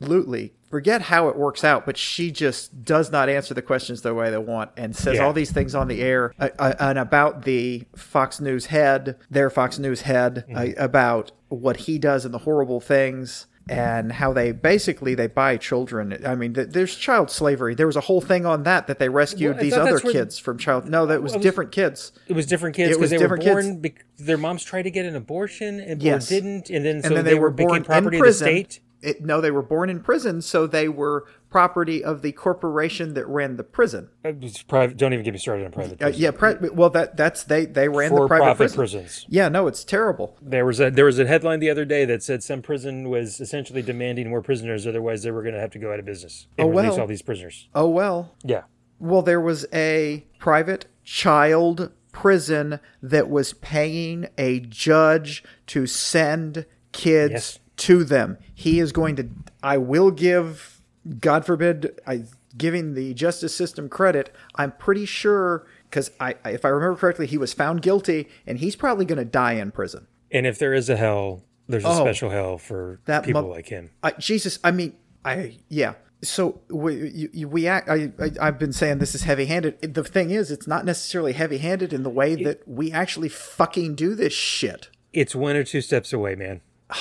absolutely 0.00 0.52
forget 0.70 1.02
how 1.02 1.28
it 1.28 1.36
works 1.36 1.64
out 1.64 1.84
but 1.84 1.96
she 1.96 2.30
just 2.30 2.84
does 2.84 3.10
not 3.10 3.28
answer 3.28 3.52
the 3.54 3.62
questions 3.62 4.02
the 4.02 4.14
way 4.14 4.30
they 4.30 4.38
want 4.38 4.70
and 4.76 4.94
says 4.94 5.16
Yeah. 5.16 5.24
all 5.24 5.32
these 5.32 5.50
things 5.52 5.74
on 5.74 5.88
the 5.88 6.00
air 6.00 6.32
uh, 6.38 6.48
uh, 6.58 6.74
and 6.78 6.98
about 6.98 7.42
the 7.44 7.84
Fox 7.96 8.40
News 8.40 8.66
head 8.66 9.16
their 9.30 9.50
Fox 9.50 9.78
News 9.78 10.02
head 10.02 10.44
uh, 10.54 10.68
about 10.76 11.32
what 11.48 11.76
he 11.78 11.98
does 11.98 12.24
and 12.24 12.32
the 12.32 12.38
horrible 12.38 12.80
things 12.80 13.46
and 13.70 14.10
how 14.10 14.32
they 14.32 14.50
basically 14.50 15.14
they 15.14 15.28
buy 15.28 15.56
children. 15.56 16.20
I 16.26 16.34
mean, 16.34 16.54
th- 16.54 16.68
there's 16.70 16.96
child 16.96 17.30
slavery. 17.30 17.74
There 17.74 17.86
was 17.86 17.96
a 17.96 18.00
whole 18.00 18.20
thing 18.20 18.44
on 18.44 18.64
that 18.64 18.88
that 18.88 18.98
they 18.98 19.08
rescued 19.08 19.54
Well, 19.54 19.62
these 19.62 19.74
other 19.74 20.00
kids 20.00 20.38
from 20.38 20.58
child. 20.58 20.88
No, 20.88 21.06
that 21.06 21.22
was 21.22 21.34
was- 21.34 21.42
different 21.42 21.70
kids. 21.70 22.12
It 22.26 22.32
was 22.32 22.46
different 22.46 22.74
kids 22.74 22.96
because 22.96 23.10
they 23.10 23.26
were 23.26 23.36
born. 23.36 23.78
Bec- 23.80 24.04
their 24.18 24.36
moms 24.38 24.64
tried 24.64 24.82
to 24.82 24.90
get 24.90 25.06
an 25.06 25.14
abortion 25.14 25.78
and 25.80 26.02
Yes. 26.02 26.28
didn't, 26.28 26.68
and 26.68 26.84
then 26.84 27.00
so 27.02 27.08
and 27.08 27.16
then 27.18 27.24
they, 27.24 27.34
they, 27.34 27.38
were 27.38 27.50
born 27.50 27.84
property 27.84 27.98
in 27.98 28.06
of 28.06 28.12
the 28.12 28.18
prison. 28.18 28.46
state. 28.46 28.80
It, 29.02 29.24
no, 29.24 29.40
they 29.40 29.50
were 29.50 29.62
born 29.62 29.88
in 29.88 30.00
prison, 30.00 30.42
so 30.42 30.66
they 30.66 30.88
were 30.88 31.24
property 31.50 32.02
of 32.02 32.22
the 32.22 32.32
corporation 32.32 33.14
that 33.14 33.26
ran 33.26 33.56
the 33.56 33.64
prison. 33.64 34.08
It 34.24 34.38
was 34.40 34.62
private. 34.62 34.96
Don't 34.96 35.12
even 35.12 35.24
get 35.24 35.32
me 35.32 35.38
started 35.38 35.64
on 35.66 35.72
private. 35.72 36.00
Uh, 36.02 36.08
yeah, 36.08 36.30
pri- 36.30 36.56
well, 36.72 36.90
that 36.90 37.16
that's 37.16 37.44
they 37.44 37.66
they 37.66 37.88
ran 37.88 38.14
the 38.14 38.26
private 38.26 38.56
prison. 38.56 38.76
prisons. 38.76 39.26
Yeah, 39.28 39.48
no, 39.48 39.66
it's 39.66 39.82
terrible. 39.84 40.36
There 40.40 40.64
was 40.64 40.80
a 40.80 40.90
there 40.90 41.04
was 41.04 41.18
a 41.18 41.26
headline 41.26 41.60
the 41.60 41.70
other 41.70 41.84
day 41.84 42.04
that 42.04 42.22
said 42.22 42.42
some 42.42 42.62
prison 42.62 43.08
was 43.10 43.40
essentially 43.40 43.82
demanding 43.82 44.30
more 44.30 44.42
prisoners, 44.42 44.86
otherwise 44.86 45.22
they 45.22 45.30
were 45.30 45.42
going 45.42 45.54
to 45.54 45.60
have 45.60 45.70
to 45.72 45.78
go 45.78 45.92
out 45.92 45.98
of 45.98 46.04
business 46.04 46.46
and 46.56 46.68
Oh, 46.68 46.70
release 46.70 46.92
well. 46.92 47.00
all 47.02 47.06
these 47.06 47.22
prisoners. 47.22 47.68
Oh 47.74 47.88
well. 47.88 48.34
Yeah, 48.44 48.62
Well, 48.98 49.22
there 49.22 49.40
was 49.40 49.66
a 49.72 50.24
private 50.38 50.86
child 51.04 51.90
prison 52.12 52.80
that 53.02 53.28
was 53.30 53.52
paying 53.54 54.28
a 54.38 54.60
judge 54.60 55.44
to 55.66 55.86
send 55.86 56.66
kids 56.92 57.32
Yes. 57.32 57.58
to 57.76 58.04
them. 58.04 58.36
He 58.54 58.80
is 58.80 58.92
going 58.92 59.16
to. 59.16 59.28
I 59.62 59.78
will 59.78 60.10
give, 60.10 60.79
God 61.18 61.44
forbid, 61.46 61.98
I 62.06 62.24
giving 62.56 62.94
the 62.94 63.14
justice 63.14 63.54
system 63.54 63.88
credit. 63.88 64.34
I'm 64.56 64.72
pretty 64.72 65.06
sure 65.06 65.66
because 65.88 66.10
I, 66.20 66.34
if 66.44 66.64
I 66.64 66.68
remember 66.68 66.96
correctly, 66.96 67.26
he 67.26 67.38
was 67.38 67.52
found 67.52 67.82
guilty, 67.82 68.28
and 68.46 68.58
he's 68.58 68.76
probably 68.76 69.04
going 69.04 69.18
to 69.18 69.24
die 69.24 69.54
in 69.54 69.70
prison. 69.70 70.06
and 70.32 70.46
if 70.46 70.58
there 70.58 70.72
is 70.74 70.88
a 70.90 70.96
hell, 70.96 71.42
there's 71.68 71.84
a 71.84 71.88
Oh. 71.88 72.00
special 72.04 72.30
hell 72.30 72.58
for 72.58 73.00
That 73.06 73.24
people 73.24 73.42
mo- 73.42 73.48
like 73.48 73.68
him. 73.68 73.90
I, 74.02 74.12
Jesus, 74.12 74.58
I 74.64 74.70
mean, 74.72 74.94
I 75.24 75.56
yeah. 75.68 75.94
So 76.22 76.60
we 76.68 77.28
you, 77.32 77.48
we 77.48 77.66
act. 77.66 77.88
I, 77.88 78.12
I 78.20 78.30
I've 78.40 78.58
been 78.58 78.72
saying 78.74 78.98
this 78.98 79.14
is 79.14 79.22
heavy-handed. 79.22 79.94
The 79.94 80.04
thing 80.04 80.30
is, 80.30 80.50
it's 80.50 80.66
not 80.66 80.84
necessarily 80.84 81.32
heavy-handed 81.32 81.92
in 81.94 82.02
the 82.02 82.10
way 82.10 82.34
that 82.44 82.66
we 82.68 82.92
actually 82.92 83.28
fucking 83.30 83.94
do 83.94 84.14
this 84.14 84.32
shit. 84.34 84.90
It's 85.14 85.34
one 85.34 85.56
or 85.56 85.64
two 85.64 85.80
steps 85.80 86.12
away, 86.12 86.34
man. 86.34 86.60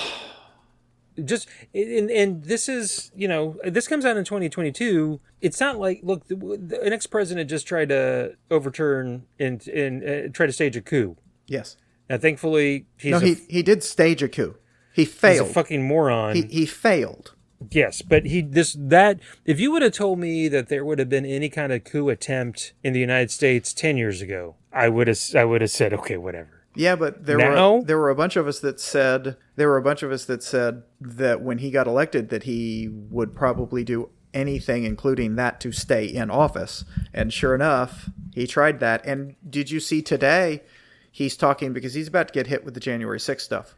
just 1.26 1.47
and, 1.74 2.09
and 2.11 2.43
this 2.43 2.67
is 2.70 3.11
you 3.15 3.28
know 3.28 3.57
this 3.65 3.88
comes 3.88 4.05
out 4.05 4.17
in 4.17 4.24
2022 4.26 5.20
it's 5.41 5.59
not 5.59 5.78
like 5.80 5.99
look 6.03 6.28
the, 6.28 6.36
the, 6.36 6.82
an 6.82 6.93
ex-president 6.93 7.49
just 7.49 7.67
tried 7.67 7.89
to 7.89 8.36
overturn 8.51 9.26
and 9.39 9.67
and 9.67 10.03
uh, 10.03 10.30
try 10.34 10.45
to 10.45 10.53
stage 10.53 10.76
a 10.76 10.82
coup 10.82 11.15
Yes. 11.47 11.78
now 12.09 12.17
thankfully 12.17 12.86
he's, 12.97 13.11
No, 13.11 13.17
a, 13.17 13.22
he 13.22 13.34
he 13.49 13.63
did 13.63 13.84
stage 13.84 14.22
a 14.24 14.28
coup. 14.30 14.55
He 14.93 15.03
he's 15.03 15.13
a 15.13 15.17
failed. 15.17 15.49
fucking 15.51 15.84
moron 15.88 16.36
he 16.36 16.41
he 16.43 16.65
failed. 16.65 17.34
yes 17.72 18.01
but 18.01 18.26
he 18.26 18.41
this 18.41 18.76
that 18.80 19.20
if 19.45 19.59
you 19.59 19.72
would 19.72 19.82
have 19.82 19.93
told 19.93 20.20
me 20.20 20.47
that 20.47 20.67
there 20.70 20.84
would 20.86 20.99
have 20.99 21.09
been 21.09 21.26
any 21.26 21.49
kind 21.49 21.72
of 21.74 21.84
coup 21.84 22.09
attempt 22.09 22.74
in 22.84 22.93
the 22.93 22.99
united 22.99 23.32
states 23.32 23.74
10 23.74 23.97
years 23.97 24.22
ago 24.22 24.55
i 24.72 24.88
would 24.88 25.07
have 25.07 25.20
i 25.36 25.43
would 25.43 25.61
have 25.61 25.70
said 25.72 25.93
okay 25.93 26.17
whatever 26.17 26.59
Yeah, 26.80 26.95
but 26.95 27.25
there 27.25 27.38
Now? 27.38 27.75
were 27.75 27.84
there 27.84 27.97
were 27.97 28.09
a 28.09 28.15
bunch 28.15 28.38
of 28.38 28.47
us 28.47 28.59
that 28.61 28.80
said 28.80 29.36
there 29.57 29.67
were 29.67 29.75
a 29.75 29.82
bunch 29.82 30.01
of 30.01 30.13
us 30.13 30.23
that 30.25 30.41
said 30.41 30.84
that 31.01 31.41
when 31.41 31.57
he 31.57 31.71
got 31.71 31.88
elected 31.88 32.30
that 32.30 32.43
he 32.43 32.88
would 32.89 33.36
probably 33.36 33.84
do 33.84 34.09
anything 34.34 34.86
including 34.86 35.36
that 35.36 35.59
to 35.59 35.73
stay 35.73 36.05
in 36.05 36.30
office. 36.32 36.86
And 37.13 37.34
sure 37.34 37.53
enough, 37.53 38.09
he 38.34 38.47
tried 38.47 38.80
that. 38.80 39.05
And 39.05 39.36
did 39.47 39.69
you 39.71 39.82
see 39.82 40.01
today 40.01 40.61
he's 41.11 41.36
talking 41.36 41.73
because 41.73 41.95
he's 41.95 42.07
about 42.07 42.30
to 42.30 42.34
get 42.34 42.47
hit 42.47 42.63
with 42.63 42.75
the 42.75 42.80
January 42.80 43.19
6th 43.19 43.41
stuff. 43.41 43.75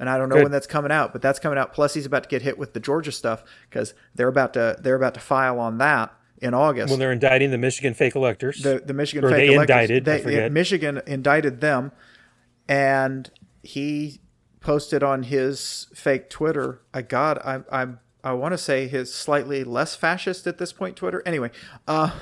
And 0.00 0.08
I 0.10 0.18
don't 0.18 0.28
know 0.28 0.36
Good. 0.36 0.44
when 0.44 0.52
that's 0.52 0.66
coming 0.66 0.90
out, 0.90 1.12
but 1.12 1.22
that's 1.22 1.38
coming 1.38 1.56
out 1.58 1.72
plus 1.72 1.94
he's 1.94 2.06
about 2.06 2.24
to 2.24 2.28
get 2.28 2.42
hit 2.42 2.58
with 2.58 2.72
the 2.72 2.80
Georgia 2.80 3.12
stuff 3.12 3.44
cuz 3.70 3.94
they're 4.16 4.26
about 4.28 4.54
to 4.54 4.76
they're 4.80 4.96
about 4.96 5.14
to 5.14 5.20
file 5.20 5.60
on 5.60 5.78
that 5.78 6.12
in 6.40 6.54
August. 6.54 6.90
when 6.90 6.98
they're 6.98 7.12
indicting 7.12 7.50
the 7.52 7.58
michigan 7.58 7.92
fake 7.94 8.16
electors 8.16 8.62
the 8.62 8.82
the 8.84 8.94
Michigan 8.94 9.24
Or 9.24 9.28
fake 9.30 9.50
they 9.50 9.54
electors, 9.54 9.90
indicted, 9.90 10.04
they-. 10.24 10.48
Michigan 10.48 11.02
indicted 11.06 11.60
them, 11.60 11.92
and 12.70 13.30
he 13.62 14.20
posted 14.60 15.02
on 15.02 15.24
his 15.24 15.88
fake 15.94 16.30
Twitter. 16.30 16.80
I 16.94 17.02
God, 17.02 17.38
I 17.44 17.60
I 17.70 17.86
I 18.22 18.32
want 18.32 18.52
to 18.52 18.58
say 18.58 18.86
his 18.86 19.12
slightly 19.12 19.64
less 19.64 19.96
fascist 19.96 20.46
at 20.46 20.58
this 20.58 20.72
point 20.72 20.96
Twitter. 20.96 21.22
Anyway, 21.26 21.50
uh, 21.88 22.12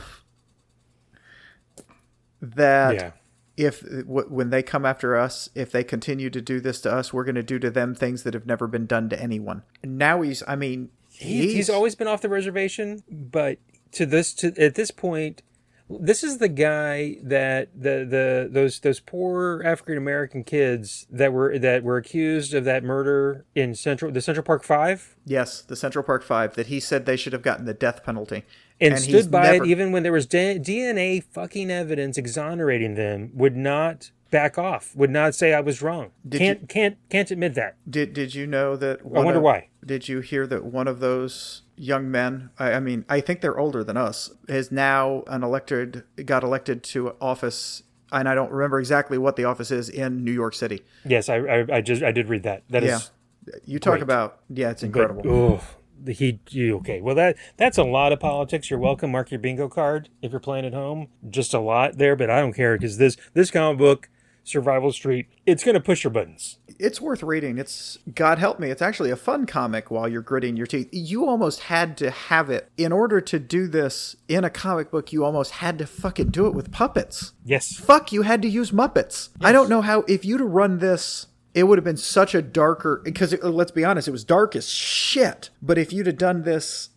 that 2.41 2.95
yeah 2.95 3.11
if 3.59 3.81
w- 3.81 4.29
when 4.29 4.51
they 4.51 4.63
come 4.63 4.87
after 4.87 5.17
us, 5.17 5.51
if 5.55 5.73
they 5.73 5.83
continue 5.83 6.31
to 6.31 6.41
do 6.41 6.61
this 6.61 6.81
to 6.81 6.93
us, 6.93 7.13
we're 7.13 7.25
going 7.25 7.35
to 7.35 7.43
do 7.43 7.59
to 7.59 7.71
them 7.71 7.93
things 7.93 8.23
that 8.23 8.33
have 8.33 8.47
never 8.47 8.69
been 8.69 8.87
done 8.87 9.09
to 9.09 9.21
anyone. 9.21 9.65
Now 9.83 10.23
he's, 10.23 10.45
I 10.47 10.55
mean, 10.55 10.91
He, 11.11 11.55
he's 11.55 11.69
always 11.69 11.97
been 11.97 12.07
off 12.07 12.23
the 12.23 12.29
reservation, 12.29 13.03
but 13.11 13.59
to 13.93 14.07
this 14.07 14.33
to 14.35 14.55
at 14.63 14.77
this 14.77 14.93
point, 14.93 15.43
this 15.91 16.23
is 16.23 16.39
the 16.39 16.49
guy 16.49 17.17
that 17.23 17.69
the 17.75 18.05
the 18.09 18.49
those 18.51 18.81
those 18.81 19.01
poor 19.01 19.63
African 19.65 19.97
American 19.97 20.45
kids 20.45 21.07
that 21.11 21.33
were 21.33 21.59
that 21.59 21.83
were 21.83 21.97
accused 21.97 22.55
of 22.55 22.65
that 22.65 22.85
murder 22.85 23.45
in 23.55 23.75
Central 23.75 24.11
the 24.13 24.21
Central 24.21 24.45
Park 24.45 24.65
Five? 24.65 25.17
Yes, 25.25 25.63
the 25.63 25.77
Central 25.77 26.03
Park 26.05 26.23
Five 26.23 26.55
that 26.55 26.67
he 26.67 26.81
said 26.81 27.07
they 27.07 27.17
should 27.17 27.33
have 27.33 27.43
gotten 27.43 27.65
the 27.65 27.75
death 27.75 28.05
penalty, 28.05 28.45
and, 28.81 28.95
he's 28.95 29.05
stood 29.05 29.31
by 29.31 29.53
never- 29.53 29.65
it 29.65 29.69
even 29.69 29.93
when 29.93 30.03
there 30.03 30.13
was 30.13 30.27
DNA 30.27 31.21
fucking 31.23 31.71
evidence 31.71 32.19
exonerating 32.19 32.95
them 32.95 33.31
would 33.35 33.57
not 33.57 34.11
back 34.31 34.59
off 34.59 34.95
would 34.95 35.09
not 35.11 35.35
say 35.35 35.55
I 35.55 35.61
was 35.61 35.81
wrong. 35.81 36.11
Can't 36.31 36.69
can't 36.69 36.99
can't 37.09 37.31
admit 37.31 37.55
that. 37.55 37.77
Did 37.89 38.13
Did 38.13 38.35
you 38.35 38.47
know 38.47 38.77
that? 38.77 39.01
I 39.01 39.05
wonder 39.05 39.37
of- 39.39 39.43
why. 39.43 39.69
Did 39.85 40.07
you 40.07 40.21
hear 40.21 40.47
that 40.49 40.65
one 40.67 40.87
of 40.87 41.01
those 41.01 41.63
young 41.79 42.11
men? 42.11 42.51
I, 42.59 42.73
I 42.75 42.81
mean, 42.81 43.05
I 43.09 43.21
think 43.21 43.41
they're 43.41 43.59
older 43.59 43.83
than 43.85 43.97
us. 43.97 44.31
Is 44.49 44.71
now 44.73 45.23
an 45.27 45.43
elected, 45.43 46.05
got 46.25 46.43
elected 46.45 46.83
to 46.85 47.15
office, 47.21 47.83
and 48.13 48.29
I 48.29 48.35
don't 48.35 48.51
remember 48.53 48.79
exactly 48.79 49.19
what 49.19 49.37
the 49.37 49.45
office 49.45 49.71
is 49.71 49.89
in 49.89 50.25
New 50.25 50.33
York 50.33 50.55
City. 50.55 50.83
yes 51.05 51.29
I 51.29 51.37
I, 51.37 51.67
I 51.77 51.81
just 51.81 52.03
I 52.03 52.13
did 52.13 52.29
read 52.29 52.43
that 52.45 52.63
That 52.71 52.85
is. 52.85 53.11
Yeah, 53.47 53.55
you 53.65 53.79
talk 53.79 53.93
great. 53.93 54.03
about 54.03 54.41
yeah, 54.49 54.71
it's 54.71 54.83
But, 54.83 54.87
incredible. 54.87 55.23
oh, 55.31 55.61
the 56.03 56.13
he 56.13 56.41
okay. 56.57 57.01
Well, 57.01 57.15
that 57.17 57.37
that's 57.57 57.79
a 57.79 57.85
lot 57.85 58.13
of 58.13 58.21
politics. 58.21 58.71
You're 58.71 58.79
welcome. 58.79 59.11
Mark 59.11 59.31
your 59.31 59.41
bingo 59.41 59.69
card 59.69 60.09
if 60.23 60.31
you're 60.33 60.41
playing 60.41 60.65
at 60.67 60.75
home. 60.75 61.09
Just 61.29 61.55
a 61.55 61.59
lot 61.61 61.99
there, 61.99 62.15
but 62.17 62.31
I 62.31 62.41
don't 62.41 62.53
care 62.53 62.77
because 62.77 62.99
this 62.99 63.17
this 63.35 63.51
comic 63.51 63.79
book, 63.79 64.09
Survival 64.49 64.93
Street, 64.93 65.27
it's 65.47 65.63
gonna 65.65 65.81
push 65.81 66.05
your 66.05 66.11
buttons. 66.11 66.59
it's 66.79 67.01
worth 67.01 67.23
reading. 67.23 67.59
It's 67.59 67.99
God 68.15 68.39
help 68.39 68.61
me. 68.61 68.71
It's 68.71 68.83
actually 68.83 69.11
a 69.11 69.17
fun 69.17 69.47
comic 69.47 69.91
while 69.91 70.09
you're 70.09 70.23
gritting 70.23 70.57
your 70.57 70.67
teeth. 70.67 70.89
You 70.93 71.27
almost 71.27 71.61
had 71.61 71.97
to 71.99 72.11
have 72.11 72.51
it 72.51 72.71
in 72.77 72.93
order 72.93 73.21
to 73.21 73.39
do 73.39 73.67
this 73.67 74.17
in 74.29 74.45
a 74.45 74.51
comic 74.51 74.91
book. 74.91 75.13
You 75.13 75.25
almost 75.25 75.53
had 75.53 75.79
to 75.79 75.87
fucking 75.87 76.31
do 76.31 76.47
it 76.47 76.55
with 76.55 76.71
puppets. 76.73 77.33
Yes, 77.45 77.75
fuck 77.77 78.13
you 78.13 78.23
had 78.23 78.43
to 78.43 78.49
use 78.49 78.71
muppets 78.71 79.31
i 79.41 79.53
don't 79.53 79.69
know 79.69 79.81
how 79.81 80.01
if 80.09 80.25
you'd 80.25 80.41
have 80.41 80.49
run 80.51 80.79
this 80.79 81.27
it 81.55 81.65
would 81.65 81.79
have 81.79 81.85
been 81.85 81.97
such 81.97 82.35
a 82.35 82.43
darker 82.43 83.01
because 83.05 83.33
let's 83.43 83.71
be 83.71 83.85
honest 83.85 84.07
it 84.09 84.13
was 84.13 84.25
dark 84.25 84.55
as 84.55 84.69
shit 84.69 85.51
but 85.63 85.79
if 85.79 85.93
you'd 85.93 86.07
have 86.07 86.19
done 86.19 86.43
this 86.43 86.91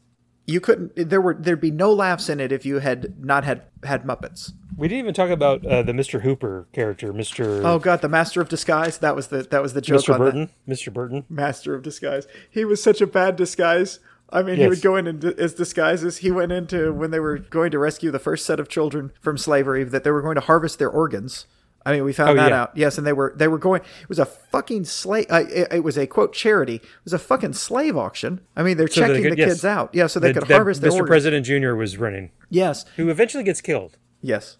you 0.51 0.59
couldn't 0.59 0.91
there 0.95 1.21
were 1.21 1.33
there'd 1.33 1.61
be 1.61 1.71
no 1.71 1.91
laughs 1.91 2.29
in 2.29 2.39
it 2.39 2.51
if 2.51 2.65
you 2.65 2.79
had 2.79 3.23
not 3.23 3.43
had 3.43 3.63
had 3.83 4.03
muppets 4.03 4.51
we 4.77 4.87
didn't 4.87 4.99
even 4.99 5.13
talk 5.13 5.29
about 5.29 5.65
uh, 5.65 5.83
the 5.83 5.91
Mr. 5.91 6.21
Hooper 6.21 6.65
character, 6.71 7.13
Mr. 7.13 7.63
oh 7.63 7.79
god 7.79 8.01
the 8.01 8.09
master 8.09 8.41
of 8.41 8.49
disguise 8.49 8.97
that 8.99 9.15
was 9.15 9.27
the 9.27 9.43
that 9.43 9.61
was 9.61 9.73
the 9.73 9.81
joke 9.81 10.01
Mr. 10.01 10.17
Burton, 10.17 10.49
Mr. 10.67 10.93
Burton. 10.93 11.25
master 11.29 11.75
of 11.75 11.83
disguise 11.83 12.27
he 12.49 12.65
was 12.65 12.81
such 12.81 13.01
a 13.01 13.07
bad 13.07 13.35
disguise 13.35 13.99
I 14.33 14.43
mean, 14.43 14.57
he 14.57 14.67
would 14.67 14.81
go 14.81 14.95
in 14.95 15.07
and 15.07 15.23
as 15.25 15.53
disguises. 15.53 16.19
He 16.19 16.31
went 16.31 16.53
into 16.53 16.93
when 16.93 17.11
they 17.11 17.19
were 17.19 17.37
going 17.37 17.71
to 17.71 17.79
rescue 17.79 18.11
the 18.11 18.19
first 18.19 18.45
set 18.45 18.61
of 18.61 18.69
children 18.69 19.11
from 19.19 19.37
slavery, 19.37 19.83
that 19.83 20.03
they 20.05 20.11
were 20.11 20.21
going 20.21 20.35
to 20.35 20.41
harvest 20.41 20.79
their 20.79 20.89
organs. 20.89 21.47
I 21.85 21.91
mean, 21.93 22.03
we 22.03 22.13
found 22.13 22.31
Oh, 22.31 22.35
that 22.35 22.49
yeah. 22.51 22.61
out. 22.61 22.71
Yes, 22.77 22.97
and 22.97 23.07
they 23.07 23.13
were 23.13 23.33
they 23.35 23.47
were 23.47 23.57
going. 23.57 23.81
It 23.81 24.09
was 24.09 24.19
a 24.19 24.25
fucking 24.25 24.85
slave. 24.85 25.25
Uh, 25.29 25.43
it, 25.49 25.67
it 25.73 25.83
was 25.83 25.97
a 25.97 26.05
quote 26.05 26.31
charity. 26.33 26.75
It 26.75 26.81
was 27.03 27.13
a 27.13 27.19
fucking 27.19 27.53
slave 27.53 27.97
auction. 27.97 28.41
I 28.55 28.61
mean, 28.63 28.77
they're 28.77 28.87
So 28.87 29.01
checking 29.01 29.23
could- 29.23 29.31
the 29.33 29.37
yes. 29.37 29.49
kids 29.49 29.65
out. 29.65 29.89
Yeah, 29.93 30.07
so 30.07 30.19
they 30.19 30.31
That- 30.31 30.41
could 30.41 30.47
that 30.49 30.53
harvest 30.55 30.81
their 30.81 30.91
Mr. 30.91 30.95
organs. 30.95 31.07
President 31.09 31.45
Jr. 31.45 31.73
was 31.73 31.97
running, 31.97 32.31
Yes, 32.49 32.85
who 32.97 33.09
eventually 33.09 33.43
gets 33.43 33.61
killed. 33.61 33.97
yes. 34.21 34.57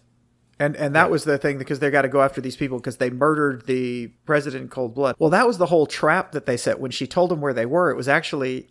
And 0.58 0.76
and 0.76 0.94
that 0.94 1.10
was 1.10 1.24
the 1.24 1.38
thing 1.38 1.58
because 1.58 1.80
they 1.80 1.90
got 1.90 2.02
to 2.02 2.08
go 2.08 2.22
after 2.22 2.40
these 2.40 2.56
people 2.56 2.78
because 2.78 2.98
they 2.98 3.10
murdered 3.10 3.66
the 3.66 4.08
president 4.26 4.62
in 4.64 4.68
cold 4.68 4.94
blood. 4.94 5.16
Well, 5.18 5.30
that 5.30 5.46
was 5.46 5.58
the 5.58 5.66
whole 5.66 5.86
trap 5.86 6.32
that 6.32 6.46
they 6.46 6.56
set 6.56 6.78
when 6.78 6.90
she 6.92 7.06
told 7.06 7.30
them 7.30 7.40
where 7.40 7.52
they 7.54 7.66
were. 7.66 7.90
It 7.90 7.96
was 7.96 8.06
actually 8.06 8.68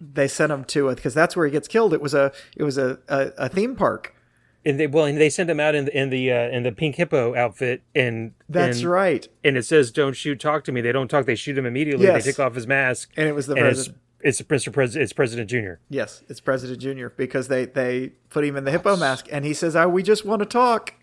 they 0.00 0.26
sent 0.28 0.52
him 0.52 0.64
to 0.64 0.88
it 0.88 0.94
because 0.96 1.12
that's 1.12 1.36
where 1.36 1.44
he 1.44 1.52
gets 1.52 1.68
killed. 1.68 1.92
It 1.92 2.00
was 2.00 2.14
a 2.14 2.32
it 2.56 2.62
was 2.62 2.78
a, 2.78 2.98
a, 3.08 3.32
a 3.36 3.48
theme 3.50 3.76
park. 3.76 4.13
And 4.66 4.80
they 4.80 4.86
well, 4.86 5.04
and 5.04 5.18
they 5.20 5.28
sent 5.28 5.50
him 5.50 5.60
out 5.60 5.74
in 5.74 5.84
the 5.84 5.98
in 5.98 6.08
the 6.10 6.32
uh, 6.32 6.48
in 6.48 6.62
the 6.62 6.72
pink 6.72 6.96
hippo 6.96 7.34
outfit, 7.34 7.82
and 7.94 8.32
That's 8.48 8.78
and, 8.80 8.88
right. 8.90 9.28
And 9.44 9.56
it 9.58 9.64
says, 9.64 9.90
"Don't 9.90 10.14
shoot, 10.14 10.40
talk 10.40 10.64
to 10.64 10.72
me." 10.72 10.80
They 10.80 10.92
don't 10.92 11.08
talk; 11.08 11.26
they 11.26 11.34
shoot 11.34 11.58
him 11.58 11.66
immediately. 11.66 12.06
Yes. 12.06 12.24
They 12.24 12.30
take 12.32 12.40
off 12.40 12.54
his 12.54 12.66
mask, 12.66 13.10
And 13.16 13.28
it 13.28 13.34
was 13.34 13.46
the 13.46 13.54
it's 13.56 13.60
president. 13.62 13.98
it's 14.22 14.40
Mr. 14.42 14.72
Pres- 14.72 14.96
it's 14.96 15.12
President 15.12 15.50
Junior. 15.50 15.80
Yes, 15.90 16.22
it's 16.28 16.40
President 16.40 16.80
Junior 16.80 17.10
because 17.10 17.48
they 17.48 17.66
they 17.66 18.12
put 18.30 18.42
him 18.44 18.56
in 18.56 18.64
the 18.64 18.70
hippo 18.70 18.96
mask 18.96 19.26
and 19.30 19.44
he 19.44 19.52
says, 19.52 19.76
"Oh, 19.76 19.86
we 19.88 20.02
just 20.02 20.24
want 20.24 20.40
to 20.40 20.46
talk." 20.46 20.94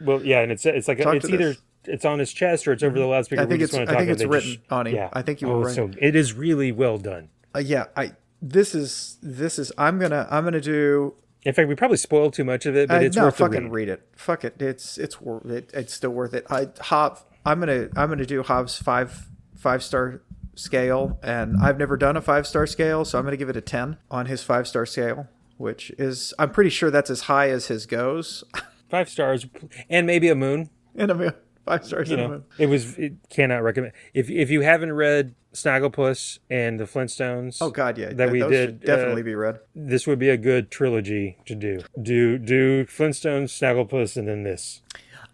Well, 0.00 0.22
yeah, 0.22 0.40
and 0.40 0.52
it's 0.52 0.66
it's 0.66 0.88
like 0.88 0.98
Talk 0.98 1.14
it's 1.16 1.28
either 1.28 1.38
this. 1.54 1.62
it's 1.84 2.04
on 2.04 2.18
his 2.18 2.32
chest 2.32 2.68
or 2.68 2.72
it's 2.72 2.82
over 2.82 2.98
the 2.98 3.06
loudspeaker. 3.06 3.42
I 3.42 3.44
We 3.46 3.50
think 3.52 3.60
just 3.62 3.74
it's- 3.74 3.88
I 3.88 3.98
think 3.98 4.10
it's 4.10 4.24
written 4.24 4.50
just- 4.52 4.70
on 4.72 4.86
him. 4.86 4.94
Yeah, 4.94 5.08
I 5.12 5.22
think 5.22 5.40
you 5.40 5.48
oh, 5.50 5.58
were 5.58 5.64
right. 5.66 5.74
So 5.74 5.90
it 5.98 6.14
is 6.14 6.34
really 6.34 6.70
well 6.70 6.98
done. 6.98 7.30
Uh, 7.54 7.60
yeah, 7.60 7.86
I 7.96 8.12
this 8.42 8.74
is 8.74 9.16
this 9.22 9.58
is 9.58 9.72
I'm 9.78 9.98
gonna 9.98 10.28
I'm 10.30 10.44
gonna 10.44 10.60
do 10.60 11.14
In 11.44 11.54
fact, 11.54 11.68
we 11.68 11.74
probably 11.74 11.96
spoiled 11.96 12.34
too 12.34 12.44
much 12.44 12.66
of 12.66 12.76
it, 12.76 12.88
but 12.88 13.00
Uh, 13.02 13.04
it's 13.06 13.16
no, 13.16 13.24
worth 13.26 13.36
fucking 13.38 13.70
read. 13.70 13.88
read. 13.88 13.88
it. 13.88 14.08
Fuck 14.16 14.44
it. 14.44 14.60
It's 14.60 14.98
it's 14.98 15.20
worth 15.20 15.46
it. 15.46 15.70
It's 15.72 15.92
still 15.94 16.10
worth 16.10 16.34
it. 16.34 16.46
I 16.50 16.68
Hob. 16.80 17.18
I'm 17.46 17.60
gonna 17.60 17.88
I'm 17.96 18.08
gonna 18.08 18.26
do 18.26 18.42
Hobbs 18.42 18.76
five 18.76 19.28
five 19.56 19.82
star 19.82 20.20
scale, 20.54 21.18
and 21.22 21.56
I've 21.62 21.78
never 21.78 21.96
done 21.96 22.16
a 22.16 22.20
five 22.20 22.46
star 22.46 22.66
scale, 22.66 23.04
so 23.04 23.18
I'm 23.18 23.24
gonna 23.24 23.36
give 23.36 23.48
it 23.48 23.56
a 23.56 23.60
ten 23.60 23.96
on 24.10 24.26
his 24.26 24.42
five 24.42 24.66
star 24.66 24.84
scale, 24.84 25.28
which 25.56 25.90
is 25.98 26.34
I'm 26.38 26.50
pretty 26.50 26.70
sure 26.70 26.90
that's 26.90 27.10
as 27.10 27.22
high 27.22 27.50
as 27.50 27.66
his 27.68 27.86
goes. 27.86 28.44
Five 28.90 29.10
stars 29.10 29.46
and 29.90 30.06
maybe 30.06 30.28
a 30.30 30.34
moon. 30.34 30.70
And 30.96 31.10
a 31.10 31.14
moon, 31.14 31.34
five 31.68 31.84
stars 31.84 32.10
You 32.10 32.16
know, 32.16 32.42
it 32.58 32.66
was. 32.66 32.96
It 32.98 33.14
cannot 33.30 33.62
recommend 33.62 33.92
if 34.14 34.30
if 34.30 34.50
you 34.50 34.62
haven't 34.62 34.92
read 34.92 35.34
Snagglepuss 35.52 36.38
and 36.50 36.78
the 36.78 36.84
Flintstones. 36.84 37.58
Oh 37.60 37.70
God, 37.70 37.98
yeah, 37.98 38.12
that 38.12 38.30
we 38.30 38.40
did 38.40 38.80
definitely 38.80 39.22
uh, 39.22 39.24
be 39.24 39.34
read. 39.34 39.60
This 39.74 40.06
would 40.06 40.18
be 40.18 40.28
a 40.28 40.36
good 40.36 40.70
trilogy 40.70 41.38
to 41.46 41.54
do. 41.54 41.80
Do 42.00 42.38
do 42.38 42.84
Flintstones, 42.86 43.50
Snagglepuss, 43.50 44.16
and 44.16 44.28
then 44.28 44.42
this. 44.42 44.82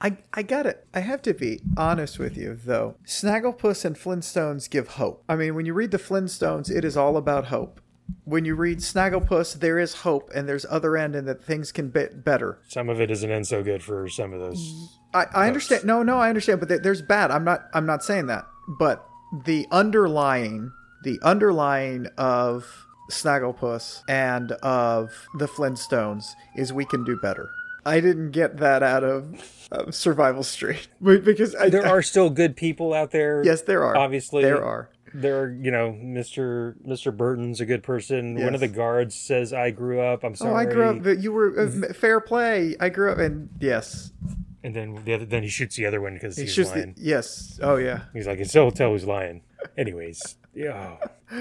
I, 0.00 0.18
I 0.34 0.42
got 0.42 0.66
it. 0.66 0.86
I 0.92 1.00
have 1.00 1.22
to 1.22 1.32
be 1.32 1.60
honest 1.78 2.18
with 2.18 2.36
you, 2.36 2.58
though. 2.62 2.96
Snagglepuss 3.06 3.84
and 3.84 3.96
Flintstones 3.96 4.68
give 4.68 4.88
hope. 4.88 5.24
I 5.28 5.36
mean, 5.36 5.54
when 5.54 5.64
you 5.64 5.72
read 5.72 5.92
the 5.92 5.98
Flintstones, 5.98 6.70
it 6.70 6.84
is 6.84 6.96
all 6.96 7.16
about 7.16 7.46
hope. 7.46 7.80
When 8.24 8.44
you 8.44 8.54
read 8.54 8.80
Snagglepuss, 8.80 9.60
there 9.60 9.78
is 9.78 9.94
hope, 9.94 10.30
and 10.34 10.46
there's 10.46 10.66
other 10.68 10.96
end, 10.96 11.16
and 11.16 11.26
that 11.26 11.42
things 11.42 11.72
can 11.72 11.88
be 11.88 12.06
better. 12.12 12.58
Some 12.68 12.90
of 12.90 13.00
it 13.00 13.06
doesn't 13.06 13.30
end 13.30 13.46
so 13.46 13.62
good 13.62 13.82
for 13.82 14.06
some 14.08 14.34
of 14.34 14.40
those. 14.40 14.98
I, 15.14 15.26
I 15.34 15.46
understand. 15.46 15.84
No, 15.84 16.02
no, 16.02 16.18
I 16.18 16.28
understand. 16.28 16.60
But 16.60 16.82
there's 16.82 17.02
bad. 17.02 17.30
I'm 17.30 17.44
not. 17.44 17.68
I'm 17.72 17.86
not 17.86 18.02
saying 18.04 18.26
that. 18.26 18.46
But 18.68 19.06
the 19.44 19.66
underlying, 19.70 20.72
the 21.04 21.18
underlying 21.22 22.06
of 22.18 22.66
Snagglepuss 23.10 24.02
and 24.08 24.52
of 24.52 25.10
the 25.38 25.46
Flintstones 25.46 26.32
is 26.56 26.72
we 26.72 26.84
can 26.84 27.04
do 27.04 27.16
better. 27.16 27.50
I 27.86 28.00
didn't 28.00 28.30
get 28.30 28.56
that 28.58 28.82
out 28.82 29.04
of, 29.04 29.68
of 29.70 29.94
Survival 29.94 30.42
Street 30.42 30.88
because 31.02 31.54
I, 31.54 31.68
There 31.68 31.84
I- 31.86 31.90
are 31.90 32.02
still 32.02 32.30
good 32.30 32.56
people 32.56 32.94
out 32.94 33.10
there. 33.10 33.42
Yes, 33.44 33.62
there 33.62 33.84
are. 33.84 33.94
Obviously, 33.96 34.42
there 34.42 34.64
are. 34.64 34.88
there 35.12 35.42
are, 35.42 35.50
you 35.52 35.70
know, 35.70 35.92
Mr. 35.92 36.74
Mr. 36.86 37.14
Burton's 37.14 37.60
a 37.60 37.66
good 37.66 37.82
person. 37.82 38.42
One 38.42 38.54
of 38.54 38.60
the 38.60 38.68
guards 38.68 39.14
says, 39.14 39.52
"I 39.52 39.70
grew 39.70 40.00
up. 40.00 40.24
I'm 40.24 40.34
sorry." 40.34 40.52
Oh, 40.52 40.56
I 40.56 40.64
grew 40.64 40.84
up. 40.88 41.18
You 41.22 41.32
were 41.32 41.60
uh, 41.60 41.92
fair 41.92 42.20
play. 42.20 42.74
I 42.80 42.88
grew 42.88 43.12
up, 43.12 43.18
and 43.18 43.50
yes, 43.60 44.12
and 44.64 44.74
then 44.74 44.98
the 45.04 45.14
other, 45.14 45.24
then 45.26 45.42
he 45.42 45.48
shoots 45.48 45.76
the 45.76 45.86
other 45.86 46.00
one 46.00 46.14
because 46.14 46.36
he's 46.36 46.56
the, 46.56 46.64
lying. 46.64 46.94
yes. 46.96 47.60
Oh 47.62 47.76
yeah. 47.76 48.04
He's 48.12 48.26
like, 48.26 48.38
"It's 48.40 48.52
so 48.52 48.70
tell 48.70 48.90
who's 48.90 49.04
lying." 49.04 49.42
Anyways, 49.78 50.36
yeah. 50.54 50.96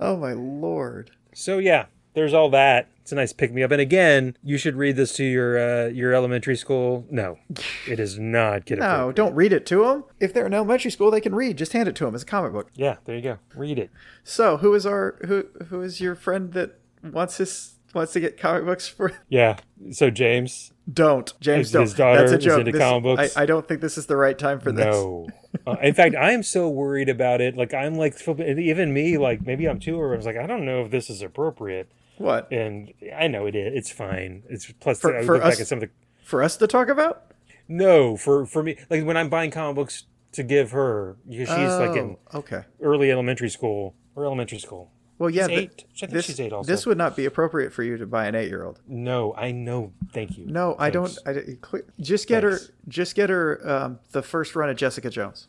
Oh 0.00 0.16
my 0.16 0.32
lord. 0.32 1.10
So 1.34 1.58
yeah, 1.58 1.86
there's 2.14 2.32
all 2.32 2.50
that. 2.50 2.88
It's 3.02 3.10
a 3.10 3.14
nice 3.16 3.32
pick 3.32 3.52
me 3.52 3.62
up. 3.62 3.70
And 3.70 3.80
again, 3.80 4.36
you 4.42 4.58
should 4.58 4.76
read 4.76 4.96
this 4.96 5.14
to 5.16 5.24
your 5.24 5.58
uh, 5.58 5.88
your 5.88 6.12
elementary 6.14 6.56
school. 6.56 7.04
No, 7.10 7.38
it 7.88 7.98
is 7.98 8.18
not 8.18 8.66
kid 8.66 8.78
No, 8.78 9.10
don't 9.12 9.34
read 9.34 9.52
it 9.52 9.66
to 9.66 9.84
them. 9.84 10.04
If 10.20 10.34
they're 10.34 10.46
in 10.46 10.54
elementary 10.54 10.90
school, 10.90 11.10
they 11.10 11.20
can 11.20 11.34
read. 11.34 11.56
Just 11.58 11.72
hand 11.72 11.88
it 11.88 11.96
to 11.96 12.04
them 12.04 12.14
as 12.14 12.22
a 12.22 12.26
comic 12.26 12.52
book. 12.52 12.70
Yeah, 12.74 12.96
there 13.06 13.16
you 13.16 13.22
go. 13.22 13.38
Read 13.56 13.78
it. 13.78 13.90
So, 14.24 14.58
who 14.58 14.74
is 14.74 14.84
our 14.86 15.18
who 15.26 15.46
who 15.68 15.80
is 15.80 16.00
your 16.00 16.14
friend 16.14 16.52
that 16.52 16.78
wants 17.02 17.38
his 17.38 17.76
wants 17.94 18.12
to 18.12 18.20
get 18.20 18.38
comic 18.38 18.64
books 18.64 18.86
for? 18.88 19.12
Yeah. 19.28 19.56
So 19.90 20.10
James, 20.10 20.72
Don't 20.90 21.32
James. 21.40 21.70
Don't. 21.70 21.82
his 21.82 21.94
daughter 21.94 22.20
That's 22.20 22.32
a 22.32 22.38
joke. 22.38 22.60
into 22.60 22.72
This- 22.72 22.80
comic 22.80 23.02
books? 23.02 23.36
I, 23.36 23.42
I 23.42 23.46
don't 23.46 23.66
think 23.68 23.80
this 23.80 23.98
is 23.98 24.06
the 24.06 24.16
right 24.16 24.38
time 24.38 24.58
for 24.60 24.72
this. 24.72 24.86
no. 24.86 25.28
Uh, 25.66 25.76
in 25.82 25.94
fact, 25.94 26.14
I 26.14 26.32
am 26.32 26.42
so 26.42 26.68
worried 26.68 27.08
about 27.08 27.40
it. 27.40 27.56
Like 27.56 27.74
I'm 27.74 27.94
like 27.96 28.16
even 28.26 28.92
me. 28.92 29.18
Like 29.18 29.44
maybe 29.46 29.66
I'm 29.68 29.80
too. 29.80 30.00
Or 30.00 30.12
I 30.14 30.16
was 30.16 30.26
like, 30.26 30.36
I 30.36 30.46
don't 30.46 30.64
know 30.64 30.84
if 30.84 30.90
this 30.90 31.10
is 31.10 31.20
appropriate. 31.22 31.90
What 32.16 32.50
And 32.50 32.92
I 33.16 33.28
know 33.28 33.46
it 33.46 33.54
is. 33.54 33.72
It's 33.76 33.90
fine. 33.90 34.42
It's 34.48 34.70
plus. 34.80 35.00
For- 35.00 35.16
I 35.16 35.24
for 35.24 35.34
look 35.34 35.42
back 35.42 35.52
us- 35.52 35.60
at 35.60 35.66
some 35.68 35.78
of 35.78 35.82
the 35.82 35.90
for 36.24 36.42
us 36.42 36.56
to 36.58 36.66
talk 36.66 36.88
about? 36.88 37.24
no 37.68 38.16
for 38.16 38.46
for 38.46 38.62
me. 38.62 38.76
Like 38.88 39.04
when 39.04 39.16
I'm 39.16 39.28
buying 39.28 39.50
comic 39.50 39.76
books 39.76 40.04
to 40.32 40.42
give 40.42 40.70
her, 40.72 41.16
because 41.28 41.48
she's 41.48 41.78
like 41.88 41.96
in 41.96 42.16
Oh, 42.32 42.38
okay. 42.40 42.62
early 42.80 43.10
elementary 43.10 43.48
school 43.50 43.94
or 44.14 44.24
elementary 44.24 44.58
school. 44.58 44.90
Well, 45.18 45.30
yeah. 45.30 45.46
Th- 45.48 45.58
eight. 45.58 45.84
I 45.96 45.98
think 46.00 46.12
this, 46.12 46.26
she's 46.26 46.38
eight 46.40 46.52
also. 46.52 46.70
this 46.70 46.86
would 46.86 46.96
not 46.98 47.16
be 47.16 47.24
appropriate 47.24 47.72
for 47.72 47.82
you 47.82 47.96
to 47.96 48.06
buy 48.06 48.26
an 48.26 48.34
eight-year-old. 48.34 48.80
No, 48.86 49.34
I 49.36 49.50
know. 49.52 49.92
Thank 50.12 50.38
you. 50.38 50.46
No, 50.46 50.76
I 50.78 50.90
don't. 50.90 51.06
Thanks. 51.08 51.22
I, 51.26 51.32
don't- 51.32 51.60
cle- 51.60 51.80
just 52.00 52.28
get 52.28 52.42
Thanks. 52.44 52.66
her. 52.68 52.74
Just 52.88 53.14
get 53.16 53.28
her 53.30 53.60
um, 53.68 53.98
the 54.12 54.22
first 54.22 54.54
run 54.54 54.68
of 54.70 54.76
Jessica 54.76 55.10
Jones. 55.10 55.48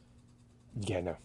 Yeah, 0.81 1.01
no. 1.01 1.17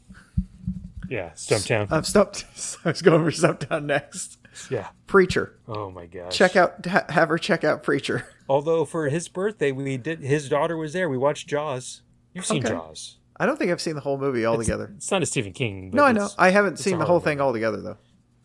Yeah, 1.08 1.30
Stumptown. 1.30 1.88
I'm 1.90 2.04
stumped. 2.04 2.44
I 2.84 2.88
was 2.90 3.02
going 3.02 3.24
for 3.24 3.30
Stumptown 3.30 3.84
next. 3.84 4.38
yeah. 4.70 4.88
Preacher. 5.06 5.58
Oh 5.68 5.90
my 5.90 6.06
gosh. 6.06 6.34
Check 6.36 6.56
out. 6.56 6.84
Ha- 6.86 7.04
have 7.10 7.28
her 7.28 7.38
check 7.38 7.62
out 7.64 7.82
Preacher. 7.82 8.26
Although 8.48 8.84
for 8.84 9.08
his 9.08 9.28
birthday, 9.28 9.70
we 9.72 9.96
did. 9.96 10.20
His 10.20 10.48
daughter 10.48 10.76
was 10.76 10.92
there. 10.92 11.08
We 11.08 11.18
watched 11.18 11.46
Jaws. 11.48 12.02
You've 12.32 12.46
seen 12.46 12.64
Okay. 12.64 12.74
Jaws. 12.74 13.16
I 13.38 13.46
don't 13.46 13.58
think 13.58 13.70
I've 13.70 13.80
seen 13.80 13.94
the 13.96 14.00
whole 14.00 14.16
movie 14.18 14.46
altogether. 14.46 14.92
It's 14.96 15.10
not 15.10 15.22
a 15.22 15.26
Stephen 15.26 15.52
King. 15.52 15.90
But 15.90 15.96
No, 15.96 16.04
I 16.04 16.12
know. 16.12 16.28
I 16.38 16.50
haven't 16.50 16.78
seen 16.78 16.98
the 16.98 17.04
whole 17.04 17.20
thing 17.20 17.40
altogether 17.40 17.80
though. 17.82 17.96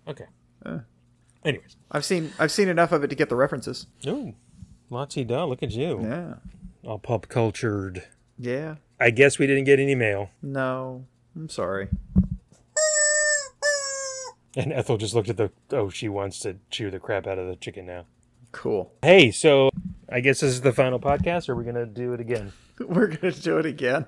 Okay. 0.09 0.25
Uh. 0.65 0.79
Anyways. 1.45 1.77
I've 1.91 2.03
seen. 2.03 2.31
I've 2.39 2.51
seen 2.51 2.67
enough 2.67 2.91
of 2.91 3.03
it 3.03 3.09
to 3.09 3.15
get 3.15 3.29
the 3.29 3.35
references. 3.35 3.87
Oh, 4.05 4.33
Lottie 4.89 5.23
da, 5.23 5.45
look 5.45 5.63
at 5.63 5.71
you. 5.71 5.99
Yeah. 6.01 6.33
All 6.83 6.99
pop 6.99 7.27
cultured. 7.29 8.03
Yeah. 8.37 8.75
I 8.99 9.11
guess 9.11 9.39
we 9.39 9.47
didn't 9.47 9.65
get 9.65 9.79
any 9.79 9.95
mail. 9.95 10.31
No. 10.41 11.05
I'm 11.35 11.49
sorry. 11.49 11.89
And 14.55 14.73
Ethel 14.73 14.97
just 14.97 15.13
looked 15.13 15.29
at 15.29 15.37
the. 15.37 15.51
Oh, 15.71 15.89
she 15.89 16.09
wants 16.09 16.39
to 16.39 16.57
chew 16.69 16.89
the 16.89 16.99
crap 16.99 17.27
out 17.27 17.37
of 17.37 17.47
the 17.47 17.55
chicken 17.55 17.85
now. 17.85 18.05
Cool. 18.51 18.91
Hey, 19.03 19.29
so 19.31 19.69
I 20.11 20.21
guess 20.21 20.39
this 20.39 20.51
is 20.51 20.61
the 20.61 20.73
final 20.73 20.99
podcast. 20.99 21.47
Or 21.47 21.53
are 21.53 21.55
we 21.55 21.63
gonna 21.63 21.85
do 21.85 22.13
it 22.13 22.19
again? 22.19 22.51
We're 22.87 23.07
gonna 23.07 23.33
do 23.33 23.57
it 23.57 23.65
again. 23.65 24.05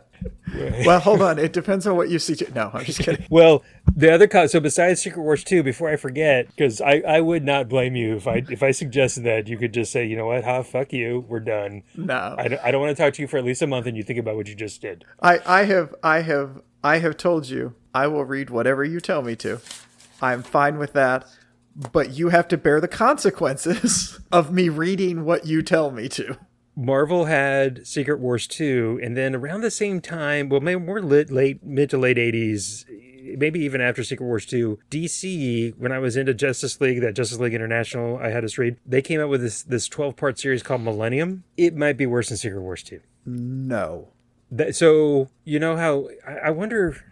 Well, 0.85 0.99
hold 0.99 1.21
on. 1.21 1.39
It 1.39 1.51
depends 1.51 1.87
on 1.87 1.95
what 1.95 2.09
you 2.09 2.19
see. 2.19 2.35
To- 2.35 2.53
no, 2.53 2.71
I'm 2.73 2.85
just 2.85 2.99
kidding. 2.99 3.25
Well, 3.29 3.63
the 3.95 4.13
other 4.13 4.47
so 4.47 4.59
besides 4.59 5.01
Secret 5.01 5.21
Wars 5.21 5.43
two, 5.43 5.63
before 5.63 5.89
I 5.89 5.95
forget, 5.95 6.47
because 6.47 6.79
I, 6.81 7.01
I 7.07 7.21
would 7.21 7.43
not 7.43 7.69
blame 7.69 7.95
you 7.95 8.15
if 8.15 8.27
I 8.27 8.43
if 8.49 8.63
I 8.63 8.71
suggested 8.71 9.23
that 9.23 9.47
you 9.47 9.57
could 9.57 9.73
just 9.73 9.91
say, 9.91 10.05
you 10.05 10.15
know 10.15 10.27
what, 10.27 10.43
ha, 10.43 10.63
fuck 10.63 10.93
you, 10.93 11.25
we're 11.27 11.39
done. 11.39 11.83
No. 11.95 12.35
I 12.37 12.47
don't, 12.47 12.63
I 12.63 12.71
don't 12.71 12.81
want 12.81 12.95
to 12.95 13.01
talk 13.01 13.13
to 13.15 13.21
you 13.21 13.27
for 13.27 13.37
at 13.37 13.43
least 13.43 13.61
a 13.61 13.67
month, 13.67 13.87
and 13.87 13.97
you 13.97 14.03
think 14.03 14.19
about 14.19 14.35
what 14.35 14.47
you 14.47 14.55
just 14.55 14.81
did. 14.81 15.05
I, 15.21 15.39
I 15.45 15.63
have 15.63 15.95
I 16.03 16.21
have 16.21 16.61
I 16.83 16.99
have 16.99 17.17
told 17.17 17.49
you 17.49 17.75
I 17.93 18.07
will 18.07 18.25
read 18.25 18.49
whatever 18.49 18.83
you 18.83 18.99
tell 18.99 19.21
me 19.21 19.35
to. 19.37 19.59
I'm 20.21 20.43
fine 20.43 20.77
with 20.77 20.93
that, 20.93 21.25
but 21.91 22.11
you 22.11 22.29
have 22.29 22.47
to 22.49 22.57
bear 22.57 22.79
the 22.79 22.87
consequences 22.87 24.19
of 24.31 24.51
me 24.51 24.69
reading 24.69 25.25
what 25.25 25.45
you 25.45 25.61
tell 25.61 25.91
me 25.91 26.07
to. 26.09 26.37
Marvel 26.75 27.25
had 27.25 27.85
Secret 27.85 28.19
Wars 28.19 28.47
2, 28.47 28.99
and 29.03 29.17
then 29.17 29.35
around 29.35 29.61
the 29.61 29.71
same 29.71 29.99
time, 29.99 30.49
well, 30.49 30.61
maybe 30.61 30.79
more 30.79 31.01
lit, 31.01 31.31
late, 31.31 31.63
mid 31.63 31.89
to 31.89 31.97
late 31.97 32.17
80s, 32.17 32.85
maybe 33.37 33.59
even 33.59 33.81
after 33.81 34.03
Secret 34.03 34.25
Wars 34.25 34.45
2, 34.45 34.79
DC, 34.89 35.77
when 35.77 35.91
I 35.91 35.99
was 35.99 36.15
into 36.15 36.33
Justice 36.33 36.79
League, 36.79 37.01
that 37.01 37.13
Justice 37.13 37.39
League 37.39 37.53
International 37.53 38.17
I 38.17 38.29
had 38.29 38.43
us 38.43 38.57
read, 38.57 38.77
they 38.85 39.01
came 39.01 39.19
out 39.19 39.29
with 39.29 39.41
this 39.41 39.63
this 39.63 39.87
12 39.87 40.15
part 40.15 40.39
series 40.39 40.63
called 40.63 40.81
Millennium. 40.81 41.43
It 41.57 41.75
might 41.75 41.97
be 41.97 42.05
worse 42.05 42.29
than 42.29 42.37
Secret 42.37 42.61
Wars 42.61 42.83
2. 42.83 43.01
No. 43.25 44.09
That, 44.49 44.75
so, 44.75 45.29
you 45.43 45.59
know 45.59 45.77
how, 45.77 46.09
I, 46.27 46.47
I 46.47 46.49
wonder. 46.51 47.03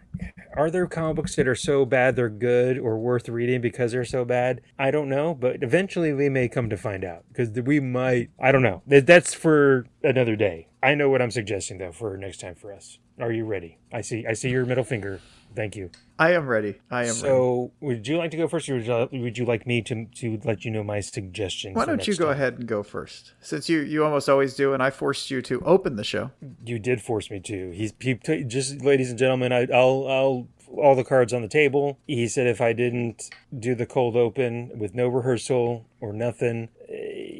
Are 0.54 0.70
there 0.70 0.86
comic 0.86 1.16
books 1.16 1.36
that 1.36 1.46
are 1.46 1.54
so 1.54 1.84
bad 1.84 2.16
they're 2.16 2.28
good 2.28 2.78
or 2.78 2.98
worth 2.98 3.28
reading 3.28 3.60
because 3.60 3.92
they're 3.92 4.04
so 4.04 4.24
bad? 4.24 4.60
I 4.78 4.90
don't 4.90 5.08
know, 5.08 5.34
but 5.34 5.62
eventually 5.62 6.12
we 6.12 6.28
may 6.28 6.48
come 6.48 6.68
to 6.70 6.76
find 6.76 7.04
out 7.04 7.24
because 7.28 7.50
we 7.50 7.80
might. 7.80 8.30
I 8.38 8.52
don't 8.52 8.62
know. 8.62 8.82
That's 8.86 9.32
for 9.32 9.86
another 10.02 10.36
day. 10.36 10.68
I 10.82 10.94
know 10.94 11.08
what 11.08 11.22
I'm 11.22 11.30
suggesting 11.30 11.78
though 11.78 11.92
for 11.92 12.16
next 12.16 12.40
time 12.40 12.54
for 12.54 12.72
us. 12.72 12.98
Are 13.20 13.32
you 13.32 13.44
ready? 13.44 13.78
I 13.92 14.00
see. 14.00 14.26
I 14.26 14.32
see 14.32 14.50
your 14.50 14.64
middle 14.64 14.84
finger. 14.84 15.20
Thank 15.54 15.76
you. 15.76 15.90
I 16.18 16.32
am 16.32 16.46
ready. 16.46 16.80
I 16.90 17.02
am 17.02 17.06
ready. 17.06 17.20
So, 17.20 17.72
would 17.80 18.06
you 18.06 18.18
like 18.18 18.30
to 18.32 18.36
go 18.36 18.46
first, 18.46 18.68
or 18.68 18.74
would 18.74 18.86
you, 18.86 19.08
would 19.20 19.38
you 19.38 19.44
like 19.44 19.66
me 19.66 19.82
to 19.82 20.04
to 20.04 20.40
let 20.44 20.64
you 20.64 20.70
know 20.70 20.84
my 20.84 21.00
suggestion? 21.00 21.74
Why 21.74 21.86
don't 21.86 22.06
you 22.06 22.14
go 22.14 22.26
time? 22.26 22.34
ahead 22.34 22.54
and 22.58 22.66
go 22.66 22.82
first? 22.82 23.32
Since 23.40 23.68
you 23.68 23.80
you 23.80 24.04
almost 24.04 24.28
always 24.28 24.54
do 24.54 24.74
and 24.74 24.82
I 24.82 24.90
forced 24.90 25.30
you 25.30 25.42
to 25.42 25.60
open 25.62 25.96
the 25.96 26.04
show. 26.04 26.30
You 26.64 26.78
did 26.78 27.00
force 27.00 27.30
me 27.30 27.40
to. 27.40 27.70
He's 27.70 27.92
he, 28.00 28.14
t- 28.14 28.44
just, 28.44 28.82
ladies 28.82 29.10
and 29.10 29.18
gentlemen. 29.18 29.52
I, 29.52 29.66
I'll 29.72 30.06
I'll 30.08 30.48
all 30.76 30.94
the 30.94 31.04
cards 31.04 31.32
on 31.32 31.42
the 31.42 31.48
table. 31.48 31.98
He 32.06 32.28
said 32.28 32.46
if 32.46 32.60
I 32.60 32.72
didn't 32.72 33.30
do 33.58 33.74
the 33.74 33.86
cold 33.86 34.16
open 34.16 34.78
with 34.78 34.94
no 34.94 35.08
rehearsal 35.08 35.86
or 36.00 36.12
nothing, 36.12 36.68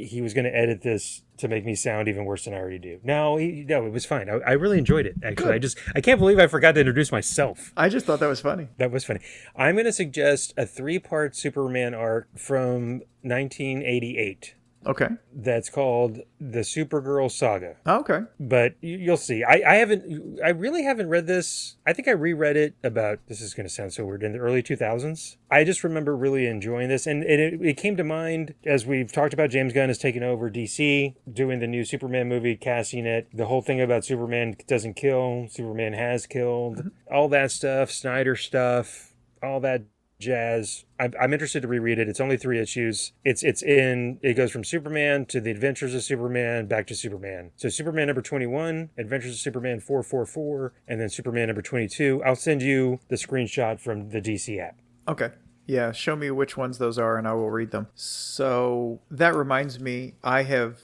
he 0.05 0.21
was 0.21 0.35
going 0.35 0.45
to 0.45 0.55
edit 0.55 0.83
this 0.83 1.23
to 1.39 1.49
make 1.49 1.65
me 1.65 1.75
sound 1.75 2.09
even 2.09 2.25
worse 2.25 2.45
than 2.45 2.55
I 2.55 2.59
already 2.59 2.79
do. 2.79 3.01
No, 3.03 3.37
he, 3.37 3.65
no, 3.67 3.87
it 3.87 3.93
was 3.93 4.05
fine. 4.05 4.29
I, 4.29 4.35
I 4.47 4.53
really 4.53 4.79
enjoyed 4.79 5.07
it. 5.07 5.17
Actually, 5.23 5.55
I 5.55 5.59
just 5.59 5.79
I 5.95 6.01
can't 6.01 6.19
believe 6.19 6.39
I 6.39 6.47
forgot 6.47 6.73
to 6.73 6.81
introduce 6.81 7.11
myself. 7.11 7.73
I 7.77 7.89
just 7.89 8.07
thought 8.07 8.21
that 8.21 8.29
was 8.29 8.41
funny. 8.41 8.69
That 8.79 8.91
was 8.91 9.05
funny. 9.05 9.21
I'm 9.57 9.75
going 9.75 9.87
to 9.87 9.93
suggest 9.93 10.55
a 10.57 10.67
three-part 10.67 11.35
Superman 11.37 11.95
arc 11.95 12.29
from 12.37 13.03
1988. 13.23 14.55
Okay. 14.87 15.09
That's 15.33 15.69
called 15.69 16.21
the 16.41 16.61
Supergirl 16.61 17.31
Saga 17.31 17.77
oh, 17.85 17.99
Okay. 18.01 18.21
but 18.39 18.75
you- 18.81 18.97
you'll 18.97 19.17
see. 19.19 19.45
I, 19.45 19.63
I 19.67 19.75
haven't, 19.77 20.41
I 20.43 20.51
really 20.51 20.83
haven't 20.85 21.09
read 21.09 21.27
this. 21.27 21.77
I 21.87 21.93
think 21.93 22.09
I 22.09 22.13
reread 22.13 22.57
it 22.57 22.75
about, 22.83 23.19
this 23.27 23.41
is 23.41 23.53
going 23.53 23.67
to 23.67 23.73
sound 23.73 23.93
so 23.93 24.07
weird, 24.07 24.23
in 24.23 24.33
the 24.33 24.39
early 24.39 24.63
2000s. 24.63 25.37
I 25.51 25.65
just 25.65 25.85
remember 25.85 26.17
really 26.17 26.47
enjoying 26.47 26.89
this. 26.89 27.07
And 27.07 27.25
it, 27.25 27.61
it 27.61 27.77
came 27.77 27.97
to 27.97 28.05
mind 28.05 28.55
as 28.65 28.87
we've 28.87 29.13
talked 29.13 29.35
about 29.35 29.51
James 29.51 29.73
Gunn 29.73 29.89
has 29.89 29.99
taken 29.99 30.23
over 30.23 30.51
DC, 30.51 31.15
doing 31.31 31.61
the 31.61 31.67
new 31.67 31.85
Superman 31.85 32.29
movie, 32.29 32.57
casting 32.57 33.07
it. 33.07 33.29
The 33.35 33.47
whole 33.47 33.63
thing 33.63 33.81
about 33.81 34.05
Superman 34.05 34.57
doesn't 34.67 34.95
kill, 34.95 35.47
Superman 35.51 35.93
has 35.93 36.27
killed, 36.27 36.79
mm-hmm. 36.79 37.15
all 37.15 37.29
that 37.29 37.51
stuff, 37.51 37.91
Snyder 37.91 38.37
stuff, 38.37 39.13
all 39.43 39.61
that 39.61 39.83
jazz. 40.21 40.85
I'm, 41.01 41.13
I'm 41.21 41.33
interested 41.33 41.63
to 41.63 41.69
reread 41.69 41.99
it. 41.99 42.09
It's 42.09 42.21
only 42.21 42.37
three 42.37 42.61
issues. 42.61 43.13
It's 43.25 43.43
it's 43.43 43.63
in. 43.63 44.21
It 44.23 44.35
goes 44.35 44.53
from 44.53 44.63
Superman 44.63 45.27
to 45.27 45.41
the 45.41 45.51
Adventures 45.51 45.95
of 45.95 46.03
Superman 46.03 46.67
back 46.67 46.87
to 46.89 46.95
Superman. 46.95 47.51
So 47.57 47.69
Superman 47.69 48.07
number 48.07 48.23
twenty 48.23 48.47
one, 48.47 48.91
Adventures 48.97 49.33
of 49.33 49.39
Superman 49.39 49.81
four 49.81 50.03
four 50.03 50.25
four, 50.27 50.73
and 50.87 51.01
then 51.01 51.09
Superman 51.09 51.49
number 51.49 51.63
twenty 51.63 51.89
two. 51.89 52.23
I'll 52.25 52.37
send 52.37 52.63
you 52.63 53.01
the 53.09 53.17
screenshot 53.17 53.81
from 53.81 54.11
the 54.11 54.21
DC 54.21 54.61
app. 54.61 54.79
Okay. 55.09 55.31
Yeah, 55.67 55.93
show 55.93 56.17
me 56.17 56.33
which 56.33 56.57
ones 56.57 56.79
those 56.79 56.99
are 56.99 57.17
and 57.17 57.29
I 57.29 57.33
will 57.35 57.51
read 57.51 57.71
them. 57.71 57.87
So 57.95 59.01
that 59.09 59.37
reminds 59.37 59.79
me, 59.79 60.15
I 60.25 60.43
have 60.43 60.81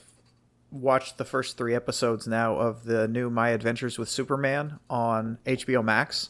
watched 0.71 1.17
the 1.17 1.25
first 1.25 1.57
three 1.57 1.75
episodes 1.75 2.27
now 2.27 2.55
of 2.55 2.85
the 2.85 3.07
new 3.07 3.29
My 3.29 3.49
Adventures 3.49 3.97
with 3.97 4.07
Superman 4.07 4.79
on 4.89 5.39
HBO 5.45 5.83
Max. 5.83 6.29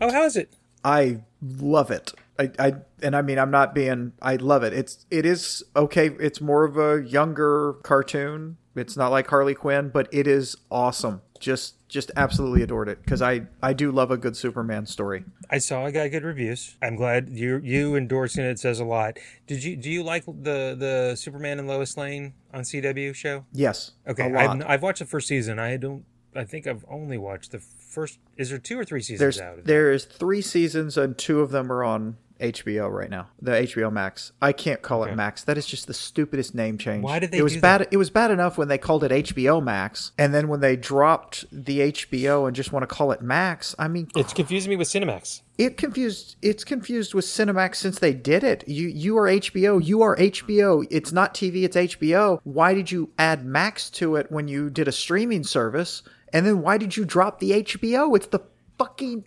Oh, 0.00 0.10
how 0.10 0.24
is 0.24 0.36
it? 0.36 0.54
I 0.84 1.22
love 1.42 1.90
it. 1.90 2.14
I, 2.38 2.50
I 2.58 2.72
and 3.02 3.16
I 3.16 3.22
mean 3.22 3.38
I'm 3.38 3.50
not 3.50 3.74
being 3.74 4.12
I 4.22 4.36
love 4.36 4.62
it. 4.62 4.72
It's 4.72 5.06
it 5.10 5.26
is 5.26 5.64
okay. 5.74 6.08
It's 6.20 6.40
more 6.40 6.64
of 6.64 6.76
a 6.76 7.02
younger 7.02 7.74
cartoon. 7.82 8.58
It's 8.76 8.96
not 8.96 9.10
like 9.10 9.26
Harley 9.26 9.54
Quinn, 9.54 9.88
but 9.88 10.08
it 10.12 10.26
is 10.26 10.56
awesome. 10.70 11.22
Just 11.40 11.88
just 11.88 12.10
absolutely 12.16 12.62
adored 12.62 12.88
it 12.88 13.02
because 13.02 13.22
I 13.22 13.46
I 13.62 13.72
do 13.72 13.90
love 13.90 14.10
a 14.10 14.16
good 14.16 14.36
Superman 14.36 14.86
story. 14.86 15.24
I 15.50 15.58
saw 15.58 15.84
I 15.84 15.90
got 15.90 16.10
good 16.10 16.24
reviews. 16.24 16.76
I'm 16.80 16.94
glad 16.94 17.28
you 17.30 17.60
you 17.64 17.96
endorsing 17.96 18.44
it 18.44 18.58
says 18.58 18.78
a 18.78 18.84
lot. 18.84 19.18
Did 19.46 19.64
you 19.64 19.76
do 19.76 19.90
you 19.90 20.02
like 20.02 20.24
the 20.26 20.76
the 20.78 21.16
Superman 21.16 21.58
and 21.58 21.66
Lois 21.66 21.96
Lane 21.96 22.34
on 22.54 22.62
CW 22.62 23.14
show? 23.14 23.46
Yes. 23.52 23.92
Okay. 24.06 24.32
I've, 24.32 24.62
I've 24.64 24.82
watched 24.82 25.00
the 25.00 25.06
first 25.06 25.26
season. 25.26 25.58
I 25.58 25.76
don't. 25.76 26.04
I 26.36 26.44
think 26.44 26.66
I've 26.66 26.84
only 26.88 27.18
watched 27.18 27.52
the 27.52 27.58
first? 27.58 28.18
Is 28.36 28.50
there 28.50 28.58
two 28.58 28.78
or 28.78 28.84
three 28.84 29.00
seasons 29.00 29.20
There's 29.20 29.40
out? 29.40 29.64
there's 29.64 30.04
three 30.04 30.42
seasons 30.42 30.96
and 30.96 31.16
two 31.18 31.40
of 31.40 31.50
them 31.50 31.72
are 31.72 31.82
on 31.82 32.16
HBO 32.40 32.90
right 32.90 33.10
now. 33.10 33.28
The 33.42 33.52
HBO 33.52 33.92
Max. 33.92 34.32
I 34.40 34.52
can't 34.52 34.80
call 34.82 35.04
it 35.04 35.14
Max. 35.16 35.42
That 35.44 35.58
is 35.58 35.66
just 35.66 35.86
the 35.86 35.94
stupidest 35.94 36.54
name 36.54 36.78
change. 36.78 37.02
Why 37.02 37.18
did 37.18 37.30
they 37.32 37.38
It 37.38 37.42
was 37.42 37.54
do 37.54 37.60
bad. 37.60 37.88
It 37.90 37.96
was 37.96 38.10
bad 38.10 38.30
enough 38.30 38.56
when 38.58 38.68
they 38.68 38.78
called 38.78 39.04
it 39.04 39.10
HBO 39.10 39.62
Max, 39.62 40.12
and 40.18 40.32
then 40.32 40.48
when 40.48 40.60
they 40.60 40.76
dropped 40.76 41.44
the 41.50 41.80
HBO 41.92 42.46
and 42.46 42.54
just 42.54 42.72
want 42.72 42.82
to 42.82 42.86
call 42.86 43.12
it 43.12 43.20
Max. 43.22 43.74
I 43.78 43.88
mean, 43.88 44.08
It's 44.16 44.32
confusing 44.32 44.70
me 44.70 44.76
with 44.76 44.88
Cinemax. 44.88 45.42
it 45.58 45.76
confused. 45.76 46.36
It's 46.42 46.62
confused 46.64 47.14
with 47.14 47.24
Cinemax 47.24 47.76
since 47.76 47.98
they 47.98 48.12
did 48.12 48.44
it. 48.44 48.62
You 48.68 48.88
you 48.88 49.18
are 49.18 49.26
HBO. 49.26 49.84
You 49.84 50.02
are 50.02 50.16
HBO. 50.16 50.86
It's 50.90 51.12
not 51.12 51.34
TV. 51.34 51.64
It's 51.64 51.76
HBO. 51.76 52.40
Why 52.44 52.74
did 52.74 52.90
you 52.92 53.10
add 53.18 53.44
Max 53.44 53.90
to 53.90 54.16
it 54.16 54.30
when 54.30 54.46
you 54.48 54.70
did 54.70 54.86
a 54.88 54.92
streaming 54.92 55.42
service? 55.44 56.02
And 56.32 56.46
then 56.46 56.60
why 56.62 56.76
did 56.78 56.96
you 56.96 57.04
drop 57.04 57.40
the 57.40 57.52
HBO? 57.62 58.14
It's 58.14 58.26
the 58.28 58.40
fucking. 58.78 59.24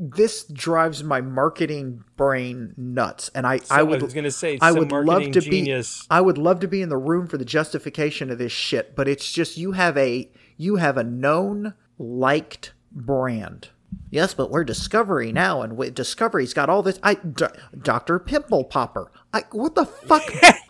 This 0.00 0.44
drives 0.44 1.02
my 1.02 1.20
marketing 1.20 2.04
brain 2.16 2.72
nuts, 2.76 3.30
and 3.34 3.46
I 3.46 3.54
I 3.70 3.80
I 3.80 3.82
would 3.82 4.02
was 4.02 4.14
gonna 4.14 4.30
say 4.30 4.58
I 4.60 4.70
would 4.72 4.92
love 4.92 5.30
to 5.32 5.40
genius. 5.40 6.02
be 6.02 6.06
I 6.10 6.20
would 6.20 6.38
love 6.38 6.60
to 6.60 6.68
be 6.68 6.82
in 6.82 6.88
the 6.88 6.96
room 6.96 7.26
for 7.26 7.36
the 7.36 7.44
justification 7.44 8.30
of 8.30 8.38
this 8.38 8.52
shit, 8.52 8.94
but 8.94 9.08
it's 9.08 9.32
just 9.32 9.56
you 9.56 9.72
have 9.72 9.96
a 9.96 10.30
you 10.56 10.76
have 10.76 10.96
a 10.96 11.04
known 11.04 11.74
liked 11.98 12.72
brand. 12.92 13.70
Yes, 14.10 14.34
but 14.34 14.50
we're 14.50 14.64
Discovery 14.64 15.32
now, 15.32 15.62
and 15.62 15.76
we, 15.76 15.90
Discovery's 15.90 16.54
got 16.54 16.68
all 16.70 16.82
this. 16.82 16.98
I 17.02 17.14
D- 17.14 17.46
Doctor 17.82 18.18
Pimple 18.18 18.64
Popper. 18.64 19.10
I 19.32 19.44
what 19.50 19.74
the 19.74 19.84
fuck? 19.86 20.22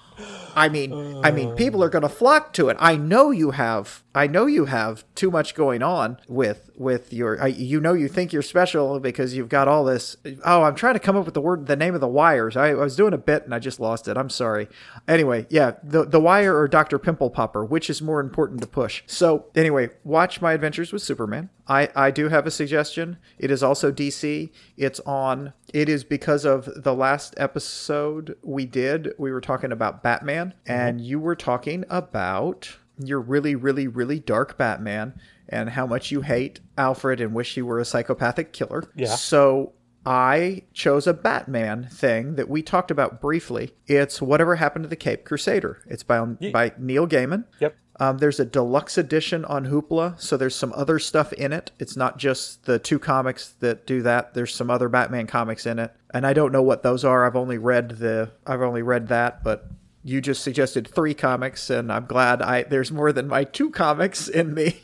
I 0.55 0.69
mean, 0.69 1.21
I 1.25 1.31
mean, 1.31 1.55
people 1.55 1.85
are 1.85 1.89
going 1.89 2.03
to 2.03 2.09
flock 2.09 2.53
to 2.55 2.69
it. 2.69 2.77
I 2.81 2.97
know 2.97 3.31
you 3.31 3.53
have. 3.53 4.03
I 4.15 4.27
know 4.27 4.47
you 4.47 4.65
have 4.65 5.05
too 5.15 5.31
much 5.31 5.55
going 5.55 5.83
on 5.83 6.19
with 6.27 6.71
with 6.77 7.13
your. 7.13 7.41
I, 7.41 7.49
you 7.49 7.81
know, 7.81 7.93
you 7.93 8.09
think 8.09 8.33
you're 8.33 8.43
special 8.43 8.99
because 8.99 9.35
you've 9.35 9.49
got 9.49 9.69
all 9.69 9.85
this. 9.85 10.17
Oh, 10.45 10.65
I'm 10.65 10.75
trying 10.75 10.95
to 10.95 11.01
come 11.01 11.17
up 11.17 11.25
with 11.25 11.35
the 11.35 11.41
word, 11.41 11.67
the 11.67 11.77
name 11.77 11.95
of 11.95 12.01
the 12.01 12.09
wires. 12.09 12.57
I, 12.57 12.71
I 12.71 12.75
was 12.75 12.97
doing 12.97 13.13
a 13.13 13.19
bit 13.19 13.45
and 13.45 13.55
I 13.55 13.61
just 13.61 13.79
lost 13.79 14.09
it. 14.09 14.17
I'm 14.17 14.31
sorry. 14.31 14.69
Anyway, 15.07 15.47
yeah, 15.49 15.73
the 15.83 16.05
the 16.05 16.21
wire 16.21 16.59
or 16.59 16.67
Doctor 16.67 16.99
Pimple 16.99 17.31
Popper, 17.31 17.65
which 17.65 17.89
is 17.89 18.03
more 18.03 18.19
important 18.19 18.61
to 18.63 18.67
push. 18.67 19.03
So 19.07 19.47
anyway, 19.55 19.91
watch 20.03 20.41
my 20.41 20.53
adventures 20.55 20.93
with 20.93 21.03
Superman. 21.03 21.51
I 21.69 21.89
I 21.95 22.11
do 22.11 22.29
have 22.29 22.47
a 22.47 22.51
suggestion. 22.51 23.19
It 23.39 23.51
is 23.51 23.63
also 23.63 23.93
DC. 23.93 24.51
It's 24.77 25.01
on. 25.01 25.53
It 25.73 25.89
is 25.89 26.05
because 26.05 26.45
of 26.45 26.69
the 26.83 26.95
last 26.95 27.35
episode 27.37 28.37
we 28.43 28.65
did. 28.65 29.13
We 29.19 29.31
were 29.31 29.41
talking 29.41 29.73
about 29.73 30.03
Batman, 30.03 30.55
mm-hmm. 30.65 30.73
and 30.73 31.01
you 31.01 31.21
were 31.21 31.37
talking 31.37 31.85
about 31.91 32.77
your 32.99 33.21
really, 33.21 33.55
really, 33.55 33.87
really 33.87 34.19
dark 34.19 34.59
Batman 34.59 35.15
and 35.49 35.71
how 35.71 35.87
much 35.87 36.11
you 36.11 36.23
hate 36.23 36.61
Alfred 36.77 37.21
and 37.21 37.33
wish 37.33 37.55
he 37.55 37.63
were 37.63 37.79
a 37.79 37.85
psychopathic 37.85 38.53
killer. 38.53 38.91
Yeah. 38.95 39.15
So 39.15 39.73
I 40.05 40.63
chose 40.73 41.07
a 41.07 41.15
Batman 41.15 41.89
thing 41.91 42.37
that 42.37 42.49
we 42.49 42.63
talked 42.63 42.91
about 42.91 43.21
briefly. 43.21 43.75
It's 43.87 44.21
Whatever 44.21 44.57
Happened 44.57 44.85
to 44.85 44.89
the 44.89 44.97
Cape 44.97 45.25
Crusader. 45.25 45.83
It's 45.87 46.03
by 46.03 46.21
by 46.53 46.73
Neil 46.79 47.07
Gaiman. 47.07 47.45
Yep. 47.61 47.77
Um, 48.01 48.19
there's 48.19 48.39
a 48.39 48.45
deluxe 48.45 48.97
edition 48.97 49.45
on 49.45 49.67
Hoopla, 49.67 50.21
so 50.21 50.37
there's 50.37 50.55
some 50.55 50.73
other 50.77 50.99
stuff 51.01 51.33
in 51.33 51.53
it. 51.53 51.73
It's 51.81 51.97
not 51.97 52.17
just 52.17 52.65
the 52.65 52.79
two 52.79 52.99
comics 52.99 53.49
that 53.61 53.87
do 53.87 54.03
that. 54.03 54.35
There's 54.35 54.55
some 54.55 54.71
other 54.71 54.89
Batman 54.89 55.27
comics 55.27 55.67
in 55.67 55.81
it, 55.81 55.93
and 56.15 56.25
I 56.27 56.33
don't 56.33 56.53
know 56.53 56.63
what 56.63 56.85
those 56.85 57.05
are. 57.05 57.27
I've 57.27 57.35
only 57.37 57.59
read 57.59 57.91
the 57.91 58.31
I've 58.47 58.63
only 58.63 58.83
read 58.83 59.09
that, 59.09 59.43
but 59.43 59.67
you 60.05 60.21
just 60.21 60.43
suggested 60.43 60.87
three 60.87 61.15
comics, 61.15 61.71
and 61.71 61.93
I'm 61.93 62.07
glad 62.07 62.41
I 62.41 62.63
there's 62.63 62.93
more 62.93 63.13
than 63.13 63.27
my 63.27 63.43
two 63.43 63.71
comics 63.71 64.29
in 64.29 64.55
the 64.55 64.77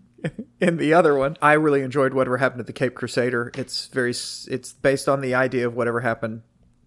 in 0.60 0.76
the 0.76 0.94
other 0.94 1.16
one. 1.16 1.36
I 1.42 1.54
really 1.54 1.82
enjoyed 1.82 2.14
whatever 2.14 2.36
happened 2.38 2.60
to 2.60 2.64
the 2.64 2.72
Cape 2.72 2.94
Crusader. 2.94 3.50
It's 3.56 3.88
very 3.88 4.10
it's 4.10 4.72
based 4.72 5.08
on 5.08 5.20
the 5.20 5.34
idea 5.34 5.66
of 5.66 5.74
whatever 5.74 6.00
happened 6.00 6.42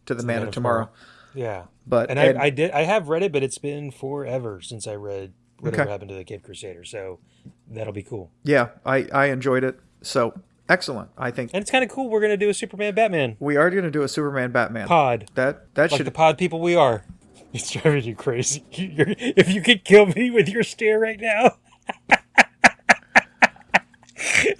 to 0.06 0.15
the 0.15 0.23
Man, 0.23 0.38
Man 0.38 0.41
of 0.43 0.47
of 0.49 0.53
Tomorrow. 0.53 0.89
Yeah. 1.34 1.65
But 1.85 2.10
And 2.10 2.18
and- 2.18 2.38
I, 2.38 2.45
I 2.45 2.49
did 2.49 2.72
I 2.72 2.84
have 2.84 3.10
read 3.10 3.23
it, 3.23 3.34
but 3.34 3.43
it's 3.43 3.57
been 3.57 3.91
forever 3.91 4.61
since 4.61 4.88
I 4.88 4.95
read 4.95 5.34
whatever 5.66 5.84
Okay. 5.84 5.92
happened 5.92 6.10
to 6.10 6.16
the 6.16 6.24
Cape 6.24 6.44
Crusader. 6.44 6.84
So 6.84 7.20
that'll 7.70 7.94
be 7.94 8.04
cool. 8.04 8.32
yeah, 8.44 8.70
I 8.86 9.08
I 9.14 9.26
enjoyed 9.28 9.64
it. 9.64 9.80
So 10.02 10.34
excellent. 10.70 11.10
I 11.18 11.32
think 11.32 11.52
And 11.54 11.62
it's 11.62 11.72
kind 11.72 11.84
of 11.84 11.90
cool. 11.90 12.10
We're 12.10 12.22
gonna 12.22 12.38
do 12.38 12.50
a 12.50 12.54
Superman 12.54 12.96
Batman 12.96 13.38
we 13.40 13.56
are 13.58 13.70
going 13.70 13.84
to 13.84 13.92
do 13.92 14.02
a 14.04 14.08
Superman 14.08 14.52
Batman. 14.52 14.88
pod, 14.88 15.30
That 15.36 15.74
that 15.76 15.92
like 15.92 15.98
should 15.98 16.08
the 16.08 16.12
pod 16.12 16.38
people 16.38 16.60
we 16.60 16.76
are. 16.76 17.04
It's 17.54 17.72
driving 17.72 18.04
you 18.04 18.16
crazy. 18.16 18.66
You're, 18.72 19.16
if 19.18 19.50
you 19.50 19.62
could 19.62 19.86
kill 19.86 20.08
me 20.08 20.30
with 20.30 20.50
your 20.50 20.62
stare 20.64 21.00
right 21.00 21.18
now. 21.20 21.56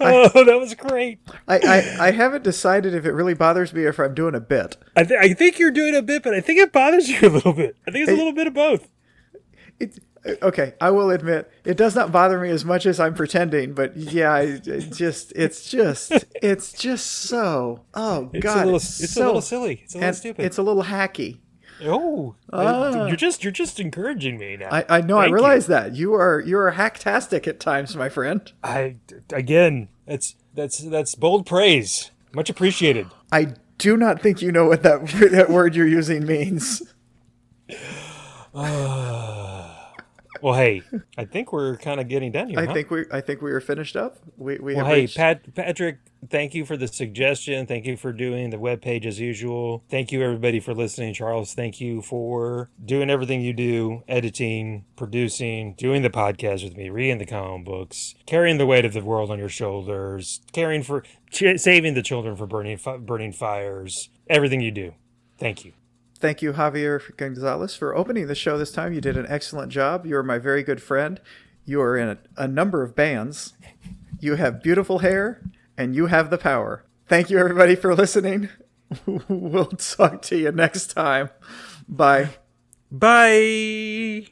oh, 0.00 0.44
that 0.44 0.58
was 0.58 0.74
great. 0.74 1.18
I, 1.48 1.58
I, 1.58 2.06
I 2.08 2.10
haven't 2.12 2.44
decided 2.44 2.94
if 2.94 3.04
it 3.04 3.12
really 3.12 3.34
bothers 3.34 3.72
me 3.72 3.84
or 3.84 3.88
if 3.88 3.98
I'm 3.98 4.14
doing 4.14 4.34
a 4.34 4.40
bit. 4.40 4.76
I, 4.96 5.04
th- 5.04 5.18
I 5.20 5.32
think 5.34 5.58
you're 5.58 5.70
doing 5.70 5.94
a 5.94 6.02
bit, 6.02 6.22
but 6.22 6.34
I 6.34 6.40
think 6.40 6.58
it 6.58 6.72
bothers 6.72 7.08
you 7.08 7.28
a 7.28 7.30
little 7.30 7.52
bit. 7.52 7.76
I 7.86 7.90
think 7.90 8.04
it's 8.08 8.12
a 8.12 8.16
little 8.16 8.32
bit 8.32 8.46
of 8.46 8.54
both. 8.54 8.88
It, 9.78 9.98
okay, 10.42 10.74
I 10.80 10.90
will 10.90 11.10
admit 11.10 11.50
it 11.64 11.76
does 11.76 11.94
not 11.94 12.12
bother 12.12 12.38
me 12.40 12.50
as 12.50 12.64
much 12.64 12.86
as 12.86 12.98
I'm 13.00 13.14
pretending, 13.14 13.72
but 13.74 13.96
yeah, 13.96 14.32
I, 14.32 14.40
it 14.64 14.92
just 14.92 15.32
it's 15.36 15.68
just 15.70 16.12
it's 16.42 16.72
just 16.72 17.06
so 17.06 17.80
oh 17.94 18.30
It's 18.32 18.42
god, 18.42 18.56
a 18.56 18.64
little, 18.64 18.76
it's 18.76 19.00
it's 19.02 19.12
so, 19.12 19.24
a 19.24 19.26
little 19.26 19.40
silly. 19.40 19.80
It's 19.84 19.94
a 19.94 19.98
little 19.98 20.14
stupid. 20.14 20.44
It's 20.44 20.58
a 20.58 20.62
little 20.62 20.84
hacky. 20.84 21.38
oh, 21.84 22.34
Ah. 22.52 23.06
you're 23.06 23.16
just 23.16 23.44
you're 23.44 23.52
just 23.52 23.78
encouraging 23.78 24.38
me 24.38 24.56
now. 24.56 24.68
I, 24.70 24.84
I 24.88 25.00
know. 25.02 25.18
I 25.18 25.22
Thank 25.24 25.30
you. 25.30 25.34
realize 25.34 25.66
that 25.66 25.94
you 25.94 26.14
are 26.14 26.40
you 26.40 26.58
are 26.58 26.72
hacktastic 26.72 27.46
at 27.46 27.60
times, 27.60 27.94
my 27.94 28.08
friend. 28.08 28.50
I 28.64 28.96
again, 29.32 29.88
that's 30.06 30.36
that's 30.54 30.78
that's 30.78 31.14
bold 31.14 31.44
praise. 31.46 32.10
Much 32.32 32.48
appreciated. 32.50 33.06
I 33.30 33.54
do 33.78 33.96
not 33.96 34.22
think 34.22 34.40
you 34.40 34.52
know 34.52 34.64
what 34.66 34.82
that 34.84 35.06
that 35.32 35.50
word 35.50 35.74
you're 35.76 35.86
using 35.86 36.24
means. 36.26 36.82
Well, 40.42 40.54
hey, 40.54 40.82
I 41.18 41.24
think 41.24 41.52
we're 41.52 41.76
kind 41.76 42.00
of 42.00 42.08
getting 42.08 42.32
done 42.32 42.48
here. 42.48 42.58
I 42.60 42.66
huh? 42.66 42.74
think 42.74 42.90
we 42.90 43.04
I 43.12 43.20
think 43.20 43.42
we 43.42 43.52
are 43.52 43.60
finished 43.60 43.96
up. 43.96 44.18
We 44.36 44.58
we 44.58 44.74
Well, 44.74 44.84
have 44.86 44.94
hey, 44.94 45.00
reached- 45.02 45.16
Pat, 45.16 45.54
Patrick, 45.54 45.98
thank 46.28 46.54
you 46.54 46.64
for 46.64 46.76
the 46.76 46.88
suggestion. 46.88 47.66
Thank 47.66 47.86
you 47.86 47.96
for 47.96 48.12
doing 48.12 48.50
the 48.50 48.58
web 48.58 48.80
page 48.82 49.06
as 49.06 49.18
usual. 49.20 49.84
Thank 49.90 50.12
you, 50.12 50.22
everybody, 50.22 50.60
for 50.60 50.74
listening. 50.74 51.14
Charles, 51.14 51.54
thank 51.54 51.80
you 51.80 52.02
for 52.02 52.68
doing 52.84 53.10
everything 53.10 53.40
you 53.40 53.52
do 53.52 54.02
editing, 54.08 54.84
producing, 54.96 55.74
doing 55.74 56.02
the 56.02 56.10
podcast 56.10 56.64
with 56.64 56.76
me, 56.76 56.90
reading 56.90 57.18
the 57.18 57.26
comic 57.26 57.64
books, 57.64 58.14
carrying 58.26 58.58
the 58.58 58.66
weight 58.66 58.84
of 58.84 58.92
the 58.92 59.04
world 59.04 59.30
on 59.30 59.38
your 59.38 59.48
shoulders, 59.48 60.40
caring 60.52 60.82
for, 60.82 61.02
ch- 61.30 61.58
saving 61.58 61.94
the 61.94 62.02
children 62.02 62.36
from 62.36 62.48
burning, 62.48 62.76
fi- 62.76 62.96
burning 62.96 63.32
fires, 63.32 64.08
everything 64.28 64.60
you 64.60 64.70
do. 64.70 64.94
Thank 65.38 65.64
you. 65.64 65.72
Thank 66.18 66.40
you, 66.42 66.54
Javier 66.54 67.14
Gonzalez, 67.16 67.76
for 67.76 67.94
opening 67.94 68.26
the 68.26 68.34
show 68.34 68.56
this 68.56 68.72
time. 68.72 68.92
You 68.92 69.00
did 69.00 69.16
an 69.16 69.26
excellent 69.28 69.70
job. 69.70 70.06
You 70.06 70.16
are 70.16 70.22
my 70.22 70.38
very 70.38 70.62
good 70.62 70.82
friend. 70.82 71.20
You 71.64 71.80
are 71.82 71.96
in 71.96 72.08
a, 72.08 72.18
a 72.36 72.48
number 72.48 72.82
of 72.82 72.94
bands. 72.94 73.52
You 74.18 74.36
have 74.36 74.62
beautiful 74.62 75.00
hair, 75.00 75.42
and 75.76 75.94
you 75.94 76.06
have 76.06 76.30
the 76.30 76.38
power. 76.38 76.84
Thank 77.06 77.28
you, 77.28 77.38
everybody, 77.38 77.76
for 77.76 77.94
listening. 77.94 78.48
we'll 79.28 79.66
talk 79.66 80.22
to 80.22 80.36
you 80.38 80.52
next 80.52 80.88
time. 80.88 81.30
Bye. 81.88 82.30
Bye. 82.90 84.26